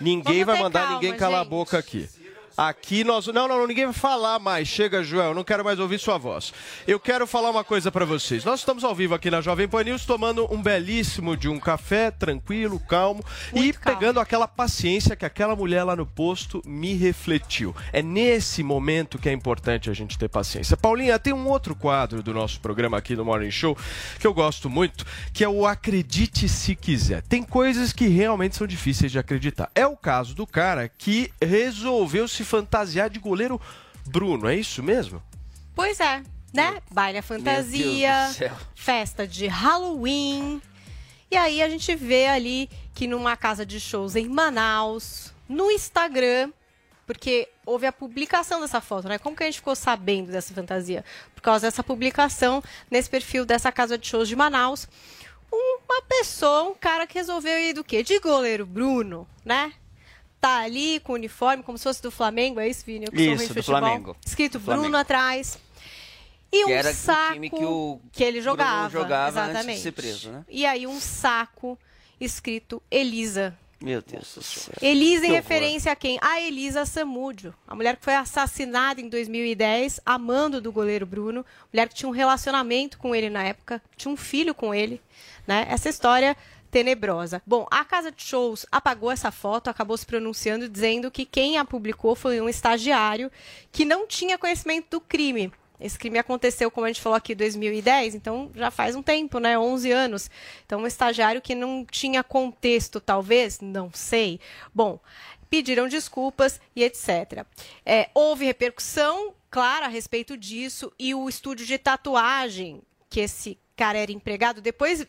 Ninguém 0.00 0.42
Vamos 0.44 0.46
vai 0.46 0.62
mandar 0.62 0.80
calma, 0.80 0.94
ninguém 0.94 1.16
calar 1.16 1.40
a 1.40 1.42
gente. 1.42 1.50
boca 1.50 1.78
aqui. 1.78 2.08
Aqui 2.60 3.04
nós. 3.04 3.26
Não, 3.28 3.48
não, 3.48 3.58
não, 3.58 3.66
ninguém 3.66 3.86
vai 3.86 3.94
falar 3.94 4.38
mais. 4.38 4.68
Chega, 4.68 5.02
Joel, 5.02 5.28
eu 5.28 5.34
não 5.34 5.42
quero 5.42 5.64
mais 5.64 5.78
ouvir 5.78 5.98
sua 5.98 6.18
voz. 6.18 6.52
Eu 6.86 7.00
quero 7.00 7.26
falar 7.26 7.48
uma 7.48 7.64
coisa 7.64 7.90
pra 7.90 8.04
vocês. 8.04 8.44
Nós 8.44 8.60
estamos 8.60 8.84
ao 8.84 8.94
vivo 8.94 9.14
aqui 9.14 9.30
na 9.30 9.40
Jovem 9.40 9.66
Pan 9.66 9.82
News 9.82 10.04
tomando 10.04 10.46
um 10.52 10.60
belíssimo 10.60 11.38
de 11.38 11.48
um 11.48 11.58
café, 11.58 12.10
tranquilo, 12.10 12.78
calmo 12.78 13.24
e 13.54 13.72
pegando 13.72 14.20
aquela 14.20 14.46
paciência 14.46 15.16
que 15.16 15.24
aquela 15.24 15.56
mulher 15.56 15.84
lá 15.84 15.96
no 15.96 16.04
posto 16.04 16.60
me 16.66 16.92
refletiu. 16.92 17.74
É 17.94 18.02
nesse 18.02 18.62
momento 18.62 19.18
que 19.18 19.30
é 19.30 19.32
importante 19.32 19.88
a 19.88 19.94
gente 19.94 20.18
ter 20.18 20.28
paciência. 20.28 20.76
Paulinha, 20.76 21.18
tem 21.18 21.32
um 21.32 21.48
outro 21.48 21.74
quadro 21.74 22.22
do 22.22 22.34
nosso 22.34 22.60
programa 22.60 22.98
aqui 22.98 23.16
no 23.16 23.24
Morning 23.24 23.50
Show 23.50 23.74
que 24.18 24.26
eu 24.26 24.34
gosto 24.34 24.68
muito, 24.68 25.06
que 25.32 25.42
é 25.42 25.48
o 25.48 25.64
Acredite 25.64 26.46
se 26.46 26.76
quiser. 26.76 27.22
Tem 27.22 27.42
coisas 27.42 27.90
que 27.90 28.06
realmente 28.06 28.54
são 28.54 28.66
difíceis 28.66 29.10
de 29.10 29.18
acreditar. 29.18 29.70
É 29.74 29.86
o 29.86 29.96
caso 29.96 30.34
do 30.34 30.46
cara 30.46 30.90
que 30.90 31.32
resolveu 31.40 32.28
se 32.28 32.49
fantasiar 32.50 33.08
de 33.08 33.20
goleiro 33.20 33.60
Bruno, 34.06 34.48
é 34.48 34.56
isso 34.56 34.82
mesmo? 34.82 35.22
Pois 35.74 36.00
é, 36.00 36.22
né? 36.52 36.82
Baile 36.90 37.18
à 37.18 37.22
fantasia, 37.22 38.12
festa 38.74 39.26
de 39.26 39.46
Halloween. 39.46 40.60
E 41.30 41.36
aí 41.36 41.62
a 41.62 41.68
gente 41.68 41.94
vê 41.94 42.26
ali 42.26 42.68
que 42.92 43.06
numa 43.06 43.36
casa 43.36 43.64
de 43.64 43.78
shows 43.78 44.16
em 44.16 44.28
Manaus, 44.28 45.32
no 45.48 45.70
Instagram, 45.70 46.50
porque 47.06 47.48
houve 47.64 47.86
a 47.86 47.92
publicação 47.92 48.60
dessa 48.60 48.80
foto, 48.80 49.08
né? 49.08 49.16
Como 49.16 49.36
que 49.36 49.44
a 49.44 49.46
gente 49.46 49.58
ficou 49.58 49.76
sabendo 49.76 50.32
dessa 50.32 50.52
fantasia? 50.52 51.04
Por 51.34 51.40
causa 51.40 51.68
dessa 51.68 51.84
publicação 51.84 52.62
nesse 52.90 53.08
perfil 53.08 53.46
dessa 53.46 53.70
casa 53.70 53.96
de 53.96 54.08
shows 54.08 54.28
de 54.28 54.34
Manaus. 54.34 54.88
Uma 55.52 56.02
pessoa, 56.02 56.64
um 56.64 56.74
cara 56.74 57.06
que 57.06 57.14
resolveu 57.14 57.58
ir 57.60 57.74
do 57.74 57.84
quê? 57.84 58.02
De 58.02 58.18
goleiro 58.18 58.66
Bruno, 58.66 59.26
né? 59.44 59.72
Tá 60.40 60.60
ali 60.60 61.00
com 61.00 61.12
o 61.12 61.16
uniforme, 61.16 61.62
como 61.62 61.76
se 61.76 61.84
fosse 61.84 62.00
do 62.02 62.10
Flamengo, 62.10 62.58
é 62.60 62.68
isso, 62.68 62.84
Vini? 62.86 63.04
Eu 63.06 63.12
que 63.12 63.20
Isso, 63.22 63.42
do 63.48 63.54
futebol. 63.54 63.64
Flamengo. 63.80 64.16
Escrito 64.24 64.58
Do 64.58 64.64
Flamengo. 64.64 64.84
Bruno 64.84 64.96
atrás. 64.98 65.58
E 66.52 66.64
Que 66.64 66.74
um 66.88 66.94
saco 66.94 67.40
que 67.40 67.64
o 67.64 68.00
ele 68.18 68.40
Bruno 68.40 68.42
jogava. 68.42 68.90
jogava 68.90 69.40
antes 69.40 69.44
de 69.44 69.50
exatamente. 69.58 69.80
ser 69.82 69.92
preso, 69.92 70.30
né? 70.30 70.44
E 70.48 70.64
aí 70.66 70.86
um 70.86 70.98
saco 70.98 71.78
escrito 72.20 72.82
Elisa. 72.90 73.56
Meu 73.82 74.02
Deus 74.02 74.34
do 74.34 74.42
céu. 74.42 74.74
Elisa 74.82 75.24
em 75.24 75.28
Que 75.28 75.34
referência 75.34 75.92
a 75.92 75.96
quem? 75.96 76.18
A 76.20 76.40
Elisa 76.40 76.84
Samúdio, 76.84 77.54
a 77.66 77.74
mulher 77.74 77.96
que 77.96 78.04
foi 78.04 78.14
assassinada 78.14 79.00
em 79.00 79.08
2010, 79.08 80.00
amando 80.04 80.60
do 80.60 80.70
goleiro 80.72 81.06
Bruno, 81.06 81.46
mulher 81.72 81.88
que 81.88 81.94
tinha 81.94 82.08
um 82.08 82.12
relacionamento 82.12 82.98
com 82.98 83.14
ele 83.14 83.30
na 83.30 83.42
época, 83.44 83.80
tinha 83.96 84.12
um 84.12 84.16
filho 84.16 84.54
com 84.54 84.74
ele, 84.74 85.00
né? 85.46 85.66
Essa 85.70 85.88
história 85.88 86.36
tenebrosa. 86.70 87.42
Bom, 87.46 87.66
a 87.70 87.84
casa 87.84 88.10
de 88.10 88.22
shows 88.22 88.64
apagou 88.70 89.10
essa 89.10 89.30
foto, 89.30 89.68
acabou 89.68 89.96
se 89.96 90.06
pronunciando 90.06 90.68
dizendo 90.68 91.10
que 91.10 91.24
quem 91.24 91.58
a 91.58 91.64
publicou 91.64 92.14
foi 92.14 92.40
um 92.40 92.48
estagiário 92.48 93.30
que 93.72 93.84
não 93.84 94.06
tinha 94.06 94.38
conhecimento 94.38 94.90
do 94.90 95.00
crime. 95.00 95.52
Esse 95.80 95.98
crime 95.98 96.18
aconteceu, 96.18 96.70
como 96.70 96.84
a 96.84 96.88
gente 96.88 97.00
falou 97.00 97.16
aqui, 97.16 97.32
em 97.32 97.36
2010, 97.36 98.14
então 98.14 98.50
já 98.54 98.70
faz 98.70 98.94
um 98.94 99.02
tempo, 99.02 99.38
né? 99.38 99.58
11 99.58 99.90
anos. 99.90 100.30
Então, 100.66 100.82
um 100.82 100.86
estagiário 100.86 101.40
que 101.40 101.54
não 101.54 101.86
tinha 101.90 102.22
contexto, 102.22 103.00
talvez, 103.00 103.60
não 103.60 103.90
sei. 103.92 104.38
Bom, 104.74 105.00
pediram 105.48 105.88
desculpas 105.88 106.60
e 106.76 106.84
etc. 106.84 107.46
É, 107.84 108.10
houve 108.14 108.44
repercussão, 108.44 109.32
claro, 109.50 109.86
a 109.86 109.88
respeito 109.88 110.36
disso, 110.36 110.92
e 110.98 111.14
o 111.14 111.28
estúdio 111.28 111.64
de 111.64 111.78
tatuagem 111.78 112.82
que 113.10 113.20
esse 113.20 113.58
cara 113.76 113.98
era 113.98 114.12
empregado, 114.12 114.60
depois 114.60 115.06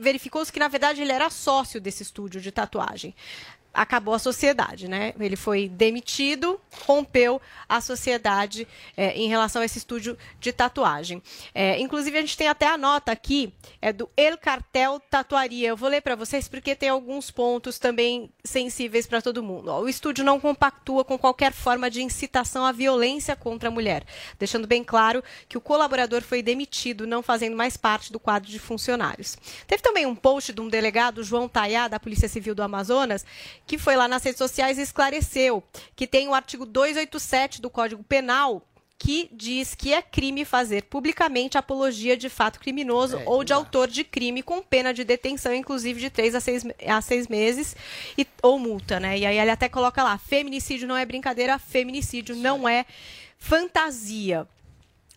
verificou-se 0.00 0.52
que, 0.52 0.58
na 0.58 0.68
verdade, 0.68 1.00
ele 1.00 1.12
era 1.12 1.30
sócio 1.30 1.80
desse 1.80 2.02
estúdio 2.02 2.40
de 2.40 2.50
tatuagem. 2.50 3.14
Acabou 3.74 4.14
a 4.14 4.18
sociedade, 4.18 4.86
né? 4.88 5.12
Ele 5.18 5.34
foi 5.34 5.68
demitido, 5.68 6.60
rompeu 6.86 7.42
a 7.68 7.80
sociedade 7.80 8.68
é, 8.96 9.12
em 9.18 9.28
relação 9.28 9.60
a 9.62 9.64
esse 9.64 9.78
estúdio 9.78 10.16
de 10.38 10.52
tatuagem. 10.52 11.20
É, 11.52 11.78
inclusive, 11.80 12.16
a 12.16 12.20
gente 12.20 12.36
tem 12.36 12.46
até 12.46 12.68
a 12.68 12.78
nota 12.78 13.10
aqui, 13.10 13.52
é 13.82 13.92
do 13.92 14.08
El 14.16 14.38
Cartel 14.38 15.00
Tatuaria. 15.10 15.68
Eu 15.68 15.76
vou 15.76 15.88
ler 15.88 16.00
para 16.00 16.14
vocês 16.14 16.46
porque 16.46 16.74
tem 16.76 16.88
alguns 16.88 17.30
pontos 17.30 17.78
também 17.78 18.30
sensíveis 18.44 19.06
para 19.06 19.20
todo 19.20 19.42
mundo. 19.42 19.68
Ó, 19.68 19.80
o 19.80 19.88
estúdio 19.88 20.24
não 20.24 20.38
compactua 20.38 21.04
com 21.04 21.18
qualquer 21.18 21.52
forma 21.52 21.90
de 21.90 22.02
incitação 22.02 22.64
à 22.64 22.72
violência 22.72 23.34
contra 23.34 23.68
a 23.68 23.72
mulher, 23.72 24.04
deixando 24.38 24.66
bem 24.66 24.84
claro 24.84 25.22
que 25.48 25.58
o 25.58 25.60
colaborador 25.60 26.22
foi 26.22 26.42
demitido, 26.42 27.06
não 27.06 27.22
fazendo 27.22 27.56
mais 27.56 27.76
parte 27.76 28.12
do 28.12 28.20
quadro 28.20 28.50
de 28.50 28.58
funcionários. 28.58 29.36
Teve 29.66 29.82
também 29.82 30.06
um 30.06 30.14
post 30.14 30.52
de 30.52 30.60
um 30.60 30.68
delegado, 30.68 31.24
João 31.24 31.48
Taiá, 31.48 31.88
da 31.88 31.98
Polícia 31.98 32.28
Civil 32.28 32.54
do 32.54 32.62
Amazonas, 32.62 33.24
que 33.66 33.78
foi 33.78 33.96
lá 33.96 34.06
nas 34.06 34.22
redes 34.22 34.38
sociais 34.38 34.78
e 34.78 34.82
esclareceu 34.82 35.62
que 35.96 36.06
tem 36.06 36.28
o 36.28 36.34
artigo 36.34 36.66
287 36.66 37.60
do 37.60 37.70
Código 37.70 38.02
Penal 38.02 38.66
que 38.98 39.28
diz 39.32 39.74
que 39.74 39.92
é 39.92 40.00
crime 40.00 40.44
fazer 40.44 40.84
publicamente 40.84 41.58
apologia 41.58 42.16
de 42.16 42.28
fato 42.28 42.58
criminoso 42.60 43.20
ou 43.26 43.44
de 43.44 43.52
autor 43.52 43.88
de 43.88 44.02
crime 44.02 44.42
com 44.42 44.62
pena 44.62 44.94
de 44.94 45.04
detenção, 45.04 45.52
inclusive 45.52 46.00
de 46.00 46.10
três 46.10 46.34
a 46.34 46.40
seis, 46.40 46.64
a 46.86 47.00
seis 47.00 47.28
meses, 47.28 47.76
e, 48.16 48.26
ou 48.42 48.58
multa, 48.58 48.98
né? 48.98 49.18
E 49.18 49.26
aí 49.26 49.38
ele 49.38 49.50
até 49.50 49.68
coloca 49.68 50.02
lá, 50.02 50.16
feminicídio 50.16 50.88
não 50.88 50.96
é 50.96 51.04
brincadeira, 51.04 51.58
feminicídio 51.58 52.34
não 52.36 52.68
é 52.68 52.86
fantasia. 53.36 54.48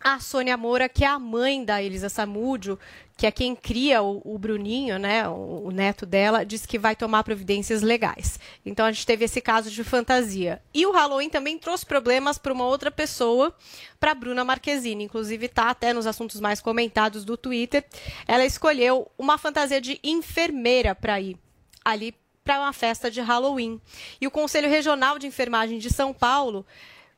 A 0.02 0.20
Sônia 0.20 0.58
Moura, 0.58 0.90
que 0.90 1.04
é 1.04 1.08
a 1.08 1.18
mãe 1.18 1.64
da 1.64 1.82
Elisa 1.82 2.10
Samúdio, 2.10 2.78
que 3.18 3.26
é 3.26 3.32
quem 3.32 3.56
cria 3.56 4.04
o, 4.04 4.22
o 4.24 4.38
Bruninho, 4.38 5.00
né, 5.00 5.28
o, 5.28 5.64
o 5.66 5.72
neto 5.72 6.06
dela, 6.06 6.46
diz 6.46 6.68
que 6.68 6.78
vai 6.78 6.96
tomar 6.96 7.24
providências 7.24 7.82
legais. 7.82 8.40
Então 8.64 8.86
a 8.86 8.92
gente 8.92 9.08
teve 9.08 9.26
esse 9.26 9.42
caso 9.42 9.72
de 9.72 9.84
fantasia. 9.84 10.62
E 10.72 10.86
o 10.86 10.92
Halloween 10.92 11.30
também 11.30 11.58
trouxe 11.58 11.84
problemas 11.84 12.38
para 12.38 12.54
uma 12.54 12.66
outra 12.66 12.92
pessoa, 12.92 13.54
para 14.00 14.14
Bruna 14.14 14.46
Marquezine. 14.46 15.04
Inclusive 15.04 15.48
está 15.48 15.72
até 15.72 15.94
nos 15.94 16.06
assuntos 16.06 16.40
mais 16.40 16.62
comentados 16.62 17.26
do 17.26 17.36
Twitter. 17.36 17.84
Ela 18.28 18.46
escolheu 18.46 19.10
uma 19.18 19.40
fantasia 19.40 19.82
de 19.82 20.00
enfermeira 20.04 20.94
para 20.94 21.20
ir 21.20 21.38
ali 21.84 22.14
para 22.44 22.60
uma 22.60 22.72
festa 22.72 23.10
de 23.10 23.20
Halloween. 23.20 23.82
E 24.22 24.28
o 24.28 24.32
Conselho 24.32 24.70
Regional 24.70 25.18
de 25.18 25.26
Enfermagem 25.26 25.80
de 25.80 25.90
São 25.92 26.14
Paulo 26.14 26.66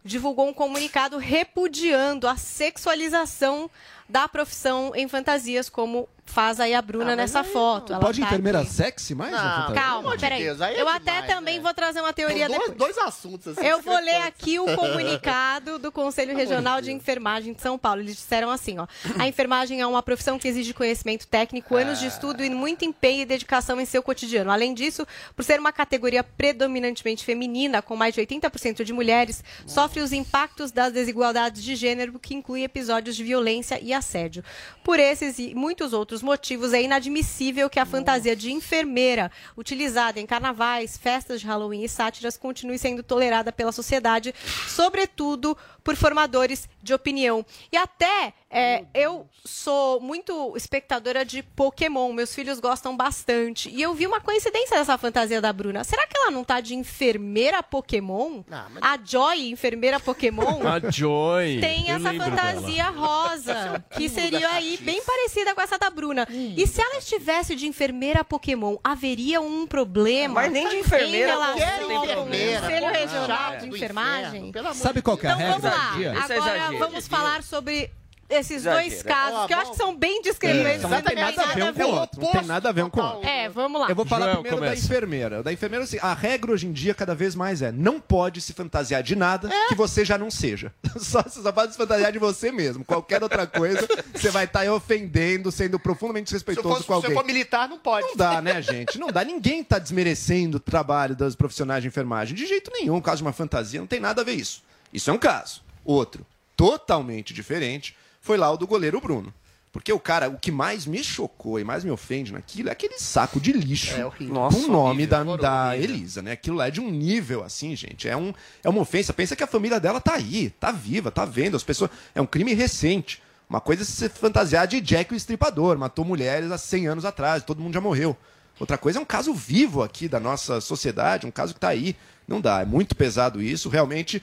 divulgou 0.04 0.48
um 0.48 0.54
comunicado 0.54 1.18
repudiando 1.18 2.28
a 2.28 2.38
sexualização 2.38 3.70
da 4.10 4.28
profissão 4.28 4.92
em 4.96 5.08
fantasias, 5.08 5.70
como 5.70 6.10
faz 6.26 6.60
aí 6.60 6.76
a 6.76 6.82
Bruna 6.82 7.16
nessa 7.16 7.44
foto. 7.44 7.92
Ela 7.92 8.02
Pode 8.02 8.20
tá 8.20 8.28
enfermeira 8.28 8.60
aqui. 8.60 8.70
sexy 8.70 9.16
mais? 9.16 9.32
Não, 9.32 9.74
Calma, 9.74 10.16
peraí. 10.16 10.44
Deus, 10.44 10.62
aí 10.62 10.76
é 10.76 10.82
Eu 10.82 10.88
até 10.88 11.14
demais, 11.22 11.28
também 11.34 11.56
né? 11.58 11.62
vou 11.64 11.74
trazer 11.74 12.02
uma 12.02 12.14
teoria 12.14 12.48
dois, 12.48 12.60
depois. 12.60 12.78
dois 12.78 12.98
assuntos 13.00 13.48
assim. 13.58 13.66
Eu 13.68 13.82
vou 13.82 13.98
ler 13.98 14.18
aqui 14.28 14.60
o 14.60 14.66
comunicado 14.76 15.80
do 15.80 15.92
Conselho 15.92 16.36
Regional 16.38 16.82
de 16.82 16.92
Enfermagem 16.92 17.54
de 17.54 17.62
São 17.62 17.80
Paulo. 17.80 18.02
Eles 18.02 18.16
disseram 18.16 18.52
assim, 18.52 18.78
ó: 18.78 18.86
a 19.18 19.28
enfermagem 19.28 19.82
é 19.82 19.88
uma 19.88 20.04
profissão 20.04 20.38
que 20.38 20.48
exige 20.48 20.72
conhecimento 20.72 21.26
técnico, 21.28 21.76
anos 21.76 22.00
de 22.00 22.06
estudo 22.06 22.44
e 22.44 22.50
muito 22.52 22.86
empenho 22.86 23.22
e 23.22 23.26
dedicação 23.26 23.82
em 23.82 23.86
seu 23.86 24.04
cotidiano. 24.04 24.52
Além 24.52 24.76
disso, 24.76 25.08
por 25.36 25.44
ser 25.44 25.60
uma 25.60 25.72
categoria 25.72 26.24
predominantemente 26.24 27.26
feminina, 27.26 27.82
com 27.82 27.96
mais 27.96 28.14
de 28.14 28.22
80% 28.22 28.84
de 28.84 28.94
mulheres, 28.94 29.44
sofre 29.66 30.00
os 30.02 30.12
impactos 30.14 30.72
das 30.72 30.94
desigualdades 30.94 31.64
de 31.64 31.76
gênero, 31.76 32.20
que 32.20 32.36
inclui 32.36 32.64
episódios 32.64 33.16
de 33.16 33.24
violência 33.24 33.80
e 33.82 33.94
assédio. 34.00 34.44
Por 34.84 35.00
esses 35.00 35.40
e 35.40 35.54
muitos 35.56 35.94
outros 35.94 36.22
motivos, 36.22 36.74
é 36.74 36.82
inadmissível 36.82 37.70
que 37.70 37.80
a 37.80 37.86
fantasia 37.86 38.36
de 38.36 38.52
enfermeira, 38.52 39.32
utilizada 39.56 40.20
em 40.20 40.26
carnavais, 40.26 40.98
festas 40.98 41.40
de 41.40 41.48
Halloween 41.48 41.84
e 41.84 41.90
sátiras, 41.90 42.38
continue 42.38 42.78
sendo 42.78 43.04
tolerada 43.04 43.52
pela 43.52 43.72
sociedade, 43.72 44.34
sobretudo 44.68 45.58
por 45.84 45.96
formadores 45.96 46.68
de 46.82 46.94
opinião. 46.94 47.46
E 47.72 47.78
até 47.78 48.34
É, 48.52 48.84
eu 48.96 49.28
sou 49.46 50.02
muito 50.02 50.54
espectadora 50.58 51.24
de 51.24 51.44
Pokémon, 51.44 52.12
meus 52.12 52.34
filhos 52.34 52.60
gostam 52.60 52.98
bastante. 52.98 53.70
E 53.70 53.80
eu 53.80 53.94
vi 53.94 54.08
uma 54.08 54.20
coincidência 54.20 54.76
dessa 54.78 54.98
fantasia 54.98 55.40
da 55.40 55.54
Bruna. 55.54 55.84
Será 55.84 56.08
que 56.08 56.18
ela 56.18 56.32
não 56.32 56.44
tá 56.44 56.60
de 56.60 56.74
enfermeira 56.74 57.62
Pokémon? 57.62 58.42
A 58.82 58.98
Joy, 59.04 59.52
enfermeira 59.52 60.00
Pokémon? 60.00 60.62
A 60.68 60.90
Joy. 60.90 61.60
Tem 61.62 61.90
Eu 61.90 61.98
essa 61.98 62.12
fantasia 62.14 62.86
dela. 62.86 62.98
rosa, 62.98 63.86
que 63.92 64.10
seria 64.10 64.50
aí 64.50 64.78
bem 64.82 65.00
parecida 65.04 65.54
com 65.54 65.62
essa 65.62 65.78
da 65.78 65.90
Bruna. 65.92 66.28
E 66.32 66.66
se 66.66 66.82
ela 66.82 66.98
estivesse 66.98 67.56
de 67.56 67.68
enfermeira 67.68 68.24
Pokémon, 68.24 68.78
haveria 68.84 69.40
um 69.42 69.68
problema? 69.68 70.34
Mas 70.36 70.52
nem 70.52 70.68
de 70.70 70.78
enfermeira, 70.78 71.34
quero 71.34 71.44
ao 71.44 71.56
enfermeira, 71.56 72.16
Conselho. 72.62 72.88
Regional 72.90 73.54
É. 73.54 73.58
de 73.58 73.68
Enfermagem? 73.68 74.52
Sabe 74.74 75.02
qual 75.04 75.18
que 75.18 75.28
é 75.28 75.30
a 75.30 75.34
Então 75.34 75.48
vamos 75.48 75.64
regra? 75.64 75.78
lá. 75.78 75.92
Dia? 75.96 76.14
Isso 76.20 76.34
é 76.34 76.38
Agora 76.38 76.72
vamos 76.80 77.08
falar 77.08 77.44
sobre 77.44 77.92
esses 78.30 78.58
Exagero. 78.58 78.90
dois 78.90 79.04
casos, 79.04 79.40
Ó, 79.40 79.48
que 79.48 79.54
eu 79.54 79.58
acho 79.58 79.72
que 79.72 79.78
são 79.78 79.96
bem 79.96 80.22
discrepantes. 80.22 80.82
Não 80.84 81.02
tem 81.02 81.16
nada 81.16 81.42
a 81.42 81.54
ver 81.54 81.64
um 81.64 81.74
com 81.74 81.84
o 81.84 81.96
outro. 82.00 82.22
Não 82.22 82.32
tem 82.32 82.46
nada 82.46 82.70
a 82.70 82.72
ver 82.72 82.84
um 82.84 82.90
com 82.90 83.00
o 83.02 83.04
outro. 83.04 83.28
É, 83.28 83.50
vamos 83.50 83.82
lá. 83.82 83.90
Eu 83.90 83.96
vou 83.96 84.06
falar 84.06 84.26
Joel, 84.26 84.36
primeiro 84.38 84.58
começa. 84.58 84.76
da 84.82 84.86
enfermeira. 84.86 85.44
Da 85.44 85.54
enfermeira, 85.54 85.84
assim, 85.86 85.98
a 86.02 86.14
regra 86.14 86.52
hoje 86.52 86.68
em 86.68 86.72
dia, 86.72 86.94
cada 86.94 87.16
vez 87.16 87.34
mais 87.36 87.62
é: 87.62 87.72
não 87.72 88.00
pode 88.00 88.40
se 88.42 88.54
fantasiar 88.54 89.02
de 89.02 89.16
nada 89.16 89.50
que 89.68 89.76
você 89.76 90.06
já 90.06 90.18
não 90.18 90.30
seja. 90.30 90.72
Só, 91.00 91.22
você 91.24 91.42
só 91.42 91.52
pode 91.52 91.72
se 91.72 91.78
fantasiar 91.78 92.12
de 92.12 92.20
você 92.20 92.52
mesmo. 92.52 92.84
Qualquer 92.86 93.24
outra 93.24 93.48
coisa, 93.48 93.88
você 94.14 94.30
vai 94.30 94.46
estar 94.46 94.62
aí 94.62 94.70
ofendendo, 94.70 95.52
sendo 95.52 95.80
profundamente 95.80 96.30
Se 96.30 96.36
desrespeitoso 96.36 96.68
fosse- 96.70 96.86
com 96.88 96.94
se 96.94 96.94
alguém. 96.94 97.12
eu 97.12 97.18
for 97.18 97.26
militar, 97.26 97.68
não 97.70 97.80
pode. 97.80 98.08
Não 98.08 98.16
dá, 98.16 98.42
né, 98.42 98.62
gente? 98.62 99.00
Não 99.00 99.08
dá. 99.08 99.24
Ninguém 99.24 99.64
tá 99.64 99.80
desmerecendo 99.80 100.58
o 100.58 100.60
trabalho 100.60 101.16
das 101.16 101.36
profissionais 101.36 101.82
de 101.82 101.88
enfermagem. 101.88 102.36
De 102.36 102.46
jeito 102.46 102.70
nenhum. 102.74 102.98
O 102.98 103.02
caso 103.02 103.18
de 103.18 103.24
uma 103.24 103.34
fantasia 103.34 103.80
não 103.80 103.88
tem 103.88 104.00
nada 104.00 104.22
a 104.22 104.26
ver 104.26 104.34
isso. 104.34 104.62
Isso 104.94 105.10
é 105.10 105.14
um 105.14 105.18
caso. 105.18 105.62
Outro, 105.86 106.26
totalmente 106.58 107.34
diferente, 107.34 107.96
foi 108.22 108.38
lá 108.38 108.52
o 108.52 108.58
do 108.58 108.68
goleiro 108.68 109.00
Bruno. 109.00 109.34
Porque 109.72 109.94
o 109.94 110.00
cara, 110.00 110.28
o 110.30 110.38
que 110.40 110.52
mais 110.52 110.88
me 110.88 111.04
chocou 111.04 111.60
e 111.60 111.64
mais 111.64 111.84
me 111.84 111.92
ofende 111.92 112.34
naquilo 112.34 112.70
é 112.70 112.72
aquele 112.72 112.98
saco 112.98 113.40
de 113.40 113.52
lixo 113.52 113.96
É 113.96 114.04
horrível. 114.04 114.34
com 114.34 114.58
o 114.58 114.68
nome 114.68 115.04
horrível, 115.06 115.38
da, 115.38 115.68
da 115.70 115.78
Elisa, 115.78 116.24
né? 116.24 116.32
Aquilo 116.32 116.58
lá 116.58 116.68
é 116.68 116.72
de 116.72 116.82
um 116.82 116.90
nível 116.90 117.44
assim, 117.44 117.76
gente. 117.76 118.08
É, 118.10 118.18
um, 118.18 118.34
é 118.64 118.68
uma 118.70 118.82
ofensa. 118.82 119.14
Pensa 119.14 119.36
que 119.36 119.44
a 119.44 119.48
família 119.48 119.80
dela 119.80 120.02
tá 120.02 120.16
aí, 120.16 120.50
tá 120.60 120.72
viva, 120.72 121.12
tá 121.12 121.24
vendo. 121.24 121.56
As 121.56 121.64
pessoas. 121.64 121.92
É 122.16 122.22
um 122.22 122.26
crime 122.26 122.56
recente. 122.56 123.22
Uma 123.48 123.62
coisa 123.62 123.84
é 123.84 123.86
se 123.86 124.10
fantasiar 124.10 124.68
de 124.68 124.82
Jack 124.82 125.14
o 125.14 125.16
Estripador, 125.16 125.78
matou 125.78 126.04
mulheres 126.04 126.52
há 126.52 126.58
100 126.58 126.88
anos 126.88 127.06
atrás, 127.06 127.44
todo 127.44 127.62
mundo 127.62 127.74
já 127.74 127.82
morreu. 127.82 128.18
Outra 128.60 128.78
coisa 128.78 129.00
é 129.00 129.02
um 129.02 129.06
caso 129.06 129.34
vivo 129.34 129.82
aqui 129.84 130.08
da 130.08 130.20
nossa 130.20 130.60
sociedade, 130.62 131.26
um 131.28 131.32
caso 131.32 131.54
que 131.54 131.60
tá 131.60 131.70
aí. 131.70 131.96
Não 132.28 132.42
dá, 132.42 132.62
é 132.62 132.66
muito 132.66 132.96
pesado 132.96 133.42
isso. 133.42 133.70
Realmente, 133.70 134.22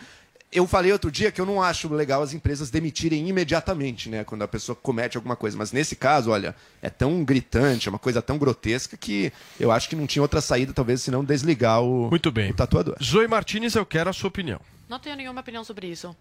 eu 0.52 0.66
falei 0.66 0.93
outro 0.93 1.10
dia 1.10 1.31
que 1.32 1.40
eu 1.40 1.47
não 1.47 1.62
acho 1.62 1.93
legal 1.93 2.23
as 2.23 2.32
empresas 2.32 2.70
demitirem 2.70 3.28
imediatamente, 3.28 4.09
né? 4.09 4.24
Quando 4.24 4.43
a 4.43 4.48
pessoa 4.48 4.77
comete 4.77 5.16
alguma 5.16 5.36
coisa. 5.36 5.56
Mas 5.56 5.73
nesse 5.73 5.97
caso, 5.97 6.31
olha, 6.31 6.55
é 6.81 6.89
tão 6.89 7.24
gritante, 7.24 7.89
é 7.89 7.90
uma 7.90 7.98
coisa 7.98 8.23
tão 8.23 8.39
grotesca 8.39 8.97
que 8.97 9.32
eu 9.59 9.70
acho 9.70 9.89
que 9.89 9.97
não 9.97 10.06
tinha 10.06 10.23
outra 10.23 10.40
saída, 10.40 10.73
talvez, 10.73 11.02
senão 11.02 11.24
desligar 11.24 11.82
o, 11.82 12.09
Muito 12.09 12.31
bem. 12.31 12.51
o 12.51 12.55
tatuador. 12.55 12.97
Zoe 13.02 13.27
Martinez, 13.28 13.74
eu 13.74 13.85
quero 13.85 14.09
a 14.09 14.12
sua 14.12 14.28
opinião. 14.28 14.60
Não 14.89 14.98
tenho 14.98 15.16
nenhuma 15.16 15.40
opinião 15.40 15.64
sobre 15.64 15.89
isso. 15.89 16.14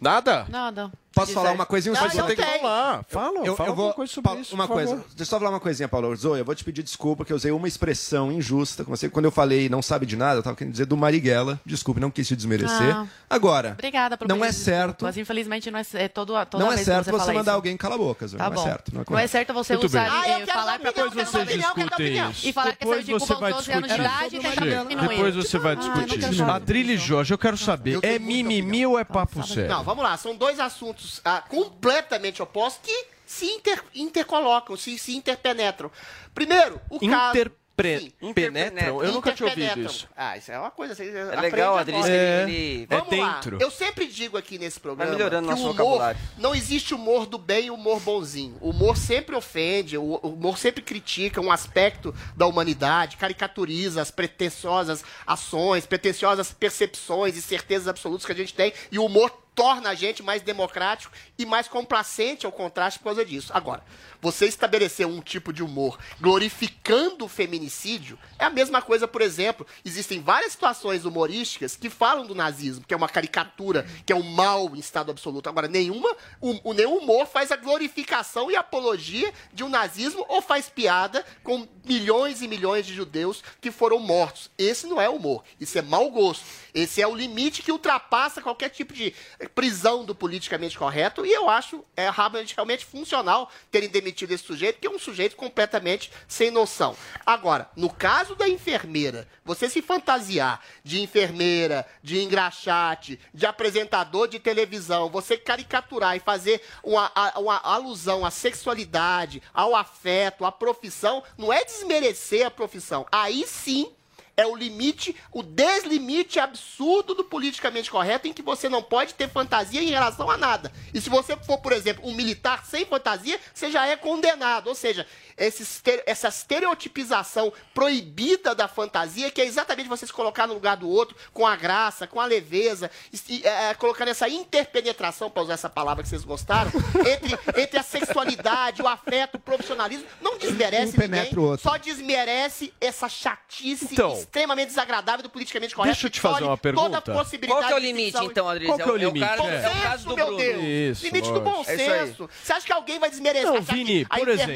Nada? 0.00 0.46
Nada. 0.48 0.92
Posso 1.14 1.32
falar 1.32 1.52
uma 1.52 1.66
coisinha? 1.66 1.94
Não, 1.94 2.10
você 2.10 2.22
tem 2.22 2.36
que 2.36 2.42
falar. 2.58 3.04
Fala, 3.08 3.38
eu, 3.46 3.56
fala 3.56 3.68
eu 3.70 3.74
vou, 3.74 3.84
alguma 3.86 3.92
coisa 3.94 4.12
sobre 4.12 4.28
Paulo, 4.28 4.40
isso, 4.42 4.54
Uma 4.54 4.66
por 4.66 4.74
coisa, 4.74 4.90
favor. 4.90 5.04
deixa 5.08 5.22
eu 5.22 5.26
só 5.26 5.38
falar 5.38 5.50
uma 5.50 5.60
coisinha, 5.60 5.88
Paulo. 5.88 6.14
Zoe, 6.16 6.38
eu 6.38 6.44
vou 6.44 6.54
te 6.54 6.64
pedir 6.64 6.82
desculpa, 6.82 7.18
porque 7.18 7.32
eu 7.32 7.36
usei 7.36 7.52
uma 7.52 7.68
expressão 7.68 8.32
injusta 8.32 8.84
com 8.84 8.90
você. 8.94 9.08
Quando 9.08 9.24
eu 9.26 9.30
falei 9.30 9.68
não 9.68 9.80
sabe 9.82 10.06
de 10.06 10.16
nada, 10.16 10.38
eu 10.38 10.42
tava 10.42 10.56
querendo 10.56 10.72
dizer 10.72 10.86
do 10.86 10.96
Marighella. 10.96 11.60
Desculpe, 11.64 12.00
não 12.00 12.10
quis 12.10 12.26
te 12.26 12.34
desmerecer. 12.36 12.94
Ah. 12.96 13.06
Agora, 13.30 13.72
Obrigada 13.72 14.16
pelo 14.16 14.28
não 14.28 14.44
é 14.44 14.52
certo. 14.52 14.88
desculpas. 14.88 15.16
Infelizmente, 15.16 15.70
não 15.70 15.78
é, 15.78 15.84
é 15.94 16.08
todo, 16.08 16.34
toda 16.46 16.64
não 16.64 16.72
é 16.72 16.76
certo 16.78 17.06
que 17.06 17.10
você, 17.12 17.24
você, 17.26 17.32
mandar 17.32 17.42
isso. 17.42 17.56
alguém 17.56 17.76
calar 17.76 17.96
a 17.96 17.98
boca, 17.98 18.26
Zoe. 18.26 18.38
Tá 18.38 18.48
não 18.50 18.56
bom. 18.56 18.60
é 18.60 18.64
certo. 18.64 18.94
Não 18.94 19.00
é, 19.02 19.04
Não 19.08 19.18
é 19.18 19.26
certo 19.26 19.54
você 19.54 19.72
Muito 19.74 19.86
usar. 19.86 20.08
Ah, 20.10 20.28
eu 20.28 20.38
e 20.40 20.44
quero 20.44 20.58
falar 20.58 20.78
pra 20.78 20.90
opinião, 20.90 21.10
Depois 21.10 21.48
discutem 21.48 21.86
opinião. 21.86 22.30
isso. 22.30 22.48
E 22.48 22.52
falar 22.52 22.76
que 22.76 22.84
você 22.84 23.12
você 23.12 23.34
com 23.34 23.40
vai 23.40 23.52
12 23.52 23.72
anos 23.72 23.88
de 23.88 23.94
discutir. 23.96 24.00
idade 24.00 24.36
e 24.36 24.40
tentar. 24.40 25.08
Depois 25.08 25.34
você 25.36 25.58
vai 25.58 25.74
não 25.76 25.82
discutir. 26.04 26.34
saber. 26.36 26.50
Adrilho 26.52 26.90
e 26.92 26.96
Jorge, 26.96 27.32
eu 27.34 27.38
quero 27.38 27.56
saber, 27.56 27.98
é 28.02 28.18
mimimi 28.18 28.86
ou 28.86 28.98
é 28.98 29.04
papo 29.04 29.42
sério? 29.46 29.68
Não, 29.68 29.82
vamos 29.84 30.02
lá. 30.04 30.16
São 30.16 30.34
dois 30.34 30.58
assuntos 30.60 31.03
ah, 31.24 31.42
completamente 31.48 32.42
opostos 32.42 32.80
que 32.84 33.06
se 33.26 33.46
inter- 33.46 33.82
intercolocam, 33.94 34.76
se, 34.76 34.98
se 34.98 35.16
interpenetram. 35.16 35.90
Primeiro, 36.34 36.80
o 36.90 36.98
caso... 37.00 37.30
Interpre... 37.38 37.64
Penetram? 37.76 39.02
Eu 39.02 39.10
nunca 39.12 39.32
tinha 39.32 39.48
ouvido 39.48 39.64
Interpenetram. 39.64 39.92
isso. 39.96 40.08
Ah, 40.16 40.36
isso 40.38 40.52
é 40.52 40.56
uma 40.56 40.70
coisa... 40.70 40.94
Você 40.94 41.08
É 41.08 41.40
legal, 41.40 41.76
Adriano, 41.76 42.06
É. 42.06 42.42
ele, 42.44 42.86
É 42.88 42.96
Vamos 42.98 43.18
lá. 43.18 43.32
dentro. 43.34 43.58
Eu 43.60 43.68
sempre 43.68 44.06
digo 44.06 44.36
aqui 44.36 44.58
nesse 44.60 44.78
programa 44.78 45.10
Vai 45.10 45.18
melhorando 45.18 45.48
que 45.48 45.50
nosso 45.54 45.62
o 45.66 45.70
humor, 45.72 45.76
vocabulário. 45.84 46.20
não 46.38 46.54
existe 46.54 46.94
humor 46.94 47.26
do 47.26 47.36
bem 47.36 47.66
e 47.66 47.70
humor 47.72 47.98
bonzinho. 47.98 48.56
O 48.60 48.70
humor 48.70 48.96
sempre 48.96 49.34
ofende, 49.34 49.98
o 49.98 50.04
o 50.22 50.28
humor 50.28 50.56
sempre 50.56 50.82
critica 50.82 51.40
um 51.40 51.50
aspecto 51.50 52.14
da 52.36 52.46
humanidade, 52.46 53.16
caricaturiza 53.16 54.00
as 54.00 54.10
pretensiosas 54.12 55.02
ações, 55.26 55.84
pretensiosas 55.84 56.52
percepções 56.52 57.36
e 57.36 57.42
certezas 57.42 57.88
absolutas 57.88 58.24
que 58.24 58.30
a 58.30 58.36
gente 58.36 58.54
tem, 58.54 58.72
e 58.92 59.00
o 59.00 59.04
humor 59.04 59.42
torna 59.54 59.90
a 59.90 59.94
gente 59.94 60.22
mais 60.22 60.42
democrático 60.42 61.12
e 61.38 61.46
mais 61.46 61.68
complacente 61.68 62.44
ao 62.44 62.52
contraste 62.52 62.98
por 62.98 63.06
causa 63.06 63.24
disso. 63.24 63.52
Agora, 63.54 63.82
você 64.20 64.46
estabelecer 64.46 65.06
um 65.06 65.20
tipo 65.20 65.52
de 65.52 65.62
humor 65.62 65.98
glorificando 66.20 67.26
o 67.26 67.28
feminicídio 67.28 68.18
é 68.38 68.44
a 68.44 68.50
mesma 68.50 68.80
coisa, 68.80 69.06
por 69.06 69.20
exemplo, 69.20 69.66
existem 69.84 70.20
várias 70.20 70.52
situações 70.52 71.04
humorísticas 71.04 71.76
que 71.76 71.90
falam 71.90 72.26
do 72.26 72.34
nazismo, 72.34 72.84
que 72.86 72.94
é 72.94 72.96
uma 72.96 73.08
caricatura, 73.08 73.86
que 74.04 74.12
é 74.12 74.16
um 74.16 74.22
mal 74.22 74.74
em 74.74 74.78
estado 74.78 75.10
absoluto. 75.10 75.48
Agora, 75.48 75.68
nenhuma, 75.68 76.16
o, 76.40 76.72
nenhum 76.72 76.98
humor 76.98 77.26
faz 77.26 77.52
a 77.52 77.56
glorificação 77.56 78.50
e 78.50 78.56
apologia 78.56 79.32
de 79.52 79.62
um 79.62 79.68
nazismo 79.68 80.24
ou 80.28 80.40
faz 80.40 80.68
piada 80.68 81.24
com 81.42 81.68
milhões 81.84 82.42
e 82.42 82.48
milhões 82.48 82.86
de 82.86 82.94
judeus 82.94 83.42
que 83.60 83.70
foram 83.70 83.98
mortos. 83.98 84.50
Esse 84.56 84.86
não 84.86 85.00
é 85.00 85.08
humor, 85.08 85.44
isso 85.60 85.78
é 85.78 85.82
mau 85.82 86.10
gosto. 86.10 86.44
Esse 86.72 87.00
é 87.00 87.06
o 87.06 87.14
limite 87.14 87.62
que 87.62 87.70
ultrapassa 87.70 88.42
qualquer 88.42 88.68
tipo 88.68 88.92
de 88.92 89.14
prisão 89.50 90.04
do 90.04 90.14
politicamente 90.14 90.78
correto 90.78 91.24
e 91.24 91.32
eu 91.32 91.48
acho 91.48 91.84
é 91.96 92.10
realmente, 92.10 92.84
funcional 92.84 93.50
terem 93.70 93.88
demitido 93.88 94.32
esse 94.32 94.44
sujeito, 94.44 94.80
que 94.80 94.86
é 94.86 94.90
um 94.90 94.98
sujeito 94.98 95.36
completamente 95.36 96.10
sem 96.28 96.50
noção. 96.50 96.96
Agora, 97.24 97.68
no 97.76 97.90
caso 97.90 98.34
da 98.34 98.48
enfermeira, 98.48 99.28
você 99.44 99.68
se 99.68 99.82
fantasiar 99.82 100.60
de 100.82 101.00
enfermeira, 101.00 101.86
de 102.02 102.22
engraxate, 102.22 103.18
de 103.32 103.46
apresentador 103.46 104.28
de 104.28 104.38
televisão, 104.38 105.10
você 105.10 105.36
caricaturar 105.36 106.16
e 106.16 106.20
fazer 106.20 106.62
uma, 106.82 107.10
uma 107.36 107.58
alusão 107.58 108.24
à 108.24 108.30
sexualidade, 108.30 109.42
ao 109.52 109.74
afeto, 109.74 110.44
à 110.44 110.52
profissão, 110.52 111.22
não 111.36 111.52
é 111.52 111.64
desmerecer 111.64 112.46
a 112.46 112.50
profissão. 112.50 113.06
Aí 113.10 113.46
sim 113.46 113.92
é 114.36 114.46
o 114.46 114.54
limite, 114.54 115.14
o 115.32 115.42
deslimite 115.42 116.40
absurdo 116.40 117.14
do 117.14 117.24
politicamente 117.24 117.90
correto 117.90 118.26
em 118.26 118.32
que 118.32 118.42
você 118.42 118.68
não 118.68 118.82
pode 118.82 119.14
ter 119.14 119.28
fantasia 119.28 119.82
em 119.82 119.90
relação 119.90 120.30
a 120.30 120.36
nada. 120.36 120.72
E 120.92 121.00
se 121.00 121.08
você 121.08 121.36
for, 121.36 121.58
por 121.58 121.72
exemplo, 121.72 122.08
um 122.08 122.14
militar 122.14 122.64
sem 122.64 122.84
fantasia, 122.84 123.38
você 123.52 123.70
já 123.70 123.86
é 123.86 123.96
condenado. 123.96 124.68
Ou 124.68 124.74
seja, 124.74 125.06
esse 125.36 125.62
estere- 125.62 126.02
essa 126.06 126.28
estereotipização 126.28 127.52
proibida 127.72 128.54
da 128.54 128.68
fantasia, 128.68 129.30
que 129.30 129.40
é 129.40 129.44
exatamente 129.46 129.88
você 129.88 130.06
se 130.06 130.12
colocar 130.12 130.46
no 130.46 130.54
lugar 130.54 130.76
do 130.76 130.88
outro, 130.88 131.16
com 131.32 131.46
a 131.46 131.56
graça, 131.56 132.06
com 132.06 132.20
a 132.20 132.26
leveza, 132.26 132.90
e, 133.12 133.20
e, 133.40 133.46
é, 133.46 133.74
colocando 133.74 134.08
essa 134.08 134.28
interpenetração, 134.28 135.30
para 135.30 135.42
usar 135.42 135.54
essa 135.54 135.68
palavra 135.70 136.02
que 136.02 136.08
vocês 136.08 136.24
gostaram, 136.24 136.70
entre, 137.06 137.38
entre 137.60 137.78
a 137.78 137.82
sexualidade, 137.82 138.82
o 138.82 138.88
afeto, 138.88 139.34
o 139.36 139.38
profissionalismo, 139.40 140.06
não 140.20 140.38
desmerece 140.38 140.96
Um 140.96 141.00
ninguém, 141.00 141.32
o 141.34 141.42
outro. 141.42 141.68
só 141.68 141.76
desmerece 141.76 142.72
essa 142.80 143.08
chatice 143.08 143.88
Então, 143.92 144.14
extremamente 144.14 144.68
desagradável 144.68 145.22
do 145.22 145.30
politicamente 145.30 145.74
correto. 145.74 145.94
deixa 145.94 146.06
eu 146.06 146.10
te 146.10 146.20
fazer 146.20 146.44
uma 146.44 146.56
pergunta. 146.56 147.00
Toda 147.00 147.12
a 147.12 147.22
possibilidade 147.24 147.60
Qual 147.60 147.66
que 147.68 147.72
é 147.72 147.76
o 147.76 147.78
limite, 147.78 148.24
então, 148.24 148.48
Adriano? 148.48 148.76
Qual 148.76 148.78
que 148.78 148.90
é 148.90 148.92
o 148.92 148.96
limite? 148.96 149.26
cara- 149.26 149.42
Bom 149.42 149.48
É. 149.48 149.56
é 149.56 149.58
o 149.68 149.82
caso 149.82 149.92
senso, 150.04 150.08
do 150.08 150.16
meu 150.16 150.26
Bruno. 150.26 150.40
Deus. 150.40 150.62
Isso, 150.64 151.04
limite 151.04 151.32
do 151.32 151.40
bom 151.40 151.50
lógico. 151.56 151.70
É 151.72 151.76
senso. 152.06 152.30
Você 152.42 152.52
acha 152.52 152.66
que 152.66 152.72
alguém 152.72 152.98
vai 152.98 153.10
desmerecer? 153.10 153.50
Não, 153.52 153.60
Vini, 153.62 154.06
a 154.08 154.18
por 154.18 154.28
é 154.28 154.32
exemplo. 154.32 154.54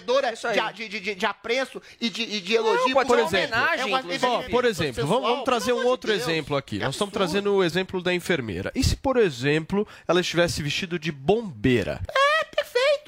Desmerecedora 0.00 0.68
É 0.68 0.72
de, 0.72 0.88
de, 0.88 1.00
de, 1.00 1.14
de, 1.14 1.26
apreço 1.26 1.80
e 2.00 2.08
de, 2.08 2.22
e 2.22 2.40
de 2.40 2.54
elogio? 2.54 2.92
pode 2.94 3.08
Por 3.08 3.18
exemplo, 3.18 3.56
homenagem, 3.56 3.80
é 3.80 3.84
uma-. 3.84 4.02
Ó, 4.28 4.42
por 4.50 4.64
exemplo, 4.64 5.06
vamos, 5.06 5.28
vamos 5.28 5.44
trazer 5.44 5.72
um 5.72 5.86
outro 5.86 6.10
Deus. 6.10 6.22
exemplo 6.22 6.56
aqui. 6.56 6.78
Nós 6.78 6.94
estamos 6.94 7.12
absurdo. 7.12 7.30
trazendo 7.32 7.54
o 7.54 7.64
exemplo 7.64 8.02
da 8.02 8.14
enfermeira. 8.14 8.72
E 8.74 8.82
se, 8.82 8.96
por 8.96 9.16
exemplo, 9.16 9.86
ela 10.06 10.20
estivesse 10.20 10.62
vestida 10.62 10.98
de 10.98 11.12
bombeira? 11.12 12.00
É 12.08 12.31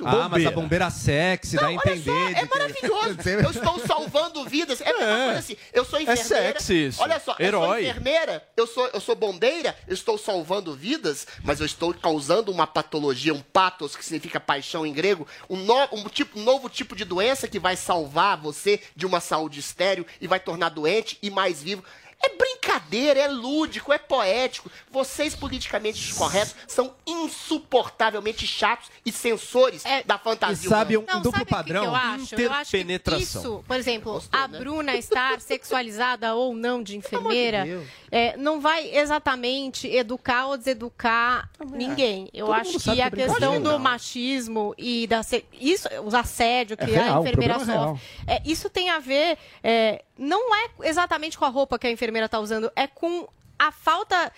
perfeito. 0.03 0.07
Ah, 0.25 0.29
mas 0.29 0.47
a 0.47 0.51
bombeira 0.51 0.91
sexy, 0.91 1.57
dá 1.57 1.67
a 1.69 1.73
entender. 1.73 2.03
só, 2.05 2.29
é 2.29 2.35
que- 2.47 2.49
maravilhoso. 2.59 3.17
Eu 3.45 3.51
estou 3.51 3.79
salvando 3.87 4.45
vidas. 4.45 4.81
É 4.81 4.91
a 4.91 4.93
mesma 4.93 5.15
É. 5.15 5.25
coisa 5.27 5.39
assim. 5.39 5.57
Eu 5.73 5.85
sou 5.85 6.01
enfermeira. 6.01 6.29
sexy 6.61 6.87
isso. 6.87 7.03
Olha 7.03 7.21
só, 7.21 7.37
Herói. 7.39 7.65
eu 7.65 7.69
sou 7.69 7.79
enfermeira, 7.91 8.49
eu 8.57 8.67
sou, 8.67 8.87
eu 8.95 9.01
sou 9.01 9.15
bombeira, 9.15 9.77
eu 9.87 9.95
estou 9.95 10.19
salvando 10.19 10.75
vidas, 10.75 11.27
mas 11.43 11.61
eu 11.61 11.67
estou 11.67 11.93
causando 11.95 12.51
uma 12.51 12.67
patologia, 12.67 13.33
um 13.35 13.41
patos, 13.41 13.95
que 13.97 14.05
significa 14.05 14.41
paixão 14.41 14.85
em 14.87 14.93
grego, 14.93 15.27
um, 15.49 15.57
no- 15.57 15.89
um 15.93 16.05
tipo- 16.09 16.39
um 16.39 16.43
novo 16.43 16.69
tipo 16.69 16.97
de 16.97 17.05
doença 17.05 17.47
que 17.49 17.59
vai 17.59 17.77
salvar 17.77 18.37
você 18.37 18.81
de 18.97 19.07
uma 19.07 19.21
saúde 19.21 19.61
estéreo 19.61 20.07
e 20.21 20.27
vai 20.27 20.41
tornar 20.41 20.69
doente 20.71 21.19
e 21.23 21.31
mais 21.31 21.63
vivo. 21.63 21.85
É 22.23 22.37
brincadeira, 22.37 23.21
é 23.21 23.29
lúdico, 23.29 23.93
é 23.93 23.99
poético. 23.99 24.71
Vocês, 24.91 25.35
politicamente 25.35 26.15
corretos, 26.15 26.55
são 26.67 26.95
insuportavelmente 27.07 28.47
chatos 28.47 28.91
e 29.05 29.13
censores 29.13 29.85
da 30.07 30.19
fantasia. 30.19 30.67
E 30.67 30.69
sabe 30.71 30.97
um 30.99 31.03
duplo 31.05 31.33
Sabe 31.33 31.45
padrão? 31.47 31.83
que 31.83 31.89
eu 31.89 31.95
acho? 31.95 32.35
Eu 32.35 32.53
acho 32.53 32.71
que 32.71 33.21
isso, 33.23 33.65
por 33.67 33.77
exemplo, 33.77 34.23
a 34.33 34.49
Bruna 34.49 34.97
estar 34.97 35.41
sexualizada 35.43 36.35
ou 36.35 36.55
não 36.55 36.83
de 36.83 36.97
enfermeira, 36.97 37.65
Deus. 37.65 37.87
é, 38.11 38.37
não 38.37 38.61
vai 38.61 38.95
exatamente 38.97 39.87
educar 39.89 40.47
ou 40.47 40.57
deseducar 40.57 41.51
ninguém. 41.73 42.29
Eu 42.33 42.47
Todo 42.47 42.55
acho 42.57 42.79
que 42.81 42.91
a 42.91 42.95
que 42.95 43.01
é 43.23 43.27
questão 43.27 43.61
do 43.61 43.79
machismo 43.79 44.75
e 44.79 45.07
da 45.07 45.23
se- 45.23 45.45
isso, 45.53 45.89
os 46.05 46.15
assédios 46.15 46.79
que 46.79 46.85
É 46.85 46.89
real, 46.89 47.19
a 47.19 47.21
enfermeira 47.21 47.55
é 47.55 47.59
sofre, 47.59 48.03
é, 48.27 48.43
isso 48.45 48.71
tem 48.71 48.91
a 48.91 48.99
ver, 48.99 49.37
é, 49.63 50.03
não 50.17 50.55
é 50.55 50.69
exatamente 50.85 51.37
com 51.37 51.45
a 51.45 51.49
roupa 51.49 51.79
que 51.79 51.87
a 51.87 51.91
enfermeira 51.91 52.04
está 52.27 52.39
usando, 52.41 52.71
é 52.77 52.87
com 52.87 53.29
a 53.59 53.71
falta 53.73 54.33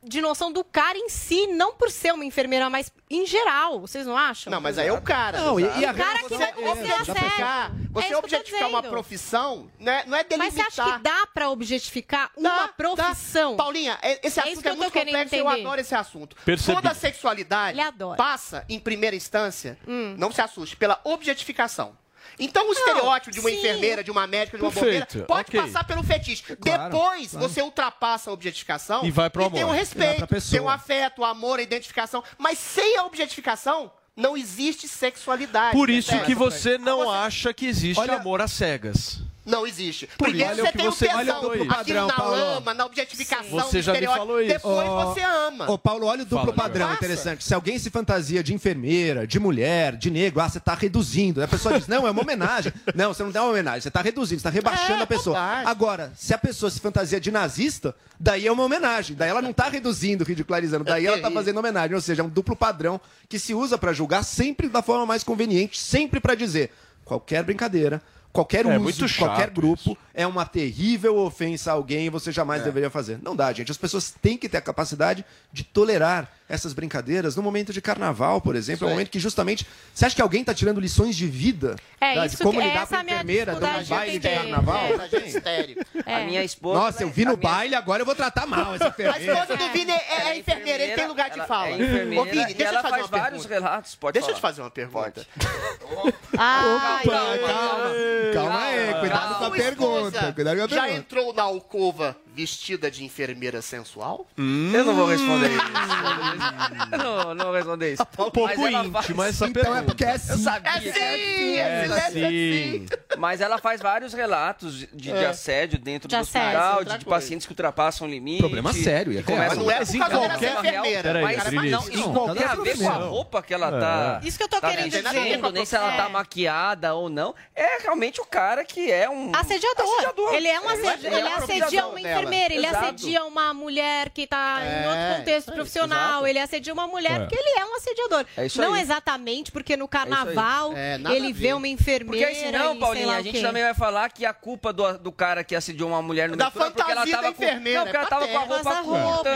de 0.00 0.20
noção 0.20 0.52
do 0.52 0.62
cara 0.62 0.96
em 0.96 1.08
si, 1.08 1.48
não 1.48 1.74
por 1.74 1.90
ser 1.90 2.14
uma 2.14 2.24
enfermeira, 2.24 2.70
mas 2.70 2.90
em 3.10 3.26
geral, 3.26 3.80
vocês 3.80 4.06
não 4.06 4.16
acham? 4.16 4.48
Não, 4.50 4.60
mas 4.60 4.78
aí 4.78 4.86
é 4.86 4.92
o 4.92 5.02
cara. 5.02 5.40
Não, 5.40 5.58
e- 5.58 5.64
e 5.64 5.84
a- 5.84 5.90
o 5.90 5.94
cara 5.96 6.18
que 6.20 6.28
você- 6.28 6.36
vai 6.36 6.48
é, 6.50 6.52
dá 6.52 6.54
pra 6.54 6.70
objetificar. 6.70 7.70
É 7.72 7.74
isso 7.74 7.88
Você 7.92 8.06
que 8.06 8.12
tô 8.12 8.18
objetificar 8.18 8.68
uma 8.68 8.82
profissão 8.82 9.70
não 9.78 9.92
é, 9.92 10.06
não 10.06 10.16
é 10.16 10.24
Mas 10.38 10.54
você 10.54 10.60
delimitar. 10.60 10.66
acha 10.86 10.96
que 10.98 11.02
dá 11.02 11.26
pra 11.34 11.50
objetificar 11.50 12.30
uma 12.36 12.68
profissão? 12.68 13.56
Paulinha, 13.56 13.98
é- 14.00 14.24
esse 14.24 14.38
É 14.38 14.44
assunto 14.44 14.62
que 14.62 14.68
é, 14.68 14.70
tô 14.70 14.76
muito 14.76 14.92
complexo 14.92 15.34
e 15.34 15.38
eu 15.38 15.44
entender. 15.46 15.60
adoro 15.66 15.80
esse 15.80 15.94
assunto. 15.96 16.36
Percebi. 16.44 16.76
Toda 16.80 16.94
sexualidade 16.94 17.78
passa, 18.16 18.64
em 18.68 18.78
primeira 18.78 19.16
instância, 19.16 19.76
Hum. 19.86 20.14
não 20.16 20.30
se 20.30 20.40
assuste, 20.40 20.76
pela 20.76 21.00
objetificação. 21.02 21.96
Então 22.38 22.68
o 22.68 22.72
estereótipo 22.72 23.30
de 23.32 23.40
uma 23.40 23.48
sim. 23.50 23.58
enfermeira, 23.58 24.04
de 24.04 24.10
uma 24.10 24.26
médica, 24.26 24.56
de 24.58 24.62
uma 24.64 24.70
Perfeito, 24.72 25.06
bombeira, 25.18 25.26
pode 25.26 25.48
ok. 25.48 25.60
passar 25.62 25.84
pelo 25.84 26.02
fetiche. 26.02 26.42
Claro, 26.56 26.84
Depois 26.84 27.30
claro. 27.32 27.48
você 27.48 27.62
ultrapassa 27.62 28.30
a 28.30 28.32
objetificação 28.32 29.04
E 29.04 29.10
vai 29.10 29.28
pro 29.28 29.42
tem 29.50 29.62
o 29.64 29.66
amor. 29.66 29.66
E 29.66 29.66
vai 29.70 29.78
respeito, 29.78 30.16
pra 30.18 30.26
pessoa. 30.26 30.58
tem 30.58 30.66
o 30.66 30.70
afeto, 30.70 31.22
o 31.22 31.24
amor, 31.24 31.58
a 31.58 31.62
identificação. 31.62 32.22
Mas 32.38 32.58
sem 32.58 32.96
a 32.96 33.04
objetificação, 33.04 33.90
não 34.16 34.36
existe 34.36 34.86
sexualidade. 34.88 35.76
Por 35.76 35.90
isso 35.90 36.18
que 36.24 36.34
você 36.34 36.78
não 36.78 37.10
acha 37.10 37.52
que 37.54 37.66
existe 37.66 38.00
Olha- 38.00 38.16
amor 38.16 38.40
às 38.40 38.52
cegas. 38.52 39.20
Não 39.48 39.66
existe. 39.66 40.06
Por 40.18 40.28
Primeiro 40.28 40.52
isso. 40.52 40.60
você 40.62 40.62
Olha 40.62 40.68
o 40.68 40.72
que 40.72 40.78
tem 40.78 40.86
o 40.88 40.90
você- 40.92 41.06
olha 41.08 41.24
tesão, 41.24 41.38
o 41.38 41.42
duplo 41.42 41.54
aquilo 41.72 41.74
padrão, 41.76 42.06
na 42.06 42.14
Paulo. 42.14 42.36
lama, 42.36 42.74
na 42.74 42.84
objetificação, 42.86 43.48
Você 43.50 43.82
já 43.82 43.92
me 43.94 44.06
falou 44.06 44.40
isso. 44.40 44.52
Depois 44.52 44.88
Ó, 44.88 45.06
você 45.14 45.20
ama. 45.22 45.70
Ô, 45.70 45.78
Paulo, 45.78 46.06
olha 46.06 46.22
o 46.22 46.26
duplo 46.26 46.52
Fala, 46.52 46.52
padrão 46.52 46.92
interessante. 46.92 47.42
Se 47.44 47.54
alguém 47.54 47.78
se 47.78 47.90
fantasia 47.90 48.42
de 48.42 48.52
enfermeira, 48.54 49.26
de 49.26 49.38
mulher, 49.40 49.96
de 49.96 50.10
negro, 50.10 50.40
ah, 50.40 50.48
você 50.48 50.60
tá 50.60 50.74
reduzindo. 50.74 51.42
A 51.42 51.48
pessoa 51.48 51.78
diz, 51.78 51.88
não, 51.88 52.06
é 52.06 52.10
uma 52.10 52.20
homenagem. 52.22 52.72
Não, 52.94 53.14
você 53.14 53.22
não 53.22 53.30
dá 53.30 53.42
uma 53.42 53.50
homenagem, 53.50 53.80
você 53.80 53.90
tá 53.90 54.00
reduzindo, 54.02 54.40
você 54.40 54.44
tá 54.44 54.50
rebaixando 54.50 55.00
É, 55.00 55.02
a 55.02 55.06
pessoa. 55.06 55.36
bobagem. 55.38 55.66
Agora, 55.66 56.12
se 56.16 56.34
a 56.34 56.38
pessoa 56.38 56.70
se 56.70 56.80
fantasia 56.80 57.20
de 57.20 57.30
nazista, 57.30 57.94
daí 58.18 58.46
é 58.46 58.52
uma 58.52 58.64
homenagem. 58.64 59.16
Daí 59.16 59.30
ela 59.30 59.40
não 59.40 59.52
tá 59.52 59.68
reduzindo, 59.68 60.24
ridicularizando. 60.24 60.84
Daí 60.84 61.06
ela 61.06 61.16
tá 61.16 61.22
terrível. 61.22 61.40
fazendo 61.42 61.58
homenagem. 61.58 61.94
Ou 61.94 62.00
seja, 62.00 62.22
é 62.22 62.24
um 62.24 62.28
duplo 62.28 62.54
padrão 62.56 63.00
que 63.28 63.38
se 63.38 63.54
usa 63.54 63.78
pra 63.78 63.92
julgar 63.92 64.24
sempre 64.24 64.68
da 64.68 64.82
forma 64.82 65.06
mais 65.06 65.22
conveniente, 65.24 65.78
sempre 65.78 66.18
pra 66.20 66.34
dizer 66.34 66.70
qualquer 67.04 67.42
brincadeira. 67.44 68.02
Qualquer 68.32 68.66
É 68.66 68.78
uso 68.78 69.06
qualquer 69.16 69.50
grupo 69.50 69.96
é 70.14 70.26
uma 70.26 70.44
terrível 70.44 71.16
ofensa 71.18 71.70
a 71.70 71.74
alguém 71.74 72.06
e 72.06 72.10
você 72.10 72.30
É. 72.30 72.32
jamais 72.32 72.62
deveria 72.62 72.90
fazer. 72.90 73.18
Não 73.22 73.34
dá, 73.34 73.52
gente. 73.52 73.70
As 73.70 73.78
pessoas 73.78 74.14
têm 74.22 74.36
que 74.36 74.48
ter 74.48 74.58
a 74.58 74.62
capacidade 74.62 75.24
de 75.52 75.64
tolerar 75.64 76.30
essas 76.48 76.72
brincadeiras 76.72 77.36
no 77.36 77.42
momento 77.42 77.72
de 77.72 77.80
carnaval, 77.82 78.40
por 78.40 78.56
exemplo. 78.56 78.86
É 78.86 78.88
um 78.88 78.92
momento 78.92 79.10
que 79.10 79.18
justamente. 79.18 79.66
Você 79.94 80.06
acha 80.06 80.16
que 80.16 80.22
alguém 80.22 80.40
está 80.40 80.54
tirando 80.54 80.80
lições 80.80 81.14
de 81.16 81.26
vida? 81.26 81.76
É, 82.00 82.14
tá? 82.14 82.26
isso 82.26 82.36
de 82.38 82.42
como 82.42 82.58
que- 82.60 82.66
lidar 82.66 82.82
essa 82.82 82.86
com 82.88 82.94
a 82.94 82.98
é 82.98 83.00
a 83.00 83.04
minha 83.04 83.14
enfermeira, 83.16 83.54
dando 83.56 83.78
um 83.78 83.82
de 83.82 83.88
baile 83.90 84.18
de 84.18 84.28
carnaval? 84.28 84.84
É. 84.86 85.08
Gente, 85.08 85.28
estéreo. 85.36 85.86
A 86.06 86.20
minha 86.20 86.42
esposa. 86.44 86.78
Nossa, 86.80 87.02
eu 87.02 87.10
vi 87.10 87.24
no 87.24 87.32
a 87.32 87.36
minha- 87.36 87.50
baile, 87.50 87.74
agora 87.74 88.00
eu 88.02 88.06
vou 88.06 88.14
tratar 88.14 88.46
mal 88.46 88.74
essa 88.74 88.86
A 88.86 88.88
enfermeira. 88.88 89.32
esposa 89.32 89.56
do 89.56 89.68
Vini 89.72 89.90
é, 89.92 90.28
é, 90.28 90.38
enfermeira, 90.38 90.82
ele 90.84 90.94
tem 90.94 91.06
lugar 91.06 91.30
de 91.30 91.46
fala. 91.46 91.68
É 91.68 91.72
enfermeira 91.74 92.22
Ô, 92.22 92.24
Vini, 92.24 92.42
e 92.50 92.54
deixa 92.54 92.62
eu 92.62 92.66
ela 92.68 92.78
te 92.78 92.82
fazer 92.82 92.96
faz 92.96 93.02
uma 93.12 93.18
vários 93.18 93.46
pergunta. 93.46 93.68
relatos. 93.70 93.94
Pode 93.96 94.12
Deixa 94.14 94.30
eu 94.30 94.34
te 94.34 94.40
falar. 94.40 94.52
fazer 94.52 94.62
uma 94.62 94.70
pergunta. 94.70 95.26
Ah, 96.40 97.00
Calma, 97.04 97.38
calma. 97.48 97.90
Calma 98.32 98.60
aí, 98.62 98.94
cuidado 99.00 99.38
com 99.38 99.44
a 99.44 99.50
pergunta. 99.50 100.32
Cuidado 100.32 100.56
com 100.56 100.62
a 100.64 100.68
Já 100.68 100.76
pergunta. 100.82 100.92
entrou 101.00 101.34
na 101.34 101.42
alcova 101.42 102.16
vestida 102.42 102.88
de 102.88 103.04
enfermeira 103.04 103.60
sensual? 103.60 104.24
Eu 104.36 104.84
não 104.84 104.94
vou 104.94 105.06
responder 105.06 105.48
isso. 105.50 105.58
Eu 106.92 106.98
não, 106.98 107.34
não 107.34 107.44
vou 107.46 107.54
responder 107.54 107.92
isso. 107.94 108.02
Um 108.02 108.06
pouco 108.30 108.40
Mas 108.44 108.58
ela 108.58 108.84
íntima 108.84 109.24
faz- 109.24 109.34
essa 109.34 109.46
Então 109.48 109.76
é 109.76 109.82
porque 109.82 110.04
é 110.04 110.14
Eu 110.14 110.18
sim. 110.18 110.42
sabia. 110.44 110.70
É 110.70 110.92
sim, 110.92 111.58
é 111.58 111.88
sim, 112.10 112.22
é 112.24 112.28
sim. 112.30 112.86
Mas 113.18 113.40
ela 113.40 113.58
faz 113.58 113.80
vários 113.80 114.12
relatos 114.12 114.78
de, 114.78 114.86
de 114.92 115.10
É. 115.10 115.26
assédio 115.26 115.78
dentro 115.78 116.08
De 116.08 116.14
do 116.14 116.20
assédio, 116.20 116.58
hospital, 116.60 116.84
de, 116.84 116.98
de 116.98 117.04
pacientes 117.04 117.46
que 117.46 117.52
ultrapassam 117.52 118.06
o 118.06 118.10
limite. 118.10 118.38
Problema 118.40 118.72
sério, 118.72 119.12
e 119.12 119.16
é 119.18 119.20
que 119.22 119.26
começam- 119.26 119.48
Mas 119.48 119.58
não 119.58 119.70
é 119.70 119.78
Mas 119.80 119.88
ser 119.88 119.98
qualquer- 119.98 120.58
enfermeira. 120.58 121.02
Peraí, 121.02 121.22
Mas 121.24 121.36
Cara, 121.36 121.48
Adriles. 121.48 121.70
não, 121.72 121.80
mas 121.80 121.88
isso 121.94 122.08
Não, 122.08 122.12
não 122.12 122.26
tá 122.28 122.34
tem 122.34 122.44
a 122.44 122.54
ver 122.54 122.78
com 122.78 122.88
a 122.88 122.92
roupa 122.94 123.42
que 123.42 123.54
ela 123.54 123.70
tá. 123.80 124.20
Isso 124.22 124.36
que 124.38 124.44
eu 124.44 124.48
tô 124.48 124.60
tá 124.60 124.70
querendo 124.70 124.90
dizer. 124.90 125.02
vestindo, 125.02 125.50
nem 125.52 125.64
se 125.64 125.74
ela 125.76 125.92
tá 125.96 126.04
É. 126.04 126.08
maquiada 126.08 126.94
ou 126.94 127.08
não. 127.10 127.34
É 127.54 127.82
realmente 127.82 128.20
o 128.20 128.24
cara 128.24 128.64
que 128.64 128.90
é 128.92 129.08
um. 129.10 129.32
Assediador. 129.34 130.34
Ele 130.34 130.46
é 130.48 130.60
um 130.60 130.70
Ele 130.70 130.86
é- 130.86 130.90
assediador. 130.92 131.18
ele 131.18 131.28
é 131.28 131.30
um 131.30 131.36
assedia 131.38 131.86
uma 131.86 132.00
dela. 132.00 132.27
Enfermeira, 132.28 132.54
ele 132.54 132.66
Exato. 132.66 132.84
assedia 132.84 133.24
uma 133.24 133.54
mulher 133.54 134.10
que 134.10 134.26
tá 134.26 134.60
em 134.62 134.84
É, 134.84 134.88
outro 134.88 135.16
contexto 135.18 135.48
aí, 135.50 135.54
profissional, 135.56 136.10
exato. 136.10 136.26
ele 136.26 136.38
assedia 136.38 136.72
uma 136.72 136.86
mulher 136.86 137.12
É. 137.12 137.18
porque 137.20 137.36
ele 137.36 137.58
é 137.58 137.64
um 137.64 137.76
assediador. 137.76 138.24
É 138.36 138.46
isso 138.46 138.60
não 138.60 138.74
aí. 138.74 138.80
exatamente 138.82 139.50
porque 139.52 139.76
no 139.76 139.88
carnaval 139.88 140.72
É, 140.76 140.94
ele 141.14 141.32
vê 141.32 141.52
uma 141.52 141.60
Porque 141.60 141.72
enfermeira 141.72 142.28
aí, 142.28 142.32
e 142.34 142.36
senão, 142.36 142.70
sei 142.72 142.80
Paulinha, 142.80 143.16
a 143.16 143.22
gente 143.22 143.40
também 143.40 143.62
vai 143.62 143.74
falar 143.74 144.10
que 144.10 144.24
a 144.26 144.32
culpa 144.32 144.72
do, 144.72 144.98
do 144.98 145.12
cara 145.12 145.42
que 145.44 145.54
assediou 145.54 145.88
uma 145.88 146.02
mulher 146.02 146.28
no 146.28 146.36
Da 146.36 146.46
metrô 146.46 146.64
é 146.64 146.70
porque 146.70 146.82
ela 146.90 147.00
fantasia 147.06 147.16
tava 147.16 147.28
da 147.28 147.32
com. 147.34 147.42
enfermeira, 147.42 147.78
Não, 147.78 147.84
porque 147.86 147.96
ela 147.96 148.06
é 148.06 148.08
tava 148.08 148.28
com 148.28 148.36
a 148.38 148.40
roupa 148.44 148.82
curta. 148.82 149.30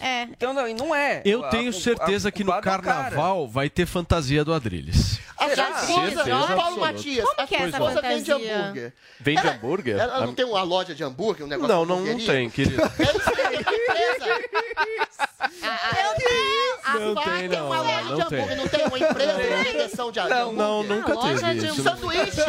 É. 0.00 0.22
Então, 0.24 0.52
não, 0.52 0.68
e 0.68 0.74
não 0.74 0.94
é. 0.94 1.22
Eu 1.24 1.44
A- 1.44 1.48
tenho 1.48 1.72
certeza 1.72 2.28
a 2.28 2.32
que 2.32 2.44
no 2.44 2.52
é 2.52 2.60
carnaval 2.60 3.46
vai 3.48 3.68
ter 3.68 3.86
fantasia 3.86 4.44
do 4.44 4.52
Adrilles. 4.52 5.18
A 5.38 5.46
esposa, 5.48 6.24
Paulo. 6.56 6.80
Matias, 6.80 7.24
Como 7.28 7.40
a 7.40 7.46
que 7.46 7.54
é 7.54 7.58
sua 7.58 7.66
essa 7.68 7.76
esposa 7.78 8.02
vende 8.02 8.30
fantasia? 8.30 8.56
hambúrguer. 8.58 8.92
Vende 9.20 9.48
hambúrguer? 9.48 9.98
Ela 9.98 10.26
não 10.26 10.34
tem 10.34 10.44
uma 10.44 10.62
loja 10.62 10.94
de 10.94 11.02
hambúrguer, 11.04 11.44
um 11.46 11.48
negócio 11.48 11.74
Não, 11.74 11.82
de 11.84 11.88
não? 11.88 12.18
Tem, 12.28 12.50
querido. 12.50 12.82
É 12.98 14.16
isso 14.16 14.24
aí, 14.24 14.67
é. 14.80 16.02
Meu 16.02 16.14
Deus! 16.18 16.78
A 16.84 16.98
Não 16.98 17.14
Fá 17.14 17.22
tem, 17.22 17.48
tem 17.50 17.58
não, 17.58 17.66
uma 17.66 17.80
loja 17.82 18.02
não 18.02 18.14
de 18.16 18.22
hambúrguer, 18.22 18.46
tem. 18.48 18.56
não 18.56 18.68
tem 18.68 18.86
uma 18.86 18.98
empresa 18.98 19.32
de 19.34 19.64
direção 19.72 20.10
de 20.10 20.20
Não, 20.20 20.52
não, 20.52 20.80
hambúrguer? 20.80 20.96
nunca 20.96 21.14
loja 21.14 21.46
teve 21.48 21.60
de 21.60 21.66
isso. 21.66 21.82
Sanduíche. 21.82 22.40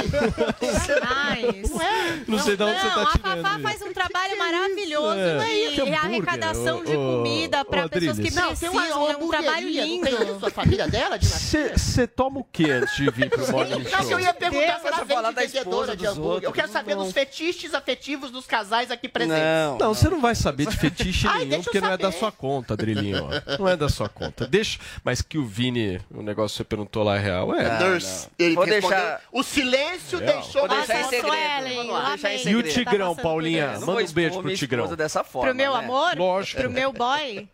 Jamais. 0.88 1.70
Não 1.70 1.82
é? 1.82 2.20
Não 2.28 2.40
sei 2.40 2.56
de 2.58 2.64
onde 2.64 2.80
você 2.80 2.88
Não, 2.88 2.94
tá 2.96 3.02
a 3.02 3.18
tirando 3.18 3.42
Fafá 3.42 3.60
faz 3.60 3.82
um 3.82 3.94
trabalho 3.94 4.38
maravilhoso 4.38 5.18
É. 5.20 5.38
de 5.40 5.82
hambúrguer, 5.82 6.04
arrecadação 6.06 6.84
de 6.84 6.94
comida 6.94 7.66
para 7.66 7.90
pessoas 7.90 8.18
que. 8.20 8.32
Não, 8.32 8.56
tem 8.56 8.70
precisam. 8.70 8.72
uma 9.04 9.12
É 9.12 9.18
um 9.18 9.28
trabalho 9.30 9.66
não 9.68 9.74
tem 9.74 9.86
lindo. 9.86 10.08
isso? 10.36 10.46
A 10.46 10.50
família 10.50 10.88
dela, 10.88 11.18
de 11.20 11.26
Você 11.28 12.08
toma 12.08 12.40
o 12.40 12.44
que 12.46 12.70
antes 12.72 12.96
de 12.96 13.10
vir 13.12 13.30
pro 13.30 13.52
Morning 13.52 13.72
Não, 13.72 13.84
que 13.84 13.94
eu 13.96 14.10
Show? 14.10 14.20
ia 14.20 14.34
perguntar 14.34 14.80
se 14.80 14.88
ela 14.88 15.32
vende 15.32 15.48
vendedora 15.48 15.96
de 15.98 16.06
hambúrguer. 16.08 16.44
Eu 16.48 16.52
quero 16.54 16.72
saber 16.72 16.96
Não. 16.96 17.04
dos 17.04 17.12
fetiches 17.14 17.74
afetivos 17.74 18.32
dos 18.32 18.46
casais 18.46 18.90
aqui 18.92 19.08
presentes. 19.10 19.44
Não. 19.44 19.78
Não, 19.78 19.94
você 19.94 20.10
não 20.10 20.22
vai 20.22 20.36
saber 20.36 20.68
de 20.68 20.78
fetiche 20.78 21.28
nenhum, 21.28 21.54
eu 21.56 21.64
porque 21.64 21.82
não 21.82 21.92
é 21.92 21.98
da 21.98 22.12
saber. 22.12 22.19
Sua 22.20 22.32
conta, 22.32 22.76
Drilinho. 22.78 23.28
Não 23.58 23.68
é 23.68 23.76
da 23.76 23.90
sua 23.90 24.08
conta. 24.10 24.48
Deixa, 24.48 24.80
mas 25.04 25.22
que 25.22 25.38
o 25.38 25.46
Vini, 25.46 26.00
o 26.12 26.22
negócio 26.22 26.54
que 26.54 26.58
você 26.58 26.64
perguntou 26.64 27.04
lá 27.04 27.16
é 27.18 27.20
real, 27.20 27.54
é. 27.56 27.80
Nurse. 27.80 28.28
Ele 28.38 28.56
Vou 28.56 28.66
deixar- 28.66 29.22
O 29.32 29.44
silêncio 29.44 30.20
Real. 30.20 30.34
deixou 30.42 30.68
Vou 30.68 30.70
deixar 30.78 31.02
em 31.02 31.10
segredo. 31.10 32.50
E 32.50 32.56
o. 32.56 32.64
Tigrão, 32.64 33.16
Tá 33.16 33.22
Paulinha? 33.22 33.80
Não 33.80 33.88
Manda 33.88 34.04
um 34.04 34.12
beijo 34.12 34.42
pro 34.42 34.56
Tigrão. 34.56 34.96
dessa 34.96 35.24
forma. 35.24 35.48
Pro 35.50 35.56
meu 35.56 35.74
né? 35.74 35.80
amor? 35.80 36.16
Lógico. 36.18 36.62
Pro 36.62 36.70
meu 36.70 36.92
boy? 36.94 37.48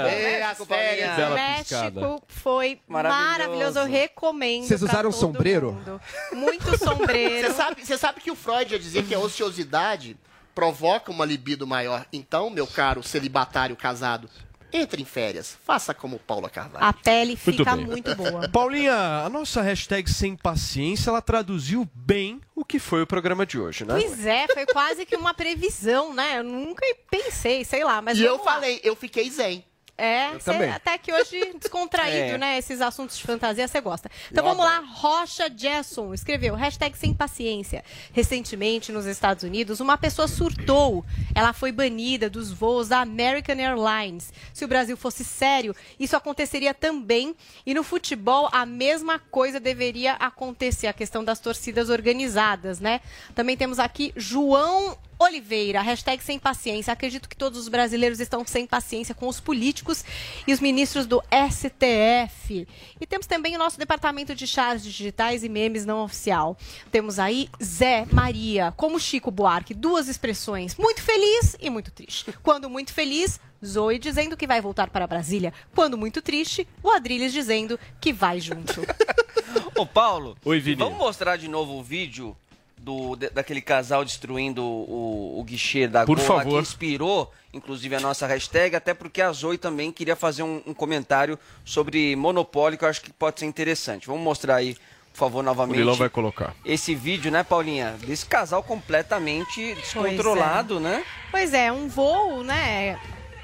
É, 0.10 0.44
as 0.44 0.58
férias. 0.66 1.16
Bela 1.16 1.36
México 1.36 1.64
piscada. 1.64 2.20
foi 2.28 2.80
Maravilhoso. 2.88 3.30
maravilhoso. 3.30 3.80
Eu 3.80 3.86
recomendo. 3.86 4.64
Vocês 4.66 4.82
usaram 4.82 5.12
todo 5.12 5.20
sombreiro? 5.20 5.74
mundo. 5.74 6.02
Muito 6.34 6.78
sombreiro. 6.78 7.48
Você 7.50 7.54
sabe, 7.54 7.86
você 7.86 7.98
sabe 7.98 8.22
que 8.22 8.32
o 8.32 8.36
Freud 8.36 8.74
ia 8.74 8.80
dizer 8.80 9.04
que 9.04 9.14
a 9.14 9.20
ociosidade 9.20 10.18
provoca 10.60 11.10
uma 11.10 11.24
libido 11.24 11.66
maior. 11.66 12.06
Então, 12.12 12.50
meu 12.50 12.68
caro 12.68 13.02
celibatário 13.02 13.78
casado, 13.78 14.30
entre 14.74 15.02
em 15.02 15.06
férias. 15.06 15.58
Faça 15.64 15.94
como 15.94 16.20
Paula 16.20 16.50
Carvalho. 16.50 16.84
A 16.84 16.92
pele 16.92 17.40
Muito 17.46 17.58
fica 17.58 17.76
bem. 17.78 17.86
muito 17.86 18.14
boa. 18.14 18.48
Paulinha, 18.52 19.24
a 19.24 19.30
nossa 19.30 19.62
hashtag 19.62 20.12
sem 20.12 20.36
paciência, 20.36 21.12
ela 21.12 21.22
traduziu 21.22 21.90
bem 21.96 22.42
o 22.54 22.66
que 22.66 22.78
foi 22.78 23.02
o 23.02 23.08
programa 23.08 23.46
de 23.46 23.58
hoje, 23.58 23.86
né? 23.86 23.94
Pois 23.94 24.26
é, 24.26 24.48
foi 24.54 24.66
quase 24.66 25.06
que 25.06 25.16
uma 25.16 25.34
previsão, 25.34 26.14
né? 26.14 26.40
Eu 26.40 26.44
nunca 26.44 26.86
pensei, 27.10 27.64
sei 27.64 27.86
lá, 27.86 28.02
mas 28.02 28.18
e 28.18 28.24
eu 28.24 28.36
lá. 28.36 28.44
falei, 28.44 28.82
eu 28.84 28.98
fiquei 28.98 29.30
zen. 29.32 29.64
É, 30.00 30.40
cê- 30.40 30.52
até 30.70 30.98
que 30.98 31.12
hoje 31.12 31.54
descontraído, 31.60 32.36
É. 32.36 32.38
né? 32.38 32.58
Esses 32.58 32.82
assuntos 32.82 33.18
de 33.18 33.24
fantasia 33.24 33.68
você 33.68 33.82
gosta. 33.82 34.10
Então 34.32 34.44
Eu 34.46 34.50
vamos 34.50 34.66
lá, 34.66 34.80
Rocha 34.80 35.50
Jesson 35.56 36.14
escreveu, 36.14 36.56
hashtag 36.56 36.98
sem 36.98 37.14
paciência. 37.14 37.84
Recentemente, 38.14 38.92
nos 38.92 39.06
Estados 39.06 39.44
Unidos, 39.44 39.80
uma 39.80 39.98
pessoa 39.98 40.28
surtou. 40.28 41.06
Ela 41.36 41.54
foi 41.54 41.72
banida 41.72 42.30
dos 42.30 42.52
voos 42.52 42.88
da 42.90 43.00
American 43.02 43.56
Airlines. 43.58 44.32
Se 44.54 44.64
o 44.64 44.68
Brasil 44.68 44.96
fosse 44.96 45.24
sério, 45.24 45.76
isso 46.00 46.16
aconteceria 46.16 46.74
também. 46.74 47.36
E 47.66 47.74
no 47.74 47.84
futebol, 47.84 48.50
a 48.52 48.66
mesma 48.66 49.20
coisa 49.20 49.60
deveria 49.60 50.14
acontecer, 50.14 50.88
a 50.88 50.94
questão 50.94 51.24
das 51.24 51.40
torcidas 51.40 51.90
organizadas, 51.90 52.80
né? 52.80 53.02
Também 53.36 53.58
temos 53.58 53.80
aqui 53.80 54.14
João 54.16 54.98
Oliveira, 55.22 55.82
hashtag 55.82 56.24
sem 56.24 56.40
paciência. 56.40 56.94
Acredito 56.94 57.28
que 57.28 57.36
todos 57.36 57.60
os 57.60 57.68
brasileiros 57.68 58.22
estão 58.22 58.46
sem 58.48 58.66
paciência 58.66 59.14
com 59.14 59.28
os 59.28 59.38
políticos 59.42 60.06
e 60.48 60.54
os 60.54 60.62
ministros 60.62 61.06
do 61.06 61.22
STF. 61.52 62.66
E 63.02 63.06
temos 63.06 63.28
também 63.28 63.54
o 63.54 63.60
nosso 63.60 63.78
departamento 63.78 64.34
de 64.34 64.48
chars 64.48 64.82
digitais 64.82 65.44
e 65.44 65.50
memes 65.50 65.86
não 65.86 66.04
oficial. 66.04 66.58
Temos 66.90 67.20
aí 67.20 67.50
Zé 67.62 68.08
Maria, 68.14 68.74
como 68.78 68.98
Chico 68.98 69.30
Buarque, 69.30 69.74
duas 69.74 70.08
expressões, 70.08 70.78
muito 70.78 71.02
feliz 71.02 71.58
e 71.60 71.70
muito 71.70 71.92
triste. 71.92 72.34
Quando 72.42 72.70
muito 72.70 72.94
feliz, 72.94 73.42
Zoe 73.64 74.00
dizendo 74.00 74.38
que 74.38 74.48
vai 74.48 74.62
voltar 74.62 74.90
para 74.90 75.06
Brasília. 75.06 75.54
Quando 75.76 75.98
muito 75.98 76.22
triste, 76.22 76.66
o 76.82 76.90
Adrilles 76.90 77.34
dizendo 77.34 77.78
que 78.00 78.14
vai 78.14 78.40
junto. 78.40 78.82
Ô, 79.76 79.86
Paulo. 79.86 80.38
Oi, 80.46 80.62
Vini. 80.62 80.78
Vamos 80.78 80.98
mostrar 80.98 81.36
de 81.36 81.50
novo 81.50 81.74
o 81.74 81.84
vídeo 81.84 82.38
do, 82.84 83.16
daquele 83.16 83.62
casal 83.62 84.04
destruindo 84.06 84.64
o, 84.64 85.40
o 85.40 85.44
guichê 85.44 85.88
da 85.88 86.06
Por 86.06 86.20
favor. 86.20 86.54
que 86.54 86.60
inspirou, 86.60 87.32
inclusive, 87.54 87.96
a 87.96 88.00
nossa 88.00 88.26
hashtag, 88.26 88.76
até 88.76 88.94
porque 88.94 89.22
a 89.22 89.32
Zoe 89.32 89.58
também 89.58 89.92
queria 89.92 90.16
fazer 90.16 90.44
um, 90.44 90.62
um 90.66 90.74
comentário 90.74 91.38
sobre 91.66 92.16
monopólio, 92.16 92.78
que 92.78 92.86
eu 92.86 92.90
acho 92.90 93.02
que 93.02 93.12
pode 93.12 93.40
ser 93.40 93.46
interessante. 93.46 94.08
Vamos 94.08 94.24
mostrar 94.24 94.56
aí, 94.56 94.76
por 95.14 95.20
favor, 95.20 95.40
O 95.40 95.44
novamente. 95.44 95.78
Lilão 95.78 95.96
vai 95.96 96.10
colocar. 96.10 96.56
Esse 96.66 96.96
vídeo, 96.96 97.32
né, 97.32 97.44
Paulinha? 97.44 97.96
Desse 98.06 98.26
casal 98.26 98.64
completamente 98.64 99.76
descontrolado, 99.76 100.80
né? 100.80 101.04
Pois 101.32 101.54
é, 101.54 101.72
um 101.72 101.88
voo, 101.88 102.44
né? 102.44 102.98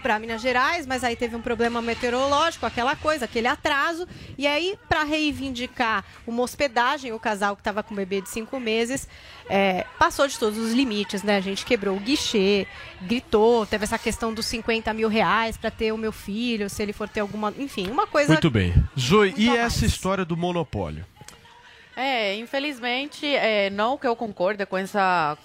Para 0.06 0.19
Minas 0.19 0.40
Gerais, 0.40 0.86
mas 0.86 1.03
aí 1.03 1.15
teve 1.15 1.36
um 1.36 1.41
problema 1.41 1.82
meteorológico, 1.82 2.64
aquela 2.64 2.95
coisa, 2.95 3.26
aquele 3.26 3.48
atraso. 3.48 4.07
E 4.38 4.45
aí, 4.45 4.77
para 4.88 5.02
reivindicar 5.02 6.06
uma 6.27 6.44
hospedagem, 6.44 7.11
o 7.11 7.18
casal 7.18 7.56
que 7.56 7.61
estava 7.61 7.82
com 7.82 7.91
o 7.91 7.98
bebê 7.98 8.22
de 8.22 8.30
cinco 8.30 8.60
meses 8.60 9.07
é, 9.49 9.84
passou 9.98 10.27
de 10.27 10.38
todos 10.38 10.60
os 10.60 10.73
limites, 10.73 11.23
né? 11.23 11.38
A 11.38 11.41
gente 11.41 11.65
quebrou 11.65 11.98
o 11.98 11.99
guichê, 11.99 12.68
gritou, 13.02 13.65
teve 13.65 13.84
essa 13.84 13.98
questão 13.98 14.32
dos 14.32 14.45
50 14.45 14.94
mil 14.94 15.10
reais 15.10 15.57
para 15.57 15.72
ter 15.72 15.91
o 15.91 15.98
meu 15.98 16.11
filho, 16.11 16.69
se 16.69 16.84
ele 16.84 16.94
for 16.94 17.10
ter 17.10 17.22
alguma. 17.22 17.52
Enfim, 17.57 17.90
uma 17.90 18.06
coisa. 18.06 18.34
Muito 18.34 18.52
bem. 18.52 18.76
Zoe, 18.99 19.34
e 19.36 19.49
essa 19.49 19.88
história 19.88 20.23
do 20.23 20.38
monopólio? 20.38 21.03
É, 21.98 22.36
infelizmente, 22.36 23.26
é, 23.26 23.70
não 23.70 23.98
que 23.98 24.06
eu 24.06 24.18
concorde 24.18 24.66
com 24.66 24.78
essa, 24.78 25.38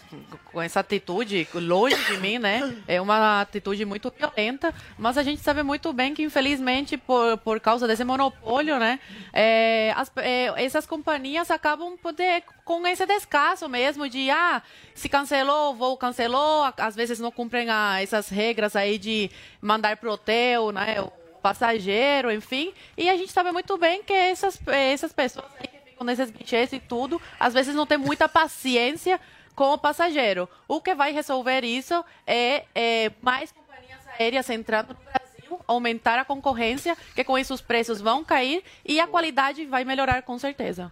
com 0.53 0.61
essa 0.61 0.81
atitude, 0.81 1.47
longe 1.55 1.95
de 2.07 2.17
mim, 2.19 2.41
né? 2.41 2.77
É 2.89 3.01
uma 3.01 3.41
atitude 3.43 3.85
muito 3.85 4.11
violenta, 4.17 4.75
mas 4.99 5.17
a 5.17 5.23
gente 5.23 5.41
sabe 5.43 5.63
muito 5.63 5.93
bem 5.93 6.13
que, 6.13 6.25
infelizmente, 6.25 6.97
por, 6.97 7.39
por 7.39 7.61
causa 7.61 7.87
desse 7.87 8.03
monopólio, 8.03 8.81
né? 8.81 8.99
é, 9.33 9.93
as- 9.97 10.11
é, 10.17 10.53
essas 10.65 10.87
companhias 10.87 11.53
acabam 11.53 11.97
poder, 11.97 12.43
com 12.65 12.85
esse 12.85 13.07
descaso 13.07 13.69
mesmo 13.69 14.09
de, 14.09 14.29
ah, 14.31 14.61
se 14.93 15.09
cancelou, 15.09 15.71
o 15.71 15.75
voo 15.77 15.97
cancelou, 15.97 16.65
às 16.77 16.97
vezes 16.97 17.21
não 17.21 17.31
cumprem 17.31 17.71
a- 17.71 18.03
essas 18.03 18.29
regras 18.29 18.75
aí 18.75 18.99
de 18.99 19.31
mandar 19.63 19.97
pro 19.99 20.11
hotel, 20.13 20.73
né? 20.73 21.01
O 21.01 21.13
passageiro, 21.41 22.31
enfim. 22.33 22.73
E 22.99 23.09
a 23.09 23.17
gente 23.17 23.31
sabe 23.31 23.53
muito 23.53 23.79
bem 23.79 24.03
que 24.03 24.13
essas, 24.13 24.61
essas 24.67 25.13
pessoas 25.13 25.47
aí 25.61 25.80
nesses 26.05 26.31
guichês 26.31 26.73
e 26.73 26.81
tudo, 26.81 27.21
às 27.39 27.55
vezes 27.55 27.75
não 27.75 27.87
tem 27.87 27.99
muita 27.99 28.29
paciência 28.29 29.21
com 29.55 29.73
o 29.73 29.79
passageiro. 29.79 30.49
O 30.67 30.81
que 30.81 30.95
vai 30.95 31.13
resolver 31.13 31.65
isso 31.65 32.05
é, 32.27 32.65
é 32.75 33.11
mais 33.21 33.53
companhias 33.53 34.01
aéreas 34.19 34.49
entrando 34.51 34.95
no 34.95 35.01
Brasil, 35.05 35.61
aumentar 35.67 36.19
a 36.19 36.25
concorrência, 36.25 36.97
que 37.15 37.25
com 37.25 37.39
isso 37.39 37.53
os 37.53 37.61
preços 37.61 38.01
vão 38.01 38.25
cair 38.25 38.63
e 38.85 38.99
a 39.01 39.07
qualidade 39.07 39.67
vai 39.67 39.85
melhorar 39.85 40.23
com 40.23 40.39
certeza. 40.39 40.91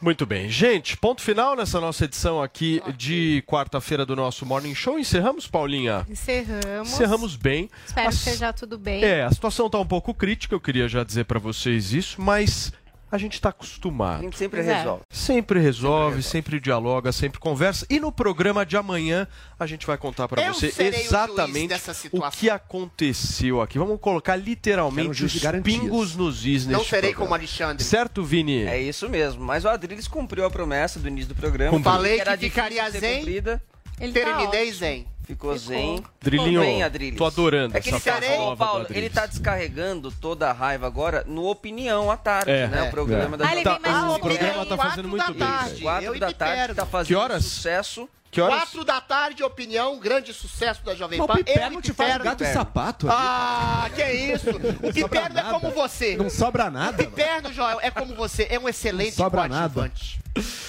Muito 0.00 0.24
bem. 0.24 0.48
Gente, 0.48 0.96
ponto 0.96 1.20
final 1.20 1.56
nessa 1.56 1.80
nossa 1.80 2.04
edição 2.04 2.40
aqui 2.40 2.80
de 2.96 3.42
quarta-feira 3.44 4.06
do 4.06 4.14
nosso 4.14 4.46
Morning 4.46 4.74
Show. 4.74 4.96
Encerramos, 4.96 5.48
Paulinha? 5.48 6.06
Encerramos. 6.08 6.92
Encerramos 6.92 7.34
bem. 7.34 7.68
Espero 7.84 8.06
A 8.06 8.10
que 8.10 8.16
esteja 8.16 8.52
tudo 8.52 8.78
bem. 8.78 9.02
É, 9.02 9.24
a 9.24 9.30
situação 9.32 9.66
está 9.66 9.80
um 9.80 9.86
pouco 9.86 10.14
crítica, 10.14 10.54
eu 10.54 10.60
queria 10.60 10.88
já 10.88 11.02
dizer 11.02 11.24
para 11.24 11.40
vocês 11.40 11.92
isso, 11.92 12.20
mas 12.20 12.72
a 13.10 13.18
gente 13.18 13.34
está 13.34 13.48
acostumado. 13.48 14.20
A 14.20 14.22
gente 14.22 14.36
sempre 14.38 14.60
é. 14.60 14.62
resolve. 14.62 15.02
Sempre 15.10 15.60
resolve, 15.60 16.22
sempre 16.22 16.60
dialoga, 16.60 17.10
sempre 17.12 17.38
conversa. 17.38 17.86
E 17.88 17.98
no 17.98 18.12
programa 18.12 18.64
de 18.66 18.76
amanhã 18.76 19.26
a 19.58 19.66
gente 19.66 19.86
vai 19.86 19.96
contar 19.96 20.28
para 20.28 20.52
você 20.52 20.66
o 20.66 20.82
exatamente 20.82 21.74
o 21.74 21.94
situação. 21.94 22.30
que 22.38 22.50
aconteceu 22.50 23.60
aqui. 23.62 23.78
Vamos 23.78 23.98
colocar 24.00 24.36
um 24.36 24.40
literalmente 24.40 25.24
os 25.24 25.36
garantias. 25.36 25.80
pingos 25.80 26.16
nos 26.16 26.44
is 26.44 26.66
Não 26.66 26.84
serei 26.84 27.10
programa. 27.10 27.16
como 27.26 27.34
Alexandre. 27.34 27.82
Certo, 27.84 28.22
Vini? 28.22 28.62
É 28.64 28.80
isso 28.80 29.08
mesmo. 29.08 29.44
Mas 29.44 29.64
o 29.64 29.68
Adriles 29.68 30.06
cumpriu 30.08 30.44
a 30.44 30.50
promessa 30.50 30.98
do 30.98 31.08
início 31.08 31.28
do 31.28 31.34
programa. 31.34 31.70
Cumpriu. 31.70 31.92
Falei 31.92 32.20
Era 32.20 32.36
que 32.36 32.46
difícil 32.48 32.50
ficaria 32.64 32.90
zen. 32.90 33.18
cumprida. 33.18 33.62
Ele 34.00 34.12
tá 34.12 34.20
Terminei 34.20 34.62
ótimo. 34.68 34.74
zen. 34.78 35.06
Ficou 35.28 35.54
zen. 35.58 36.02
Drilinho, 36.22 36.60
Bem, 36.62 36.82
Adriles. 36.82 37.18
tô 37.18 37.26
adorando 37.26 37.76
É 37.76 37.80
que 37.82 37.90
essa 37.94 38.16
ele 38.16 38.26
tá, 38.26 38.36
nova 38.38 38.64
Paulo, 38.64 38.86
ele 38.88 39.10
tá 39.10 39.26
descarregando 39.26 40.10
toda 40.10 40.48
a 40.48 40.54
raiva 40.54 40.86
agora 40.86 41.22
no 41.26 41.44
Opinião 41.50 42.10
à 42.10 42.16
tarde, 42.16 42.50
É, 42.50 42.66
né? 42.66 42.78
é. 42.86 42.88
O 42.88 42.90
programa 42.90 43.34
É. 43.34 43.38
da 43.38 43.46
Ah, 43.46 43.52
ele 43.52 43.62
Tá, 43.62 43.78
o 44.16 44.18
programa 44.18 44.64
tá 44.64 44.76
fazendo 44.78 45.06
muito 45.06 45.22
Quatro 45.22 45.38
da 45.38 45.44
bem. 45.46 45.54
tarde. 45.58 45.82
Quatro 45.82 46.04
Eu 46.14 46.18
da 46.18 46.26
me 46.28 46.32
tarde 46.34 46.74
tá 46.74 46.86
fazendo 46.86 47.06
Que 47.08 47.14
horas? 47.14 47.44
sucesso. 47.44 48.08
Que 48.30 48.40
horas? 48.42 48.58
Quatro 48.60 48.84
da 48.84 49.00
tarde, 49.00 49.42
opinião, 49.42 49.98
grande 49.98 50.34
sucesso 50.34 50.84
da 50.84 50.94
Jovem 50.94 51.18
Mas 51.18 51.26
Pan. 51.26 51.32
o 51.40 51.44
Piperno 51.44 51.76
Eu 51.76 51.78
e 51.78 51.82
te 51.82 51.92
faz 51.94 52.18
gato 52.18 52.44
e 52.44 52.52
sapato. 52.52 53.06
Ah, 53.10 53.88
que 53.94 54.02
isso. 54.04 54.50
O 54.82 54.92
Piperno 54.92 55.38
é 55.38 55.42
como 55.44 55.70
você. 55.70 56.16
Não 56.16 56.28
sobra 56.28 56.70
nada. 56.70 56.92
mano. 56.98 57.10
Piperno, 57.10 57.52
Joel, 57.52 57.78
é 57.80 57.90
como 57.90 58.14
você. 58.14 58.46
É 58.50 58.58
um 58.58 58.68
excelente 58.68 59.10
Não 59.18 59.24
sobra 59.24 59.48
nada. 59.48 59.90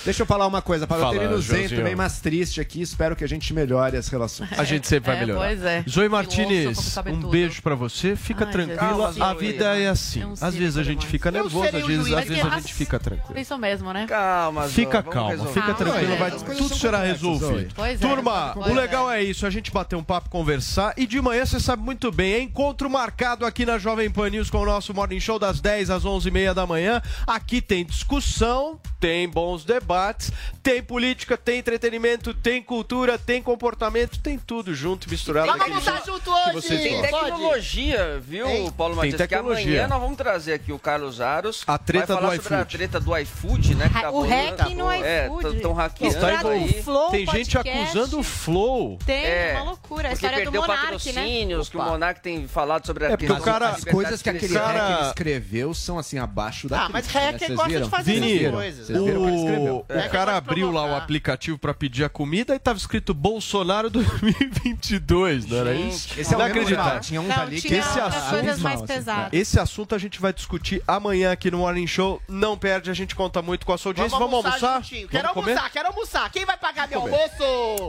Deixa 0.04 0.24
eu 0.24 0.26
falar 0.26 0.48
uma 0.48 0.64
coisa, 0.64 0.88
Paulo. 0.88 1.04
Fala, 1.04 1.16
eu 1.16 1.20
termino 1.20 1.42
zen, 1.42 1.58
Joãozinho. 1.58 1.80
também 1.82 1.96
mais 1.96 2.20
triste 2.20 2.60
aqui. 2.60 2.82
Espero 2.82 3.16
que 3.16 3.24
a 3.24 3.28
gente 3.28 3.54
melhore 3.54 3.98
as 3.98 4.08
relações. 4.08 4.50
A 4.58 4.64
gente 4.64 4.88
sempre 4.88 5.12
vai 5.12 5.18
É, 5.18 5.20
melhorar. 5.20 5.40
pois 5.46 5.64
é. 5.64 5.84
Zoe 5.88 6.10
Martinez, 6.10 6.98
um 6.98 7.04
tudo. 7.04 7.30
beijo 7.30 7.62
pra 7.62 7.76
você. 7.76 8.16
Fica 8.16 8.46
Ai, 8.46 8.52
tranquila. 8.52 9.08
Jesus. 9.08 9.22
A 9.22 9.34
vida 9.36 9.78
é 9.78 9.90
assim. 9.90 10.24
É 10.24 10.26
um 10.26 10.34
Às 10.42 10.56
vezes 10.56 10.78
a 10.78 10.82
gente 10.82 11.06
fica 11.06 11.30
nervoso, 11.30 11.62
às 11.78 11.84
o 11.84 11.88
vezes, 11.88 12.14
às 12.14 12.26
vezes 12.26 12.46
a 12.46 12.50
gente 12.60 12.74
fica 12.74 12.98
tranquilo. 13.00 13.40
isso 13.40 13.56
mesmo, 13.60 13.94
né? 13.94 14.06
Calma, 14.08 14.64
Zoe, 14.64 14.72
Fica 14.74 15.04
calma, 15.04 15.46
fica 15.48 15.72
Ah, 15.72 15.74
tranquilo, 15.76 16.16
vai, 16.18 16.30
é. 16.30 16.32
Coisas 16.32 16.58
tudo 16.58 16.76
será 16.76 17.04
resolvido. 17.04 17.49
Zoe. 17.54 17.68
Pois 17.76 18.02
é, 18.02 18.08
Turma, 18.08 18.52
pois 18.54 18.68
o 18.68 18.74
legal 18.74 19.10
é 19.12 19.24
isso, 19.24 19.46
a 19.46 19.50
gente 19.50 19.72
bater 19.72 19.96
um 19.96 20.04
papo, 20.04 20.30
conversar 20.30 20.94
e 20.98 21.06
de 21.06 21.22
manhã 21.22 21.46
você 21.46 21.60
sabe 21.60 21.82
muito 21.84 22.12
bem, 22.12 22.34
é 22.34 22.42
encontro 22.42 22.90
marcado 22.90 23.46
aqui 23.46 23.66
na 23.66 23.78
Jovem 23.78 24.10
Pan 24.10 24.30
News 24.30 24.50
com 24.50 24.60
o 24.60 24.66
nosso 24.66 24.94
Morning 24.94 25.20
Show 25.20 25.40
das 25.40 25.60
10 25.60 25.90
às 25.90 26.04
11h30 26.06 26.54
da 26.54 26.66
manhã. 26.66 27.02
Aqui 27.28 27.62
tem 27.62 27.86
discussão, 27.86 28.80
tem 29.00 29.28
bons 29.30 29.64
debates, 29.64 30.32
tem 30.64 30.82
política, 30.84 31.38
tem 31.38 31.60
entretenimento, 31.60 32.34
tem 32.34 32.62
cultura, 32.62 33.18
tem 33.18 33.42
comportamento, 33.42 34.20
tem 34.20 34.38
tudo 34.38 34.74
junto 34.74 35.08
e 35.08 35.12
misturado. 35.12 35.52
Vamos 35.58 35.84
jeito 35.84 36.06
junto 36.06 36.22
que 36.24 36.58
hoje. 36.58 36.68
Tem 36.80 37.02
tecnologia, 37.02 38.20
viu, 38.22 38.46
Tem. 38.46 38.72
Paulo 38.72 38.94
Tem 38.96 39.12
Matias? 39.12 39.14
Que 39.22 39.28
tecnologia. 39.28 39.64
amanhã 39.66 39.88
nós 39.88 40.02
vamos 40.02 40.18
trazer 40.18 40.54
aqui 40.54 40.72
o 40.72 40.80
Carlos 40.80 41.22
Aros. 41.22 41.64
A 41.68 41.78
treta 41.78 42.08
vai 42.08 42.16
falar 42.22 42.36
do 42.38 42.44
sobre 42.44 42.56
a 42.56 42.60
iFood. 42.60 42.78
treta 42.78 43.00
do 43.00 43.18
iFood, 43.18 43.76
né? 43.76 43.88
que 43.90 44.02
tá 44.02 44.10
O 44.10 44.14
rolando. 44.22 44.34
hack 44.34 44.70
no 44.76 44.92
É, 44.92 45.26
iFood. 45.28 45.56
estão 45.56 45.74
hackeando 45.74 46.14
Misturado 46.14 46.48
aí. 46.50 46.74
com 46.74 46.84
Flow 46.84 47.12
Tem 47.12 47.26
gente 47.26 47.39
Podcast. 47.46 47.70
acusando 47.98 48.20
o 48.20 48.24
Flow. 48.24 48.98
Tem, 49.06 49.24
É, 49.26 49.54
uma 49.56 49.64
loucura. 49.72 50.10
A 50.10 50.14
história 50.14 50.44
do 50.46 50.52
Monark, 50.52 50.72
né? 50.72 50.82
patrocínios, 50.82 51.70
que 51.70 51.78
o 51.78 51.82
Monark 51.84 52.22
tem 52.22 52.48
falado 52.48 52.86
sobre 52.86 53.06
a 53.06 53.10
É 53.12 53.18
porque 53.18 53.32
o 53.32 53.40
cara- 53.42 53.70
As 53.70 53.84
coisas 53.84 54.22
que 54.22 54.30
de 54.32 54.38
aquele. 54.38 54.54
Cara- 54.54 54.88
hacker 54.90 55.08
escreveu 55.08 55.74
são 55.74 55.98
assim 56.00 56.18
abaixo 56.18 56.68
da 56.68 56.86
Ah, 56.86 56.90
mas 56.90 57.06
crítica, 57.08 57.20
né? 57.20 57.26
hacker 57.32 57.40
Vocês 57.48 57.56
gosta 57.58 57.70
de 57.70 57.76
viram? 57.78 57.90
fazer 57.90 58.04
Vocês 58.12 58.24
Vini, 58.24 58.38
viram? 58.40 58.52
coisas. 58.54 58.88
Vocês 58.88 59.04
viram 59.04 59.22
o 59.22 59.24
que 59.26 59.30
ele 59.32 59.38
escreveu? 59.38 59.86
O, 59.90 59.94
o 59.94 60.00
É. 60.00 60.08
cara 60.10 60.38
abriu 60.38 60.72
lá 60.72 60.86
o 60.86 60.96
aplicativo 60.96 61.58
pra 61.58 61.74
pedir 61.74 62.04
a 62.04 62.10
comida 62.10 62.56
e 62.56 62.60
tava 62.60 62.78
escrito 62.78 63.14
Bolsonaro 63.14 63.90
2022, 63.92 65.46
não 65.48 65.58
era 65.58 65.74
Gente, 65.76 65.90
isso? 65.96 66.20
Esse 66.20 66.34
é 66.34 66.38
o 66.38 66.40
menos 66.40 66.56
Inacreditável. 66.56 66.92
mal. 66.94 67.00
Tinha 67.02 67.22
uns 67.22 67.28
Não, 67.28 67.42
ali 67.42 67.62
que 67.62 67.68
tinha 67.68 67.80
esse 67.80 68.00
assunto- 68.00 68.30
coisas 68.30 68.60
mais 68.60 68.82
pesadas. 68.82 69.30
Esse 69.34 69.60
assunto 69.60 69.96
a 69.96 69.98
gente 69.98 70.20
vai 70.20 70.34
discutir 70.34 70.82
amanhã 70.88 71.32
aqui 71.32 71.50
no 71.52 71.60
Morning 71.60 71.88
Show. 71.88 72.22
Não 72.28 72.58
perde, 72.58 72.90
a 72.90 72.94
gente 72.94 73.16
conta 73.16 73.42
muito 73.42 73.66
com 73.66 73.74
a 73.74 73.78
sua 73.78 73.90
audiência. 73.92 74.18
Vamos, 74.18 74.34
almoçar? 74.34 74.82
Quero 74.82 75.08
Vamos 75.12 75.34
comer? 75.34 75.52
almoçar, 75.52 75.70
quero 75.72 75.88
almoçar. 75.88 76.32
Quem 76.32 76.46
vai 76.46 76.58
pagar 76.58 76.88
meu 76.88 77.02
Comer. 77.02 77.18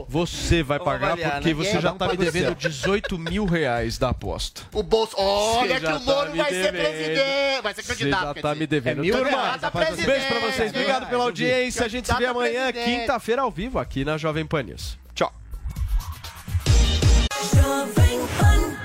Você 0.07 0.63
vai 0.63 0.77
Vamos 0.77 0.93
pagar 0.93 1.07
avaliar, 1.13 1.31
porque 1.33 1.49
né? 1.49 1.53
você 1.53 1.69
Cada 1.71 1.81
já 1.81 1.91
um 1.93 1.97
tá 1.97 2.07
me 2.09 2.17
devendo 2.17 2.45
seu. 2.61 2.69
18 2.69 3.17
mil 3.17 3.45
reais 3.45 3.97
da 3.97 4.09
aposta. 4.09 4.61
O 4.73 4.83
bolso. 4.83 5.15
Olha 5.17 5.79
que 5.79 5.85
já 5.85 5.97
o 5.97 5.99
Moro 6.03 6.25
tá 6.27 6.31
me 6.31 6.37
vai 6.37 6.49
ser 6.49 6.71
devendo. 6.71 6.81
presidente. 6.81 7.61
Vai 7.61 7.73
ser 7.73 7.81
Você 7.83 7.93
candidato. 7.95 8.23
já 8.23 8.33
quer 8.33 8.41
tá 8.41 8.47
dizer. 8.53 8.59
me 8.59 8.67
devendo. 8.67 8.99
É 8.99 9.01
mil 9.01 9.15
Turma, 9.15 9.29
reais, 9.29 9.61
rapaz, 9.61 9.85
presidente. 9.87 10.07
beijo 10.19 10.27
pra 10.27 10.39
vocês. 10.51 10.69
Obrigado 10.71 11.09
pela 11.09 11.23
audiência. 11.23 11.85
A 11.85 11.89
gente 11.89 12.07
se 12.07 12.15
vê 12.17 12.25
amanhã, 12.25 12.71
presidente. 12.71 12.99
quinta-feira, 13.01 13.41
ao 13.41 13.51
vivo, 13.51 13.79
aqui 13.79 14.03
na 14.05 14.17
Jovem 14.17 14.45
Pan 14.45 14.63
News. 14.63 14.97
Tchau. 15.13 15.31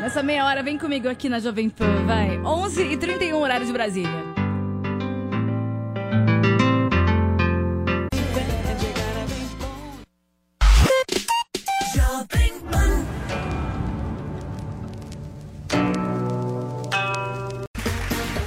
Nessa 0.01 0.23
meia 0.23 0.45
hora, 0.47 0.63
vem 0.63 0.79
comigo 0.79 1.09
aqui 1.09 1.29
na 1.29 1.39
Jovem 1.41 1.69
Pan, 1.69 2.05
vai. 2.07 2.39
11 2.39 2.83
e 2.93 2.97
31 2.97 3.37
horário 3.41 3.67
de 3.67 3.73
Brasília. 3.73 4.11